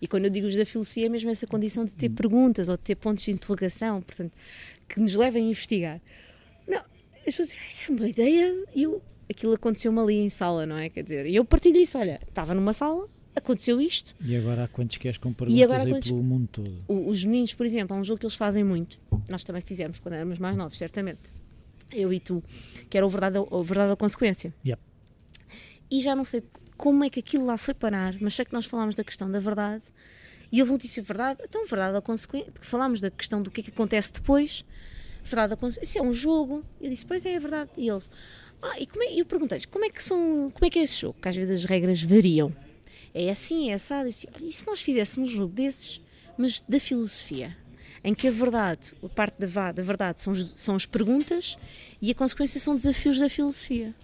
E 0.00 0.08
quando 0.08 0.24
eu 0.24 0.30
digo 0.30 0.46
os 0.46 0.56
da 0.56 0.64
filosofia, 0.64 1.06
é 1.06 1.08
mesmo 1.08 1.30
essa 1.30 1.46
condição 1.46 1.84
de 1.84 1.92
ter 1.92 2.10
hum. 2.10 2.14
perguntas 2.14 2.68
ou 2.68 2.76
de 2.76 2.82
ter 2.82 2.94
pontos 2.94 3.24
de 3.24 3.32
interrogação, 3.32 4.00
portanto, 4.00 4.32
que 4.88 4.98
nos 4.98 5.14
levem 5.14 5.44
a 5.44 5.48
investigar. 5.48 6.00
Não, 6.66 6.78
as 7.18 7.24
pessoas 7.24 7.48
dizem: 7.48 7.68
isso 7.68 7.92
é 7.92 7.94
uma 7.94 8.08
ideia. 8.08 8.64
E 8.74 8.82
eu, 8.84 9.02
aquilo 9.28 9.52
aconteceu-me 9.52 10.00
ali 10.00 10.14
em 10.14 10.30
sala, 10.30 10.64
não 10.64 10.78
é? 10.78 10.88
Quer 10.88 11.02
dizer, 11.02 11.26
e 11.26 11.36
eu 11.36 11.44
partilho 11.44 11.76
isso: 11.76 11.98
olha, 11.98 12.18
estava 12.26 12.54
numa 12.54 12.72
sala, 12.72 13.06
aconteceu 13.36 13.78
isto. 13.78 14.14
E 14.24 14.34
agora 14.34 14.64
há 14.64 14.68
quantos 14.68 14.96
queres 14.96 15.18
com 15.18 15.32
perguntas 15.32 15.60
e 15.60 15.62
agora, 15.62 15.82
aí 15.82 16.02
pelo 16.02 16.22
mundo 16.22 16.48
todo? 16.50 16.84
Os 16.88 17.22
meninos, 17.24 17.52
por 17.52 17.66
exemplo, 17.66 17.94
há 17.94 18.00
um 18.00 18.04
jogo 18.04 18.20
que 18.20 18.26
eles 18.26 18.36
fazem 18.36 18.64
muito. 18.64 18.98
Nós 19.28 19.44
também 19.44 19.60
fizemos 19.60 19.98
quando 19.98 20.14
éramos 20.14 20.38
mais 20.38 20.56
novos, 20.56 20.78
certamente 20.78 21.43
eu 21.92 22.12
e 22.12 22.20
tu, 22.20 22.42
que 22.88 22.96
era 22.96 23.06
o 23.06 23.08
verdade, 23.08 23.38
o 23.38 23.62
verdade 23.62 23.90
ou 23.90 23.96
consequência. 23.96 24.54
Yep. 24.64 24.80
E 25.90 26.00
já 26.00 26.14
não 26.14 26.24
sei 26.24 26.42
como 26.76 27.04
é 27.04 27.10
que 27.10 27.20
aquilo 27.20 27.46
lá 27.46 27.56
foi 27.56 27.74
parar, 27.74 28.14
mas 28.20 28.34
sei 28.34 28.44
que 28.44 28.52
nós 28.52 28.66
falámos 28.66 28.94
da 28.94 29.04
questão 29.04 29.30
da 29.30 29.38
verdade 29.38 29.84
e 30.50 30.60
houve 30.60 30.72
um 30.72 30.78
disse 30.78 31.00
verdade, 31.00 31.40
então 31.42 31.66
verdade 31.66 31.96
ou 31.96 32.02
consequência, 32.02 32.50
porque 32.52 32.66
falámos 32.66 33.00
da 33.00 33.10
questão 33.10 33.42
do 33.42 33.50
que 33.50 33.60
é 33.60 33.64
que 33.64 33.70
acontece 33.70 34.12
depois, 34.12 34.64
verdade 35.24 35.52
ou 35.52 35.56
consequência, 35.56 35.90
isso 35.90 35.98
é 35.98 36.02
um 36.02 36.12
jogo. 36.12 36.64
Eu 36.80 36.90
disse, 36.90 37.04
pois 37.04 37.24
é, 37.26 37.32
é 37.32 37.38
verdade. 37.40 37.70
E 37.76 37.88
eles, 37.88 38.08
ah, 38.62 38.78
e 38.78 38.86
como 38.86 39.02
é, 39.02 39.12
eu 39.12 39.26
perguntei-lhes, 39.26 39.66
como 39.66 39.84
é 39.84 39.90
que 39.90 40.02
são, 40.02 40.50
como 40.52 40.64
é 40.64 40.70
que 40.70 40.78
é 40.78 40.82
esse 40.82 41.00
jogo? 41.00 41.18
Que 41.20 41.28
às 41.28 41.36
vezes 41.36 41.62
as 41.62 41.64
regras 41.64 42.02
variam. 42.02 42.54
É 43.12 43.30
assim, 43.30 43.70
é 43.70 43.74
assado. 43.74 44.06
Eu 44.06 44.10
disse, 44.10 44.28
olha, 44.34 44.44
e 44.44 44.52
se 44.52 44.66
nós 44.66 44.80
fizéssemos 44.80 45.30
um 45.30 45.32
jogo 45.32 45.52
desses, 45.52 46.00
mas 46.38 46.60
da 46.60 46.78
filosofia? 46.80 47.56
Em 48.04 48.14
que 48.14 48.28
a 48.28 48.30
verdade, 48.30 48.92
a 49.02 49.08
parte 49.08 49.36
da, 49.38 49.72
da 49.72 49.82
verdade 49.82 50.20
são, 50.20 50.34
são 50.34 50.76
as 50.76 50.84
perguntas 50.84 51.56
e 52.02 52.10
a 52.10 52.14
consequência 52.14 52.60
são 52.60 52.76
desafios 52.76 53.18
da 53.18 53.30
filosofia. 53.30 53.94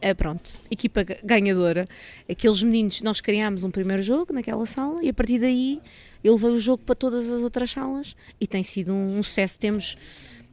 É, 0.00 0.14
pronto, 0.14 0.50
equipa 0.70 1.04
ganhadora. 1.22 1.86
Aqueles 2.28 2.62
meninos, 2.62 3.02
nós 3.02 3.20
criámos 3.20 3.64
um 3.64 3.70
primeiro 3.70 4.02
jogo 4.02 4.32
naquela 4.32 4.64
sala 4.64 5.04
e 5.04 5.08
a 5.10 5.14
partir 5.14 5.38
daí 5.38 5.80
ele 6.24 6.34
levou 6.34 6.52
o 6.52 6.60
jogo 6.60 6.82
para 6.84 6.94
todas 6.94 7.30
as 7.30 7.42
outras 7.42 7.70
salas 7.70 8.16
e 8.40 8.46
tem 8.46 8.62
sido 8.62 8.92
um, 8.94 9.18
um 9.18 9.22
sucesso. 9.22 9.58
Temos, 9.58 9.98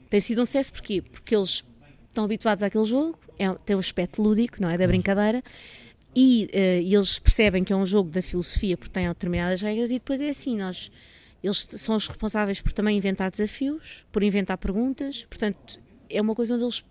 tem 0.09 0.19
sido 0.19 0.41
um 0.41 0.45
sucesso 0.45 0.73
porquê? 0.73 1.01
Porque 1.01 1.35
eles 1.35 1.63
estão 2.09 2.25
habituados 2.25 2.63
àquele 2.63 2.85
jogo, 2.85 3.17
é, 3.39 3.53
tem 3.65 3.75
o 3.75 3.77
um 3.77 3.79
aspecto 3.79 4.21
lúdico, 4.21 4.57
não 4.59 4.69
é? 4.69 4.77
Da 4.77 4.87
brincadeira. 4.87 5.43
E, 6.15 6.49
uh, 6.53 6.81
e 6.81 6.95
eles 6.95 7.19
percebem 7.19 7.63
que 7.63 7.71
é 7.71 7.75
um 7.75 7.85
jogo 7.85 8.09
da 8.09 8.21
filosofia 8.21 8.75
porque 8.77 8.93
tem 8.93 9.07
determinadas 9.07 9.61
regras 9.61 9.91
e 9.91 9.95
depois 9.95 10.19
é 10.21 10.29
assim, 10.29 10.57
nós 10.57 10.89
eles 11.45 11.67
são 11.77 11.95
os 11.95 12.07
responsáveis 12.07 12.59
por 12.59 12.73
também 12.73 12.97
inventar 12.97 13.29
desafios, 13.29 14.05
por 14.11 14.23
inventar 14.23 14.57
perguntas, 14.57 15.25
portanto, 15.29 15.79
é 16.09 16.19
uma 16.19 16.33
coisa 16.33 16.55
onde 16.55 16.63
eles 16.63 16.83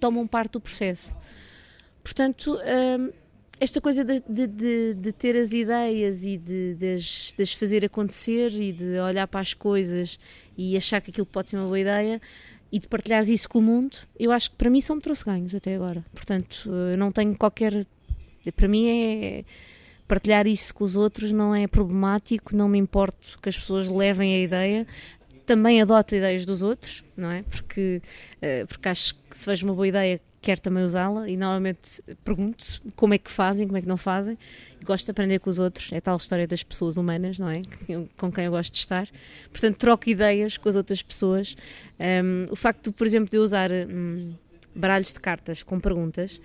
tomam 0.00 0.26
parte 0.26 0.52
do 0.52 0.60
processo. 0.60 1.16
Portanto, 2.02 2.58
hum, 2.58 3.12
esta 3.60 3.80
coisa 3.80 4.04
de, 4.04 4.20
de, 4.20 4.94
de, 4.94 5.12
ter 5.12 5.36
as 5.36 5.52
ideias 5.52 6.24
e 6.24 6.36
de, 6.36 6.74
de, 6.74 6.94
as, 6.94 7.34
de 7.36 7.42
as 7.42 7.52
fazer 7.52 7.84
acontecer 7.84 8.50
e 8.52 8.72
de 8.72 8.98
olhar 8.98 9.28
para 9.28 9.40
as 9.40 9.54
coisas 9.54 10.18
e 10.56 10.76
achar 10.76 11.00
que 11.00 11.10
aquilo 11.10 11.26
pode 11.26 11.50
ser 11.50 11.56
uma 11.58 11.66
boa 11.66 11.78
ideia 11.78 12.20
e 12.72 12.78
de 12.78 12.88
partilhar 12.88 13.22
isso 13.28 13.48
com 13.48 13.58
o 13.58 13.62
mundo, 13.62 13.96
eu 14.18 14.32
acho 14.32 14.50
que 14.50 14.56
para 14.56 14.70
mim 14.70 14.80
só 14.80 14.94
me 14.94 15.00
trouxe 15.00 15.24
ganhos 15.24 15.54
até 15.54 15.74
agora. 15.74 16.04
Portanto, 16.12 16.70
não 16.96 17.12
tenho 17.12 17.36
qualquer. 17.36 17.86
Para 18.56 18.68
mim 18.68 18.88
é 18.88 19.44
partilhar 20.10 20.44
isso 20.48 20.74
com 20.74 20.82
os 20.82 20.96
outros 20.96 21.30
não 21.30 21.54
é 21.54 21.68
problemático, 21.68 22.56
não 22.56 22.68
me 22.68 22.76
importo 22.76 23.38
que 23.40 23.48
as 23.48 23.56
pessoas 23.56 23.88
levem 23.88 24.34
a 24.34 24.40
ideia. 24.40 24.86
Também 25.46 25.80
adoto 25.80 26.16
ideias 26.16 26.44
dos 26.44 26.62
outros, 26.62 27.04
não 27.16 27.30
é? 27.30 27.44
Porque, 27.44 28.02
uh, 28.38 28.66
porque 28.66 28.88
acho 28.88 29.14
que 29.14 29.38
se 29.38 29.46
vejo 29.46 29.64
uma 29.66 29.74
boa 29.74 29.86
ideia, 29.86 30.20
quero 30.42 30.60
também 30.60 30.82
usá-la 30.82 31.28
e 31.28 31.36
normalmente 31.36 32.02
pergunto 32.24 32.64
como 32.96 33.14
é 33.14 33.18
que 33.18 33.30
fazem, 33.30 33.68
como 33.68 33.78
é 33.78 33.82
que 33.82 33.86
não 33.86 33.96
fazem. 33.96 34.36
Gosto 34.84 35.04
de 35.04 35.12
aprender 35.12 35.38
com 35.38 35.48
os 35.48 35.60
outros, 35.60 35.92
é 35.92 36.00
tal 36.00 36.16
história 36.16 36.46
das 36.46 36.64
pessoas 36.64 36.96
humanas, 36.96 37.38
não 37.38 37.48
é? 37.48 37.62
Com 38.18 38.32
quem 38.32 38.46
eu 38.46 38.50
gosto 38.50 38.72
de 38.72 38.78
estar. 38.78 39.08
Portanto, 39.52 39.76
troco 39.76 40.10
ideias 40.10 40.56
com 40.56 40.68
as 40.68 40.74
outras 40.74 41.02
pessoas. 41.02 41.56
Um, 42.00 42.48
o 42.50 42.56
facto, 42.56 42.92
por 42.92 43.06
exemplo, 43.06 43.30
de 43.30 43.36
eu 43.36 43.42
usar 43.42 43.70
um, 43.70 44.34
baralhos 44.74 45.12
de 45.12 45.20
cartas 45.20 45.62
com 45.62 45.78
perguntas 45.78 46.40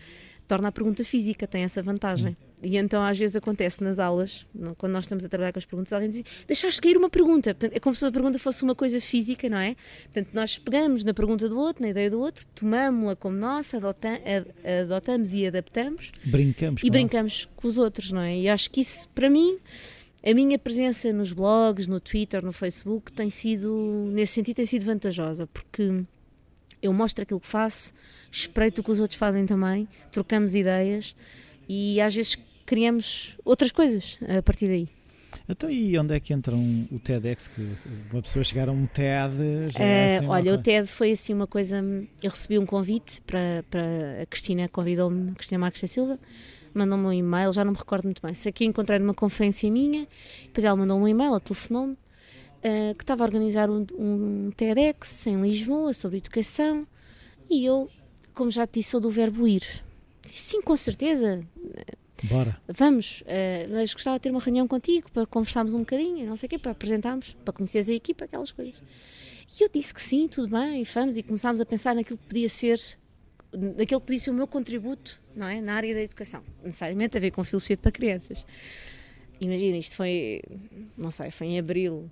torna 0.48 0.68
a 0.68 0.72
pergunta 0.72 1.04
física, 1.04 1.48
tem 1.48 1.64
essa 1.64 1.82
vantagem. 1.82 2.34
Sim. 2.34 2.45
E 2.66 2.78
então 2.78 3.04
às 3.04 3.18
vezes 3.18 3.36
acontece 3.36 3.84
nas 3.84 4.00
aulas, 4.00 4.46
quando 4.78 4.94
nós 4.94 5.04
estamos 5.04 5.24
a 5.24 5.30
trabalhar 5.30 5.54
com 5.54 5.60
as 5.60 5.66
perguntas, 5.66 5.94
alguém 5.94 6.10
diz, 6.10 6.24
deixaste 6.48 6.82
cair 6.82 6.98
uma 6.98 7.10
pergunta. 7.10 7.54
Portanto, 7.54 7.74
é 7.76 7.80
como 7.80 7.96
se 7.96 8.04
a 8.04 8.12
pergunta 8.12 8.40
fosse 8.40 8.64
uma 8.64 8.74
coisa 8.74 9.00
física, 9.00 9.48
não 9.48 9.60
é? 9.60 9.76
Portanto, 10.06 10.30
nós 10.34 10.58
pegamos 10.58 11.04
na 11.04 11.14
pergunta 11.14 11.48
do 11.48 11.58
outro, 11.60 11.84
na 11.84 11.90
ideia 11.90 12.10
do 12.10 12.20
outro, 12.20 12.46
tomamos-la 12.56 13.16
como 13.16 13.38
nossa, 13.38 13.78
adotamos 13.78 15.34
e 15.34 15.46
adaptamos. 15.46 16.12
Brincamos. 16.24 16.82
E 16.84 16.90
brincamos 16.90 17.48
com 17.56 17.68
os 17.68 17.78
outros, 17.78 18.12
não 18.12 18.22
é? 18.22 18.36
E 18.36 18.50
acho 18.50 18.72
que 18.72 18.82
isso, 18.82 19.08
para 19.10 19.30
mim, 19.30 19.60
a 20.26 20.34
minha 20.34 20.58
presença 20.58 21.14
nos 21.14 21.32
blogs, 21.32 21.86
no 21.86 22.00
Twitter, 22.00 22.44
no 22.44 22.52
Facebook, 22.52 23.12
tem 23.12 23.30
sido, 23.30 24.10
nesse 24.12 24.34
sentido, 24.34 24.56
tem 24.56 24.66
sido 24.66 24.84
vantajosa, 24.84 25.46
porque 25.46 26.04
eu 26.82 26.92
mostro 26.92 27.22
aquilo 27.22 27.40
que 27.40 27.48
faço, 27.48 27.94
espreito 28.32 28.80
o 28.80 28.84
que 28.84 28.92
os 28.92 29.00
outros 29.00 29.20
fazem 29.20 29.46
também, 29.46 29.88
trocamos 30.12 30.56
ideias 30.56 31.16
e 31.68 32.00
às 32.00 32.16
vezes 32.16 32.36
criamos 32.66 33.38
outras 33.44 33.72
coisas 33.72 34.20
a 34.38 34.42
partir 34.42 34.68
daí. 34.68 34.90
Então, 35.48 35.70
e 35.70 35.98
onde 35.98 36.16
é 36.16 36.20
que 36.20 36.34
entra 36.34 36.56
um, 36.56 36.88
o 36.92 37.00
TEDx? 37.00 37.48
Que 37.48 37.76
uma 38.12 38.22
pessoa 38.22 38.44
chegar 38.44 38.68
a 38.68 38.72
um 38.72 38.88
TED. 38.88 39.70
Já 39.70 39.84
é 39.84 39.88
eh, 39.88 40.18
assim 40.18 40.28
olha, 40.28 40.54
o 40.54 40.58
TED 40.58 40.88
foi 40.88 41.12
assim 41.12 41.34
uma 41.34 41.46
coisa. 41.46 41.84
Eu 42.24 42.32
recebi 42.32 42.58
um 42.58 42.66
convite 42.66 43.22
para, 43.22 43.64
para 43.70 44.24
a 44.24 44.26
Cristina, 44.26 44.68
convidou-me, 44.68 45.32
a 45.32 45.36
Cristina 45.36 45.60
Marques 45.60 45.82
da 45.82 45.88
Silva, 45.88 46.20
mandou-me 46.74 47.06
um 47.06 47.14
e-mail, 47.14 47.52
já 47.54 47.64
não 47.64 47.74
me 47.74 47.78
recordo 47.78 48.06
muito 48.06 48.22
bem. 48.22 48.34
Sei 48.34 48.52
que 48.52 48.66
encontrei 48.66 48.98
numa 48.98 49.14
conferência 49.14 49.70
minha, 49.70 50.08
depois 50.44 50.66
ela 50.66 50.76
mandou 50.76 50.98
um 50.98 51.08
e-mail, 51.08 51.40
telefonou-me, 51.40 51.94
uh, 51.94 52.96
que 52.96 53.04
estava 53.04 53.24
a 53.24 53.28
organizar 53.28 53.70
um, 53.70 53.86
um 53.98 54.52
TEDx 54.56 55.28
em 55.28 55.42
Lisboa 55.42 55.94
sobre 55.94 56.18
educação 56.18 56.82
e 57.50 57.66
eu, 57.66 57.88
como 58.34 58.50
já 58.50 58.66
te 58.66 58.80
disse, 58.80 58.92
sou 58.92 59.00
do 59.00 59.12
verbo 59.12 59.48
ir. 59.48 59.64
Sim, 60.34 60.62
com 60.62 60.76
certeza. 60.76 61.46
Bora. 62.30 62.58
Vamos, 62.68 63.22
uh, 63.22 63.72
mas 63.72 63.94
gostava 63.94 64.18
de 64.18 64.24
ter 64.24 64.32
uma 64.32 64.40
reunião 64.40 64.68
contigo 64.68 65.12
para 65.12 65.26
conversarmos 65.26 65.74
um 65.74 65.80
bocadinho, 65.80 66.26
não 66.26 66.36
sei 66.36 66.48
o 66.48 66.50
quê, 66.50 66.58
para 66.58 66.72
apresentarmos, 66.72 67.36
para 67.44 67.54
conheceres 67.54 67.90
a 67.90 67.94
equipa, 67.94 68.26
aquelas 68.26 68.52
coisas. 68.52 68.82
E 69.60 69.64
eu 69.64 69.70
disse 69.70 69.94
que 69.94 70.02
sim, 70.02 70.28
tudo 70.28 70.50
bem, 70.50 70.84
vamos, 70.84 71.18
e 71.18 71.24
começámos 71.24 71.62
a 71.62 71.66
pensar 71.66 71.96
naquilo 71.96 72.18
que 72.18 72.28
podia 72.28 72.50
ser, 72.50 72.80
naquilo 73.54 74.02
que 74.02 74.08
podia 74.08 74.20
ser 74.20 74.32
o 74.32 74.34
meu 74.34 74.48
contributo, 74.48 75.22
não 75.36 75.48
é? 75.48 75.62
Na 75.62 75.76
área 75.76 75.94
da 75.94 76.02
educação, 76.02 76.44
necessariamente 76.64 77.18
a 77.18 77.20
ver 77.20 77.32
com 77.32 77.44
filosofia 77.44 77.78
para 77.78 77.92
crianças. 77.92 78.46
Imagina, 79.40 79.78
isto 79.78 79.96
foi, 79.96 80.42
não 80.98 81.12
sei, 81.12 81.32
foi 81.32 81.48
em 81.48 81.60
abril 81.60 82.10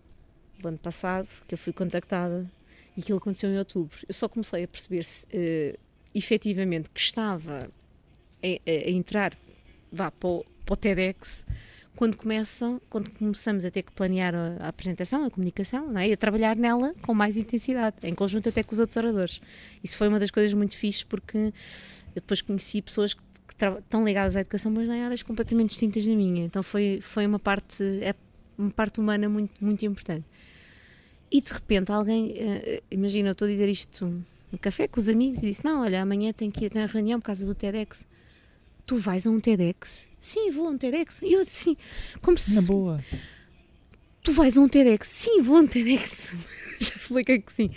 do 0.60 0.68
ano 0.68 0.78
passado 0.78 1.28
que 1.48 1.54
eu 1.54 1.58
fui 1.58 1.74
contactada 1.74 2.50
e 2.96 3.02
aquilo 3.02 3.18
aconteceu 3.18 3.50
em 3.50 3.58
outubro. 3.58 3.98
Eu 4.08 4.14
só 4.14 4.30
comecei 4.30 4.64
a 4.64 4.68
perceber-se 4.68 5.26
uh, 5.26 5.80
efetivamente 6.14 6.90
que 6.90 7.00
estava 7.00 7.70
a, 8.44 8.70
a, 8.70 8.90
entrar 8.90 9.38
vá, 9.94 10.12
para, 10.12 10.30
o, 10.30 10.46
para 10.66 10.74
o 10.74 10.76
TEDx 10.76 11.46
quando 11.96 12.18
começam, 12.18 12.82
quando 12.90 13.10
começamos 13.12 13.64
a 13.66 13.72
ter 13.72 13.84
que 13.84 13.92
planear 13.92 14.34
a, 14.34 14.66
a 14.66 14.68
apresentação, 14.70 15.26
a 15.26 15.30
comunicação, 15.30 15.98
é? 15.98 16.10
e 16.10 16.14
a 16.14 16.18
trabalhar 16.18 16.56
nela 16.56 16.94
com 17.02 17.14
mais 17.14 17.38
intensidade, 17.38 17.98
em 18.04 18.16
conjunto 18.16 18.50
até 18.50 18.64
com 18.64 18.74
os 18.74 18.80
outros 18.80 18.98
oradores. 18.98 19.42
Isso 19.84 19.96
foi 19.96 20.08
uma 20.08 20.20
das 20.20 20.32
coisas 20.32 20.54
muito 20.54 20.76
fixes 20.76 21.04
porque 21.04 21.38
eu 21.38 21.52
depois 22.16 22.42
conheci 22.42 22.82
pessoas 22.82 23.14
que, 23.14 23.22
estão 23.56 24.04
ligadas 24.04 24.36
à 24.36 24.42
educação, 24.42 24.72
mas 24.72 24.90
em 24.90 25.04
áreas 25.04 25.22
completamente 25.22 25.70
distintas 25.70 26.06
da 26.06 26.16
minha. 26.16 26.44
Então 26.44 26.64
foi, 26.64 27.00
foi 27.02 27.26
uma 27.26 27.40
parte, 27.40 27.84
é 28.02 28.16
uma 28.58 28.72
parte 28.72 29.00
humana 29.00 29.30
muito, 29.30 29.64
muito 29.64 29.86
importante. 29.86 30.26
E 31.32 31.40
de 31.40 31.54
repente 31.54 31.92
alguém, 31.92 32.32
uh, 32.32 32.84
imagina, 32.92 33.30
eu 33.30 33.32
estou 33.32 33.48
a 33.48 33.52
dizer 33.52 33.70
isto 33.70 34.24
no 34.52 34.58
café 34.58 34.88
com 34.88 35.00
os 35.00 35.08
amigos 35.08 35.42
e 35.42 35.48
disse: 35.48 35.64
Não, 35.64 35.82
olha, 35.82 36.02
amanhã 36.02 36.34
tenho 36.34 36.52
que 36.52 36.66
ir 36.66 36.72
na 36.74 36.86
reunião 36.88 37.20
por 37.20 37.28
causa 37.28 37.46
do 37.46 37.56
TEDx. 37.56 38.06
Tu 38.86 38.98
vais 38.98 39.26
a 39.26 39.30
um 39.30 39.40
TEDx? 39.40 40.06
Sim, 40.20 40.52
vou 40.52 40.68
a 40.68 40.72
um 40.72 40.78
TEDx. 40.78 41.22
E 41.22 41.34
eu 41.34 41.42
assim, 41.42 41.76
como 42.22 42.38
se. 42.38 42.56
Na 42.56 42.62
boa. 42.62 43.04
Tu 44.24 44.32
vais 44.32 44.58
a 44.58 44.62
um 44.62 44.70
TEDx? 44.70 45.08
Sim, 45.08 45.42
vou 45.42 45.58
a 45.58 45.62
um 45.62 45.68
TEDx. 45.68 46.34
Já 46.80 46.96
expliquei 46.96 47.40
que 47.40 47.52
sim. 47.52 47.72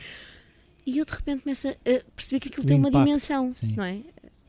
E 0.87 0.99
eu 0.99 1.05
de 1.05 1.13
repente 1.13 1.43
começo 1.43 1.69
a 1.69 1.75
perceber 2.15 2.41
que 2.41 2.49
aquilo 2.49 2.65
o 2.65 2.67
tem 2.67 2.79
impacto, 2.79 2.95
uma 2.95 3.05
dimensão, 3.05 3.53
sim. 3.53 3.75
não 3.77 3.85
é? 3.85 4.01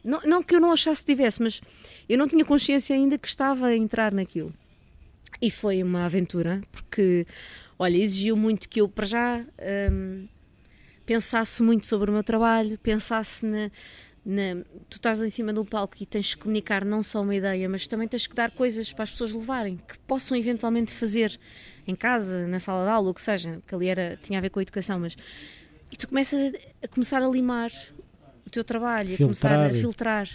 Não, 0.03 0.21
não 0.21 0.43
que 0.43 0.55
eu 0.55 0.59
não 0.61 0.71
achasse 0.71 1.01
que 1.01 1.13
tivesse, 1.13 1.41
mas 1.41 1.59
eu 2.07 2.17
não 2.17 2.27
tinha 2.27 2.45
consciência 2.45 2.95
ainda 2.95 3.17
que 3.17 3.27
estava 3.27 3.67
a 3.67 3.75
entrar 3.75 4.13
naquilo. 4.13 4.53
E 5.41 5.51
foi 5.51 5.81
uma 5.83 6.05
aventura, 6.05 6.61
porque, 6.71 7.25
olha, 7.77 7.97
exigiu 7.97 8.37
muito 8.37 8.69
que 8.69 8.79
eu, 8.79 8.87
para 8.87 9.05
já, 9.05 9.45
hum, 9.91 10.27
pensasse 11.05 11.61
muito 11.63 11.87
sobre 11.87 12.09
o 12.09 12.13
meu 12.13 12.23
trabalho, 12.23 12.77
pensasse 12.77 13.45
na, 13.45 13.71
na, 14.27 14.61
tu 14.89 14.97
estás 14.97 15.21
em 15.21 15.29
cima 15.29 15.53
de 15.53 15.59
um 15.59 15.63
palco 15.63 15.95
e 16.01 16.05
tens 16.05 16.27
de 16.27 16.37
comunicar 16.37 16.83
não 16.83 17.01
só 17.01 17.21
uma 17.21 17.33
ideia, 17.33 17.69
mas 17.69 17.87
também 17.87 18.09
tens 18.09 18.27
que 18.27 18.35
dar 18.35 18.51
coisas 18.51 18.91
para 18.91 19.03
as 19.03 19.11
pessoas 19.11 19.31
levarem, 19.31 19.77
que 19.87 19.97
possam 19.99 20.35
eventualmente 20.35 20.91
fazer 20.91 21.39
em 21.87 21.95
casa, 21.95 22.45
na 22.45 22.59
sala 22.59 22.83
de 22.83 22.91
aula, 22.91 23.09
o 23.09 23.13
que 23.13 23.21
seja, 23.21 23.59
porque 23.61 23.73
ali 23.73 23.87
era, 23.87 24.19
tinha 24.21 24.37
a 24.37 24.41
ver 24.41 24.49
com 24.49 24.59
a 24.59 24.61
educação, 24.61 24.99
mas 24.99 25.15
e 25.89 25.95
tu 25.95 26.09
começas 26.09 26.53
a, 26.53 26.57
a 26.83 26.87
começar 26.89 27.23
a 27.23 27.27
limar 27.29 27.71
o 28.45 28.49
teu 28.49 28.65
trabalho, 28.65 29.15
filtrar. 29.15 29.53
a 29.53 29.55
começar 29.55 29.65
a 29.65 29.73
filtrar. 29.73 30.29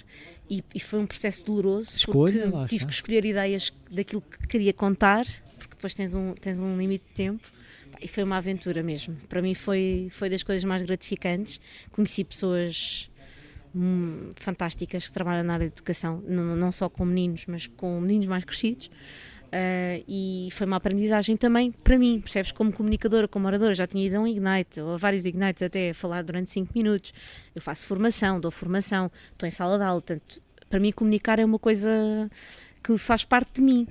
E, 0.49 0.64
e, 0.74 0.80
foi 0.80 0.99
um 0.99 1.07
processo 1.07 1.45
doloroso, 1.45 1.95
Escolha, 1.95 2.51
porque 2.51 2.68
tive 2.68 2.86
que 2.86 2.93
escolher 2.93 3.26
ideias 3.26 3.72
daquilo 3.90 4.22
que 4.22 4.47
queria 4.47 4.72
contar, 4.72 5.26
porque 5.59 5.74
depois 5.74 5.93
tens 5.93 6.14
um, 6.14 6.32
tens 6.32 6.59
um 6.59 6.78
limite 6.78 7.05
de 7.09 7.14
tempo 7.14 7.47
e 8.01 8.09
foi 8.09 8.22
uma 8.22 8.38
aventura 8.38 8.82
mesmo. 8.82 9.16
Para 9.28 9.43
mim 9.43 9.55
foi, 9.55 10.09
foi 10.11 10.30
das 10.30 10.43
coisas 10.43 10.64
mais 10.64 10.82
gratificantes. 10.82 11.61
Conheci 11.90 12.24
pessoas 12.24 13.11
hum, 13.75 14.31
fantásticas 14.37 15.07
que 15.07 15.12
trabalham 15.12 15.45
na 15.45 15.55
área 15.55 15.68
de 15.68 15.75
educação, 15.75 16.23
não, 16.27 16.57
não 16.57 16.73
só 16.73 16.89
com 16.89 17.05
meninos, 17.05 17.47
mas 17.47 17.66
com 17.66 18.01
meninos 18.01 18.27
mais 18.27 18.45
crescidos. 18.45 18.91
Uh, 19.53 20.03
e 20.09 20.49
foi 20.53 20.66
uma 20.66 20.77
aprendizagem 20.77 21.37
também 21.37 21.70
para 21.70 21.99
mim, 21.99 22.20
percebes? 22.20 22.53
Como 22.53 22.73
comunicadora, 22.73 23.29
como 23.29 23.47
oradora, 23.47 23.75
já 23.75 23.87
tinha 23.87 24.07
ido 24.07 24.16
a 24.16 24.20
um 24.20 24.27
Ignite, 24.27 24.81
ou 24.81 24.95
a 24.95 24.97
vários 24.97 25.27
Ignites 25.27 25.62
até 25.62 25.93
falar 25.93 26.23
durante 26.23 26.49
5 26.49 26.73
minutos. 26.75 27.12
Eu 27.55 27.61
faço 27.61 27.87
formação, 27.87 28.41
dou 28.41 28.51
formação, 28.51 29.11
estou 29.31 29.47
em 29.47 29.51
sala 29.51 29.77
de 29.77 29.85
aula, 29.85 30.01
portanto, 30.01 30.41
para 30.70 30.81
mim 30.81 30.91
comunicar 30.91 31.39
é 31.39 31.45
uma 31.45 31.59
coisa 31.59 31.91
que 32.83 32.97
faz 32.97 33.25
parte 33.25 33.57
de 33.57 33.62
mim. 33.62 33.87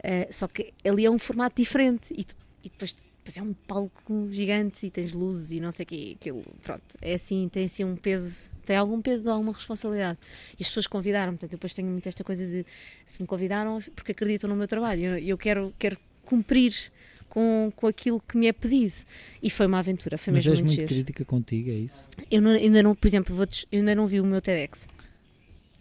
Uh, 0.00 0.30
só 0.30 0.46
que 0.46 0.74
ali 0.84 1.06
é 1.06 1.10
um 1.10 1.18
formato 1.18 1.56
diferente 1.56 2.12
e, 2.12 2.26
e 2.62 2.68
depois 2.68 2.94
depois 3.26 3.36
é 3.36 3.42
um 3.42 3.52
palco 3.52 4.28
gigante 4.30 4.86
e 4.86 4.90
tens 4.90 5.12
luzes 5.12 5.50
e 5.50 5.58
não 5.58 5.72
sei 5.72 5.82
o 5.82 5.86
quê, 5.86 6.16
aquilo, 6.18 6.44
pronto, 6.62 6.82
é 7.02 7.14
assim, 7.14 7.48
tem 7.48 7.64
assim 7.64 7.82
um 7.82 7.96
peso, 7.96 8.50
tem 8.64 8.76
algum 8.76 9.02
peso, 9.02 9.28
alguma 9.28 9.52
responsabilidade. 9.52 10.18
E 10.58 10.62
as 10.62 10.68
pessoas 10.68 10.86
convidaram, 10.86 11.32
portanto, 11.32 11.52
eu 11.52 11.56
depois 11.56 11.74
tenho 11.74 11.88
muito 11.88 12.08
esta 12.08 12.22
coisa 12.22 12.46
de, 12.46 12.64
se 13.04 13.20
me 13.20 13.26
convidaram, 13.26 13.80
porque 13.96 14.12
acreditam 14.12 14.48
no 14.48 14.54
meu 14.54 14.68
trabalho, 14.68 15.04
eu, 15.04 15.18
eu 15.18 15.38
quero, 15.38 15.74
quero 15.76 15.98
cumprir 16.24 16.92
com, 17.28 17.72
com 17.74 17.88
aquilo 17.88 18.20
que 18.20 18.38
me 18.38 18.46
é 18.46 18.52
pedido. 18.52 18.94
E 19.42 19.50
foi 19.50 19.66
uma 19.66 19.80
aventura, 19.80 20.16
foi 20.16 20.32
Mas 20.32 20.46
mesmo 20.46 20.52
és 20.52 20.60
muito, 20.60 20.78
muito 20.78 20.88
crítica 20.88 21.24
contigo, 21.24 21.70
é 21.70 21.74
isso? 21.74 22.08
Eu 22.30 22.40
não, 22.40 22.52
ainda 22.52 22.80
não, 22.80 22.94
por 22.94 23.08
exemplo, 23.08 23.34
vou 23.34 23.46
eu 23.72 23.80
ainda 23.80 23.94
não 23.94 24.06
vi 24.06 24.20
o 24.20 24.24
meu 24.24 24.40
TEDx. 24.40 24.86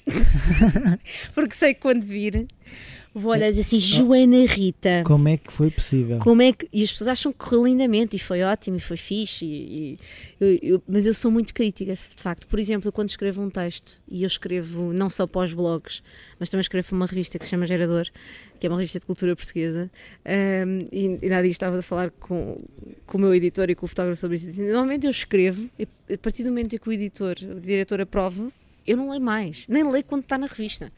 porque 1.35 1.53
sei 1.53 1.75
que 1.75 1.81
quando 1.81 2.03
vir 2.03 2.47
vou 3.19 3.31
olhar 3.31 3.47
e 3.47 3.51
dizer 3.51 3.61
assim, 3.61 3.79
Joana 3.79 4.45
Rita. 4.45 5.03
Como 5.05 5.27
é 5.29 5.37
que 5.37 5.51
foi 5.51 5.71
possível? 5.71 6.19
Como 6.19 6.41
é 6.41 6.51
que... 6.51 6.67
E 6.71 6.83
as 6.83 6.91
pessoas 6.91 7.07
acham 7.07 7.31
que 7.31 7.37
correu 7.37 7.65
lindamente 7.65 8.17
e 8.17 8.19
foi 8.19 8.43
ótimo 8.43 8.75
e 8.75 8.79
foi 8.81 8.97
fixe, 8.97 9.45
e, 9.45 9.49
e 9.49 9.99
eu, 10.39 10.59
eu, 10.61 10.83
mas 10.85 11.05
eu 11.05 11.13
sou 11.13 11.31
muito 11.31 11.53
crítica, 11.53 11.93
de 11.93 12.21
facto. 12.21 12.45
Por 12.45 12.59
exemplo, 12.59 12.91
quando 12.91 13.09
escrevo 13.09 13.41
um 13.41 13.49
texto, 13.49 14.01
e 14.07 14.23
eu 14.23 14.27
escrevo 14.27 14.91
não 14.91 15.09
só 15.09 15.25
para 15.25 15.45
os 15.45 15.53
blogs, 15.53 16.03
mas 16.37 16.49
também 16.49 16.61
escrevo 16.61 16.89
para 16.89 16.95
uma 16.95 17.05
revista 17.05 17.39
que 17.39 17.45
se 17.45 17.51
chama 17.51 17.65
Gerador, 17.65 18.07
que 18.59 18.67
é 18.67 18.69
uma 18.69 18.77
revista 18.77 18.99
de 18.99 19.05
cultura 19.05 19.33
portuguesa, 19.33 19.89
um, 20.25 20.79
e, 20.91 21.17
e 21.21 21.29
nada 21.29 21.47
estava 21.47 21.79
a 21.79 21.81
falar 21.81 22.11
com, 22.11 22.57
com 23.05 23.17
o 23.17 23.21
meu 23.21 23.33
editor 23.33 23.69
e 23.69 23.75
com 23.75 23.85
o 23.85 23.89
fotógrafo 23.89 24.19
sobre 24.19 24.35
isso. 24.35 24.61
Normalmente 24.61 25.05
eu 25.05 25.11
escrevo, 25.11 25.69
e 25.79 25.87
a 26.13 26.17
partir 26.17 26.43
do 26.43 26.49
momento 26.49 26.75
em 26.75 26.79
que 26.79 26.89
o 26.89 26.91
editor, 26.91 27.35
o 27.55 27.61
diretor 27.61 28.01
aprova, 28.01 28.51
eu 28.85 28.97
não 28.97 29.09
leio 29.09 29.21
mais, 29.21 29.65
nem 29.69 29.89
leio 29.89 30.03
quando 30.03 30.23
está 30.23 30.37
na 30.37 30.47
revista 30.47 30.91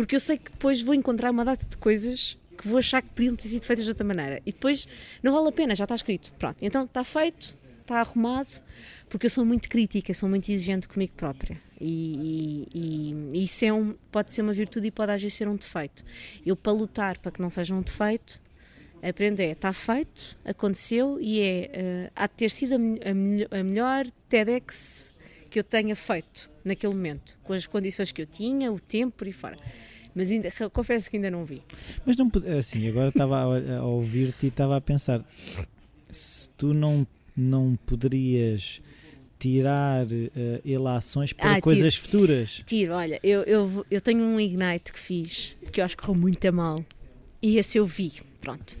porque 0.00 0.16
eu 0.16 0.20
sei 0.20 0.38
que 0.38 0.50
depois 0.50 0.80
vou 0.80 0.94
encontrar 0.94 1.30
uma 1.30 1.44
data 1.44 1.66
de 1.66 1.76
coisas 1.76 2.38
que 2.56 2.66
vou 2.66 2.78
achar 2.78 3.02
que 3.02 3.10
podiam 3.10 3.36
ter 3.36 3.48
sido 3.48 3.66
feitas 3.66 3.84
de 3.84 3.90
outra 3.90 4.02
maneira. 4.02 4.40
E 4.46 4.50
depois 4.50 4.88
não 5.22 5.30
vale 5.30 5.48
a 5.48 5.52
pena, 5.52 5.74
já 5.74 5.84
está 5.84 5.94
escrito. 5.94 6.32
Pronto, 6.38 6.56
então 6.62 6.84
está 6.84 7.04
feito, 7.04 7.54
está 7.82 8.00
arrumado, 8.00 8.62
porque 9.10 9.26
eu 9.26 9.30
sou 9.30 9.44
muito 9.44 9.68
crítica, 9.68 10.14
sou 10.14 10.26
muito 10.26 10.50
exigente 10.50 10.88
comigo 10.88 11.12
própria. 11.18 11.60
E, 11.78 12.66
e, 12.72 13.30
e 13.34 13.44
isso 13.44 13.62
é 13.62 13.74
um, 13.74 13.94
pode 14.10 14.32
ser 14.32 14.40
uma 14.40 14.54
virtude 14.54 14.86
e 14.86 14.90
pode 14.90 15.12
às 15.12 15.20
vezes 15.20 15.36
ser 15.36 15.46
um 15.46 15.56
defeito. 15.56 16.02
Eu, 16.46 16.56
para 16.56 16.72
lutar 16.72 17.18
para 17.18 17.30
que 17.30 17.42
não 17.42 17.50
seja 17.50 17.74
um 17.74 17.82
defeito, 17.82 18.40
aprendo 19.02 19.40
é, 19.40 19.50
está 19.50 19.70
feito, 19.70 20.34
aconteceu 20.46 21.18
e 21.20 21.40
é, 21.42 22.08
uh, 22.08 22.12
há 22.16 22.26
de 22.26 22.32
ter 22.32 22.50
sido 22.50 22.72
a, 22.72 23.56
a, 23.56 23.60
a 23.60 23.62
melhor 23.62 24.06
TEDx 24.30 25.10
que 25.50 25.58
eu 25.58 25.64
tenha 25.64 25.94
feito 25.94 26.50
naquele 26.64 26.94
momento, 26.94 27.36
com 27.42 27.52
as 27.52 27.66
condições 27.66 28.12
que 28.12 28.22
eu 28.22 28.26
tinha, 28.26 28.72
o 28.72 28.80
tempo 28.80 29.26
e 29.26 29.32
fora. 29.32 29.58
Mas 30.14 30.30
ainda, 30.30 30.50
confesso 30.72 31.10
que 31.10 31.16
ainda 31.16 31.30
não 31.30 31.44
vi. 31.44 31.62
Mas 32.04 32.16
não 32.16 32.30
assim, 32.58 32.88
agora 32.88 33.08
estava 33.08 33.36
a, 33.36 33.78
a 33.78 33.84
ouvir-te 33.84 34.46
e 34.46 34.48
estava 34.48 34.76
a 34.76 34.80
pensar 34.80 35.24
se 36.10 36.50
tu 36.50 36.74
não, 36.74 37.06
não 37.36 37.78
poderias 37.86 38.80
tirar 39.38 40.04
uh, 40.04 40.08
ilações 40.64 41.32
para 41.32 41.56
ah, 41.56 41.60
coisas 41.60 41.94
tiro. 41.94 42.06
futuras. 42.06 42.62
Tiro, 42.66 42.92
olha, 42.92 43.18
eu, 43.22 43.42
eu, 43.44 43.86
eu 43.90 44.00
tenho 44.00 44.22
um 44.22 44.38
Ignite 44.38 44.92
que 44.92 44.98
fiz, 44.98 45.56
que 45.72 45.80
eu 45.80 45.84
acho 45.84 45.96
que 45.96 46.02
correu 46.02 46.20
muito 46.20 46.46
a 46.46 46.52
mal. 46.52 46.84
E 47.42 47.56
esse 47.56 47.78
eu 47.78 47.86
vi, 47.86 48.12
pronto. 48.40 48.76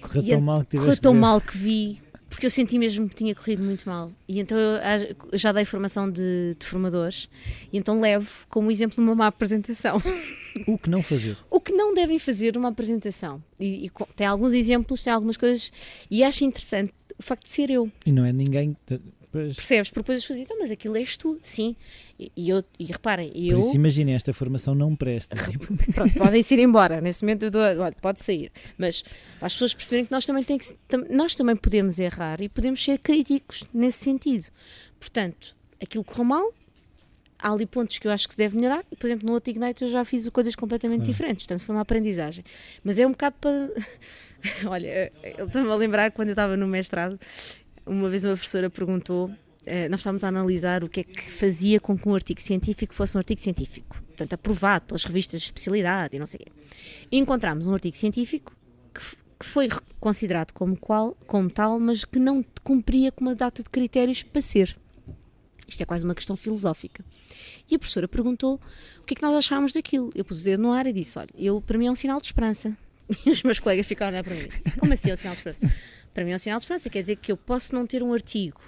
Correu 0.00 0.22
tão 0.22 0.40
mal 0.40 0.64
que 0.64 0.78
Correu 0.78 0.96
tão 0.96 1.14
mal 1.14 1.40
que 1.40 1.58
vi, 1.58 2.00
porque 2.30 2.46
eu 2.46 2.50
senti 2.50 2.78
mesmo 2.78 3.08
que 3.08 3.16
tinha 3.16 3.34
corrido 3.34 3.62
muito 3.62 3.86
mal. 3.86 4.10
E 4.26 4.40
então 4.40 4.56
eu 4.56 5.38
já 5.38 5.52
dei 5.52 5.64
formação 5.64 6.10
de, 6.10 6.56
de 6.58 6.64
formadores, 6.64 7.28
e 7.72 7.76
então 7.76 8.00
levo 8.00 8.46
como 8.48 8.70
exemplo 8.70 9.02
uma 9.02 9.14
má 9.14 9.26
apresentação. 9.26 10.00
O 10.66 10.76
que 10.76 10.90
não 10.90 11.00
fazer? 11.00 11.36
o 11.48 11.60
que 11.60 11.70
não 11.72 11.94
devem 11.94 12.18
fazer 12.18 12.54
numa 12.54 12.70
apresentação. 12.70 13.40
E, 13.58 13.86
e, 13.86 13.90
tem 14.16 14.26
alguns 14.26 14.52
exemplos, 14.52 15.00
tem 15.00 15.12
algumas 15.12 15.36
coisas, 15.36 15.70
e 16.10 16.24
acho 16.24 16.44
interessante 16.44 16.92
o 17.16 17.22
facto 17.22 17.44
de 17.44 17.52
ser 17.52 17.70
eu. 17.70 17.88
E 18.04 18.10
não 18.10 18.24
é 18.24 18.32
ninguém. 18.32 18.76
Pois. 19.32 19.54
Percebes? 19.54 19.90
Porque 19.90 20.00
depois 20.00 20.18
as 20.18 20.24
pessoas 20.24 20.38
dizem, 20.40 20.44
então, 20.44 20.58
mas 20.58 20.70
aquilo 20.70 20.96
és 20.96 21.16
tu, 21.16 21.38
sim. 21.40 21.76
E, 22.18 22.32
e, 22.36 22.48
eu, 22.48 22.64
e 22.78 22.84
reparem, 22.86 23.30
eu. 23.34 23.58
Por 23.58 23.66
isso, 23.66 23.76
imaginem, 23.76 24.14
esta 24.14 24.32
formação 24.32 24.74
não 24.74 24.96
presta. 24.96 25.36
Pronto, 25.94 26.14
podem 26.14 26.42
ir 26.50 26.58
embora. 26.58 27.00
Nesse 27.00 27.22
momento, 27.22 27.44
eu 27.44 27.50
dou, 27.50 27.62
olha, 27.62 27.94
pode 28.00 28.20
sair. 28.20 28.50
Mas 28.76 29.04
as 29.40 29.52
pessoas 29.52 29.72
perceberem 29.72 30.06
que 30.06 30.12
nós 30.12 30.26
também, 30.26 30.42
tem 30.42 30.58
que, 30.58 30.74
nós 31.08 31.34
também 31.34 31.54
podemos 31.54 31.98
errar 31.98 32.40
e 32.40 32.48
podemos 32.48 32.82
ser 32.82 32.98
críticos 32.98 33.64
nesse 33.72 33.98
sentido. 33.98 34.46
Portanto, 34.98 35.54
aquilo 35.80 36.02
correu 36.02 36.24
mal, 36.24 36.52
há 37.38 37.52
ali 37.52 37.66
pontos 37.66 37.98
que 37.98 38.06
eu 38.06 38.12
acho 38.12 38.26
que 38.28 38.34
se 38.34 38.38
deve 38.38 38.56
melhorar. 38.56 38.84
Por 38.98 39.06
exemplo, 39.06 39.26
no 39.26 39.32
outro 39.32 39.50
Ignite 39.50 39.84
eu 39.84 39.90
já 39.90 40.04
fiz 40.04 40.28
coisas 40.28 40.54
completamente 40.54 41.04
diferentes. 41.04 41.46
Portanto, 41.46 41.64
foi 41.64 41.74
uma 41.74 41.82
aprendizagem. 41.82 42.44
Mas 42.84 42.98
é 42.98 43.06
um 43.06 43.10
bocado 43.10 43.36
para. 43.40 43.70
Olha, 44.66 45.12
ele 45.22 45.42
está-me 45.42 45.70
a 45.70 45.74
lembrar 45.74 46.10
quando 46.12 46.28
eu 46.28 46.32
estava 46.32 46.56
no 46.56 46.66
mestrado 46.66 47.18
uma 47.90 48.08
vez 48.08 48.24
uma 48.24 48.34
professora 48.34 48.70
perguntou, 48.70 49.30
eh, 49.66 49.88
nós 49.88 50.00
estávamos 50.00 50.22
a 50.22 50.28
analisar 50.28 50.84
o 50.84 50.88
que 50.88 51.00
é 51.00 51.04
que 51.04 51.30
fazia 51.30 51.80
com 51.80 51.98
que 51.98 52.08
um 52.08 52.14
artigo 52.14 52.40
científico 52.40 52.94
fosse 52.94 53.16
um 53.16 53.18
artigo 53.18 53.40
científico, 53.40 54.00
portanto 54.06 54.32
aprovado 54.32 54.86
pelas 54.86 55.04
revistas 55.04 55.40
de 55.40 55.46
especialidade 55.46 56.14
e 56.14 56.18
não 56.18 56.26
sei 56.26 56.40
o 56.40 56.44
quê. 56.44 56.52
E 57.10 57.18
encontramos 57.18 57.66
um 57.66 57.74
artigo 57.74 57.96
científico 57.96 58.56
que, 58.94 59.00
que 59.40 59.44
foi 59.44 59.68
considerado 59.98 60.52
como, 60.52 60.76
qual, 60.76 61.16
como 61.26 61.50
tal, 61.50 61.80
mas 61.80 62.04
que 62.04 62.18
não 62.18 62.44
cumpria 62.62 63.10
com 63.10 63.22
uma 63.22 63.34
data 63.34 63.62
de 63.62 63.68
critérios 63.68 64.22
para 64.22 64.40
ser. 64.40 64.78
Isto 65.66 65.82
é 65.82 65.86
quase 65.86 66.04
uma 66.04 66.14
questão 66.14 66.36
filosófica. 66.36 67.04
E 67.68 67.74
a 67.74 67.78
professora 67.78 68.08
perguntou 68.08 68.60
o 69.00 69.06
que 69.06 69.14
é 69.14 69.16
que 69.16 69.22
nós 69.22 69.34
achávamos 69.34 69.72
daquilo. 69.72 70.10
Eu 70.14 70.24
pus 70.24 70.40
o 70.40 70.44
dedo 70.44 70.62
no 70.62 70.72
ar 70.72 70.86
e 70.86 70.92
disse: 70.92 71.18
Olha, 71.18 71.30
eu, 71.36 71.60
para 71.60 71.78
mim 71.78 71.86
é 71.86 71.90
um 71.90 71.94
sinal 71.94 72.20
de 72.20 72.26
esperança. 72.26 72.76
E 73.26 73.30
os 73.30 73.42
meus 73.42 73.58
colegas 73.58 73.86
ficaram 73.86 74.10
a 74.10 74.20
olhar 74.20 74.24
para 74.24 74.34
mim: 74.34 74.48
Como 74.78 74.92
assim 74.92 75.10
é 75.10 75.14
um 75.14 75.16
sinal 75.16 75.34
de 75.34 75.40
esperança? 75.40 75.76
Para 76.12 76.24
mim 76.24 76.32
é 76.32 76.34
um 76.36 76.38
sinal 76.38 76.58
de 76.58 76.64
esperança. 76.64 76.90
Quer 76.90 77.00
dizer 77.00 77.16
que 77.16 77.30
eu 77.30 77.36
posso 77.36 77.74
não 77.74 77.86
ter 77.86 78.02
um 78.02 78.12
artigo 78.12 78.60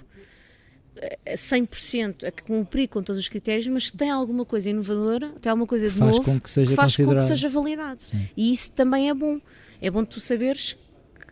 a 1.25 1.33
100% 1.33 2.27
a 2.27 2.31
cumprir 2.31 2.87
com 2.87 3.01
todos 3.01 3.19
os 3.19 3.27
critérios, 3.27 3.67
mas 3.67 3.89
que 3.89 3.97
tem 3.97 4.09
alguma 4.09 4.45
coisa 4.45 4.69
inovadora, 4.69 5.29
tem 5.41 5.49
alguma 5.49 5.67
coisa 5.67 5.89
de 5.89 5.95
faz 5.95 6.11
novo, 6.11 6.23
com 6.23 6.39
que 6.39 6.49
seja 6.49 6.75
faz 6.75 6.95
com 6.95 7.15
que 7.15 7.23
seja 7.23 7.49
validado. 7.49 8.01
Sim. 8.03 8.29
E 8.35 8.51
isso 8.51 8.71
também 8.71 9.09
é 9.09 9.13
bom. 9.13 9.39
É 9.81 9.89
bom 9.89 10.05
tu 10.05 10.19
saberes 10.19 10.77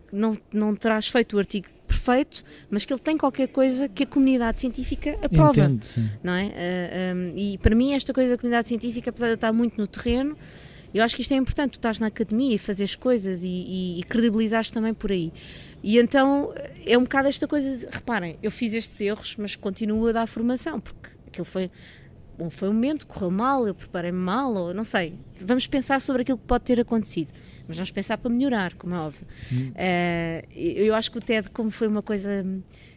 que 0.09 0.15
não, 0.15 0.37
não 0.51 0.75
terás 0.75 1.07
feito 1.07 1.35
o 1.35 1.39
artigo 1.39 1.67
perfeito, 1.87 2.43
mas 2.69 2.85
que 2.85 2.93
ele 2.93 3.01
tem 3.01 3.17
qualquer 3.17 3.47
coisa 3.47 3.87
que 3.87 4.03
a 4.03 4.05
comunidade 4.05 4.59
científica 4.59 5.17
aprova. 5.21 5.59
Entendo, 5.59 5.83
sim. 5.83 6.09
Não 6.23 6.33
é? 6.33 6.47
Ah, 6.47 7.13
ah, 7.13 7.33
e 7.35 7.57
para 7.57 7.75
mim, 7.75 7.93
esta 7.93 8.13
coisa 8.13 8.31
da 8.31 8.37
comunidade 8.37 8.67
científica, 8.67 9.09
apesar 9.09 9.27
de 9.27 9.33
eu 9.33 9.35
estar 9.35 9.53
muito 9.53 9.77
no 9.77 9.87
terreno, 9.87 10.37
eu 10.93 11.03
acho 11.03 11.15
que 11.15 11.21
isto 11.21 11.33
é 11.33 11.37
importante. 11.37 11.73
Tu 11.73 11.75
estás 11.75 11.99
na 11.99 12.07
academia 12.07 12.55
e 12.55 12.57
fazes 12.57 12.95
coisas 12.95 13.43
e, 13.43 13.47
e, 13.47 13.99
e 13.99 14.03
credibilizares 14.03 14.71
também 14.71 14.93
por 14.93 15.11
aí. 15.11 15.31
E 15.83 15.97
então 15.97 16.53
é 16.85 16.97
um 16.97 17.03
bocado 17.03 17.27
esta 17.27 17.47
coisa 17.47 17.77
de, 17.77 17.85
reparem, 17.85 18.37
eu 18.41 18.51
fiz 18.51 18.73
estes 18.73 18.99
erros, 19.01 19.35
mas 19.37 19.55
continuo 19.55 20.07
a 20.07 20.11
dar 20.11 20.27
formação, 20.27 20.79
porque 20.79 21.09
aquilo 21.27 21.45
foi, 21.45 21.71
bom, 22.37 22.49
foi 22.49 22.69
um 22.69 22.73
momento, 22.73 23.07
correu 23.07 23.31
mal, 23.31 23.67
eu 23.67 23.73
preparei-me 23.73 24.17
mal, 24.17 24.53
ou 24.53 24.73
não 24.73 24.83
sei. 24.83 25.15
Vamos 25.43 25.65
pensar 25.67 25.99
sobre 26.01 26.21
aquilo 26.21 26.37
que 26.37 26.45
pode 26.45 26.63
ter 26.65 26.79
acontecido, 26.79 27.31
mas 27.67 27.77
vamos 27.77 27.91
pensar 27.91 28.17
para 28.17 28.29
melhorar, 28.29 28.75
como 28.75 28.93
é 28.93 28.99
óbvio. 28.99 29.25
Hum. 29.51 29.71
Eh, 29.75 30.45
eu 30.53 30.93
acho 30.93 31.11
que 31.11 31.17
o 31.17 31.21
TED, 31.21 31.49
como 31.49 31.71
foi 31.71 31.87
uma 31.87 32.01
coisa 32.03 32.45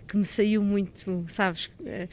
que 0.06 0.16
me 0.16 0.24
saiu 0.26 0.62
muito, 0.62 1.24
sabes, 1.28 1.70
eh, 1.86 2.08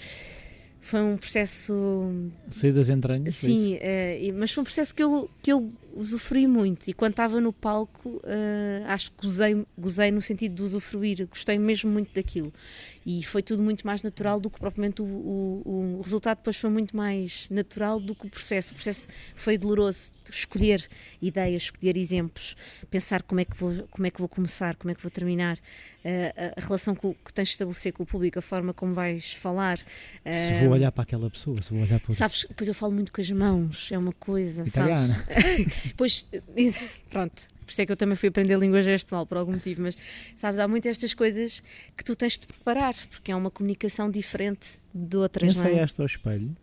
foi 0.80 1.02
um 1.02 1.16
processo 1.18 2.12
Sair 2.50 2.72
das 2.72 2.90
entranhas. 2.90 3.36
Sim, 3.36 3.78
e- 3.82 4.32
mas 4.32 4.52
foi 4.52 4.62
um 4.62 4.66
processo 4.66 4.96
que 4.96 5.04
eu, 5.04 5.30
que 5.42 5.52
eu 5.52 5.72
usufruí 5.96 6.48
muito. 6.48 6.88
E 6.88 6.94
quando 6.94 7.12
estava 7.12 7.40
no 7.42 7.52
palco 7.52 8.22
eh, 8.24 8.84
acho 8.88 9.12
que 9.12 9.26
gozei, 9.28 9.66
gozei 9.78 10.12
no 10.12 10.22
sentido 10.22 10.56
de 10.56 10.64
usufruir, 10.64 11.28
gostei 11.28 11.58
mesmo 11.58 11.92
muito 11.92 12.14
daquilo 12.14 12.52
e 13.06 13.24
foi 13.24 13.42
tudo 13.42 13.64
muito 13.64 13.86
mais 13.86 14.04
natural 14.04 14.40
do 14.40 14.50
que 14.50 14.60
propriamente 14.60 15.02
o, 15.02 15.06
o, 15.06 15.98
o 16.00 16.02
resultado 16.02 16.38
depois 16.38 16.58
foi 16.58 16.70
muito 16.70 16.96
mais 16.96 17.50
natural 17.50 18.00
do 18.00 18.14
que 18.14 18.28
o 18.28 18.30
processo, 18.30 18.72
o 18.72 18.76
processo 18.76 19.08
foi 19.36 19.58
doloroso, 19.58 20.12
escolher 20.32 20.88
ideias, 21.22 21.64
escolher 21.64 21.98
exemplos, 21.98 22.56
pensar 22.90 23.24
como 23.24 23.42
é 23.42 23.46
que 23.46 23.56
vou, 23.58 23.88
como 23.90 24.06
é 24.08 24.12
que 24.12 24.20
vou 24.20 24.30
começar, 24.30 24.76
como 24.76 24.92
é 24.92 24.96
que 24.96 25.02
vou 25.02 25.10
terminar, 25.12 25.58
eh, 26.04 26.54
a, 26.56 26.62
relação 26.62 26.94
que, 26.96 27.06
o- 27.08 27.14
que 27.26 27.34
tens 27.34 27.50
de 27.50 27.54
estabelecer 27.54 27.92
com 27.94 28.04
o 28.04 28.06
público, 28.06 28.38
a 28.40 28.42
forma 28.42 28.74
como 28.74 28.94
vais 28.94 29.34
falar. 29.34 29.78
Se 29.80 29.84
eh, 30.26 30.60
vou 30.64 30.70
olhar 30.74 30.92
para 30.92 31.04
aquela 31.04 31.30
pessoa, 31.30 31.62
se 31.62 31.74
vou 31.74 31.82
olhar 31.84 32.00
para 32.00 32.14
Sabes, 32.14 32.46
depois 32.48 32.68
eu 32.68 32.74
falo 32.76 32.92
muito 32.94 33.12
com 33.12 33.20
as 33.22 33.30
mãos, 33.32 33.90
é 33.92 33.98
uma 33.98 34.14
coisa, 34.14 34.64
italiana. 34.68 35.26
sabes? 35.28 35.68
Pois, 35.98 36.30
pronto, 37.10 37.48
por 37.72 37.76
isso 37.76 37.82
é 37.82 37.86
que 37.86 37.92
eu 37.94 37.98
também 37.98 38.18
fui 38.18 38.28
aprender 38.28 38.60
língua 38.60 38.84
gestual 38.84 39.26
por 39.26 39.38
algum 39.38 39.54
motivo, 39.54 39.82
mas 39.82 39.98
sabes, 40.36 40.60
há 40.60 40.68
muitas 40.68 40.92
estas 40.92 41.14
coisas 41.14 41.64
que 41.96 42.04
tu 42.04 42.18
tens 42.18 42.38
de 42.38 42.46
preparar, 42.46 42.96
porque 43.10 43.32
é 43.32 43.36
uma 43.36 43.50
comunicação 43.50 44.12
diferente 44.12 44.78
de 44.94 45.16
outras, 45.16 45.56
não 45.56 45.64
é? 45.64 45.70
Ensaiaste 45.70 46.02
ao 46.02 46.06
espelho. 46.06 46.56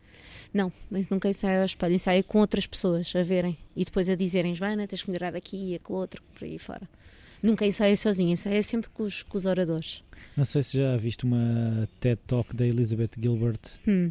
Não, 0.52 0.70
mas 0.90 1.08
nunca 1.08 1.28
ensaio 1.28 1.60
ao 1.60 1.64
espelho, 1.64 1.94
ensaio 1.94 2.22
com 2.24 2.38
outras 2.40 2.66
pessoas 2.66 3.10
a 3.16 3.22
verem 3.22 3.56
e 3.74 3.84
depois 3.86 4.10
a 4.10 4.14
dizerem, 4.14 4.54
Joana, 4.54 4.86
tens 4.86 5.02
que 5.02 5.10
melhorar 5.10 5.34
aqui 5.34 5.70
e 5.70 5.74
aquele 5.76 5.98
outro, 5.98 6.22
por 6.34 6.44
aí 6.44 6.58
fora. 6.58 6.86
Nunca 7.42 7.64
ensaio 7.64 7.96
sozinha, 7.96 8.32
ensaio 8.32 8.62
sempre 8.62 8.90
com 8.90 9.04
os, 9.04 9.22
com 9.22 9.38
os 9.38 9.46
oradores. 9.46 10.02
Não 10.36 10.44
sei 10.44 10.62
se 10.62 10.76
já 10.76 10.94
viste 10.96 11.24
uma 11.24 11.88
TED 12.00 12.20
Talk 12.26 12.54
da 12.54 12.66
Elizabeth 12.66 13.10
Gilbert. 13.18 13.60
Hum, 13.86 14.10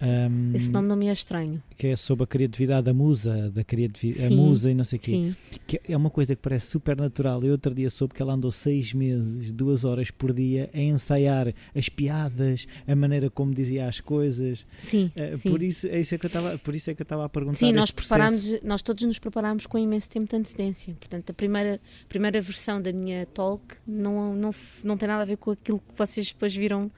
ahm, 0.00 0.54
esse 0.54 0.70
nome 0.72 0.88
não 0.88 0.96
me 0.96 1.06
é 1.08 1.12
estranho. 1.12 1.62
que 1.76 1.86
é 1.88 1.96
sobre 1.96 2.24
a 2.24 2.26
criatividade, 2.26 2.88
a 2.88 2.94
musa, 2.94 3.50
da 3.50 3.62
criatividade, 3.64 4.32
a 4.32 4.36
musa 4.36 4.70
e 4.70 4.74
não 4.74 4.84
sei 4.84 4.98
o 4.98 5.02
quê. 5.02 5.12
Sim, 5.12 5.36
Que 5.66 5.80
é 5.88 5.96
uma 5.96 6.10
coisa 6.10 6.34
que 6.34 6.42
parece 6.42 6.66
super 6.68 6.96
natural. 6.96 7.42
Eu 7.44 7.52
outro 7.52 7.74
dia 7.74 7.88
soube 7.90 8.14
que 8.14 8.22
ela 8.22 8.32
andou 8.34 8.50
seis 8.50 8.92
meses, 8.92 9.52
duas 9.52 9.84
horas 9.84 10.10
por 10.10 10.32
dia, 10.32 10.70
a 10.72 10.78
ensaiar 10.80 11.52
as 11.74 11.88
piadas, 11.88 12.66
a 12.86 12.94
maneira 12.96 13.30
como 13.30 13.54
dizia 13.54 13.86
as 13.88 14.00
coisas. 14.00 14.64
sim, 14.80 15.10
Eh, 15.14 15.36
sim. 15.36 15.50
Por 15.50 15.62
isso 15.62 15.86
é 15.86 16.00
isso 16.00 16.14
é 16.14 16.18
que 16.18 16.26
eu 16.26 16.28
estava, 16.28 16.58
por 16.58 16.74
isso 16.74 16.90
é 16.90 16.94
que 16.94 17.02
eu 17.02 17.04
estava 17.04 17.24
a 17.24 17.28
perguntar. 17.28 17.58
Sim, 17.58 17.72
nós 17.72 17.90
preparámos, 17.90 18.62
nós 18.62 18.82
todos 18.82 19.02
nos 19.04 19.18
preparámos 19.18 19.66
com 19.66 19.78
imenso 19.78 20.08
tempo 20.08 20.28
de 20.28 20.36
antecedência. 20.36 20.94
Portanto, 20.98 21.30
a 21.30 21.34
primeira, 21.34 21.78
primeira 22.08 22.40
versão 22.40 22.80
da 22.80 22.92
minha 22.92 23.26
talk 23.26 23.62
não, 23.86 24.34
não, 24.34 24.54
não 24.84 24.96
tem 24.96 25.08
nada 25.08 25.22
a 25.22 25.26
ver 25.26 25.36
com 25.36 25.50
aquilo 25.50 25.78
que 25.78 25.96
vocês 25.96 26.28
depois 26.32 26.54
viram, 26.54 26.90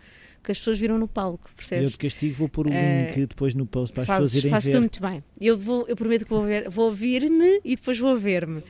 que 0.42 0.52
as 0.52 0.58
pessoas 0.58 0.78
viram 0.78 0.98
no 0.98 1.06
palco, 1.06 1.48
Eu 1.50 1.54
percebes? 1.56 1.90
de 1.92 1.98
castigo 1.98 2.34
vou 2.34 2.48
pôr 2.48 2.66
o 2.66 2.70
link 2.70 3.26
depois 3.26 3.54
no 3.54 3.64
post 3.66 3.92
para 3.94 4.02
as 4.02 4.06
Fazes, 4.06 4.30
pessoas 4.32 4.44
irem 4.44 4.50
fazes 4.50 4.72
ver. 4.72 4.80
muito 4.80 5.00
bem. 5.00 5.22
Eu, 5.40 5.56
vou, 5.58 5.86
eu 5.88 5.94
prometo 5.96 6.24
que 6.24 6.30
vou, 6.30 6.42
ver, 6.44 6.68
vou 6.68 6.86
ouvir-me 6.86 7.60
e 7.64 7.76
depois 7.76 7.98
vou 7.98 8.18
ver-me. 8.18 8.62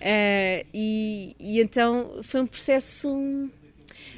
Eh, 0.00 0.64
e, 0.72 1.34
e 1.38 1.60
então 1.60 2.20
foi 2.22 2.40
um 2.42 2.46
processo. 2.46 3.08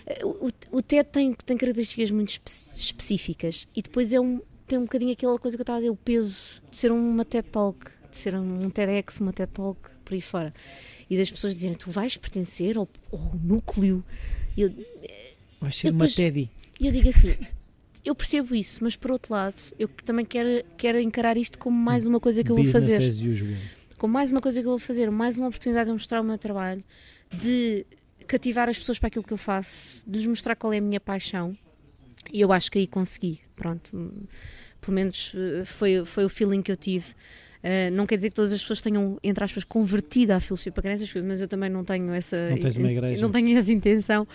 eh, 0.06 0.24
O, 0.24 0.48
o 0.70 0.82
TED 0.82 1.08
tem, 1.10 1.32
tem 1.32 1.56
características 1.56 2.10
muito 2.10 2.30
espe- 2.30 2.50
específicas 2.80 3.66
e 3.74 3.82
depois 3.82 4.12
é 4.12 4.20
um, 4.20 4.40
tem 4.66 4.78
um 4.78 4.82
bocadinho 4.82 5.12
aquela 5.12 5.38
coisa 5.38 5.56
que 5.56 5.60
eu 5.60 5.64
estava 5.64 5.78
a 5.78 5.80
dizer, 5.80 5.90
o 5.90 5.96
peso 5.96 6.60
de 6.70 6.76
ser 6.76 6.92
uma 6.92 7.24
TED 7.24 7.48
Talk, 7.48 7.78
de 8.10 8.16
ser 8.16 8.34
um 8.34 8.68
TEDx, 8.70 9.20
uma 9.20 9.32
TED 9.32 9.50
Talk, 9.52 9.80
por 10.04 10.14
aí 10.14 10.20
fora. 10.20 10.52
E 11.08 11.16
das 11.16 11.30
pessoas 11.30 11.54
dizerem, 11.54 11.74
tu 11.76 11.90
vais 11.90 12.16
pertencer 12.18 12.76
ao, 12.76 12.86
ao 13.10 13.34
núcleo. 13.42 14.04
Eu, 14.56 14.70
Vai 15.60 15.72
ser 15.72 15.88
Eu 15.88 15.92
uma 15.92 16.06
depois- 16.06 16.14
Teddy. 16.14 16.50
E 16.78 16.86
eu 16.86 16.92
digo 16.92 17.08
assim, 17.08 17.34
eu 18.04 18.14
percebo 18.14 18.54
isso, 18.54 18.82
mas 18.82 18.96
por 18.96 19.10
outro 19.10 19.34
lado, 19.34 19.56
eu 19.78 19.88
também 20.04 20.24
quero, 20.24 20.64
quero 20.76 21.00
encarar 21.00 21.36
isto 21.36 21.58
como 21.58 21.76
mais 21.76 22.06
uma 22.06 22.20
coisa 22.20 22.42
que 22.42 22.50
eu 22.50 22.56
vou 22.56 22.64
Business 22.64 22.84
fazer. 22.84 23.06
as 23.06 23.20
usual. 23.20 23.58
Como 23.98 24.12
mais 24.12 24.30
uma 24.30 24.40
coisa 24.40 24.60
que 24.60 24.66
eu 24.66 24.70
vou 24.70 24.78
fazer, 24.78 25.10
mais 25.10 25.38
uma 25.38 25.48
oportunidade 25.48 25.86
de 25.88 25.92
mostrar 25.92 26.20
o 26.20 26.24
meu 26.24 26.38
trabalho, 26.38 26.84
de 27.32 27.84
cativar 28.26 28.68
as 28.68 28.78
pessoas 28.78 28.98
para 28.98 29.08
aquilo 29.08 29.24
que 29.24 29.32
eu 29.32 29.38
faço, 29.38 30.02
de 30.06 30.18
lhes 30.18 30.26
mostrar 30.26 30.54
qual 30.54 30.72
é 30.72 30.78
a 30.78 30.80
minha 30.80 31.00
paixão. 31.00 31.56
E 32.32 32.40
eu 32.40 32.52
acho 32.52 32.70
que 32.70 32.78
aí 32.78 32.86
consegui, 32.86 33.40
pronto. 33.56 33.90
Pelo 34.80 34.94
menos 34.94 35.32
eh, 35.34 35.64
foi, 35.64 36.04
foi 36.04 36.24
o 36.24 36.28
feeling 36.28 36.62
que 36.62 36.70
eu 36.70 36.76
tive. 36.76 37.06
Eh, 37.62 37.90
não 37.90 38.06
quer 38.06 38.16
dizer 38.16 38.30
que 38.30 38.36
todas 38.36 38.52
as 38.52 38.60
pessoas 38.60 38.80
tenham, 38.80 39.18
entre 39.22 39.42
aspas, 39.42 39.64
convertido 39.64 40.32
à 40.32 40.40
filosofia 40.40 40.70
para 40.72 40.82
crianças, 40.82 41.12
mas 41.24 41.40
eu 41.40 41.48
também 41.48 41.68
não 41.68 41.84
tenho 41.84 42.12
essa. 42.12 42.48
Não 42.50 42.58
tens 42.58 42.76
uma 42.76 42.90
igreja. 42.92 43.20
Não 43.22 43.30
tenho 43.32 43.58
essa 43.58 43.72
intenção. 43.72 44.26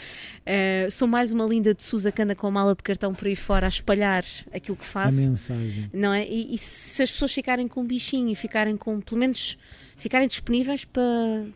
Eh, 0.45 0.88
sou 0.91 1.07
mais 1.07 1.32
uma 1.32 1.45
linda 1.45 1.74
de 1.74 1.84
Sousa 1.84 2.11
que 2.11 2.21
anda 2.21 2.36
com 2.36 2.47
a 2.47 2.51
mala 2.51 2.76
de 2.76 2.84
cartão 2.84 3.13
por 3.13 3.28
aí 3.28 3.36
fora 3.36 3.65
a 3.65 3.69
espalhar 3.69 4.26
aquilo 4.53 4.76
que 4.76 4.84
A 4.84 4.88
faço. 4.88 5.17
mensagem. 5.17 5.89
Não 5.93 6.13
é? 6.13 6.28
E, 6.28 6.53
e 6.53 6.57
se 6.57 7.01
as 7.01 7.11
pessoas 7.11 7.32
ficarem 7.32 7.67
com 7.67 7.82
um 7.82 7.86
bichinho 7.88 8.30
e 8.30 8.36
ficarem 8.36 8.76
com, 8.76 8.99
pelo 8.99 9.19
menos, 9.19 9.57
ficarem 9.95 10.28
disponíveis 10.28 10.84
para, 10.84 11.03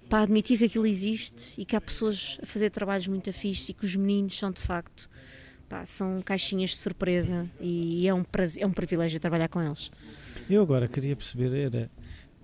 para 0.10 0.24
admitir 0.24 0.58
que 0.58 0.66
aquilo 0.66 0.88
existe 0.88 1.54
e 1.58 1.66
que 1.66 1.76
há 1.76 1.82
pessoas 1.82 2.40
a 2.42 2.46
fazer 2.46 2.70
trabalhos 2.70 3.08
muito 3.08 3.30
afixos 3.30 3.68
e 3.70 3.74
que 3.74 3.86
os 3.86 3.94
meninos 3.96 4.38
são 4.38 4.52
de 4.52 4.62
facto, 4.62 5.10
pá, 5.68 5.86
são 5.86 6.22
caixinhas 6.22 6.70
de 6.70 6.78
surpresa 6.78 7.46
e 7.60 8.08
é 8.08 8.14
um, 8.14 8.24
prazer, 8.24 8.64
é 8.64 8.66
um 8.66 8.72
privilégio 8.72 9.20
trabalhar 9.20 9.50
com 9.50 9.62
eles. 9.62 9.92
Eu 10.50 10.62
agora 10.62 10.88
queria 10.88 11.16
perceber 11.16 11.54
era 11.54 11.90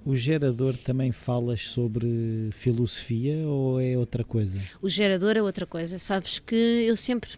o 0.06 0.16
gerador 0.16 0.76
também 0.76 1.12
falas 1.14 1.62
sobre 1.68 2.50
filosofia 2.52 3.48
ou 3.48 3.80
é 3.80 3.98
outra 3.98 4.24
coisa? 4.24 4.60
O 4.82 4.90
gerador 4.90 5.38
é 5.38 5.42
outra 5.42 5.66
coisa, 5.66 5.98
sabes 5.98 6.40
que 6.40 6.56
eu 6.56 6.98
sempre, 6.98 7.30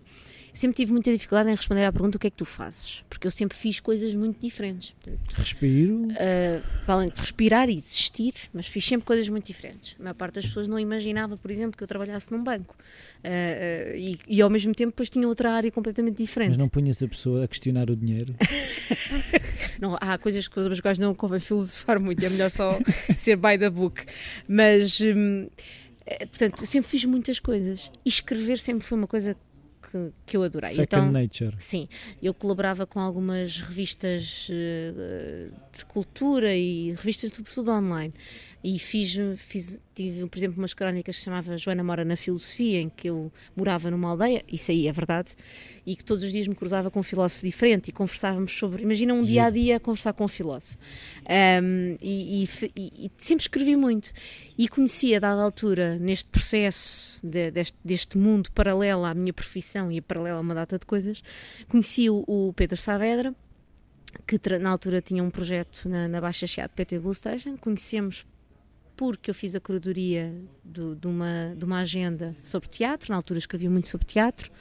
sempre 0.56 0.76
tive 0.76 0.92
muita 0.92 1.12
dificuldade 1.12 1.50
em 1.50 1.56
responder 1.56 1.84
à 1.84 1.92
pergunta 1.92 2.18
o 2.18 2.20
que 2.20 2.28
é 2.28 2.30
que 2.30 2.38
tu 2.38 2.46
fazes, 2.46 3.04
porque 3.10 3.28
eu 3.28 3.32
sempre 3.32 3.58
fiz 3.58 3.80
coisas 3.80 4.14
muito 4.14 4.40
diferentes. 4.40 4.92
Portanto, 4.92 5.34
Respiro. 5.36 5.96
Uh, 6.08 6.64
além 6.88 7.10
de 7.10 7.20
respirar 7.20 7.70
e 7.70 7.78
existir, 7.78 8.34
mas 8.54 8.68
fiz 8.68 8.86
sempre 8.86 9.06
coisas 9.06 9.28
muito 9.28 9.46
diferentes. 9.46 9.96
A 10.00 10.04
maior 10.04 10.16
parte 10.16 10.36
das 10.36 10.46
pessoas 10.46 10.68
não 10.68 10.80
imaginava, 10.80 11.38
por 11.38 11.52
exemplo, 11.52 11.78
que 11.78 11.84
eu 11.84 11.88
trabalhasse 11.88 12.32
num 12.32 12.44
banco. 12.44 12.76
Uh, 13.24 13.28
uh, 13.28 13.98
e, 13.98 14.20
e 14.28 14.42
ao 14.42 14.50
mesmo 14.50 14.74
tempo 14.74 14.92
depois 14.92 15.10
tinha 15.10 15.28
outra 15.28 15.54
área 15.54 15.70
completamente 15.70 16.18
diferente. 16.18 16.50
Mas 16.50 16.58
não 16.58 16.70
punhas 16.70 17.02
a 17.04 17.08
pessoa 17.08 17.44
a 17.44 17.48
questionar 17.48 17.90
o 17.90 17.96
dinheiro? 17.96 18.36
Não, 19.80 19.98
há 20.00 20.18
coisas 20.18 20.46
sobre 20.46 20.72
as 20.72 20.80
quais 20.80 20.98
não 20.98 21.14
convém 21.14 21.40
filosofar 21.40 22.00
muito, 22.00 22.24
é 22.26 22.30
melhor 22.30 22.50
só 22.50 22.80
ser 23.18 23.36
by 23.36 23.58
the 23.58 23.70
book. 23.70 24.06
Mas, 24.48 25.02
eh, 25.02 26.26
portanto, 26.28 26.62
eu 26.62 26.68
sempre 26.68 26.90
fiz 26.90 27.04
muitas 27.04 27.40
coisas. 27.40 27.92
E 28.06 28.10
escrever 28.10 28.58
sempre 28.58 28.86
foi 28.86 28.98
uma 28.98 29.08
coisa 29.08 29.36
que, 29.96 30.12
que 30.26 30.38
eu 30.38 30.44
adorei. 30.44 30.74
Second 30.74 31.08
Então, 31.08 31.12
nature. 31.12 31.56
Sim, 31.58 31.88
eu 32.22 32.34
colaborava 32.34 32.86
com 32.86 33.00
algumas 33.00 33.60
revistas 33.62 34.48
eh, 34.52 35.50
de 35.76 35.86
cultura 35.86 36.54
e 36.56 36.92
revistas 36.92 37.32
sobretudo 37.34 37.72
online. 37.72 38.14
E 38.64 38.80
fiz, 38.80 39.16
fiz, 39.38 39.80
tive, 39.94 40.28
por 40.28 40.38
exemplo, 40.38 40.58
umas 40.58 40.74
crónicas 40.74 41.16
que 41.16 41.20
se 41.20 41.26
chamava 41.26 41.58
Joana 41.58 41.84
Mora 41.84 42.04
na 42.04 42.16
Filosofia, 42.16 42.82
em 42.82 42.90
que 42.90 43.10
eu 43.10 43.32
morava 43.56 43.92
numa 43.92 44.10
aldeia, 44.10 44.44
isso 44.52 44.72
aí 44.72 44.88
é 44.88 44.92
verdade, 44.92 45.36
e 45.86 45.96
que 45.96 46.04
todos 46.04 46.24
os 46.24 46.32
dias 46.32 46.48
me 46.48 46.56
cruzava 46.56 46.90
com 46.90 47.00
um 47.00 47.04
filósofo 47.04 47.46
diferente 47.46 47.90
e 47.90 47.92
conversávamos 47.92 48.52
sobre. 48.52 48.82
Imagina 48.84 49.14
um 49.14 49.22
dia 49.22 49.46
a 49.46 49.50
dia 49.50 49.80
conversar 49.80 50.14
com 50.14 50.26
um 50.26 50.28
filósofo. 50.28 50.78
Um, 51.64 51.96
e, 52.02 52.44
e, 52.44 53.06
e, 53.06 53.12
sempre 53.18 53.44
escrevi 53.44 53.76
muito. 53.76 54.12
E 54.58 54.68
conheci 54.68 55.14
a 55.14 55.20
dada 55.20 55.42
altura, 55.42 56.00
neste 56.00 56.30
processo 56.30 57.20
de, 57.24 57.52
deste, 57.52 57.78
deste, 57.84 58.18
mundo 58.18 58.52
paralelo 58.52 59.06
à 59.06 59.14
minha 59.14 59.34
profissão 59.34 59.92
e 59.92 60.02
paralelo 60.02 60.38
a 60.38 60.42
uma 60.42 60.56
data 60.56 60.80
de 60.80 60.86
coisas, 60.86 61.22
conheci 61.68 62.10
o, 62.10 62.24
o 62.28 62.54
Pedro 62.54 62.78
Saavedra 62.78 63.36
que 64.26 64.40
na 64.60 64.70
altura 64.70 65.02
tinha 65.02 65.24
um 65.24 65.30
projeto 65.30 65.88
na, 65.90 66.08
na 66.08 66.22
Baixa 66.22 66.48
Chiado 66.48 66.72
PT 66.72 67.00
Blue 67.00 67.14
Station. 67.14 67.58
Conhecemos 67.58 68.26
porque 68.96 69.30
eu 69.30 69.36
fiz 69.36 69.56
a 69.56 69.60
curadoria 69.60 70.34
do, 70.64 70.96
de, 70.96 71.08
uma, 71.08 71.54
de 71.56 71.66
uma 71.66 71.80
agenda 71.80 72.36
sobre 72.44 72.70
teatro, 72.70 73.12
na 73.12 73.18
altura 73.18 73.40
escrevi 73.40 73.68
muito 73.70 73.88
sobre 73.88 74.06
teatro, 74.06 74.52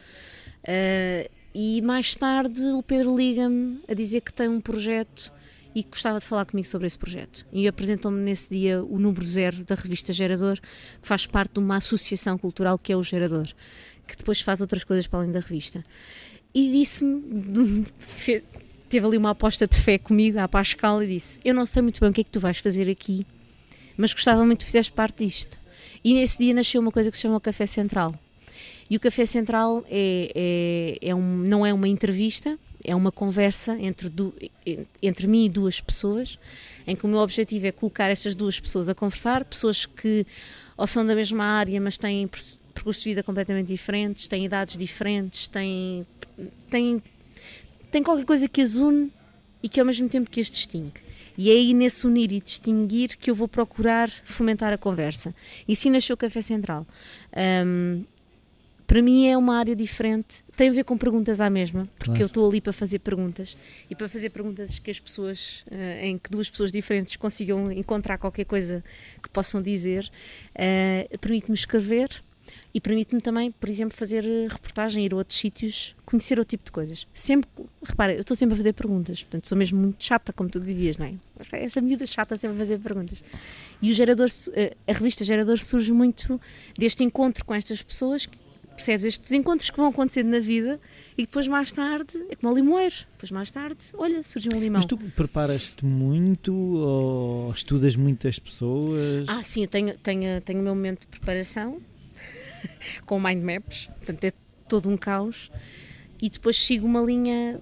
uh, 0.62 1.30
e 1.54 1.80
mais 1.82 2.14
tarde 2.14 2.62
o 2.62 2.82
Pedro 2.82 3.16
liga-me 3.16 3.80
a 3.88 3.94
dizer 3.94 4.20
que 4.22 4.32
tem 4.32 4.48
um 4.48 4.60
projeto 4.60 5.32
e 5.74 5.82
que 5.82 5.90
gostava 5.90 6.18
de 6.18 6.24
falar 6.24 6.44
comigo 6.46 6.66
sobre 6.68 6.86
esse 6.86 6.96
projeto. 6.96 7.44
E 7.52 7.66
apresentou-me 7.66 8.20
nesse 8.20 8.54
dia 8.54 8.82
o 8.82 8.98
número 8.98 9.24
zero 9.24 9.64
da 9.64 9.74
revista 9.74 10.12
Gerador, 10.12 10.60
que 10.60 11.08
faz 11.08 11.26
parte 11.26 11.54
de 11.54 11.58
uma 11.58 11.76
associação 11.76 12.38
cultural 12.38 12.78
que 12.78 12.92
é 12.92 12.96
o 12.96 13.02
Gerador, 13.02 13.48
que 14.06 14.16
depois 14.16 14.40
faz 14.40 14.60
outras 14.60 14.84
coisas 14.84 15.06
para 15.06 15.20
além 15.20 15.32
da 15.32 15.40
revista. 15.40 15.84
E 16.52 16.70
disse-me, 16.70 17.86
teve 18.88 19.06
ali 19.06 19.16
uma 19.16 19.30
aposta 19.30 19.66
de 19.66 19.76
fé 19.76 19.98
comigo, 19.98 20.38
à 20.38 20.46
Pascal, 20.46 21.02
e 21.02 21.08
disse: 21.08 21.40
Eu 21.44 21.52
não 21.52 21.66
sei 21.66 21.82
muito 21.82 22.00
bem 22.00 22.10
o 22.10 22.12
que 22.12 22.20
é 22.20 22.24
que 22.24 22.30
tu 22.30 22.38
vais 22.38 22.58
fazer 22.58 22.88
aqui, 22.88 23.26
mas 23.96 24.12
gostava 24.12 24.44
muito 24.44 24.60
que 24.60 24.66
fizeste 24.66 24.92
parte 24.92 25.24
disto. 25.24 25.56
E 26.02 26.14
nesse 26.14 26.38
dia 26.38 26.54
nasceu 26.54 26.80
uma 26.80 26.92
coisa 26.92 27.10
que 27.10 27.16
se 27.16 27.22
chama 27.22 27.36
o 27.36 27.40
Café 27.40 27.66
Central. 27.66 28.14
E 28.88 28.96
o 28.96 29.00
Café 29.00 29.24
Central 29.24 29.84
é, 29.88 30.98
é, 31.00 31.08
é 31.10 31.14
um, 31.14 31.38
não 31.38 31.64
é 31.64 31.72
uma 31.72 31.88
entrevista, 31.88 32.58
é 32.84 32.94
uma 32.94 33.10
conversa 33.10 33.78
entre, 33.80 34.10
du, 34.10 34.34
entre 35.02 35.26
mim 35.26 35.46
e 35.46 35.48
duas 35.48 35.80
pessoas, 35.80 36.38
em 36.86 36.94
que 36.94 37.06
o 37.06 37.08
meu 37.08 37.18
objetivo 37.20 37.66
é 37.66 37.72
colocar 37.72 38.10
essas 38.10 38.34
duas 38.34 38.60
pessoas 38.60 38.88
a 38.88 38.94
conversar, 38.94 39.44
pessoas 39.44 39.86
que 39.86 40.26
ou 40.76 40.86
são 40.86 41.06
da 41.06 41.14
mesma 41.14 41.44
área, 41.44 41.80
mas 41.80 41.96
têm 41.96 42.28
percursos 42.74 43.02
de 43.02 43.10
vida 43.10 43.22
completamente 43.22 43.68
diferentes, 43.68 44.28
têm 44.28 44.44
idades 44.44 44.76
diferentes, 44.76 45.48
têm, 45.48 46.06
têm, 46.68 47.02
têm 47.90 48.02
qualquer 48.02 48.26
coisa 48.26 48.48
que 48.48 48.60
as 48.60 48.74
une 48.74 49.10
e 49.62 49.68
que 49.68 49.80
ao 49.80 49.86
mesmo 49.86 50.08
tempo 50.08 50.28
que 50.28 50.40
as 50.40 50.50
distingue. 50.50 51.00
E 51.36 51.50
é 51.50 51.54
aí 51.54 51.74
nesse 51.74 52.06
unir 52.06 52.32
e 52.32 52.40
distinguir 52.40 53.16
que 53.16 53.30
eu 53.30 53.34
vou 53.34 53.48
procurar 53.48 54.10
fomentar 54.10 54.72
a 54.72 54.78
conversa. 54.78 55.34
E 55.66 55.72
assim 55.72 55.90
nasceu 55.90 56.14
o 56.14 56.16
Café 56.16 56.40
Central. 56.42 56.86
Um, 57.66 58.04
para 58.86 59.00
mim 59.00 59.26
é 59.26 59.36
uma 59.36 59.56
área 59.56 59.74
diferente, 59.74 60.44
tem 60.56 60.68
a 60.68 60.72
ver 60.72 60.84
com 60.84 60.96
perguntas 60.96 61.40
à 61.40 61.48
mesma, 61.48 61.88
porque 61.98 62.10
claro. 62.10 62.22
eu 62.22 62.26
estou 62.26 62.48
ali 62.48 62.60
para 62.60 62.72
fazer 62.72 62.98
perguntas 62.98 63.56
e 63.88 63.94
para 63.94 64.08
fazer 64.08 64.30
perguntas 64.30 64.78
que 64.78 64.90
as 64.90 65.00
pessoas, 65.00 65.64
uh, 65.70 66.04
em 66.04 66.18
que 66.18 66.30
duas 66.30 66.50
pessoas 66.50 66.70
diferentes 66.70 67.16
consigam 67.16 67.72
encontrar 67.72 68.18
qualquer 68.18 68.44
coisa 68.44 68.84
que 69.22 69.28
possam 69.30 69.62
dizer, 69.62 70.10
uh, 70.54 71.18
permite-me 71.18 71.54
escrever 71.54 72.22
e 72.72 72.80
permite-me 72.80 73.20
também, 73.20 73.52
por 73.52 73.68
exemplo, 73.68 73.96
fazer 73.96 74.24
eh, 74.24 74.48
reportagem, 74.48 75.04
ir 75.04 75.12
a 75.12 75.16
outros 75.16 75.38
sítios, 75.38 75.94
conhecer 76.04 76.38
outro 76.38 76.50
tipo 76.50 76.64
de 76.64 76.72
coisas. 76.72 77.06
Sempre, 77.14 77.48
repara, 77.82 78.12
eu 78.14 78.20
estou 78.20 78.36
sempre 78.36 78.54
a 78.54 78.56
fazer 78.56 78.72
perguntas, 78.72 79.22
portanto 79.22 79.46
sou 79.48 79.56
mesmo 79.56 79.80
muito 79.80 80.02
chata, 80.02 80.32
como 80.32 80.50
tu 80.50 80.60
dizias, 80.60 80.96
não 80.96 81.06
é? 81.06 81.14
Essa 81.52 81.80
miúda 81.80 82.06
chata 82.06 82.36
sempre 82.36 82.56
a 82.56 82.60
fazer 82.60 82.78
perguntas. 82.78 83.22
E 83.80 83.90
o 83.90 83.94
gerador, 83.94 84.28
eh, 84.54 84.76
a 84.86 84.92
revista 84.92 85.24
Gerador 85.24 85.58
surge 85.58 85.92
muito 85.92 86.40
deste 86.76 87.04
encontro 87.04 87.44
com 87.44 87.54
estas 87.54 87.82
pessoas, 87.82 88.28
percebes? 88.74 89.04
Estes 89.04 89.32
encontros 89.32 89.70
que 89.70 89.76
vão 89.76 89.88
acontecendo 89.88 90.28
na 90.28 90.40
vida 90.40 90.80
e 91.16 91.22
depois 91.22 91.46
mais 91.46 91.70
tarde, 91.72 92.24
é 92.28 92.36
como 92.36 92.52
o 92.52 92.56
limoeiro, 92.56 92.94
depois 93.12 93.30
mais 93.30 93.50
tarde, 93.50 93.78
olha, 93.94 94.22
surge 94.22 94.48
um 94.52 94.58
limão. 94.58 94.80
Mas 94.80 94.86
tu 94.86 94.96
preparas-te 94.96 95.84
muito 95.84 96.52
ou 96.54 97.50
estudas 97.52 97.96
muitas 97.96 98.38
pessoas? 98.38 99.26
Ah, 99.28 99.42
sim, 99.42 99.62
eu 99.62 99.68
tenho, 99.68 99.96
tenho, 99.98 100.40
tenho 100.40 100.60
o 100.60 100.62
meu 100.62 100.74
momento 100.74 101.00
de 101.00 101.06
preparação, 101.06 101.80
com 103.06 103.20
mind 103.20 103.42
maps, 103.42 103.86
portanto 103.86 104.24
é 104.24 104.32
todo 104.68 104.88
um 104.88 104.96
caos. 104.96 105.50
E 106.20 106.30
depois 106.30 106.56
sigo 106.56 106.86
uma 106.86 107.00
linha, 107.00 107.60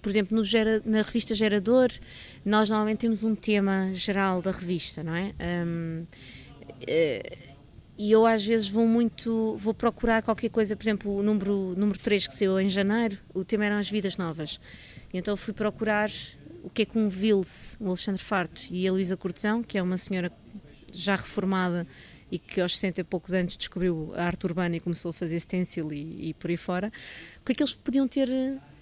por 0.00 0.08
exemplo, 0.08 0.36
no 0.36 0.42
na 0.84 1.02
revista 1.02 1.34
Gerador, 1.34 1.90
nós 2.44 2.70
normalmente 2.70 3.00
temos 3.00 3.22
um 3.24 3.34
tema 3.34 3.90
geral 3.94 4.40
da 4.40 4.50
revista, 4.50 5.02
não 5.02 5.14
é? 5.14 5.34
Um, 5.66 6.06
eh, 6.86 7.38
e 7.98 8.10
eu 8.10 8.26
às 8.26 8.44
vezes 8.44 8.68
vou 8.68 8.86
muito, 8.86 9.54
vou 9.56 9.74
procurar 9.74 10.22
qualquer 10.22 10.48
coisa, 10.48 10.74
por 10.74 10.82
exemplo, 10.82 11.14
o 11.14 11.22
número, 11.22 11.74
número 11.76 11.98
3 11.98 12.26
que 12.26 12.34
saiu 12.34 12.58
em 12.58 12.68
janeiro, 12.68 13.18
o 13.34 13.44
tema 13.44 13.66
eram 13.66 13.76
as 13.76 13.90
vidas 13.90 14.16
novas. 14.16 14.58
E 15.12 15.18
então 15.18 15.36
fui 15.36 15.52
procurar 15.52 16.10
o 16.62 16.70
que 16.70 16.82
é 16.82 16.84
que 16.84 16.98
um 16.98 17.08
Vils, 17.08 17.76
o 17.78 17.88
Alexandre 17.88 18.22
Farto 18.22 18.62
e 18.70 18.88
a 18.88 18.92
Luísa 18.92 19.16
Cortesão, 19.16 19.62
que 19.62 19.76
é 19.76 19.82
uma 19.82 19.98
senhora 19.98 20.32
já 20.92 21.16
reformada 21.16 21.86
e 22.32 22.38
que 22.38 22.62
aos 22.62 22.74
60 22.76 23.02
e 23.02 23.04
poucos 23.04 23.34
anos 23.34 23.58
descobriu 23.58 24.10
a 24.16 24.24
arte 24.24 24.46
urbana 24.46 24.74
e 24.74 24.80
começou 24.80 25.10
a 25.10 25.12
fazer 25.12 25.38
stencil 25.38 25.92
e, 25.92 26.30
e 26.30 26.34
por 26.34 26.50
aí 26.50 26.56
fora, 26.56 26.90
o 27.40 27.44
que 27.44 27.52
é 27.52 27.54
que 27.54 27.62
eles 27.62 27.74
podiam 27.74 28.08
ter 28.08 28.26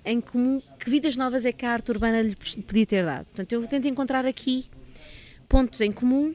em 0.05 0.21
comum, 0.21 0.63
que 0.79 0.89
vidas 0.89 1.17
novas 1.17 1.45
é 1.45 1.51
que 1.51 1.67
a 1.67 1.73
arte 1.73 1.91
urbana 1.91 2.23
lhe 2.23 2.37
podia 2.37 2.87
ter 2.87 3.05
dado. 3.05 3.25
Portanto, 3.27 3.53
eu 3.53 3.67
tento 3.67 3.89
encontrar 3.89 4.25
aqui 4.25 4.67
pontos 5.49 5.81
em 5.81 5.91
comum 5.91 6.33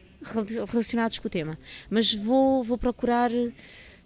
relacionados 0.70 1.18
com 1.20 1.28
o 1.28 1.32
tema, 1.32 1.58
mas 1.90 2.14
vou, 2.14 2.62
vou 2.66 2.78
procurar 2.78 3.32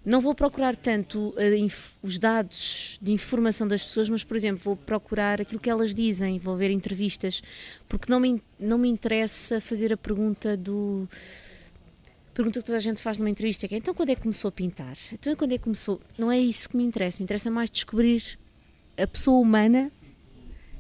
não 0.06 0.22
vou 0.22 0.34
procurar 0.34 0.76
tanto 0.76 1.30
uh, 1.30 1.98
os 2.02 2.18
dados 2.18 2.98
de 3.02 3.12
informação 3.12 3.68
das 3.68 3.84
pessoas, 3.84 4.08
mas, 4.08 4.24
por 4.24 4.38
exemplo, 4.38 4.62
vou 4.64 4.76
procurar 4.76 5.42
aquilo 5.42 5.60
que 5.60 5.70
elas 5.70 5.94
dizem, 5.94 6.40
vou 6.40 6.56
ver 6.56 6.72
entrevistas, 6.72 7.44
porque 7.88 8.10
não 8.10 8.20
me, 8.20 8.42
não 8.58 8.78
me 8.78 8.88
interessa 8.88 9.60
fazer 9.60 9.92
a 9.92 9.98
pergunta 9.98 10.56
do 10.56 11.08
pergunta 12.40 12.60
que 12.62 12.66
toda 12.66 12.78
a 12.78 12.82
gente 12.82 13.02
faz 13.02 13.18
numa 13.18 13.30
entrevista 13.30 13.66
é, 13.66 13.76
então 13.76 13.94
quando 13.94 14.10
é 14.12 14.16
que 14.16 14.22
começou 14.22 14.48
a 14.48 14.52
pintar? 14.52 14.98
Então 15.12 15.36
quando 15.36 15.52
é 15.52 15.58
que 15.58 15.64
começou? 15.66 16.00
Não 16.18 16.32
é 16.32 16.40
isso 16.40 16.70
que 16.70 16.78
me 16.78 16.84
interessa, 16.84 17.22
interessa 17.22 17.52
mais 17.52 17.70
descobrir 17.70 18.40
a 18.98 19.06
pessoa 19.06 19.40
humana 19.40 19.92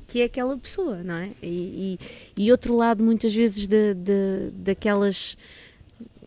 que 0.07 0.21
é 0.21 0.23
aquela 0.23 0.57
pessoa, 0.57 1.03
não 1.03 1.15
é? 1.15 1.31
E, 1.43 1.97
e, 2.35 2.43
e 2.45 2.51
outro 2.51 2.75
lado, 2.75 3.03
muitas 3.03 3.33
vezes, 3.35 3.67
de, 3.67 3.93
de, 3.93 4.49
daquelas, 4.53 5.37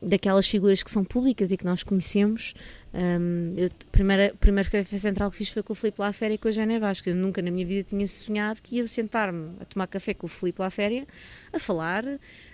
daquelas 0.01 0.47
figuras 0.47 0.85
que 0.85 0.91
são 0.91 1.03
públicas 1.03 1.51
e 1.51 1.57
que 1.57 1.65
nós 1.65 1.83
conhecemos. 1.83 2.55
Um, 2.95 3.55
eu, 3.57 3.71
primeira, 3.91 4.33
o 4.35 4.37
primeiro 4.37 4.71
café 4.71 4.97
central 4.97 5.33
que 5.33 5.39
fiz 5.39 5.49
foi 5.49 5.65
com 5.65 5.73
o 5.73 5.77
Filipe 5.77 6.01
Laféria 6.01 6.35
e 6.35 6.39
com 6.39 6.47
a 6.47 6.53
Jana 6.53 6.79
Vasco. 6.79 7.09
Eu 7.09 7.17
nunca 7.17 7.43
na 7.43 7.51
minha 7.51 7.67
vida 7.67 7.89
tinha 7.89 8.07
sonhado 8.07 8.63
que 8.63 8.77
ia 8.77 8.87
sentar-me 8.87 9.57
a 9.61 9.65
tomar 9.65 9.89
café 9.89 10.15
com 10.15 10.27
o 10.27 10.29
Filipe 10.29 10.61
Laféria 10.61 11.05
a 11.53 11.59
falar 11.59 12.05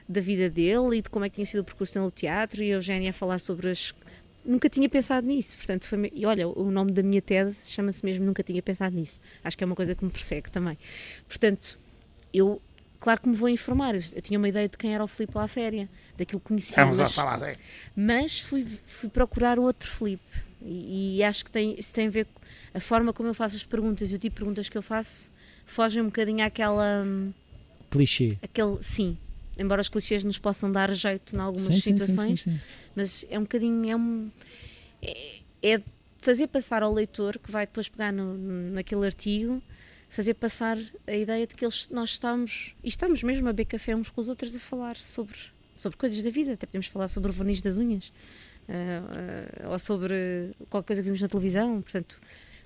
da 0.09 0.21
vida 0.21 0.49
dele 0.49 0.99
e 0.99 1.03
de 1.03 1.11
como 1.11 1.25
é 1.25 1.29
que 1.29 1.37
tinha 1.37 1.47
sido 1.47 1.61
o 1.61 1.65
percurso 1.65 1.99
no 2.01 2.11
teatro 2.11 2.63
e 2.63 2.73
a 2.73 2.77
Eugénia 2.77 3.11
a 3.11 3.13
falar 3.13 3.39
sobre 3.39 3.71
as. 3.71 3.95
Nunca 4.45 4.71
tinha 4.71 4.89
pensado 4.89 5.27
nisso, 5.27 5.57
portanto, 5.57 5.85
foi... 5.85 6.11
e 6.15 6.25
olha, 6.25 6.49
o 6.49 6.71
nome 6.71 6.93
da 6.93 7.03
minha 7.03 7.21
tese 7.21 7.71
chama-se 7.71 8.03
mesmo 8.03 8.25
Nunca 8.25 8.43
Tinha 8.43 8.63
Pensado 8.63 8.97
Nisso. 8.97 9.21
Acho 9.45 9.59
que 9.59 9.65
é 9.65 9.67
uma 9.67 9.77
coisa 9.77 9.95
que 9.95 10.03
me 10.03 10.11
persegue 10.11 10.51
também. 10.51 10.79
Portanto, 11.29 11.79
eu, 12.33 12.63
claro 12.99 13.21
que 13.21 13.29
me 13.29 13.35
vou 13.35 13.51
informar. 13.51 13.95
Eu 13.95 14.23
tinha 14.23 14.39
uma 14.39 14.49
ideia 14.49 14.67
de 14.67 14.79
quem 14.79 14.95
era 14.95 15.05
o 15.05 15.09
Filipe 15.09 15.37
Laféria, 15.37 15.87
daquilo 16.17 16.41
que 16.41 16.47
conhecia. 16.47 16.83
Vamos 16.83 16.97
mas, 16.97 17.11
a 17.11 17.13
falar, 17.13 17.43
é. 17.43 17.57
mas 17.95 18.41
fui, 18.41 18.67
fui 18.87 19.11
procurar 19.11 19.59
outro 19.59 19.91
Filipe 19.91 20.25
e, 20.63 21.19
e, 21.19 21.23
acho 21.23 21.45
que 21.45 21.51
tem, 21.51 21.79
isso 21.79 21.93
tem 21.93 22.07
a 22.07 22.11
ver 22.11 22.25
com 22.25 22.41
a 22.75 22.81
forma 22.81 23.13
como 23.13 23.29
eu 23.29 23.35
faço 23.35 23.57
as 23.57 23.65
perguntas 23.65 24.11
e 24.11 24.15
o 24.15 24.19
tipo 24.19 24.35
de 24.35 24.41
perguntas 24.41 24.69
que 24.69 24.79
eu 24.79 24.83
faço 24.83 25.31
fogem 25.67 26.03
um 26.03 26.07
bocadinho 26.07 26.45
àquela. 26.45 27.05
Hum, 27.05 27.33
Clichê. 27.91 28.39
Aquele, 28.43 28.79
sim, 28.83 29.17
embora 29.59 29.81
os 29.81 29.89
clichês 29.89 30.23
nos 30.25 30.39
possam 30.39 30.71
dar 30.71 30.93
jeito 30.95 31.35
em 31.35 31.39
algumas 31.39 31.75
sim, 31.75 31.81
situações, 31.81 32.43
sim, 32.43 32.53
sim, 32.53 32.61
mas 32.95 33.27
é 33.29 33.39
um 33.39 33.43
bocadinho. 33.43 33.91
É, 33.91 33.97
um, 33.97 34.31
é, 35.03 35.41
é, 35.63 35.83
fazer 36.19 36.49
passar 36.49 36.83
ao 36.83 36.93
leitor 36.93 37.39
que 37.39 37.51
vai 37.51 37.67
depois 37.67 37.89
pegar 37.89 38.13
no, 38.13 38.37
naquele 38.73 39.05
artigo, 39.07 39.63
fazer 40.09 40.35
passar 40.35 40.79
a 41.07 41.15
ideia 41.15 41.47
de 41.47 41.55
que 41.55 41.65
eles, 41.65 41.89
nós 41.91 42.11
estamos, 42.11 42.75
e 42.83 42.89
estamos 42.89 43.23
mesmo 43.23 43.49
a 43.49 43.53
beber 43.53 43.67
café 43.67 43.95
uns 43.95 44.11
com 44.11 44.21
os 44.21 44.29
outros 44.29 44.55
a 44.55 44.59
falar 44.59 44.97
sobre, 44.97 45.37
sobre 45.77 45.97
coisas 45.99 46.21
da 46.23 46.31
vida, 46.31 46.53
até 46.55 46.67
podemos 46.67 46.89
falar 46.89 47.09
sobre 47.09 47.31
o 47.31 47.33
verniz 47.33 47.61
das 47.63 47.79
unhas. 47.79 48.13
Uh, 48.69 49.69
uh, 49.69 49.73
ou 49.73 49.79
sobre 49.79 50.51
qualquer 50.69 50.89
coisa 50.89 51.03
que 51.03 51.07
vimos 51.07 51.23
na 51.23 51.29
televisão, 51.29 51.81
portanto, 51.81 52.21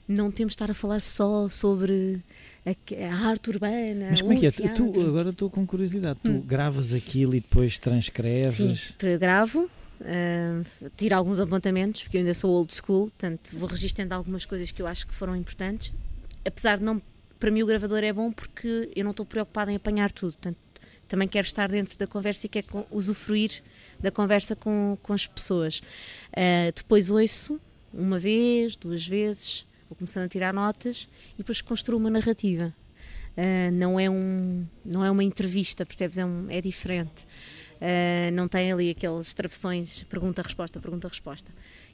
não 0.08 0.32
temos 0.32 0.52
de 0.52 0.54
estar 0.56 0.70
a 0.70 0.74
falar 0.74 1.00
só 1.00 1.48
sobre 1.48 2.20
a, 2.64 3.06
a 3.06 3.28
arte 3.28 3.50
urbana. 3.50 4.08
Mas 4.10 4.20
como 4.20 4.32
é 4.32 4.36
que 4.36 4.46
é? 4.46 4.50
Tu, 4.50 5.00
agora 5.00 5.30
estou 5.30 5.50
com 5.50 5.66
curiosidade. 5.66 6.18
Tu 6.22 6.30
hum. 6.30 6.40
gravas 6.40 6.92
aquilo 6.92 7.34
e 7.34 7.40
depois 7.40 7.78
transcreves? 7.78 8.94
Sim, 8.98 9.18
gravo. 9.18 9.68
Uh, 10.00 10.90
tiro 10.96 11.14
alguns 11.14 11.38
apontamentos, 11.38 12.02
porque 12.02 12.16
eu 12.16 12.20
ainda 12.20 12.34
sou 12.34 12.50
old 12.50 12.74
school, 12.74 13.02
portanto 13.02 13.50
vou 13.56 13.68
registrando 13.68 14.12
algumas 14.12 14.44
coisas 14.44 14.72
que 14.72 14.82
eu 14.82 14.86
acho 14.86 15.06
que 15.06 15.14
foram 15.14 15.36
importantes. 15.36 15.92
Apesar 16.44 16.78
de 16.78 16.84
não, 16.84 17.00
para 17.38 17.50
mim 17.52 17.62
o 17.62 17.66
gravador 17.66 18.02
é 18.02 18.12
bom 18.12 18.32
porque 18.32 18.90
eu 18.96 19.04
não 19.04 19.12
estou 19.12 19.24
preocupada 19.24 19.70
em 19.70 19.76
apanhar 19.76 20.10
tudo, 20.10 20.32
portanto 20.32 20.58
também 21.06 21.28
quero 21.28 21.46
estar 21.46 21.68
dentro 21.68 21.96
da 21.96 22.06
conversa 22.06 22.46
e 22.46 22.48
quero 22.48 22.86
usufruir 22.90 23.62
da 24.00 24.10
conversa 24.10 24.56
com, 24.56 24.98
com 25.02 25.12
as 25.12 25.26
pessoas. 25.26 25.78
Uh, 26.30 26.72
depois 26.74 27.08
ouço 27.08 27.60
uma 27.92 28.18
vez, 28.18 28.74
duas 28.74 29.06
vezes, 29.06 29.66
vou 29.92 29.96
começando 29.96 30.24
a 30.24 30.28
tirar 30.28 30.54
notas 30.54 31.06
e 31.34 31.38
depois 31.38 31.60
construo 31.60 31.98
uma 31.98 32.10
narrativa. 32.10 32.74
Uh, 33.36 33.70
não, 33.72 34.00
é 34.00 34.08
um, 34.08 34.66
não 34.84 35.04
é 35.04 35.10
uma 35.10 35.22
entrevista, 35.22 35.86
percebes? 35.86 36.18
É, 36.18 36.24
um, 36.24 36.50
é 36.50 36.60
diferente. 36.60 37.24
Uh, 37.76 38.30
não 38.32 38.48
tem 38.48 38.72
ali 38.72 38.90
aqueles 38.90 39.32
travessões 39.34 40.02
pergunta-resposta, 40.04 40.80
pergunta-resposta. 40.80 41.52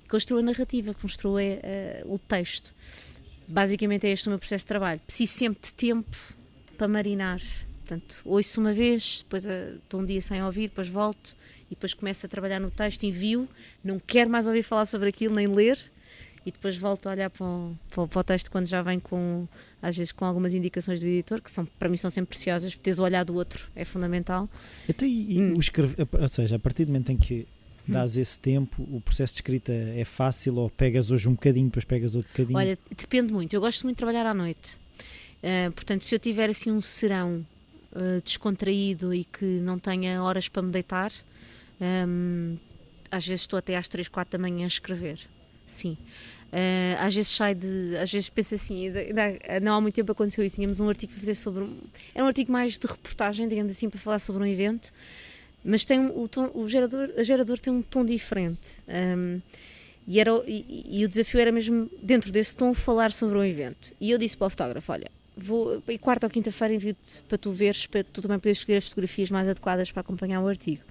Construo 0.09 0.39
a 0.39 0.43
narrativa, 0.43 0.95
construo 0.95 1.39
uh, 1.39 2.15
o 2.15 2.19
texto. 2.19 2.75
Basicamente 3.47 4.07
é 4.07 4.11
este 4.11 4.29
o 4.29 4.31
meu 4.31 4.39
processo 4.39 4.65
de 4.65 4.69
trabalho. 4.69 5.01
Preciso 5.01 5.33
sempre 5.33 5.63
de 5.63 5.75
tempo 5.75 6.17
para 6.77 6.87
marinar. 6.87 7.41
Portanto, 7.79 8.17
ouço 8.25 8.61
uma 8.61 8.73
vez, 8.73 9.23
depois 9.23 9.45
estou 9.45 10.01
um 10.01 10.05
dia 10.05 10.21
sem 10.21 10.43
ouvir, 10.43 10.69
depois 10.69 10.89
volto 10.89 11.35
e 11.67 11.71
depois 11.71 11.95
começo 11.95 12.27
a 12.27 12.29
trabalhar 12.29 12.61
no 12.61 12.71
texto, 12.71 13.05
envio, 13.05 13.49
não 13.83 13.99
quero 13.99 14.29
mais 14.29 14.47
ouvir 14.47 14.63
falar 14.63 14.85
sobre 14.85 15.09
aquilo, 15.09 15.35
nem 15.35 15.47
ler, 15.47 15.79
e 16.49 16.53
depois 16.53 16.77
volto 16.77 17.07
a 17.09 17.13
olhar 17.13 17.31
para 17.31 17.45
o, 17.45 17.77
para 17.91 18.21
o, 18.21 18.25
texto 18.25 18.51
quando 18.51 18.67
já 18.67 18.81
vem 18.83 18.99
com, 18.99 19.47
às 19.83 19.97
vezes, 19.97 20.13
com 20.13 20.25
algumas 20.25 20.55
indicações 20.55 20.99
do 20.99 21.07
editor, 21.07 21.43
que 21.43 21.51
são, 21.51 21.65
para 21.65 21.89
mim 21.89 21.97
são 21.97 22.11
sempre 22.11 22.31
preciosas, 22.31 22.73
porque 22.73 22.85
teres 22.85 22.99
o 22.99 23.03
olhar 23.03 23.25
do 23.25 23.35
outro 23.35 23.69
é 23.77 23.85
fundamental. 23.85 24.49
Então, 24.89 25.07
e, 25.07 25.39
hum. 25.39 25.55
o 25.57 25.61
escrever, 25.61 26.09
ou 26.11 26.29
seja, 26.29 26.57
a 26.57 26.59
partir 26.59 26.87
do 26.87 26.89
momento 26.89 27.13
em 27.13 27.19
que 27.19 27.47
hum. 27.89 27.93
dás 27.93 28.17
esse 28.17 28.39
tempo, 28.39 28.83
o 28.91 29.01
processo 29.01 29.35
de 29.35 29.39
escrita 29.39 29.73
é 29.73 30.05
fácil 30.05 30.57
ou 30.57 30.71
pegas 30.71 31.11
hoje 31.11 31.29
um 31.29 31.33
bocadinho, 31.33 31.67
depois 31.67 31.85
pegas 31.85 32.15
outro 32.15 32.31
bocadinho? 32.33 32.59
Olha, 32.59 32.79
depende 32.97 33.33
muito. 33.33 33.53
Eu 33.55 33.61
gosto 33.61 33.83
muito 33.85 33.97
de 33.97 33.99
trabalhar 33.99 34.25
à 34.25 34.33
noite. 34.33 34.77
Uh, 35.43 35.71
portanto, 35.73 36.05
se 36.05 36.15
eu 36.15 36.19
tiver 36.19 36.51
assim 36.51 36.73
um 36.73 36.81
serão 36.81 37.47
uh, 37.93 38.21
descontraído 38.25 39.15
e 39.15 39.25
que 39.25 39.45
não 39.45 39.79
tenha 39.79 40.23
horas 40.23 40.49
para 40.49 40.63
me 40.63 40.73
deitar, 40.73 41.13
um, 41.81 42.57
às 43.11 43.27
vezes 43.27 43.43
estou 43.43 43.59
até 43.59 43.77
às 43.77 43.87
3, 43.87 44.09
4 44.09 44.33
da 44.33 44.43
manhã 44.43 44.65
a 44.65 44.69
escrever. 44.69 45.21
Sim. 45.69 45.97
Uh, 46.49 46.97
às 46.99 47.15
vezes 47.15 47.31
sai 47.31 47.55
de. 47.55 47.97
Às 47.97 48.11
vezes 48.11 48.29
penso 48.31 48.55
assim, 48.55 48.91
não 49.63 49.75
há 49.75 49.81
muito 49.81 49.95
tempo 49.95 50.11
aconteceu 50.13 50.45
isso. 50.45 50.57
Tínhamos 50.57 50.81
um 50.81 50.89
artigo 50.89 51.13
para 51.13 51.21
fazer 51.21 51.35
sobre. 51.35 51.63
Um, 51.63 51.79
era 52.15 52.25
um 52.25 52.27
artigo 52.27 52.51
mais 52.51 52.79
de 52.79 52.87
reportagem, 52.87 53.47
digamos 53.47 53.73
assim, 53.73 53.91
para 53.91 54.01
falar 54.01 54.19
sobre 54.19 54.43
um 54.43 54.47
evento, 54.47 54.91
mas 55.63 55.85
tem 55.85 56.07
o, 56.07 56.27
tom, 56.27 56.51
o 56.55 56.69
gerador, 56.69 57.11
a 57.19 57.23
gerador 57.23 57.59
tem 57.59 57.73
um 57.73 57.83
tom 57.83 58.05
diferente. 58.05 58.71
Um, 58.89 59.41
e, 60.07 60.19
era, 60.19 60.31
e, 60.47 60.87
e, 60.89 61.05
o 61.05 61.09
desafio 61.09 61.39
era 61.39 61.53
mesmo, 61.53 61.91
dentro 62.03 62.33
desse 62.33 62.57
tom, 62.57 62.73
falar 62.73 63.13
sobre 63.13 63.37
um 63.37 63.45
evento. 63.45 63.93
E 64.01 64.11
eu 64.11 64.17
disse 64.17 64.35
para 64.35 64.47
o 64.47 64.51
fotógrafo: 64.51 64.91
Olha, 64.91 65.11
vou, 65.37 65.83
e 65.87 65.99
quarta 65.99 66.27
ou 66.27 66.31
quinta-feira 66.31 66.73
envio-te 66.73 67.21
para 67.29 67.37
tu 67.37 67.51
veres, 67.51 67.85
para 67.85 68.03
tu 68.05 68.23
também 68.23 68.39
poderes 68.39 68.59
escolher 68.59 68.79
as 68.79 68.89
fotografias 68.89 69.31
mais 69.31 69.47
adequadas 69.47 69.93
para 69.93 70.01
acompanhar 70.01 70.41
o 70.41 70.49
artigo. 70.49 70.83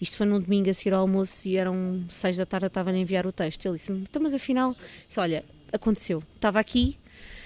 Isto 0.00 0.16
foi 0.16 0.26
num 0.26 0.40
domingo 0.40 0.70
a 0.70 0.74
seguir 0.74 0.94
ao 0.94 1.00
almoço 1.00 1.46
e 1.48 1.56
eram 1.56 2.04
seis 2.08 2.36
da 2.36 2.46
tarde, 2.46 2.66
eu 2.66 2.68
estava 2.68 2.90
a 2.90 2.96
enviar 2.96 3.26
o 3.26 3.32
texto. 3.32 3.66
Ele 3.66 3.74
disse-me, 3.74 4.02
então, 4.02 4.22
mas 4.22 4.34
afinal, 4.34 4.76
disse, 5.06 5.18
olha, 5.18 5.44
aconteceu. 5.72 6.22
Estava 6.36 6.60
aqui, 6.60 6.96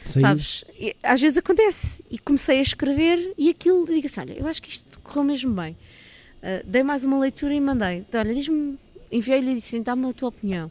Saiu. 0.05 0.23
sabes? 0.23 0.65
E, 0.79 0.95
às 1.03 1.21
vezes 1.21 1.39
acontece. 1.39 2.05
E 2.11 2.19
comecei 2.19 2.59
a 2.59 2.63
escrever 2.63 3.33
e 3.39 3.49
aquilo, 3.49 3.87
digo 3.87 4.07
assim, 4.07 4.21
olha, 4.21 4.33
eu 4.39 4.47
acho 4.47 4.63
que 4.63 4.71
isto 4.71 5.01
correu 5.01 5.25
mesmo 5.25 5.53
bem. 5.55 5.77
Uh, 6.43 6.67
dei 6.67 6.83
mais 6.83 7.05
uma 7.05 7.19
leitura 7.19 7.55
e 7.55 7.61
mandei. 7.61 7.99
Então, 7.99 8.21
olha, 8.21 8.35
diz-me, 8.35 8.79
enviei-lhe 9.11 9.53
e 9.53 9.55
disse, 9.55 9.79
dá-me 9.81 10.09
a 10.09 10.13
tua 10.13 10.29
opinião. 10.29 10.71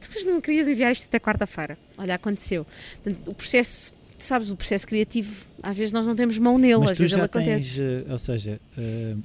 Depois 0.00 0.24
não 0.24 0.40
querias 0.40 0.68
enviar 0.68 0.92
isto 0.92 1.06
até 1.06 1.18
quarta-feira. 1.18 1.78
Olha, 1.96 2.14
aconteceu. 2.14 2.66
Portanto, 3.02 3.30
o 3.30 3.34
processo 3.34 3.92
sabes, 4.22 4.50
o 4.50 4.56
processo 4.56 4.86
criativo, 4.86 5.44
às 5.62 5.76
vezes 5.76 5.92
nós 5.92 6.06
não 6.06 6.14
temos 6.14 6.38
mão 6.38 6.56
nele, 6.56 6.78
Mas 6.78 6.92
às 6.92 6.98
vezes 6.98 7.12
ele 7.16 7.28
tens, 7.28 7.42
acontece. 7.42 7.80
Uh, 7.80 8.12
ou 8.12 8.18
seja, 8.18 8.60
uh, 8.78 9.22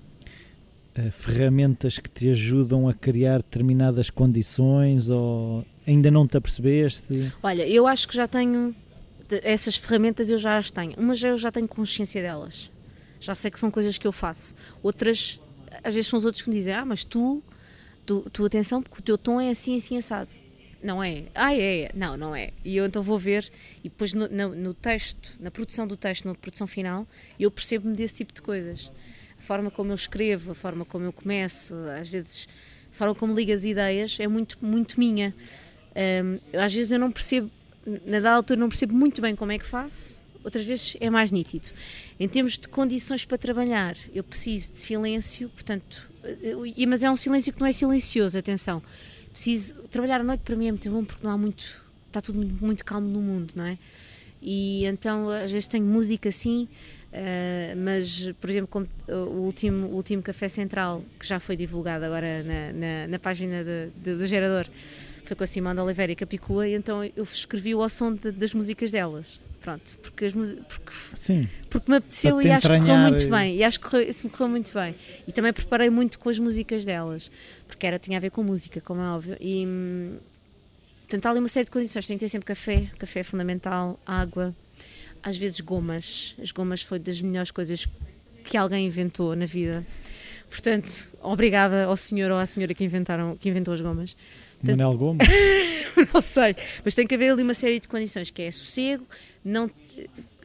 ferramentas 1.11 1.99
que 1.99 2.09
te 2.09 2.29
ajudam 2.29 2.87
a 2.87 2.93
criar 2.93 3.37
determinadas 3.37 4.09
condições 4.09 5.09
ou 5.09 5.65
ainda 5.85 6.11
não 6.11 6.27
te 6.27 6.37
apercebeste? 6.37 7.31
Olha, 7.41 7.67
eu 7.67 7.87
acho 7.87 8.07
que 8.07 8.15
já 8.15 8.27
tenho 8.27 8.75
essas 9.43 9.75
ferramentas 9.75 10.29
eu 10.29 10.37
já 10.37 10.57
as 10.57 10.71
tenho. 10.71 10.93
Umas 10.97 11.21
eu 11.21 11.37
já 11.37 11.51
tenho 11.51 11.67
consciência 11.67 12.21
delas. 12.21 12.71
Já 13.19 13.35
sei 13.35 13.51
que 13.51 13.59
são 13.59 13.69
coisas 13.69 13.97
que 13.97 14.07
eu 14.07 14.11
faço. 14.11 14.55
Outras, 14.81 15.39
às 15.83 15.93
vezes 15.93 16.09
são 16.09 16.19
os 16.19 16.25
outros 16.25 16.43
que 16.43 16.49
me 16.49 16.55
dizem, 16.55 16.73
ah, 16.73 16.85
mas 16.85 17.03
tu, 17.03 17.43
tu, 18.05 18.25
tu 18.31 18.45
atenção, 18.45 18.81
porque 18.81 18.99
o 18.99 19.03
teu 19.03 19.17
tom 19.17 19.41
é 19.41 19.49
assim, 19.49 19.75
assim, 19.75 19.97
assado. 19.97 20.29
Não 20.81 21.03
é? 21.03 21.23
Ah, 21.33 21.53
é, 21.53 21.81
é. 21.81 21.91
Não, 21.93 22.15
não 22.15 22.35
é. 22.35 22.51
E 22.63 22.77
eu 22.77 22.85
então 22.85 23.01
vou 23.01 23.17
ver, 23.17 23.51
e 23.79 23.89
depois 23.89 24.13
no, 24.13 24.27
no, 24.29 24.55
no 24.55 24.73
texto, 24.73 25.33
na 25.39 25.49
produção 25.49 25.87
do 25.87 25.97
texto, 25.97 26.27
na 26.27 26.35
produção 26.35 26.67
final, 26.67 27.07
eu 27.39 27.49
percebo-me 27.49 27.95
desse 27.95 28.17
tipo 28.17 28.33
de 28.33 28.41
coisas 28.41 28.91
a 29.37 29.41
forma 29.41 29.71
como 29.71 29.91
eu 29.91 29.95
escrevo, 29.95 30.51
a 30.51 30.55
forma 30.55 30.85
como 30.85 31.05
eu 31.05 31.13
começo, 31.13 31.73
às 31.99 32.09
vezes 32.09 32.47
a 32.91 32.95
forma 32.95 33.15
como 33.15 33.33
ligo 33.33 33.51
as 33.51 33.65
ideias 33.65 34.17
é 34.19 34.27
muito, 34.27 34.63
muito 34.65 34.99
minha. 34.99 35.33
Um, 35.95 36.59
às 36.59 36.73
vezes 36.73 36.91
eu 36.91 36.99
não 36.99 37.11
percebo, 37.11 37.49
na 38.05 38.19
dada 38.19 38.31
altura 38.31 38.59
não 38.59 38.69
percebo 38.69 38.93
muito 38.93 39.21
bem 39.21 39.35
como 39.35 39.51
é 39.51 39.59
que 39.59 39.65
faço, 39.65 40.21
outras 40.43 40.65
vezes 40.65 40.97
é 40.99 41.09
mais 41.09 41.31
nítido. 41.31 41.69
Em 42.19 42.27
termos 42.27 42.57
de 42.57 42.67
condições 42.67 43.25
para 43.25 43.37
trabalhar, 43.37 43.95
eu 44.13 44.23
preciso 44.23 44.71
de 44.71 44.77
silêncio, 44.77 45.49
portanto, 45.49 46.07
mas 46.87 47.03
é 47.03 47.11
um 47.11 47.17
silêncio 47.17 47.53
que 47.53 47.59
não 47.59 47.67
é 47.67 47.71
silencioso, 47.71 48.37
atenção. 48.37 48.81
Preciso 49.31 49.75
trabalhar 49.91 50.21
à 50.21 50.23
noite 50.23 50.41
para 50.41 50.55
mim 50.55 50.67
é 50.67 50.71
muito 50.71 50.89
bom 50.89 51.03
porque 51.03 51.25
não 51.25 51.31
há 51.31 51.37
muito, 51.37 51.63
está 52.07 52.21
tudo 52.21 52.37
muito, 52.37 52.65
muito 52.65 52.85
calmo 52.85 53.07
no 53.07 53.21
mundo, 53.21 53.53
não 53.55 53.65
é? 53.65 53.77
E 54.41 54.85
então 54.85 55.29
às 55.29 55.51
vezes 55.51 55.67
tenho 55.67 55.85
música 55.85 56.29
assim 56.29 56.67
Uh, 57.17 57.75
mas, 57.75 58.31
por 58.39 58.47
exemplo, 58.47 58.67
como, 58.67 58.87
o, 59.07 59.41
último, 59.41 59.87
o 59.87 59.95
último 59.95 60.21
Café 60.21 60.47
Central, 60.47 61.01
que 61.19 61.25
já 61.25 61.39
foi 61.39 61.55
divulgado 61.55 62.05
agora 62.05 62.43
na, 62.43 62.73
na, 62.73 63.07
na 63.07 63.19
página 63.19 63.63
de, 63.63 63.89
de, 63.95 64.15
do 64.15 64.27
gerador, 64.27 64.67
foi 65.25 65.35
com 65.35 65.43
a 65.43 65.47
Simão 65.47 65.73
de 65.73 65.81
Oliveira 65.81 66.11
e 66.11 66.15
Capicua, 66.15 66.67
e 66.67 66.75
então 66.75 67.03
eu 67.03 67.23
escrevi 67.23 67.73
o 67.73 67.81
ao 67.81 67.89
som 67.89 68.13
de, 68.13 68.31
das 68.31 68.53
músicas 68.53 68.91
delas. 68.91 69.41
Pronto, 69.61 69.97
porque, 70.03 70.25
as, 70.25 70.33
porque, 70.33 70.91
Sim, 71.15 71.49
porque 71.69 71.91
me 71.91 71.97
apeteceu 71.97 72.39
e 72.39 72.51
acho 72.51 72.67
que 72.67 72.77
correu 72.77 72.97
muito 72.97 73.29
bem. 73.29 73.55
E 73.55 73.63
acho 73.63 73.79
que 73.79 73.89
correu, 73.89 74.07
isso 74.07 74.27
me 74.27 74.31
correu 74.31 74.49
muito 74.49 74.71
bem. 74.73 74.95
E 75.27 75.31
também 75.31 75.51
preparei 75.51 75.89
muito 75.89 76.19
com 76.19 76.29
as 76.29 76.37
músicas 76.37 76.85
delas, 76.85 77.31
porque 77.67 77.87
era, 77.87 77.97
tinha 77.97 78.17
a 78.17 78.21
ver 78.21 78.29
com 78.29 78.43
música, 78.43 78.79
como 78.79 79.01
é 79.01 79.09
óbvio. 79.09 79.35
E, 79.41 79.65
portanto, 81.01 81.25
há 81.25 81.29
ali 81.31 81.39
uma 81.39 81.49
série 81.49 81.65
de 81.65 81.71
condições. 81.71 82.05
Tem 82.05 82.15
que 82.15 82.23
ter 82.23 82.29
sempre 82.29 82.45
café, 82.45 82.89
café 82.99 83.21
é 83.21 83.23
fundamental, 83.23 83.99
água, 84.05 84.55
às 85.27 85.37
vezes 85.37 85.59
gomas. 85.59 86.33
As 86.41 86.51
gomas 86.51 86.81
foi 86.81 86.99
das 86.99 87.21
melhores 87.21 87.51
coisas 87.51 87.85
que 88.45 88.55
alguém 88.55 88.87
inventou 88.87 89.35
na 89.35 89.45
vida. 89.45 89.85
Portanto, 90.49 91.09
obrigada 91.21 91.83
ao 91.83 91.97
senhor 91.97 92.31
ou 92.31 92.37
à 92.37 92.45
senhora 92.45 92.73
que, 92.73 92.83
inventaram, 92.83 93.35
que 93.35 93.49
inventou 93.49 93.73
as 93.73 93.81
gomas. 93.81 94.15
Portanto, 94.57 94.77
Manel 94.77 94.97
Gomes? 94.97 95.27
não 96.13 96.21
sei, 96.21 96.55
mas 96.83 96.95
tem 96.95 97.05
que 97.05 97.13
haver 97.13 97.31
ali 97.31 97.43
uma 97.43 97.53
série 97.53 97.79
de 97.79 97.89
condições, 97.89 98.29
que 98.29 98.41
é 98.41 98.51
sossego, 98.51 99.05
não... 99.43 99.69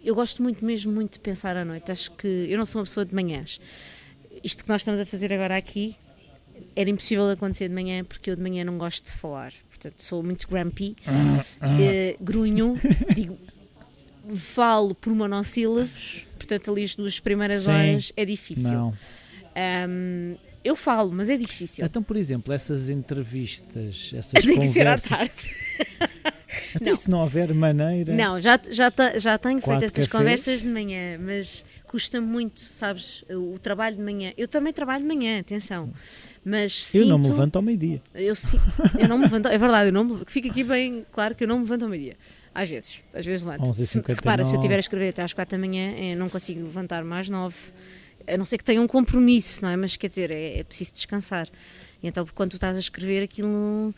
Eu 0.05 0.17
gosto 0.17 0.43
muito, 0.43 0.65
mesmo 0.65 0.91
muito 0.93 1.13
de 1.13 1.21
pensar 1.21 1.57
à 1.57 1.65
noite. 1.65 1.93
Acho 1.93 2.11
que 2.11 2.27
eu 2.27 2.59
não 2.59 2.67
sou 2.67 2.81
uma 2.81 2.85
pessoa 2.85 3.07
de 3.07 3.15
manhãs. 3.15 3.61
Isto 4.43 4.65
que 4.65 4.69
nós 4.69 4.81
estamos 4.81 4.99
a 4.99 5.07
fazer 5.07 5.33
agora 5.33 5.57
aqui 5.57 5.95
era 6.75 6.91
impossível 6.91 7.31
acontecer 7.31 7.69
de 7.69 7.75
manhã 7.75 8.03
porque 8.03 8.29
eu 8.29 8.35
de 8.35 8.43
manhã 8.43 8.65
não 8.65 8.79
gosto 8.79 9.05
de 9.05 9.13
falar. 9.13 9.53
Portanto, 9.69 10.03
sou 10.03 10.21
muito 10.21 10.49
grumpy, 10.49 10.97
uh, 11.07 11.41
uh. 11.41 12.25
grunho, 12.25 12.75
digo 13.15 13.39
falo 14.35 14.95
por 14.95 15.15
monossílabos, 15.15 16.27
portanto, 16.37 16.71
ali 16.71 16.85
as 16.85 16.95
duas 16.95 17.19
primeiras 17.19 17.63
Sim, 17.63 17.71
horas 17.71 18.13
é 18.17 18.25
difícil. 18.25 18.95
Um, 19.89 20.37
eu 20.65 20.77
falo, 20.77 21.11
mas 21.13 21.29
é 21.29 21.37
difícil. 21.37 21.85
Então, 21.85 22.03
por 22.03 22.17
exemplo, 22.17 22.53
essas 22.53 22.89
entrevistas, 22.89 24.13
essas 24.15 24.33
Tem 24.43 24.55
conversas... 24.55 24.69
que 24.69 24.73
ser 24.73 24.87
à 24.87 24.99
tarde. 24.99 25.33
Até 26.75 26.91
não. 26.91 26.97
se 26.97 27.11
não 27.11 27.21
houver 27.21 27.53
maneira... 27.53 28.15
Não, 28.15 28.41
já, 28.41 28.59
já, 28.71 28.93
já 29.19 29.39
tenho 29.39 29.61
feito 29.61 29.85
estas 29.85 30.07
conversas 30.07 30.61
de 30.61 30.69
manhã, 30.69 31.19
mas 31.19 31.65
custa 31.89 32.21
muito, 32.21 32.61
sabes, 32.61 33.25
o 33.29 33.59
trabalho 33.59 33.97
de 33.97 34.03
manhã. 34.03 34.33
Eu 34.37 34.47
também 34.49 34.73
trabalho 34.73 35.03
de 35.03 35.15
manhã, 35.15 35.41
atenção. 35.41 35.93
Mas 36.45 36.95
eu 36.95 37.03
sinto... 37.03 37.09
não 37.09 37.19
me 37.19 37.29
levanto 37.29 37.57
ao 37.57 37.63
meio-dia. 37.63 38.01
Eu, 38.15 38.35
eu 38.99 39.09
não 39.09 39.19
me 39.19 39.25
levanto, 39.25 39.49
é 39.49 39.59
verdade, 39.59 39.89
eu 39.89 39.93
não 39.93 40.05
me... 40.05 40.23
fica 40.27 40.49
aqui 40.49 40.65
bem 40.65 41.05
claro 41.13 41.35
que 41.35 41.45
eu 41.45 41.49
não 41.49 41.57
me 41.57 41.65
levanto 41.65 41.83
ao 41.83 41.89
meio-dia. 41.89 42.17
Às 42.55 42.69
vezes, 42.69 43.01
às 43.15 43.25
vezes 43.25 43.45
levanto. 43.45 43.73
Se, 43.73 44.01
repara, 44.01 44.45
se 44.45 44.53
eu 44.53 44.59
estiver 44.59 44.77
a 44.77 44.81
escrever 44.81 45.09
até 45.09 45.23
às 45.23 45.33
4 45.33 45.57
da 45.57 45.59
manhã, 45.59 45.93
eu 45.97 46.17
não 46.17 46.29
consigo 46.29 46.61
levantar 46.63 47.03
mais 47.03 47.29
9, 47.29 47.55
a 48.27 48.37
não 48.37 48.45
ser 48.45 48.59
que 48.59 48.65
tenha 48.65 48.81
um 48.81 48.87
compromisso, 48.87 49.63
não 49.63 49.71
é? 49.71 49.77
Mas 49.77 49.97
quer 49.97 50.09
dizer, 50.09 50.31
é, 50.31 50.59
é 50.59 50.65
preciso 50.65 50.93
descansar. 50.93 51.49
E 52.03 52.09
então, 52.09 52.27
quando 52.35 52.51
tu 52.51 52.57
estás 52.57 52.77
a 52.77 52.81
escrever, 52.81 53.23
aquilo. 53.23 53.95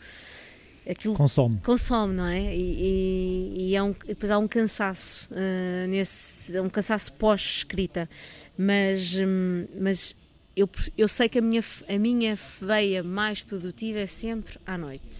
Aquilo 0.87 1.15
consome. 1.15 1.59
Consome, 1.65 2.13
não 2.13 2.27
é? 2.27 2.55
E, 2.55 2.61
e, 2.61 3.69
e 3.69 3.75
é 3.75 3.81
um, 3.81 3.93
depois 4.05 4.29
há 4.29 4.37
um 4.37 4.47
cansaço 4.47 5.27
uh, 5.31 5.87
nesse, 5.87 6.57
um 6.59 6.69
cansaço 6.69 7.11
pós-escrita, 7.13 8.07
mas, 8.55 9.15
um, 9.15 9.65
mas 9.81 10.15
eu, 10.55 10.69
eu 10.95 11.07
sei 11.07 11.27
que 11.27 11.39
a 11.39 11.41
minha, 11.41 11.63
a 11.89 11.97
minha 11.97 12.37
veia 12.61 13.01
mais 13.01 13.41
produtiva 13.41 13.97
é 13.97 14.05
sempre 14.05 14.59
à 14.63 14.77
noite, 14.77 15.17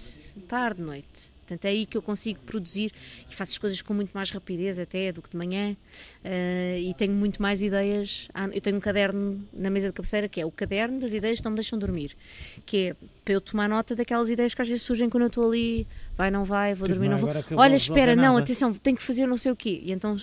tarde, 0.47 0.83
noite 0.83 1.34
Portanto, 1.45 1.65
é 1.65 1.69
aí 1.69 1.85
que 1.85 1.95
eu 1.95 2.01
consigo 2.01 2.39
produzir 2.39 2.91
e 3.29 3.35
faço 3.35 3.51
as 3.51 3.57
coisas 3.59 3.81
com 3.81 3.93
muito 3.93 4.11
mais 4.13 4.31
rapidez 4.31 4.79
até 4.79 5.11
do 5.11 5.21
que 5.21 5.29
de 5.29 5.37
manhã 5.37 5.77
uh, 6.23 6.79
e 6.79 6.91
tenho 6.97 7.13
muito 7.13 7.39
mais 7.39 7.61
ideias. 7.61 8.27
Eu 8.51 8.61
tenho 8.61 8.77
um 8.77 8.79
caderno 8.79 9.47
na 9.53 9.69
mesa 9.69 9.87
de 9.87 9.93
cabeceira 9.93 10.27
que 10.27 10.41
é 10.41 10.45
o 10.45 10.51
caderno 10.51 10.99
das 10.99 11.13
ideias 11.13 11.39
que 11.39 11.45
não 11.45 11.51
me 11.51 11.57
deixam 11.57 11.77
dormir, 11.77 12.17
que 12.65 12.77
é 12.77 12.95
para 13.23 13.33
eu 13.35 13.41
tomar 13.41 13.69
nota 13.69 13.95
daquelas 13.95 14.27
ideias 14.27 14.55
que 14.55 14.61
às 14.61 14.67
vezes 14.67 14.83
surgem 14.83 15.07
quando 15.07 15.23
eu 15.23 15.27
estou 15.27 15.47
ali, 15.47 15.85
vai, 16.17 16.31
não 16.31 16.43
vai, 16.43 16.73
vou 16.73 16.87
dormir, 16.87 17.09
não, 17.09 17.19
não 17.19 17.27
vou. 17.27 17.59
Olha, 17.59 17.75
espera, 17.75 18.15
não, 18.15 18.37
atenção, 18.37 18.73
tenho 18.73 18.97
que 18.97 19.03
fazer 19.03 19.27
não 19.27 19.37
sei 19.37 19.51
o 19.51 19.55
quê. 19.55 19.81
E 19.83 19.91
então 19.91 20.17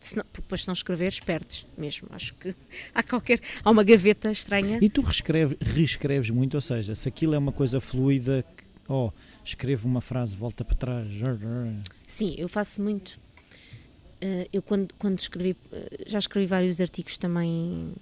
se 0.00 0.16
não, 0.16 0.24
depois 0.32 0.60
se 0.60 0.68
não 0.68 0.74
escreveres, 0.74 1.18
perdes 1.18 1.66
mesmo. 1.76 2.08
Acho 2.12 2.34
que 2.34 2.54
há 2.94 3.02
qualquer. 3.02 3.40
Há 3.64 3.70
uma 3.70 3.82
gaveta 3.82 4.30
estranha. 4.30 4.78
E 4.80 4.88
tu 4.88 5.00
reescreves, 5.00 5.56
reescreves 5.60 6.30
muito, 6.30 6.54
ou 6.54 6.60
seja, 6.60 6.94
se 6.94 7.08
aquilo 7.08 7.34
é 7.34 7.38
uma 7.38 7.52
coisa 7.52 7.80
fluida, 7.80 8.44
oh, 8.88 9.10
escrevo 9.48 9.88
uma 9.88 10.00
frase, 10.00 10.36
volta 10.36 10.64
para 10.64 10.76
trás. 10.76 11.08
Sim, 12.06 12.34
eu 12.38 12.48
faço 12.48 12.82
muito. 12.82 13.18
Uh, 14.22 14.48
eu 14.52 14.60
quando, 14.60 14.92
quando 14.98 15.18
escrevi, 15.18 15.52
uh, 15.52 15.56
já 16.06 16.18
escrevi 16.18 16.46
vários 16.46 16.80
artigos 16.80 17.16
também 17.16 17.94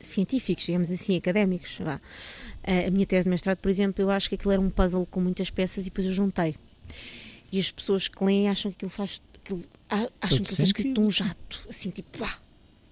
científicos, 0.00 0.66
digamos 0.66 0.90
assim, 0.90 1.16
académicos. 1.16 1.78
Vá. 1.78 1.96
Uh, 1.96 2.88
a 2.88 2.90
minha 2.90 3.06
tese 3.06 3.24
de 3.24 3.30
mestrado, 3.30 3.58
por 3.58 3.68
exemplo, 3.68 4.02
eu 4.02 4.10
acho 4.10 4.28
que 4.28 4.34
aquilo 4.34 4.52
era 4.52 4.60
um 4.60 4.68
puzzle 4.68 5.06
com 5.06 5.20
muitas 5.20 5.48
peças 5.48 5.86
e 5.86 5.90
depois 5.90 6.06
eu 6.06 6.12
juntei. 6.12 6.56
E 7.52 7.58
as 7.58 7.70
pessoas 7.70 8.08
que 8.08 8.22
leem 8.24 8.48
acham 8.48 8.70
que 8.70 8.76
aquilo 8.76 8.90
faz 8.90 9.22
aquilo, 9.42 9.62
acham 10.20 10.44
que 10.44 10.54
foi 10.54 10.64
escrito 10.64 11.00
um 11.00 11.10
jato, 11.10 11.66
assim, 11.68 11.90
tipo, 11.90 12.18
pá. 12.18 12.38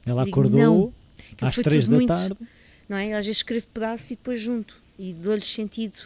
Ela 0.06 0.22
acordou 0.22 0.60
não, 0.60 0.94
às 1.40 1.56
três 1.56 1.88
da 1.88 1.96
muito, 1.96 2.08
tarde. 2.08 2.36
Não 2.88 2.96
é? 2.96 3.12
Às 3.14 3.26
vezes 3.26 3.38
escrevo 3.38 3.66
pedaços 3.68 4.10
e 4.10 4.16
depois 4.16 4.40
junto. 4.40 4.80
E 4.96 5.12
dou-lhes 5.12 5.48
sentido, 5.48 5.98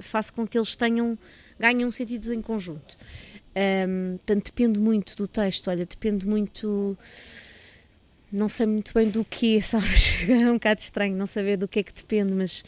faço 0.00 0.32
com 0.32 0.46
que 0.46 0.58
eles 0.58 0.74
tenham, 0.74 1.18
ganhem 1.58 1.84
um 1.84 1.90
sentido 1.90 2.32
em 2.32 2.42
conjunto. 2.42 2.96
Um, 3.56 4.16
portanto, 4.18 4.44
depende 4.46 4.78
muito 4.78 5.16
do 5.16 5.26
texto, 5.26 5.68
olha, 5.68 5.84
depende 5.84 6.26
muito. 6.26 6.96
Não 8.32 8.48
sei 8.48 8.66
muito 8.66 8.94
bem 8.94 9.10
do 9.10 9.24
que, 9.24 9.60
sabes? 9.60 10.16
É 10.28 10.50
um 10.50 10.54
bocado 10.54 10.80
estranho 10.80 11.16
não 11.16 11.26
saber 11.26 11.56
do 11.56 11.66
que 11.66 11.80
é 11.80 11.82
que 11.82 11.92
depende, 11.92 12.32
mas 12.32 12.64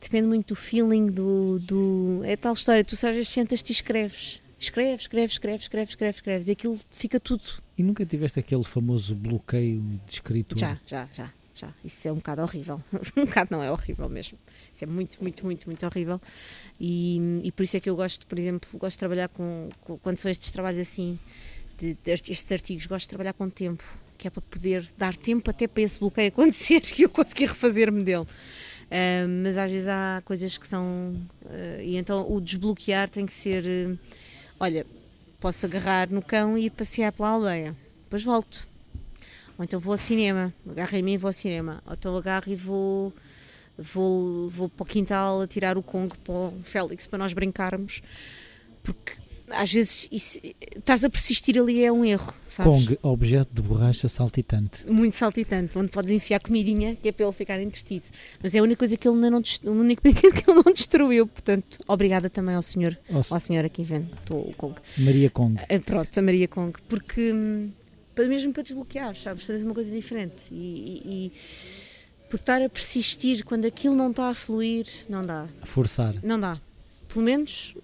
depende 0.00 0.26
muito 0.26 0.48
do 0.48 0.56
feeling, 0.56 1.06
do. 1.06 1.58
do... 1.58 2.20
É 2.24 2.36
tal 2.36 2.54
história, 2.54 2.84
tu 2.84 2.96
sabes, 2.96 3.28
sentas-te 3.28 3.70
e 3.70 3.72
escreves 3.72 4.42
escreve, 4.62 5.02
escreve, 5.02 5.32
escreve, 5.32 5.62
escreve, 5.62 5.90
escreve, 5.90 6.16
escreves 6.16 6.48
e 6.48 6.52
aquilo 6.52 6.78
fica 6.90 7.18
tudo. 7.18 7.42
E 7.76 7.82
nunca 7.82 8.06
tiveste 8.06 8.38
aquele 8.38 8.64
famoso 8.64 9.14
bloqueio 9.14 9.80
de 10.06 10.12
escritura? 10.12 10.60
Já, 10.60 10.78
já, 10.86 11.08
já, 11.14 11.32
já. 11.54 11.74
Isso 11.84 12.06
é 12.06 12.12
um 12.12 12.16
bocado 12.16 12.42
horrível. 12.42 12.80
um 13.16 13.24
bocado 13.24 13.48
não 13.50 13.62
é 13.62 13.70
horrível 13.70 14.08
mesmo. 14.08 14.38
Isso 14.74 14.84
é 14.84 14.86
muito, 14.86 15.22
muito, 15.22 15.44
muito, 15.44 15.66
muito 15.66 15.86
horrível. 15.86 16.20
E, 16.80 17.40
e 17.44 17.52
por 17.52 17.62
isso 17.62 17.76
é 17.76 17.80
que 17.80 17.90
eu 17.90 17.96
gosto, 17.96 18.26
por 18.26 18.38
exemplo, 18.38 18.68
gosto 18.78 18.96
de 18.96 18.98
trabalhar 18.98 19.28
com, 19.28 19.68
com 19.82 19.98
quando 19.98 20.18
são 20.18 20.30
estes 20.30 20.50
trabalhos 20.50 20.80
assim, 20.80 21.18
de, 21.78 21.94
de, 21.94 22.10
estes 22.10 22.50
artigos, 22.50 22.86
gosto 22.86 23.04
de 23.04 23.08
trabalhar 23.08 23.32
com 23.32 23.48
tempo, 23.50 23.84
que 24.16 24.26
é 24.26 24.30
para 24.30 24.42
poder 24.42 24.88
dar 24.96 25.16
tempo 25.16 25.50
até 25.50 25.66
para 25.66 25.82
esse 25.82 25.98
bloqueio 25.98 26.28
acontecer 26.28 26.82
e 26.98 27.02
eu 27.02 27.08
conseguir 27.08 27.46
refazer-me 27.46 28.02
dele. 28.02 28.26
Uh, 28.92 29.26
mas 29.42 29.56
às 29.56 29.70
vezes 29.70 29.88
há 29.88 30.22
coisas 30.24 30.58
que 30.58 30.68
são. 30.68 31.16
Uh, 31.42 31.80
e 31.82 31.96
então 31.96 32.30
o 32.30 32.40
desbloquear 32.40 33.08
tem 33.08 33.24
que 33.24 33.32
ser. 33.32 33.64
Uh, 33.64 33.98
olha, 34.60 34.86
posso 35.40 35.64
agarrar 35.64 36.10
no 36.10 36.20
cão 36.20 36.58
e 36.58 36.66
ir 36.66 36.70
passear 36.70 37.10
pela 37.10 37.30
aldeia, 37.30 37.74
depois 38.04 38.22
volto. 38.22 38.68
Ou 39.58 39.64
então 39.64 39.80
vou 39.80 39.92
ao 39.92 39.98
cinema, 39.98 40.52
agarro 40.68 40.96
em 40.96 41.02
mim 41.02 41.12
e 41.14 41.16
vou 41.16 41.28
ao 41.28 41.32
cinema. 41.32 41.82
Ou 41.86 41.94
então 41.94 42.16
agarro 42.16 42.52
e 42.52 42.54
vou, 42.54 43.12
vou, 43.78 44.48
vou 44.48 44.68
para 44.68 44.82
o 44.82 44.86
quintal 44.86 45.42
a 45.42 45.46
tirar 45.46 45.76
o 45.76 45.82
Congo 45.82 46.16
para 46.18 46.34
o 46.34 46.60
Félix 46.62 47.06
para 47.06 47.18
nós 47.18 47.32
brincarmos. 47.32 48.02
Porque 48.82 49.12
às 49.52 49.72
vezes 49.72 50.08
isso, 50.10 50.38
estás 50.76 51.04
a 51.04 51.10
persistir 51.10 51.58
ali 51.58 51.84
é 51.84 51.92
um 51.92 52.04
erro. 52.04 52.32
Sabes? 52.48 52.86
Kong, 52.86 52.98
objeto 53.02 53.54
de 53.54 53.62
borracha 53.62 54.08
saltitante. 54.08 54.90
Muito 54.90 55.16
saltitante, 55.16 55.76
onde 55.78 55.90
podes 55.90 56.10
enfiar 56.10 56.40
comidinha 56.40 56.96
que 56.96 57.08
é 57.08 57.12
para 57.12 57.26
ele 57.26 57.34
ficar 57.34 57.60
entretido. 57.60 58.04
Mas 58.42 58.54
é 58.54 58.58
a 58.58 58.62
única 58.62 58.78
coisa 58.78 58.96
que 58.96 59.06
ele 59.06 59.16
ainda 59.16 59.30
não 59.30 59.42
o 59.64 59.70
único 59.70 60.02
brinquedo 60.02 60.32
que 60.32 60.50
ele 60.50 60.62
não 60.64 60.72
destruiu. 60.72 61.26
Portanto, 61.26 61.78
obrigada 61.86 62.28
também 62.30 62.54
ao 62.54 62.62
senhor, 62.62 62.98
ao 63.30 63.40
senhor 63.40 63.64
aqui 63.64 63.82
inventou 63.82 64.48
o 64.48 64.54
Kong. 64.54 64.74
Maria 64.98 65.30
Kong. 65.30 65.60
É, 65.68 65.78
pronto, 65.78 66.16
a 66.16 66.22
Maria 66.22 66.48
Kong. 66.48 66.72
Porque 66.88 67.32
hum, 67.32 67.70
mesmo 68.16 68.52
para 68.52 68.62
desbloquear, 68.62 69.16
sabes? 69.16 69.44
Fazer 69.44 69.64
uma 69.64 69.74
coisa 69.74 69.92
diferente. 69.92 70.44
E, 70.50 70.54
e, 70.56 71.02
e 71.04 71.32
por 72.32 72.40
estar 72.40 72.62
a 72.62 72.68
persistir 72.70 73.44
quando 73.44 73.66
aquilo 73.66 73.94
não 73.94 74.10
está 74.10 74.30
a 74.30 74.34
fluir, 74.34 74.86
não 75.06 75.20
dá. 75.20 75.46
A 75.60 75.66
forçar. 75.66 76.14
Não 76.22 76.40
dá. 76.40 76.58
Pelo 77.06 77.22
menos 77.22 77.74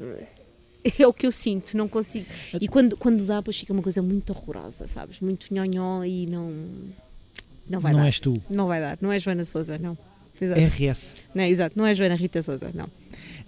é 0.99 1.07
o 1.07 1.13
que 1.13 1.27
eu 1.27 1.31
sinto, 1.31 1.77
não 1.77 1.87
consigo. 1.87 2.25
E 2.59 2.67
quando, 2.67 2.97
quando 2.97 3.27
dá, 3.27 3.41
depois 3.41 3.59
fica 3.59 3.75
uma 3.75 3.83
coisa 3.83 4.01
muito 4.01 4.31
horrorosa, 4.31 4.89
sabes? 4.89 5.21
Muito 5.21 5.53
nhonhó 5.53 6.03
e 6.03 6.25
não. 6.25 6.51
Não 7.69 7.79
vai 7.79 7.93
não 7.93 7.99
dar. 7.99 8.05
Não 8.05 8.07
és 8.07 8.21
tu. 8.21 8.43
Não 8.49 8.67
vai 8.67 8.81
dar. 8.81 8.97
Não 9.03 9.13
é 9.13 9.21
Joana 9.21 9.45
Souza, 9.45 9.77
não. 9.77 9.99
Exato. 10.41 10.61
RS. 10.63 11.15
Não, 11.35 11.45
exato, 11.45 11.79
não 11.79 11.85
é 11.85 11.95
Joana 11.95 12.15
Rita 12.15 12.43
Souza, 12.43 12.71
não. 12.73 12.89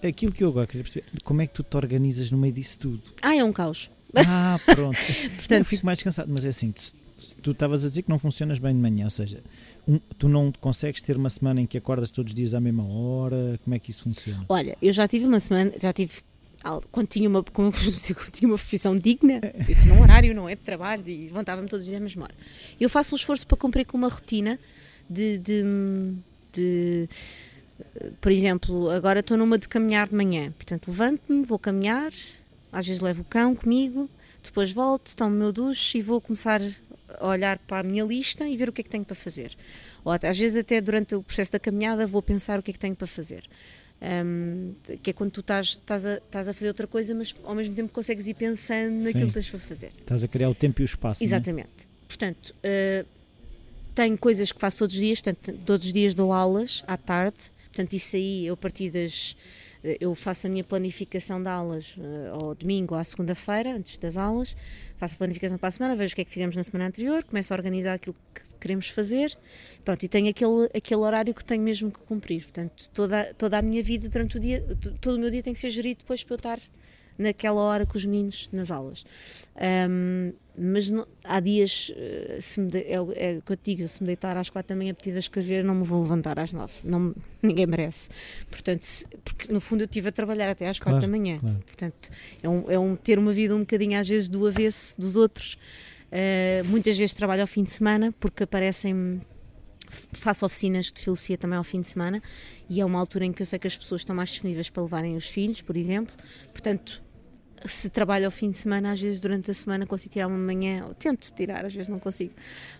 Aquilo 0.06 0.32
que 0.32 0.44
eu 0.44 0.50
agora 0.50 0.66
queria 0.66 0.82
perceber, 0.82 1.06
como 1.24 1.40
é 1.40 1.46
que 1.46 1.54
tu 1.54 1.62
te 1.62 1.74
organizas 1.78 2.30
no 2.30 2.36
meio 2.36 2.52
disso 2.52 2.78
tudo? 2.78 3.02
Ah, 3.22 3.34
é 3.34 3.42
um 3.42 3.54
caos. 3.54 3.90
Ah, 4.14 4.58
pronto. 4.66 4.98
Portanto, 5.36 5.60
eu 5.60 5.64
fico 5.64 5.86
mais 5.86 5.96
descansado, 5.96 6.30
mas 6.30 6.44
é 6.44 6.48
assim, 6.50 6.72
tu, 6.72 6.92
tu 7.40 7.50
estavas 7.52 7.86
a 7.86 7.88
dizer 7.88 8.02
que 8.02 8.10
não 8.10 8.18
funcionas 8.18 8.58
bem 8.58 8.74
de 8.74 8.80
manhã, 8.80 9.04
ou 9.04 9.10
seja, 9.10 9.42
tu 10.18 10.28
não 10.28 10.52
consegues 10.60 11.00
ter 11.00 11.16
uma 11.16 11.30
semana 11.30 11.60
em 11.60 11.66
que 11.66 11.78
acordas 11.78 12.10
todos 12.10 12.30
os 12.30 12.34
dias 12.34 12.54
à 12.54 12.60
mesma 12.60 12.86
hora, 12.86 13.58
como 13.64 13.74
é 13.74 13.78
que 13.78 13.90
isso 13.90 14.02
funciona? 14.02 14.44
Olha, 14.48 14.76
eu 14.80 14.92
já 14.92 15.08
tive 15.08 15.26
uma 15.26 15.40
semana, 15.40 15.72
já 15.80 15.92
tive 15.92 16.22
quando 16.92 17.08
tinha 17.08 17.28
uma, 17.28 17.42
quando 17.52 17.72
tinha 18.32 18.48
uma 18.48 18.56
profissão 18.56 18.96
digna, 18.96 19.40
eu 19.68 19.80
tinha 19.80 19.94
um 19.94 20.02
horário, 20.02 20.34
não 20.34 20.48
é, 20.48 20.54
de 20.54 20.62
trabalho 20.62 21.08
e 21.08 21.26
levantava-me 21.26 21.68
todos 21.68 21.84
os 21.84 21.88
dias 21.88 22.00
à 22.00 22.04
mesma 22.04 22.24
hora. 22.24 22.34
Eu 22.78 22.90
faço 22.90 23.14
um 23.14 23.16
esforço 23.16 23.46
para 23.46 23.56
cumprir 23.56 23.86
com 23.86 23.96
uma 23.96 24.08
rotina 24.08 24.58
de, 25.08 25.38
de, 25.38 25.64
de 26.52 27.08
por 28.20 28.30
exemplo, 28.30 28.90
agora 28.90 29.20
estou 29.20 29.36
numa 29.36 29.58
de 29.58 29.68
caminhar 29.68 30.08
de 30.08 30.14
manhã, 30.14 30.52
portanto 30.52 30.88
levanto-me, 30.88 31.42
vou 31.44 31.58
caminhar, 31.58 32.12
às 32.70 32.86
vezes 32.86 33.00
levo 33.00 33.22
o 33.22 33.24
cão 33.24 33.54
comigo, 33.54 34.08
depois 34.42 34.70
volto, 34.70 35.14
tomo 35.16 35.34
o 35.34 35.38
meu 35.38 35.52
duche 35.52 35.98
e 35.98 36.02
vou 36.02 36.20
começar 36.20 36.60
olhar 37.20 37.58
para 37.58 37.80
a 37.80 37.82
minha 37.82 38.04
lista 38.04 38.48
e 38.48 38.56
ver 38.56 38.68
o 38.68 38.72
que 38.72 38.80
é 38.80 38.84
que 38.84 38.90
tenho 38.90 39.04
para 39.04 39.16
fazer. 39.16 39.56
Ou 40.04 40.12
às 40.12 40.38
vezes 40.38 40.56
até 40.56 40.80
durante 40.80 41.14
o 41.14 41.22
processo 41.22 41.52
da 41.52 41.58
caminhada 41.58 42.06
vou 42.06 42.22
pensar 42.22 42.58
o 42.58 42.62
que 42.62 42.70
é 42.70 42.74
que 42.74 42.78
tenho 42.78 42.94
para 42.94 43.06
fazer. 43.06 43.44
Um, 44.02 44.72
que 45.02 45.10
é 45.10 45.12
quando 45.12 45.30
tu 45.30 45.40
estás, 45.40 45.66
estás, 45.68 46.06
a, 46.06 46.14
estás 46.14 46.48
a 46.48 46.54
fazer 46.54 46.68
outra 46.68 46.86
coisa, 46.86 47.14
mas 47.14 47.34
ao 47.44 47.54
mesmo 47.54 47.74
tempo 47.74 47.92
consegues 47.92 48.26
ir 48.26 48.34
pensando 48.34 49.02
naquilo 49.02 49.24
Sim. 49.24 49.28
que 49.28 49.34
tens 49.34 49.50
para 49.50 49.60
fazer. 49.60 49.92
Estás 49.98 50.24
a 50.24 50.28
criar 50.28 50.48
o 50.48 50.54
tempo 50.54 50.80
e 50.80 50.84
o 50.84 50.86
espaço. 50.86 51.22
É? 51.22 51.26
Exatamente. 51.26 51.86
Portanto, 52.08 52.54
uh, 52.64 53.06
tenho 53.94 54.16
coisas 54.16 54.50
que 54.50 54.58
faço 54.58 54.78
todos 54.78 54.96
os 54.96 55.00
dias, 55.00 55.20
portanto, 55.20 55.60
todos 55.66 55.86
os 55.86 55.92
dias 55.92 56.14
dou 56.14 56.32
aulas 56.32 56.82
à 56.86 56.96
tarde, 56.96 57.36
portanto, 57.66 57.92
isso 57.92 58.16
aí 58.16 58.46
eu 58.46 58.54
a 58.54 58.56
partir 58.56 58.90
das. 58.90 59.36
Uh, 59.82 59.96
eu 60.00 60.14
faço 60.14 60.46
a 60.46 60.50
minha 60.50 60.64
planificação 60.64 61.42
de 61.42 61.48
aulas 61.48 61.96
uh, 61.96 62.34
ao 62.34 62.54
domingo 62.54 62.94
ou 62.94 63.00
à 63.00 63.04
segunda-feira, 63.04 63.74
antes 63.74 63.98
das 63.98 64.16
aulas, 64.16 64.56
faço 64.96 65.14
a 65.14 65.18
planificação 65.18 65.58
para 65.58 65.68
a 65.68 65.72
semana, 65.72 65.96
vejo 65.96 66.12
o 66.12 66.16
que 66.16 66.22
é 66.22 66.24
que 66.24 66.30
fizemos 66.30 66.56
na 66.56 66.62
semana 66.62 66.88
anterior, 66.88 67.24
começo 67.24 67.52
a 67.52 67.56
organizar 67.56 67.94
aquilo 67.94 68.16
que 68.34 68.42
queremos 68.60 68.88
fazer, 68.88 69.36
pronto, 69.84 70.02
e 70.02 70.08
tenho 70.08 70.28
aquele, 70.28 70.68
aquele 70.74 71.00
horário 71.00 71.34
que 71.34 71.44
tenho 71.44 71.62
mesmo 71.62 71.90
que 71.90 71.98
cumprir. 72.00 72.42
Portanto, 72.42 72.90
toda, 72.92 73.34
toda 73.34 73.58
a 73.58 73.62
minha 73.62 73.82
vida 73.82 74.08
durante 74.08 74.36
o 74.36 74.40
dia, 74.40 74.62
todo 75.00 75.16
o 75.16 75.18
meu 75.18 75.30
dia 75.30 75.42
tem 75.42 75.54
que 75.54 75.58
ser 75.58 75.70
gerido 75.70 76.00
depois 76.00 76.22
para 76.22 76.34
eu 76.34 76.36
estar 76.36 76.60
naquela 77.18 77.60
hora 77.60 77.86
com 77.86 77.96
os 77.96 78.04
meninos 78.04 78.48
nas 78.52 78.70
aulas. 78.70 79.04
Um, 79.90 80.32
mas 80.62 80.90
não, 80.90 81.06
há 81.24 81.40
dias, 81.40 81.90
eh, 81.96 82.38
se 82.42 82.60
me 82.60 82.66
de, 82.66 82.80
é, 82.80 82.96
é 83.14 83.36
eu 83.36 83.58
digo, 83.64 83.88
se 83.88 84.02
me 84.02 84.06
deitar 84.06 84.36
às 84.36 84.50
quatro 84.50 84.68
da 84.68 84.76
manhã 84.76 84.92
pedir 84.92 85.16
a 85.16 85.18
escrever, 85.18 85.64
não 85.64 85.74
me 85.74 85.84
vou 85.84 86.02
levantar 86.02 86.38
às 86.38 86.52
nove. 86.52 86.74
Não, 86.84 87.14
ninguém 87.42 87.66
merece. 87.66 88.10
Portanto, 88.50 88.82
se, 88.82 89.06
porque 89.24 89.50
no 89.50 89.60
fundo 89.60 89.82
eu 89.82 89.84
estive 89.86 90.08
a 90.08 90.12
trabalhar 90.12 90.50
até 90.50 90.68
às 90.68 90.78
quatro 90.78 90.98
claro, 90.98 91.12
da 91.12 91.18
manhã. 91.18 91.38
Claro. 91.38 91.60
Portanto, 91.64 92.10
é 92.42 92.48
um, 92.48 92.70
é 92.70 92.78
um 92.78 92.94
ter 92.94 93.18
uma 93.18 93.32
vida 93.32 93.54
um 93.54 93.60
bocadinho 93.60 93.98
às 93.98 94.08
vezes 94.08 94.28
do 94.28 94.46
avesso 94.46 95.00
dos 95.00 95.16
outros. 95.16 95.54
Uh, 96.12 96.64
muitas 96.66 96.98
vezes 96.98 97.14
trabalho 97.14 97.42
ao 97.42 97.46
fim 97.46 97.62
de 97.62 97.70
semana 97.70 98.12
porque 98.18 98.42
aparecem 98.42 99.20
faço 99.90 100.46
oficinas 100.46 100.86
de 100.86 101.00
filosofia 101.00 101.36
também 101.36 101.58
ao 101.58 101.64
fim 101.64 101.80
de 101.80 101.88
semana 101.88 102.22
e 102.68 102.80
é 102.80 102.84
uma 102.84 102.98
altura 102.98 103.24
em 103.24 103.32
que 103.32 103.42
eu 103.42 103.46
sei 103.46 103.58
que 103.58 103.66
as 103.66 103.76
pessoas 103.76 104.02
estão 104.02 104.14
mais 104.14 104.30
disponíveis 104.30 104.70
para 104.70 104.82
levarem 104.82 105.16
os 105.16 105.26
filhos, 105.26 105.60
por 105.60 105.76
exemplo. 105.76 106.14
Portanto, 106.52 107.02
se 107.64 107.90
trabalho 107.90 108.24
ao 108.24 108.30
fim 108.30 108.50
de 108.50 108.56
semana, 108.56 108.92
às 108.92 109.00
vezes 109.00 109.20
durante 109.20 109.50
a 109.50 109.54
semana 109.54 109.86
consigo 109.86 110.12
tirar 110.12 110.28
uma 110.28 110.38
manhã, 110.38 110.84
ou 110.86 110.94
tento 110.94 111.30
tirar, 111.32 111.64
às 111.64 111.74
vezes 111.74 111.88
não 111.88 111.98
consigo, 111.98 112.32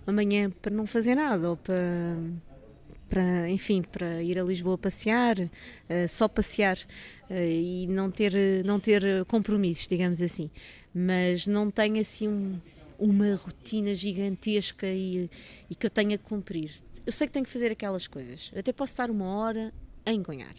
uma 0.07 0.13
manhã 0.13 0.51
para 0.51 0.75
não 0.75 0.87
fazer 0.87 1.15
nada 1.15 1.51
ou 1.51 1.57
para, 1.57 2.17
para 3.09 3.51
enfim, 3.51 3.83
para 3.83 4.23
ir 4.23 4.39
a 4.39 4.43
Lisboa 4.43 4.79
passear, 4.79 5.39
uh, 5.39 6.09
só 6.09 6.29
passear 6.29 6.79
uh, 7.29 7.35
e 7.35 7.87
não 7.89 8.11
ter, 8.11 8.65
não 8.65 8.81
ter 8.81 9.25
compromissos, 9.27 9.87
digamos 9.87 10.23
assim. 10.23 10.51
Mas 10.95 11.47
não 11.47 11.71
tenho 11.71 12.01
assim 12.01 12.27
um 12.27 12.59
uma 13.01 13.35
rotina 13.35 13.95
gigantesca 13.95 14.87
e, 14.87 15.31
e 15.71 15.75
que 15.75 15.87
eu 15.87 15.91
tenha 15.91 16.19
que 16.19 16.25
cumprir. 16.25 16.71
Eu 17.11 17.13
sei 17.13 17.27
que 17.27 17.33
tenho 17.33 17.45
que 17.45 17.51
fazer 17.51 17.73
aquelas 17.73 18.07
coisas. 18.07 18.53
Eu 18.53 18.61
até 18.61 18.73
posso 18.73 18.93
estar 18.93 19.11
uma 19.11 19.25
hora 19.25 19.75
a 20.07 20.13
engonhar. 20.13 20.55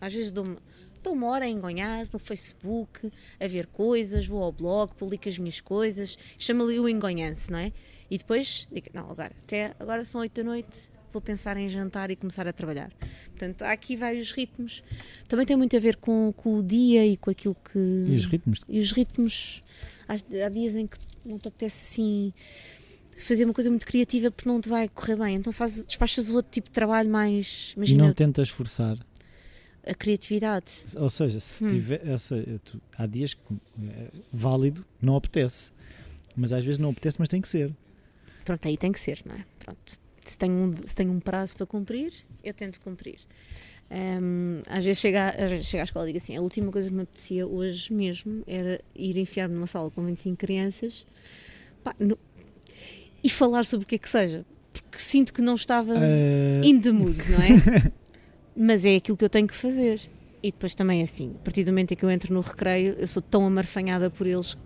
Às 0.00 0.12
vezes 0.12 0.32
dou-me 0.32 0.56
estou 0.96 1.12
uma 1.12 1.28
hora 1.28 1.44
a 1.44 1.48
engonhar 1.48 2.08
no 2.12 2.18
Facebook, 2.18 3.08
a 3.38 3.46
ver 3.46 3.68
coisas, 3.68 4.26
vou 4.26 4.42
ao 4.42 4.50
blog, 4.50 4.92
publico 4.96 5.28
as 5.28 5.38
minhas 5.38 5.60
coisas, 5.60 6.18
chama-lhe 6.36 6.80
o 6.80 6.88
engonhance, 6.88 7.52
não 7.52 7.58
é? 7.60 7.72
E 8.10 8.18
depois, 8.18 8.66
digo, 8.72 8.88
não, 8.92 9.12
agora, 9.12 9.32
até 9.44 9.76
agora 9.78 10.04
são 10.04 10.22
oito 10.22 10.34
da 10.34 10.42
noite, 10.42 10.90
vou 11.12 11.22
pensar 11.22 11.56
em 11.56 11.68
jantar 11.68 12.10
e 12.10 12.16
começar 12.16 12.48
a 12.48 12.52
trabalhar. 12.52 12.90
Portanto, 13.26 13.62
há 13.62 13.70
aqui 13.70 13.94
vários 13.94 14.32
ritmos. 14.32 14.82
Também 15.28 15.46
tem 15.46 15.56
muito 15.56 15.76
a 15.76 15.80
ver 15.80 15.94
com, 15.98 16.34
com 16.36 16.58
o 16.58 16.62
dia 16.64 17.06
e 17.06 17.16
com 17.16 17.30
aquilo 17.30 17.54
que. 17.54 17.78
E 17.78 18.14
os 18.16 18.24
ritmos? 18.26 18.60
E 18.68 18.80
os 18.80 18.90
ritmos. 18.90 19.62
Há, 20.08 20.14
há 20.14 20.48
dias 20.48 20.74
em 20.74 20.84
que 20.84 20.98
não 21.24 21.38
te 21.38 21.46
apetece 21.46 21.92
assim 21.92 22.34
fazer 23.24 23.44
uma 23.44 23.54
coisa 23.54 23.70
muito 23.70 23.86
criativa 23.86 24.30
porque 24.30 24.48
não 24.48 24.60
te 24.60 24.68
vai 24.68 24.88
correr 24.88 25.16
bem. 25.16 25.36
Então 25.36 25.52
faz, 25.52 25.84
despachas 25.84 26.28
o 26.28 26.34
outro 26.34 26.50
tipo 26.50 26.68
de 26.68 26.72
trabalho 26.72 27.10
mais. 27.10 27.72
Imagina, 27.76 28.04
e 28.04 28.06
não 28.06 28.14
tentas 28.14 28.48
forçar 28.48 28.98
a 29.84 29.94
criatividade. 29.94 30.72
Ou 30.96 31.10
seja, 31.10 31.40
se 31.40 31.64
hum. 31.64 31.70
tiver 31.70 32.06
essa, 32.06 32.36
tu, 32.64 32.80
há 32.96 33.06
dias 33.06 33.34
que 33.34 33.40
é 33.88 34.10
válido, 34.32 34.84
não 35.00 35.16
apetece. 35.16 35.72
Mas 36.36 36.52
às 36.52 36.64
vezes 36.64 36.78
não 36.78 36.90
apetece, 36.90 37.16
mas 37.18 37.28
tem 37.28 37.40
que 37.40 37.48
ser. 37.48 37.74
Pronto, 38.44 38.66
aí 38.66 38.76
tem 38.76 38.90
que 38.90 38.98
ser, 38.98 39.20
não 39.24 39.34
é? 39.34 39.44
Pronto 39.58 40.02
se 40.24 40.38
tenho 40.38 40.54
um, 40.54 40.72
se 40.86 40.94
tenho 40.94 41.12
um 41.12 41.20
prazo 41.20 41.56
para 41.56 41.66
cumprir, 41.66 42.12
eu 42.42 42.54
tento 42.54 42.80
cumprir. 42.80 43.18
Um, 43.90 44.62
às, 44.66 44.84
vezes 44.84 45.00
chega, 45.00 45.30
às 45.30 45.50
vezes 45.50 45.66
chega 45.66 45.82
à 45.82 45.84
escola 45.84 46.08
e 46.08 46.12
digo 46.12 46.22
assim: 46.22 46.36
a 46.36 46.40
última 46.40 46.72
coisa 46.72 46.88
que 46.88 46.94
me 46.94 47.02
apetecia 47.02 47.46
hoje 47.46 47.92
mesmo 47.92 48.42
era 48.46 48.80
ir 48.94 49.18
enfiar-me 49.18 49.54
numa 49.54 49.66
sala 49.66 49.90
com 49.90 50.04
25 50.04 50.36
crianças 50.36 51.06
pá, 51.84 51.94
no, 51.98 52.18
e 53.22 53.30
falar 53.30 53.64
sobre 53.64 53.84
o 53.84 53.86
que 53.86 53.94
é 53.94 53.98
que 53.98 54.10
seja, 54.10 54.44
porque 54.72 54.98
sinto 54.98 55.32
que 55.32 55.42
não 55.42 55.54
estava 55.54 55.94
uh... 55.94 56.64
in 56.64 56.80
the 56.80 56.92
mood, 56.92 57.18
não 57.30 57.38
é? 57.38 57.92
Mas 58.56 58.84
é 58.84 58.96
aquilo 58.96 59.16
que 59.16 59.24
eu 59.24 59.30
tenho 59.30 59.48
que 59.48 59.54
fazer. 59.54 60.00
E 60.42 60.50
depois 60.50 60.74
também 60.74 61.00
é 61.00 61.04
assim: 61.04 61.34
a 61.40 61.44
partir 61.44 61.64
do 61.64 61.70
momento 61.70 61.92
em 61.92 61.96
que 61.96 62.04
eu 62.04 62.10
entro 62.10 62.34
no 62.34 62.40
recreio, 62.40 62.96
eu 62.98 63.06
sou 63.06 63.22
tão 63.22 63.46
amarfanhada 63.46 64.10
por 64.10 64.26
eles 64.26 64.56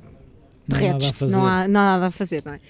não, 0.69 1.29
não 1.29 1.47
há 1.47 1.69
nada 1.69 2.07
a 2.07 2.11
fazer, 2.11 2.43
não 2.45 2.55
é? 2.55 2.61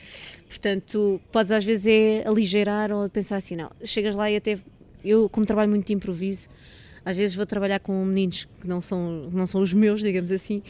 Portanto, 0.49 1.21
podes 1.33 1.51
às 1.51 1.65
vezes 1.65 1.87
é 1.87 2.29
aligeirar 2.29 2.93
ou 2.93 3.09
pensar 3.09 3.37
assim, 3.37 3.57
não, 3.57 3.71
chegas 3.85 4.15
lá 4.15 4.31
e 4.31 4.37
até, 4.37 4.59
eu 5.05 5.29
como 5.29 5.47
trabalho 5.47 5.71
muito 5.71 5.87
de 5.87 5.93
improviso, 5.93 6.49
às 7.05 7.17
vezes 7.17 7.35
vou 7.35 7.47
trabalhar 7.47 7.81
com 7.81 8.05
meninos 8.05 8.47
que 8.61 8.67
não 8.67 8.81
são, 8.81 9.31
não 9.33 9.47
são 9.47 9.63
os 9.63 9.73
meus, 9.73 10.01
digamos 10.01 10.31
assim, 10.31 10.63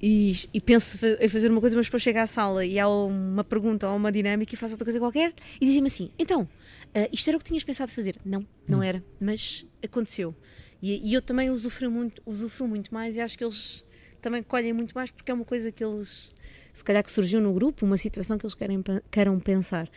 e, 0.00 0.48
e 0.52 0.60
penso 0.60 0.98
em 1.20 1.28
fazer 1.28 1.50
uma 1.50 1.60
coisa, 1.60 1.76
mas 1.76 1.86
depois 1.86 2.02
chego 2.02 2.18
à 2.18 2.26
sala 2.26 2.64
e 2.64 2.78
há 2.78 2.88
uma 2.88 3.44
pergunta 3.44 3.88
ou 3.88 3.96
uma 3.96 4.12
dinâmica 4.12 4.54
e 4.54 4.56
faço 4.56 4.74
outra 4.74 4.84
coisa 4.84 4.98
qualquer 4.98 5.32
e 5.60 5.66
dizem-me 5.66 5.86
assim, 5.86 6.10
então, 6.18 6.42
uh, 6.42 7.08
isto 7.12 7.28
era 7.28 7.36
o 7.36 7.40
que 7.40 7.46
tinhas 7.46 7.64
pensado 7.64 7.90
fazer? 7.90 8.16
Não, 8.24 8.46
não 8.68 8.80
hum. 8.80 8.82
era, 8.82 9.02
mas 9.20 9.66
aconteceu. 9.82 10.34
E, 10.82 11.10
e 11.10 11.14
eu 11.14 11.22
também 11.22 11.50
usufruo 11.50 11.90
muito, 11.90 12.22
usufruo 12.26 12.68
muito 12.68 12.92
mais 12.92 13.16
e 13.16 13.20
acho 13.20 13.36
que 13.38 13.44
eles 13.44 13.84
também 14.20 14.42
colhem 14.42 14.72
muito 14.72 14.94
mais 14.94 15.10
porque 15.10 15.30
é 15.30 15.34
uma 15.34 15.44
coisa 15.44 15.72
que 15.72 15.82
eles 15.82 16.28
se 16.76 16.84
calhar 16.84 17.02
que 17.02 17.10
surgiu 17.10 17.40
no 17.40 17.54
grupo, 17.54 17.86
uma 17.86 17.96
situação 17.96 18.36
que 18.36 18.44
eles 18.44 18.54
querem, 18.54 18.84
queiram 19.10 19.40
pensar. 19.40 19.88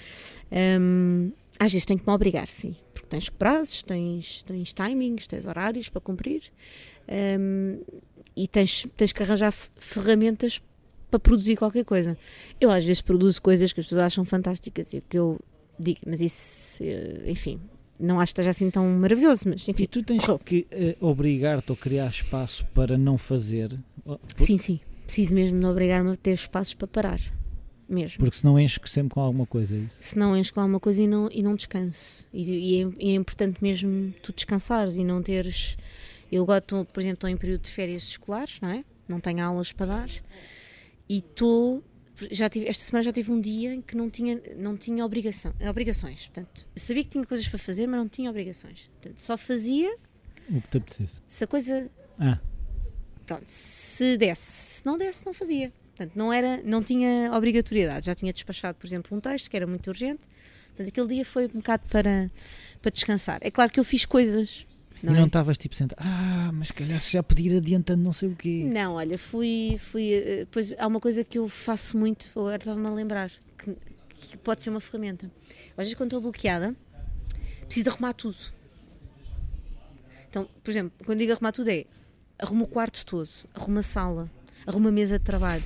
Um, 0.80 1.30
às 1.60 1.74
vezes 1.74 1.86
tem 1.86 1.98
que 1.98 2.08
me 2.08 2.14
obrigar, 2.14 2.48
sim, 2.48 2.74
porque 2.94 3.10
tens 3.10 3.30
prazos, 3.30 3.84
tens, 3.84 4.44
tens 4.44 4.72
timings, 4.72 5.28
tens 5.28 5.46
horários 5.46 5.90
para 5.90 6.00
cumprir 6.00 6.44
um, 7.38 7.82
e 8.44 8.48
tens, 8.48 8.88
tens 8.96 9.12
que 9.12 9.24
arranjar 9.24 9.52
ferramentas 9.52 10.62
para 11.10 11.20
produzir 11.20 11.56
qualquer 11.56 11.84
coisa. 11.84 12.18
Eu 12.62 12.72
às 12.72 12.86
vezes 12.86 13.02
produzo 13.02 13.42
coisas 13.42 13.74
que 13.74 13.80
as 13.80 13.86
pessoas 13.86 14.02
acham 14.02 14.24
fantásticas 14.24 14.94
e 14.94 15.02
que 15.02 15.18
eu 15.18 15.40
digo, 15.80 16.00
mas 16.06 16.22
isso, 16.22 16.84
eh, 16.84 17.24
enfim, 17.26 17.60
não 18.00 18.20
acho 18.20 18.34
que 18.34 18.42
esteja 18.42 18.52
assim 18.52 18.70
tão 18.70 18.88
maravilhoso, 18.88 19.44
mas 19.48 19.68
enfim. 19.68 19.84
E 19.84 19.88
tu 19.88 20.04
tens 20.04 20.24
que 20.46 20.68
uh, 20.72 21.06
obrigar-te 21.06 21.72
ou 21.72 21.76
criar 21.76 22.08
espaço 22.08 22.66
para 22.74 22.98
não 22.98 23.18
fazer? 23.18 23.78
Sim, 24.38 24.58
sim 24.58 24.80
preciso 25.10 25.34
mesmo 25.34 25.60
de 25.60 25.66
obrigar-me 25.66 26.12
a 26.12 26.16
ter 26.16 26.34
espaços 26.34 26.76
para 26.76 26.88
parar. 26.88 27.20
Mesmo. 27.88 28.20
Porque 28.20 28.38
senão 28.38 28.60
encho 28.60 28.80
sempre 28.86 29.16
com 29.16 29.22
alguma 29.22 29.48
coisa, 29.48 29.76
é 29.76 29.80
isso? 29.80 29.96
Senão 29.98 30.38
encho 30.38 30.54
com 30.54 30.62
alguma 30.62 30.80
coisa 30.80 31.02
e 31.02 31.08
não, 31.08 31.28
e 31.32 31.42
não 31.42 31.56
descanso. 31.56 32.24
E, 32.32 32.44
e, 32.44 32.84
é, 32.84 32.88
e 33.00 33.10
é, 33.10 33.16
importante 33.16 33.58
mesmo 33.64 34.14
tu 34.22 34.32
descansares 34.32 34.96
e 34.96 35.04
não 35.04 35.24
teres. 35.24 35.76
Eu 36.32 36.44
agora, 36.44 36.60
estou, 36.60 36.86
por 36.86 37.00
exemplo, 37.00 37.16
estou 37.16 37.30
em 37.30 37.38
período 37.38 37.62
de 37.62 37.72
férias 37.72 38.04
escolares, 38.04 38.60
não 38.62 38.70
é? 38.70 38.84
Não 39.08 39.20
tenho 39.20 39.44
aulas 39.44 39.72
para 39.72 39.86
dar. 39.88 40.10
E 41.08 41.18
estou. 41.18 41.84
Já 42.32 42.50
tive, 42.50 42.68
esta 42.68 42.84
semana 42.84 43.04
já 43.04 43.14
tive 43.14 43.32
um 43.32 43.40
dia 43.40 43.74
em 43.74 43.82
que 43.82 43.96
não 43.96 44.10
tinha, 44.10 44.42
não 44.58 44.76
tinha 44.76 45.06
obrigação, 45.06 45.54
obrigações. 45.70 46.28
Portanto, 46.28 46.68
eu 46.76 46.82
sabia 46.82 47.04
que 47.04 47.10
tinha 47.10 47.26
coisas 47.26 47.48
para 47.48 47.58
fazer, 47.58 47.88
mas 47.88 48.00
não 48.00 48.10
tinha 48.10 48.30
obrigações. 48.30 48.90
Portanto, 49.02 49.20
só 49.20 49.38
fazia. 49.38 49.96
O 50.50 50.62
que 50.62 50.68
te 50.68 50.78
apetecesse. 50.78 51.22
Se 51.28 51.44
a 51.44 51.48
coisa. 51.48 51.90
Ah 52.20 52.40
Pronto, 53.30 53.44
se 53.46 54.18
desse, 54.18 54.42
se 54.42 54.86
não 54.88 54.98
desse, 54.98 55.24
não 55.24 55.34
fazia. 55.34 55.72
Portanto, 55.96 56.16
não, 56.16 56.34
era, 56.34 56.64
não 56.64 56.82
tinha 56.82 57.32
obrigatoriedade. 57.32 58.08
Já 58.08 58.16
tinha 58.16 58.34
despachado, 58.34 58.76
por 58.80 58.88
exemplo, 58.88 59.16
um 59.16 59.22
texto 59.22 59.52
que 59.52 59.56
era 59.56 59.68
muito 59.68 59.86
urgente. 59.86 60.22
Portanto, 60.70 60.88
aquele 60.88 61.08
dia 61.10 61.24
foi 61.24 61.46
um 61.46 61.60
bocado 61.60 61.84
para, 61.92 62.32
para 62.82 62.90
descansar. 62.90 63.38
É 63.42 63.52
claro 63.52 63.72
que 63.72 63.80
eu 63.80 63.84
fiz 63.84 64.04
coisas. 64.04 64.66
Não 65.02 65.14
e 65.14 65.16
não 65.16 65.24
é? 65.24 65.28
estavas 65.28 65.58
tipo 65.58 65.76
sentado, 65.76 66.00
ah, 66.02 66.52
mas 66.54 66.72
calhar 66.72 67.00
se 67.00 67.14
já 67.14 67.24
podia 67.24 67.54
ir 67.54 67.58
adiantando 67.58 68.04
não 68.04 68.12
sei 68.12 68.30
o 68.30 68.36
quê. 68.36 68.64
Não, 68.66 68.96
olha, 68.96 69.18
fui, 69.18 69.78
fui. 69.80 70.14
Eh, 70.14 70.48
pois 70.52 70.76
há 70.78 70.86
uma 70.88 71.00
coisa 71.00 71.24
que 71.24 71.38
eu 71.38 71.48
faço 71.48 71.98
muito, 71.98 72.28
agora 72.36 72.58
estava-me 72.58 72.88
a 72.88 72.92
lembrar, 72.92 73.32
que, 73.58 73.76
que, 74.16 74.38
pode 74.38 74.62
ser 74.62 74.70
uma 74.70 74.82
ferramenta. 74.82 75.32
Às 75.72 75.86
vezes, 75.86 75.94
quando 75.94 76.10
estou 76.10 76.22
bloqueada, 76.22 76.76
preciso 77.66 77.86
de 77.86 77.90
arrumar 77.90 78.14
tudo. 78.14 78.38
Então, 80.30 80.48
por 80.64 80.70
exemplo, 80.70 80.92
quando 81.06 81.20
digo 81.20 81.32
arrumar 81.32 81.52
tudo 81.52 81.70
é 81.70 81.86
arrumo 82.38 82.66
o 82.66 82.68
quarto 82.68 83.06
todo, 83.06 83.30
arrumo 83.54 83.80
a 83.80 83.84
sala, 83.84 84.30
arrumo 84.66 84.90
a 84.90 84.92
mesa 84.92 85.18
de 85.18 85.26
trabalho, 85.26 85.64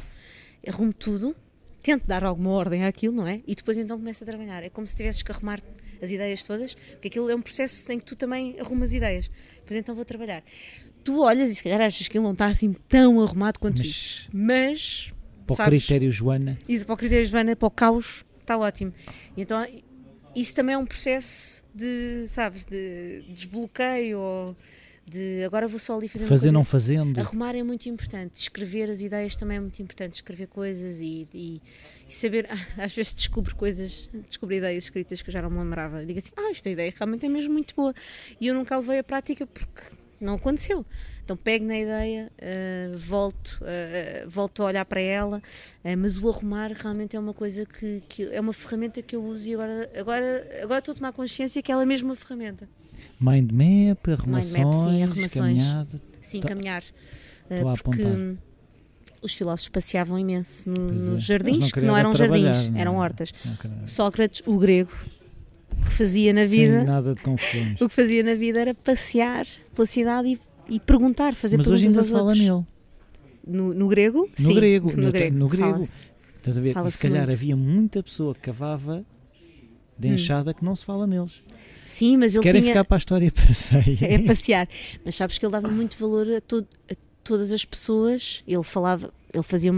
arrumo 0.67 0.93
tudo, 0.93 1.35
tento 1.81 2.07
dar 2.07 2.23
alguma 2.23 2.51
ordem 2.51 2.85
àquilo, 2.85 3.15
não 3.15 3.27
é? 3.27 3.41
E 3.47 3.55
depois 3.55 3.77
então 3.77 3.97
começo 3.97 4.23
a 4.23 4.27
trabalhar. 4.27 4.63
É 4.63 4.69
como 4.69 4.87
se 4.87 4.95
tivesses 4.95 5.21
que 5.21 5.31
arrumar 5.31 5.59
as 6.03 6.11
ideias 6.11 6.43
todas, 6.43 6.73
porque 6.73 7.07
aquilo 7.07 7.29
é 7.29 7.35
um 7.35 7.41
processo 7.41 7.91
em 7.91 7.99
que 7.99 8.05
tu 8.05 8.15
também 8.15 8.59
arrumas 8.59 8.93
ideias. 8.93 9.31
Depois 9.55 9.79
então 9.79 9.95
vou 9.95 10.05
trabalhar. 10.05 10.43
Tu 11.03 11.19
olhas 11.19 11.49
e 11.49 11.55
se 11.55 11.63
calhar 11.63 11.81
achas 11.81 12.07
que 12.07 12.17
ele 12.17 12.23
não 12.23 12.33
está 12.33 12.47
assim 12.47 12.73
tão 12.87 13.21
arrumado 13.21 13.59
quanto 13.59 13.79
mas, 13.79 13.87
isso. 13.87 14.29
Mas. 14.31 15.13
Para 15.45 15.53
o 15.53 15.57
sabes, 15.57 15.85
critério 15.85 16.11
Joana. 16.11 16.59
Isso, 16.67 16.85
para 16.85 16.93
o 16.93 16.97
critério 16.97 17.25
Joana, 17.27 17.55
para 17.55 17.67
o 17.67 17.71
caos, 17.71 18.25
está 18.39 18.57
ótimo. 18.57 18.93
E 19.35 19.41
então 19.41 19.65
isso 20.35 20.53
também 20.53 20.75
é 20.75 20.77
um 20.77 20.85
processo 20.85 21.63
de, 21.73 22.25
sabes, 22.27 22.65
de 22.65 23.23
desbloqueio 23.29 24.19
ou 24.19 24.57
de 25.05 25.43
agora 25.43 25.67
vou 25.67 25.79
só 25.79 25.97
ali 25.97 26.07
fazer 26.07 26.27
fazer 26.27 26.51
não 26.51 26.63
fazendo. 26.63 27.19
Arrumar 27.19 27.55
é 27.55 27.63
muito 27.63 27.87
importante 27.89 28.39
escrever 28.39 28.89
as 28.89 29.01
ideias 29.01 29.35
também 29.35 29.57
é 29.57 29.59
muito 29.59 29.81
importante 29.81 30.15
escrever 30.15 30.47
coisas 30.47 30.99
e, 30.99 31.27
e, 31.33 31.61
e 32.07 32.13
saber 32.13 32.47
às 32.77 32.93
vezes 32.93 33.13
descubro 33.13 33.55
coisas 33.55 34.09
descubro 34.27 34.55
ideias 34.55 34.85
escritas 34.85 35.21
que 35.21 35.29
eu 35.29 35.33
já 35.33 35.41
não 35.41 35.49
me 35.49 35.59
lembrava. 35.59 36.05
Digo 36.05 36.19
assim 36.19 36.31
ah 36.37 36.49
esta 36.51 36.69
ideia 36.69 36.93
realmente 36.95 37.25
é 37.25 37.29
mesmo 37.29 37.53
muito 37.53 37.75
boa. 37.75 37.93
E 38.39 38.47
eu 38.47 38.55
nunca 38.55 38.75
a 38.75 38.79
levei 38.79 38.99
à 38.99 39.03
prática 39.03 39.45
porque 39.45 39.81
não 40.21 40.35
aconteceu. 40.35 40.85
Então 41.23 41.37
pego 41.37 41.65
na 41.65 41.79
ideia 41.79 42.31
uh, 42.37 42.97
volto 42.97 43.59
uh, 43.61 44.29
volto 44.29 44.61
a 44.61 44.65
olhar 44.65 44.85
para 44.85 44.99
ela 44.99 45.37
uh, 45.37 45.97
mas 45.97 46.17
o 46.17 46.29
arrumar 46.29 46.71
realmente 46.71 47.15
é 47.15 47.19
uma 47.19 47.33
coisa 47.33 47.65
que, 47.65 48.03
que 48.09 48.23
é 48.23 48.39
uma 48.39 48.51
ferramenta 48.51 49.01
que 49.01 49.15
eu 49.15 49.23
uso 49.23 49.47
e 49.47 49.53
agora 49.53 49.89
agora 49.97 50.59
agora 50.61 50.79
estou 50.79 50.91
a 50.91 50.95
tomar 50.95 51.13
consciência 51.13 51.61
que 51.61 51.71
ela 51.71 51.83
é 51.83 51.85
mesmo 51.85 52.09
uma 52.09 52.15
ferramenta 52.15 52.67
Mind 53.23 53.51
map, 53.51 54.07
arrumações, 54.09 54.53
Mind 54.53 54.65
map, 54.65 54.73
sim, 54.73 55.03
arrumações. 55.03 55.33
caminhada. 55.33 56.01
Sim, 56.21 56.39
tá. 56.41 56.47
caminhar. 56.49 56.83
Uh, 57.49 57.83
porque 57.83 58.03
os 59.21 59.33
filósofos 59.33 59.69
passeavam 59.69 60.19
imenso 60.19 60.69
no, 60.69 60.91
nos 60.91 61.23
é. 61.23 61.27
jardins, 61.27 61.59
não 61.59 61.69
que 61.69 61.81
não 61.81 61.97
eram 61.97 62.13
jardins, 62.13 62.67
não. 62.67 62.79
eram 62.79 62.95
hortas. 62.97 63.33
Sócrates, 63.85 64.43
o 64.45 64.57
grego, 64.57 64.91
o 65.71 65.85
que 65.85 65.91
fazia 65.91 66.33
na 66.33 66.45
vida. 66.45 66.83
Nada 66.83 67.15
de 67.15 67.21
confusões. 67.21 67.79
O 67.79 67.87
que 67.87 67.95
fazia 67.95 68.23
na 68.23 68.35
vida 68.35 68.59
era 68.59 68.73
passear 68.73 69.47
pela 69.73 69.85
cidade 69.85 70.27
e, 70.27 70.75
e 70.75 70.79
perguntar, 70.79 71.33
fazer 71.35 71.57
Mas 71.57 71.65
perguntas 71.65 71.81
hoje 71.81 71.87
ainda 71.87 71.99
aos 71.99 72.07
se 72.07 72.11
fala 72.11 72.23
outros. 72.23 72.43
nele. 72.43 72.65
No, 73.45 73.73
no 73.73 73.87
grego? 73.87 74.29
No 74.37 74.49
sim, 74.49 74.55
grego. 74.55 74.91
No, 74.91 75.03
no 75.03 75.11
grego. 75.11 75.37
No 75.37 75.47
grego. 75.47 75.87
Estás 76.37 76.57
a 76.57 76.61
ver? 76.61 76.75
E 76.77 76.91
se 76.91 76.97
calhar 76.97 77.25
muito. 77.25 77.33
havia 77.33 77.55
muita 77.55 78.03
pessoa 78.03 78.33
que 78.33 78.41
cavava 78.41 79.05
de 79.97 80.09
hum. 80.09 80.13
enxada 80.13 80.51
hum. 80.51 80.53
que 80.53 80.65
não 80.65 80.75
se 80.75 80.83
fala 80.83 81.07
neles. 81.07 81.41
Sim, 81.85 82.17
mas 82.17 82.31
Se 82.31 82.37
ele 82.37 82.43
querem 82.43 82.61
tinha... 82.61 82.73
ficar 82.73 82.85
para 82.85 82.97
a 82.97 82.99
história 82.99 83.31
passeia. 83.31 83.97
É 84.01 84.19
passear. 84.19 84.67
Mas 85.03 85.15
sabes 85.15 85.37
que 85.37 85.45
ele 85.45 85.51
dava 85.51 85.67
muito 85.67 85.97
valor 85.97 86.27
a, 86.27 86.37
a 86.37 86.95
todas 87.23 87.51
as 87.51 87.65
pessoas. 87.65 88.43
Ele 88.47 88.63
falava, 88.63 89.13
ele 89.33 89.43
fazia 89.43 89.71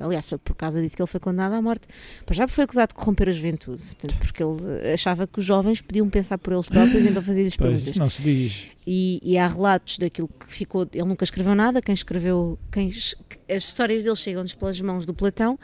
aliás, 0.00 0.26
foi 0.26 0.38
por 0.38 0.54
causa 0.54 0.80
disso 0.82 0.96
que 0.96 1.02
ele 1.02 1.08
foi 1.08 1.20
condenado 1.20 1.54
à 1.54 1.62
morte. 1.62 1.86
Mas 2.26 2.36
já 2.36 2.48
foi 2.48 2.64
acusado 2.64 2.88
de 2.88 2.94
corromper 2.94 3.28
a 3.28 3.32
juventude, 3.32 3.82
portanto, 3.82 4.16
porque 4.18 4.42
ele 4.42 4.92
achava 4.92 5.26
que 5.26 5.38
os 5.38 5.44
jovens 5.44 5.80
podiam 5.80 6.08
pensar 6.08 6.38
por 6.38 6.52
eles 6.52 6.68
próprios, 6.68 7.04
então 7.04 7.22
fazia-lhes 7.22 7.56
perguntas. 7.56 7.96
não 7.96 8.10
se 8.10 8.22
diz. 8.22 8.64
E, 8.86 9.20
e, 9.22 9.38
há 9.38 9.46
relatos 9.46 9.98
daquilo 9.98 10.28
que 10.28 10.52
ficou. 10.52 10.86
Ele 10.92 11.04
nunca 11.04 11.24
escreveu 11.24 11.54
nada, 11.54 11.80
quem 11.80 11.94
escreveu. 11.94 12.58
Quem, 12.70 12.88
as 12.88 13.64
histórias 13.64 14.04
dele 14.04 14.16
chegam-nos 14.16 14.54
pelas 14.54 14.80
mãos 14.80 15.06
do 15.06 15.14
Platão, 15.14 15.58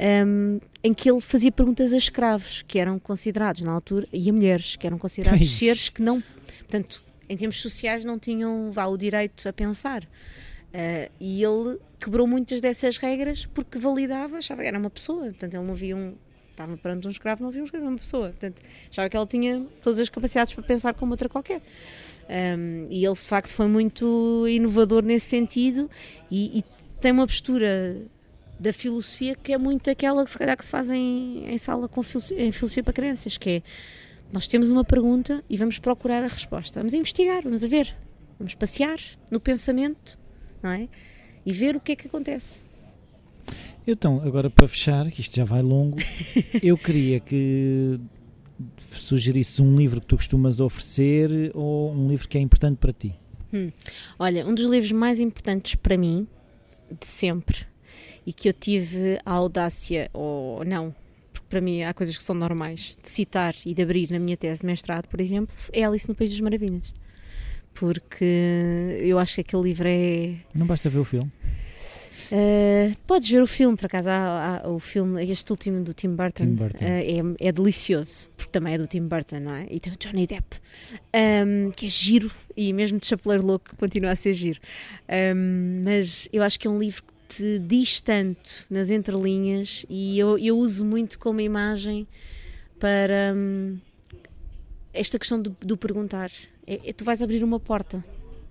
um, 0.00 0.60
em 0.82 0.94
que 0.94 1.10
ele 1.10 1.20
fazia 1.20 1.52
perguntas 1.52 1.92
a 1.92 1.96
escravos, 1.96 2.62
que 2.62 2.78
eram 2.78 2.98
considerados 2.98 3.60
na 3.60 3.70
altura, 3.70 4.08
e 4.12 4.30
a 4.30 4.32
mulheres, 4.32 4.76
que 4.76 4.86
eram 4.86 4.98
considerados 4.98 5.58
seres 5.58 5.88
que 5.88 6.00
não. 6.00 6.22
Portanto, 6.58 7.02
em 7.28 7.36
termos 7.36 7.60
sociais, 7.60 8.04
não 8.04 8.18
tinham 8.18 8.70
vá, 8.72 8.86
o 8.86 8.96
direito 8.96 9.48
a 9.48 9.52
pensar. 9.52 10.02
Uh, 10.02 11.10
e 11.20 11.42
ele 11.42 11.78
quebrou 11.98 12.26
muitas 12.26 12.60
dessas 12.60 12.96
regras 12.96 13.44
porque 13.44 13.78
validava, 13.78 14.38
achava 14.38 14.62
que 14.62 14.68
era 14.68 14.78
uma 14.78 14.90
pessoa. 14.90 15.24
Portanto, 15.24 15.54
ele 15.54 15.64
não 15.64 15.74
via 15.74 15.96
um. 15.96 16.14
Estava 16.50 16.76
perante 16.76 17.06
um 17.06 17.10
escravo, 17.10 17.42
não 17.42 17.50
via 17.50 17.62
um 17.62 17.64
escravo, 17.64 17.86
uma 17.86 17.98
pessoa. 17.98 18.28
Portanto, 18.30 18.62
achava 18.90 19.08
que 19.08 19.16
ela 19.16 19.26
tinha 19.26 19.66
todas 19.82 19.98
as 19.98 20.08
capacidades 20.08 20.54
para 20.54 20.62
pensar 20.62 20.94
como 20.94 21.12
outra 21.12 21.28
qualquer. 21.28 21.62
Um, 22.28 22.86
e 22.90 23.04
ele, 23.04 23.14
de 23.14 23.20
facto, 23.20 23.52
foi 23.52 23.66
muito 23.66 24.46
inovador 24.48 25.02
nesse 25.02 25.26
sentido 25.26 25.90
e, 26.30 26.58
e 26.58 26.64
tem 27.00 27.12
uma 27.12 27.26
postura 27.26 27.96
da 28.60 28.72
filosofia 28.74 29.34
que 29.34 29.52
é 29.52 29.58
muito 29.58 29.88
aquela 29.88 30.22
que 30.22 30.30
se 30.30 30.38
calhar 30.38 30.56
que 30.56 30.64
se 30.64 30.70
faz 30.70 30.90
em, 30.90 31.50
em 31.50 31.56
sala 31.56 31.88
com 31.88 32.02
em 32.36 32.52
filosofia 32.52 32.84
para 32.84 32.92
crianças, 32.92 33.38
que 33.38 33.50
é 33.50 33.62
nós 34.32 34.46
temos 34.46 34.70
uma 34.70 34.84
pergunta 34.84 35.42
e 35.48 35.56
vamos 35.56 35.78
procurar 35.78 36.22
a 36.22 36.28
resposta. 36.28 36.78
Vamos 36.78 36.94
investigar, 36.94 37.42
vamos 37.42 37.64
a 37.64 37.68
ver, 37.68 37.96
vamos 38.38 38.54
passear 38.54 38.98
no 39.30 39.40
pensamento, 39.40 40.16
não 40.62 40.70
é? 40.70 40.88
E 41.44 41.52
ver 41.52 41.74
o 41.74 41.80
que 41.80 41.92
é 41.92 41.96
que 41.96 42.06
acontece. 42.06 42.60
Então, 43.86 44.22
agora 44.22 44.48
para 44.48 44.68
fechar, 44.68 45.10
que 45.10 45.20
isto 45.20 45.34
já 45.34 45.44
vai 45.44 45.62
longo, 45.62 45.96
eu 46.62 46.76
queria 46.76 47.18
que 47.18 47.98
sugerisses 48.92 49.58
um 49.58 49.74
livro 49.74 50.00
que 50.00 50.06
tu 50.06 50.16
costumas 50.16 50.60
oferecer 50.60 51.50
ou 51.54 51.92
um 51.92 52.08
livro 52.08 52.28
que 52.28 52.36
é 52.36 52.40
importante 52.40 52.76
para 52.76 52.92
ti. 52.92 53.14
Hum. 53.52 53.72
Olha, 54.18 54.46
um 54.46 54.54
dos 54.54 54.66
livros 54.66 54.92
mais 54.92 55.18
importantes 55.18 55.74
para 55.74 55.96
mim, 55.96 56.28
de 57.00 57.06
sempre, 57.06 57.66
e 58.30 58.32
que 58.32 58.48
eu 58.48 58.52
tive 58.52 59.18
a 59.26 59.32
audácia, 59.32 60.08
ou 60.12 60.64
não, 60.64 60.94
porque 61.32 61.48
para 61.48 61.60
mim 61.60 61.82
há 61.82 61.92
coisas 61.92 62.16
que 62.16 62.22
são 62.22 62.32
normais, 62.32 62.96
de 63.02 63.08
citar 63.08 63.56
e 63.66 63.74
de 63.74 63.82
abrir 63.82 64.08
na 64.08 64.20
minha 64.20 64.36
tese 64.36 64.60
de 64.60 64.66
mestrado, 64.66 65.08
por 65.08 65.20
exemplo, 65.20 65.52
é 65.72 65.82
Alice 65.82 66.08
no 66.08 66.14
País 66.14 66.30
das 66.30 66.38
Maravilhas. 66.38 66.94
Porque 67.74 69.00
eu 69.00 69.18
acho 69.18 69.34
que 69.34 69.40
aquele 69.40 69.64
livro 69.64 69.88
é. 69.88 70.36
Não 70.54 70.64
basta 70.64 70.88
ver 70.88 71.00
o 71.00 71.04
filme. 71.04 71.28
Uh, 72.30 72.94
podes 73.04 73.28
ver 73.28 73.42
o 73.42 73.48
filme, 73.48 73.76
por 73.76 73.86
acaso, 73.86 74.08
há, 74.08 74.60
há, 74.62 74.68
o 74.68 74.78
filme, 74.78 75.28
este 75.28 75.50
último 75.50 75.82
do 75.82 75.92
Tim 75.92 76.14
Burton, 76.14 76.44
Tim 76.44 76.54
Burton. 76.54 76.84
Uh, 76.84 77.34
é, 77.40 77.48
é, 77.48 77.52
delicioso, 77.52 78.28
porque 78.36 78.52
também 78.52 78.74
é 78.74 78.78
do 78.78 78.86
Tim 78.86 79.08
Burton, 79.08 79.40
não 79.40 79.54
é? 79.56 79.66
E 79.68 79.80
tem 79.80 79.92
o 79.92 79.96
Johnny 79.96 80.28
Depp, 80.28 80.56
um, 81.46 81.72
que 81.72 81.86
é 81.86 81.88
giro, 81.88 82.30
e 82.56 82.72
mesmo 82.72 83.00
de 83.00 83.06
Chapeleiro 83.06 83.44
Louco 83.44 83.74
continua 83.76 84.12
a 84.12 84.16
ser 84.16 84.34
giro. 84.34 84.60
Um, 85.08 85.82
mas 85.84 86.28
eu 86.32 86.44
acho 86.44 86.60
que 86.60 86.68
é 86.68 86.70
um 86.70 86.78
livro 86.78 87.02
te 87.30 87.60
diz 87.60 88.00
tanto 88.00 88.66
nas 88.68 88.90
entrelinhas 88.90 89.86
e 89.88 90.18
eu, 90.18 90.36
eu 90.36 90.58
uso 90.58 90.84
muito 90.84 91.16
como 91.18 91.40
imagem 91.40 92.06
para 92.78 93.32
hum, 93.36 93.78
esta 94.92 95.18
questão 95.18 95.40
do, 95.40 95.56
do 95.60 95.76
perguntar. 95.76 96.30
É, 96.66 96.90
é, 96.90 96.92
tu 96.92 97.04
vais 97.04 97.22
abrir 97.22 97.44
uma 97.44 97.60
porta. 97.60 98.04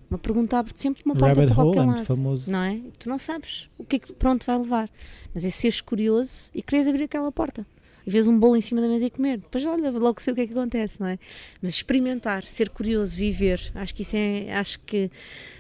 Uma 0.10 0.18
pergunta 0.18 0.58
abre 0.58 0.74
sempre 0.76 1.04
uma 1.06 1.14
porta 1.14 1.36
Rabbit 1.36 1.54
para 1.54 1.56
qualquer 1.56 1.84
é 1.84 1.86
lado. 1.86 2.06
famoso. 2.06 2.50
Não 2.50 2.64
é? 2.64 2.80
Tu 2.98 3.10
não 3.10 3.20
sabes 3.20 3.70
o 3.78 3.84
que 3.84 3.98
é 3.98 4.00
que 4.00 4.14
para 4.14 4.32
onde 4.32 4.46
vai 4.46 4.58
levar. 4.58 4.90
Mas 5.34 5.44
é 5.44 5.50
seres 5.50 5.82
curioso 5.82 6.50
e 6.56 6.62
queres 6.62 6.88
abrir 6.88 7.04
aquela 7.04 7.32
porta 7.32 7.68
e 8.10 8.12
vês 8.12 8.28
um 8.28 8.38
bolo 8.38 8.56
em 8.56 8.62
cima 8.62 8.82
da 8.82 8.88
mesa 8.88 9.06
e 9.06 9.10
comer. 9.12 9.38
Depois 9.38 9.64
olha, 9.64 9.92
logo 9.92 10.20
sei 10.20 10.34
o 10.34 10.36
que 10.36 10.42
é 10.42 10.48
que 10.48 10.52
acontece, 10.52 11.00
não 11.00 11.08
é? 11.08 11.20
Mas 11.62 11.76
experimentar, 11.76 12.44
ser 12.44 12.70
curioso, 12.70 13.16
viver, 13.16 13.62
acho 13.76 13.94
que 13.94 14.02
isso 14.02 14.16
é, 14.16 14.52
acho 14.52 14.80
que, 14.80 15.12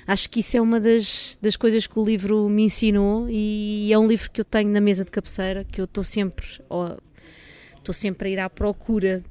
acho 0.08 0.30
que 0.32 0.40
isso 0.40 0.58
é 0.58 0.62
uma 0.62 0.80
das, 0.80 1.38
das 1.40 1.56
coisas 1.56 1.86
que 1.86 2.00
o 2.00 2.04
livro 2.04 2.50
me 2.50 2.64
ensinou 2.64 3.30
e 3.30 3.94
é 3.94 4.00
um 4.00 4.08
livro 4.08 4.32
que 4.32 4.42
eu 4.42 4.46
tenho 4.46 4.70
na 4.72 4.82
mesa 4.82 5.06
de 5.06 5.12
cabeceira, 5.12 5.64
que 5.64 5.80
eu 5.80 5.86
estou 5.86 6.04
sempre, 6.04 6.48
estou 7.78 7.94
sempre 7.94 8.30
a 8.30 8.32
ir 8.32 8.40
à 8.40 8.50
procura 8.50 9.24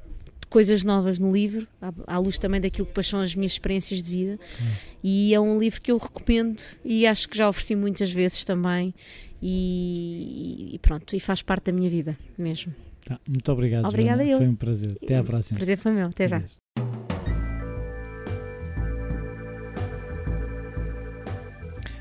coisas 0.49 0.85
novas 0.85 1.19
no 1.19 1.33
livro, 1.33 1.67
à, 1.83 1.93
à 2.07 2.19
luz 2.19 2.39
também 2.39 2.61
daquilo 2.61 2.87
que 2.87 3.03
são 3.03 3.21
as 3.21 3.35
minhas 3.35 3.53
experiências 3.53 4.01
de 4.01 4.11
vida. 4.11 4.39
Hum. 4.63 4.67
E 5.03 5.35
é 5.35 5.41
um 5.41 5.59
livro 5.59 5.81
que 5.81 5.91
eu 5.91 5.99
recomendo 5.99 6.63
e 6.85 7.05
acho 7.05 7.29
que 7.29 7.37
já 7.37 7.49
ofereci 7.49 7.75
muitas 7.75 8.13
vezes 8.13 8.45
também. 8.45 8.95
E, 9.43 10.71
e 10.73 10.79
pronto, 10.79 11.15
e 11.15 11.21
faz 11.21 11.43
parte 11.43 11.67
da 11.67 11.73
minha 11.73 11.91
vida 11.91 12.17
mesmo. 12.37 12.75
Tá, 13.09 13.19
muito 13.27 13.51
obrigado. 13.51 13.87
Obrigada 13.87 14.23
Joana. 14.23 14.33
eu. 14.33 14.39
Foi 14.39 14.49
um 14.49 14.55
prazer. 14.55 14.99
Até 15.03 15.17
à 15.17 15.25
próxima. 15.25 15.57
Prazer 15.57 15.79
foi 15.79 15.93
meu. 15.93 16.09
Até 16.09 16.29
já. 16.29 16.43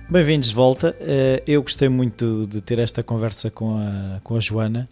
Bem-vindos 0.10 0.50
de 0.50 0.56
volta. 0.56 0.94
Eh, 1.00 1.42
eu 1.48 1.62
gostei 1.62 1.88
muito 1.88 2.46
de 2.48 2.60
ter 2.60 2.80
esta 2.80 3.02
conversa 3.04 3.50
com 3.50 3.78
a, 3.78 4.20
com 4.22 4.36
a 4.36 4.42
Joana. 4.42 4.86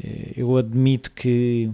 Eh, 0.00 0.34
eu 0.36 0.56
admito 0.56 1.10
que 1.10 1.68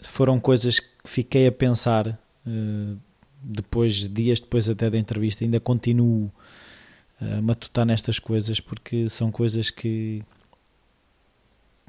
foram 0.00 0.38
coisas 0.38 0.78
que 0.78 0.86
fiquei 1.04 1.48
a 1.48 1.52
pensar 1.52 2.16
eh, 2.46 2.94
depois, 3.42 4.06
dias 4.06 4.38
depois 4.38 4.68
até 4.68 4.88
da 4.88 4.98
entrevista. 4.98 5.42
Ainda 5.42 5.58
continuo 5.58 6.30
a 7.20 7.42
matutar 7.42 7.84
nestas 7.84 8.20
coisas 8.20 8.60
porque 8.60 9.08
são 9.08 9.32
coisas 9.32 9.68
que 9.68 10.22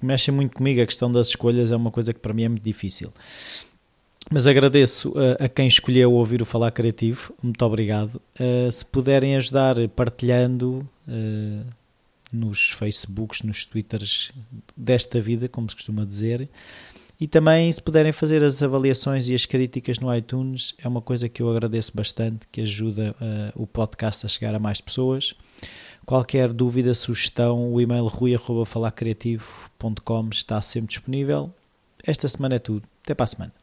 mexem 0.05 0.33
muito 0.33 0.55
comigo. 0.55 0.81
A 0.81 0.85
questão 0.85 1.11
das 1.11 1.27
escolhas 1.27 1.71
é 1.71 1.75
uma 1.75 1.91
coisa 1.91 2.13
que 2.13 2.19
para 2.19 2.33
mim 2.33 2.43
é 2.43 2.49
muito 2.49 2.63
difícil. 2.63 3.11
Mas 4.31 4.47
agradeço 4.47 5.13
a, 5.17 5.45
a 5.45 5.49
quem 5.49 5.67
escolheu 5.67 6.13
ouvir 6.13 6.41
o 6.41 6.45
Falar 6.45 6.71
Criativo. 6.71 7.33
Muito 7.41 7.63
obrigado. 7.65 8.21
Uh, 8.39 8.71
se 8.71 8.85
puderem 8.85 9.35
ajudar 9.35 9.75
partilhando 9.89 10.87
uh, 11.07 11.65
nos 12.31 12.71
Facebooks, 12.71 13.41
nos 13.41 13.65
Twitters 13.65 14.31
desta 14.75 15.21
vida, 15.21 15.49
como 15.49 15.69
se 15.69 15.75
costuma 15.75 16.05
dizer. 16.05 16.49
E 17.19 17.27
também, 17.27 17.71
se 17.71 17.81
puderem 17.81 18.11
fazer 18.11 18.43
as 18.43 18.61
avaliações 18.63 19.29
e 19.29 19.35
as 19.35 19.45
críticas 19.45 19.99
no 19.99 20.13
iTunes, 20.13 20.73
é 20.79 20.87
uma 20.87 21.01
coisa 21.01 21.29
que 21.29 21.41
eu 21.41 21.49
agradeço 21.49 21.91
bastante, 21.95 22.47
que 22.51 22.61
ajuda 22.61 23.15
uh, 23.21 23.61
o 23.63 23.67
podcast 23.67 24.25
a 24.25 24.29
chegar 24.29 24.55
a 24.55 24.59
mais 24.59 24.81
pessoas. 24.81 25.35
Qualquer 26.05 26.51
dúvida, 26.51 26.93
sugestão, 26.93 27.71
o 27.71 27.79
e-mail 27.79 28.07
rui.falacreativo.com 28.07 30.27
está 30.31 30.61
sempre 30.61 30.89
disponível. 30.89 31.49
Esta 32.03 32.27
semana 32.27 32.55
é 32.55 32.59
tudo. 32.59 32.83
Até 33.03 33.15
para 33.15 33.23
a 33.23 33.27
semana. 33.27 33.62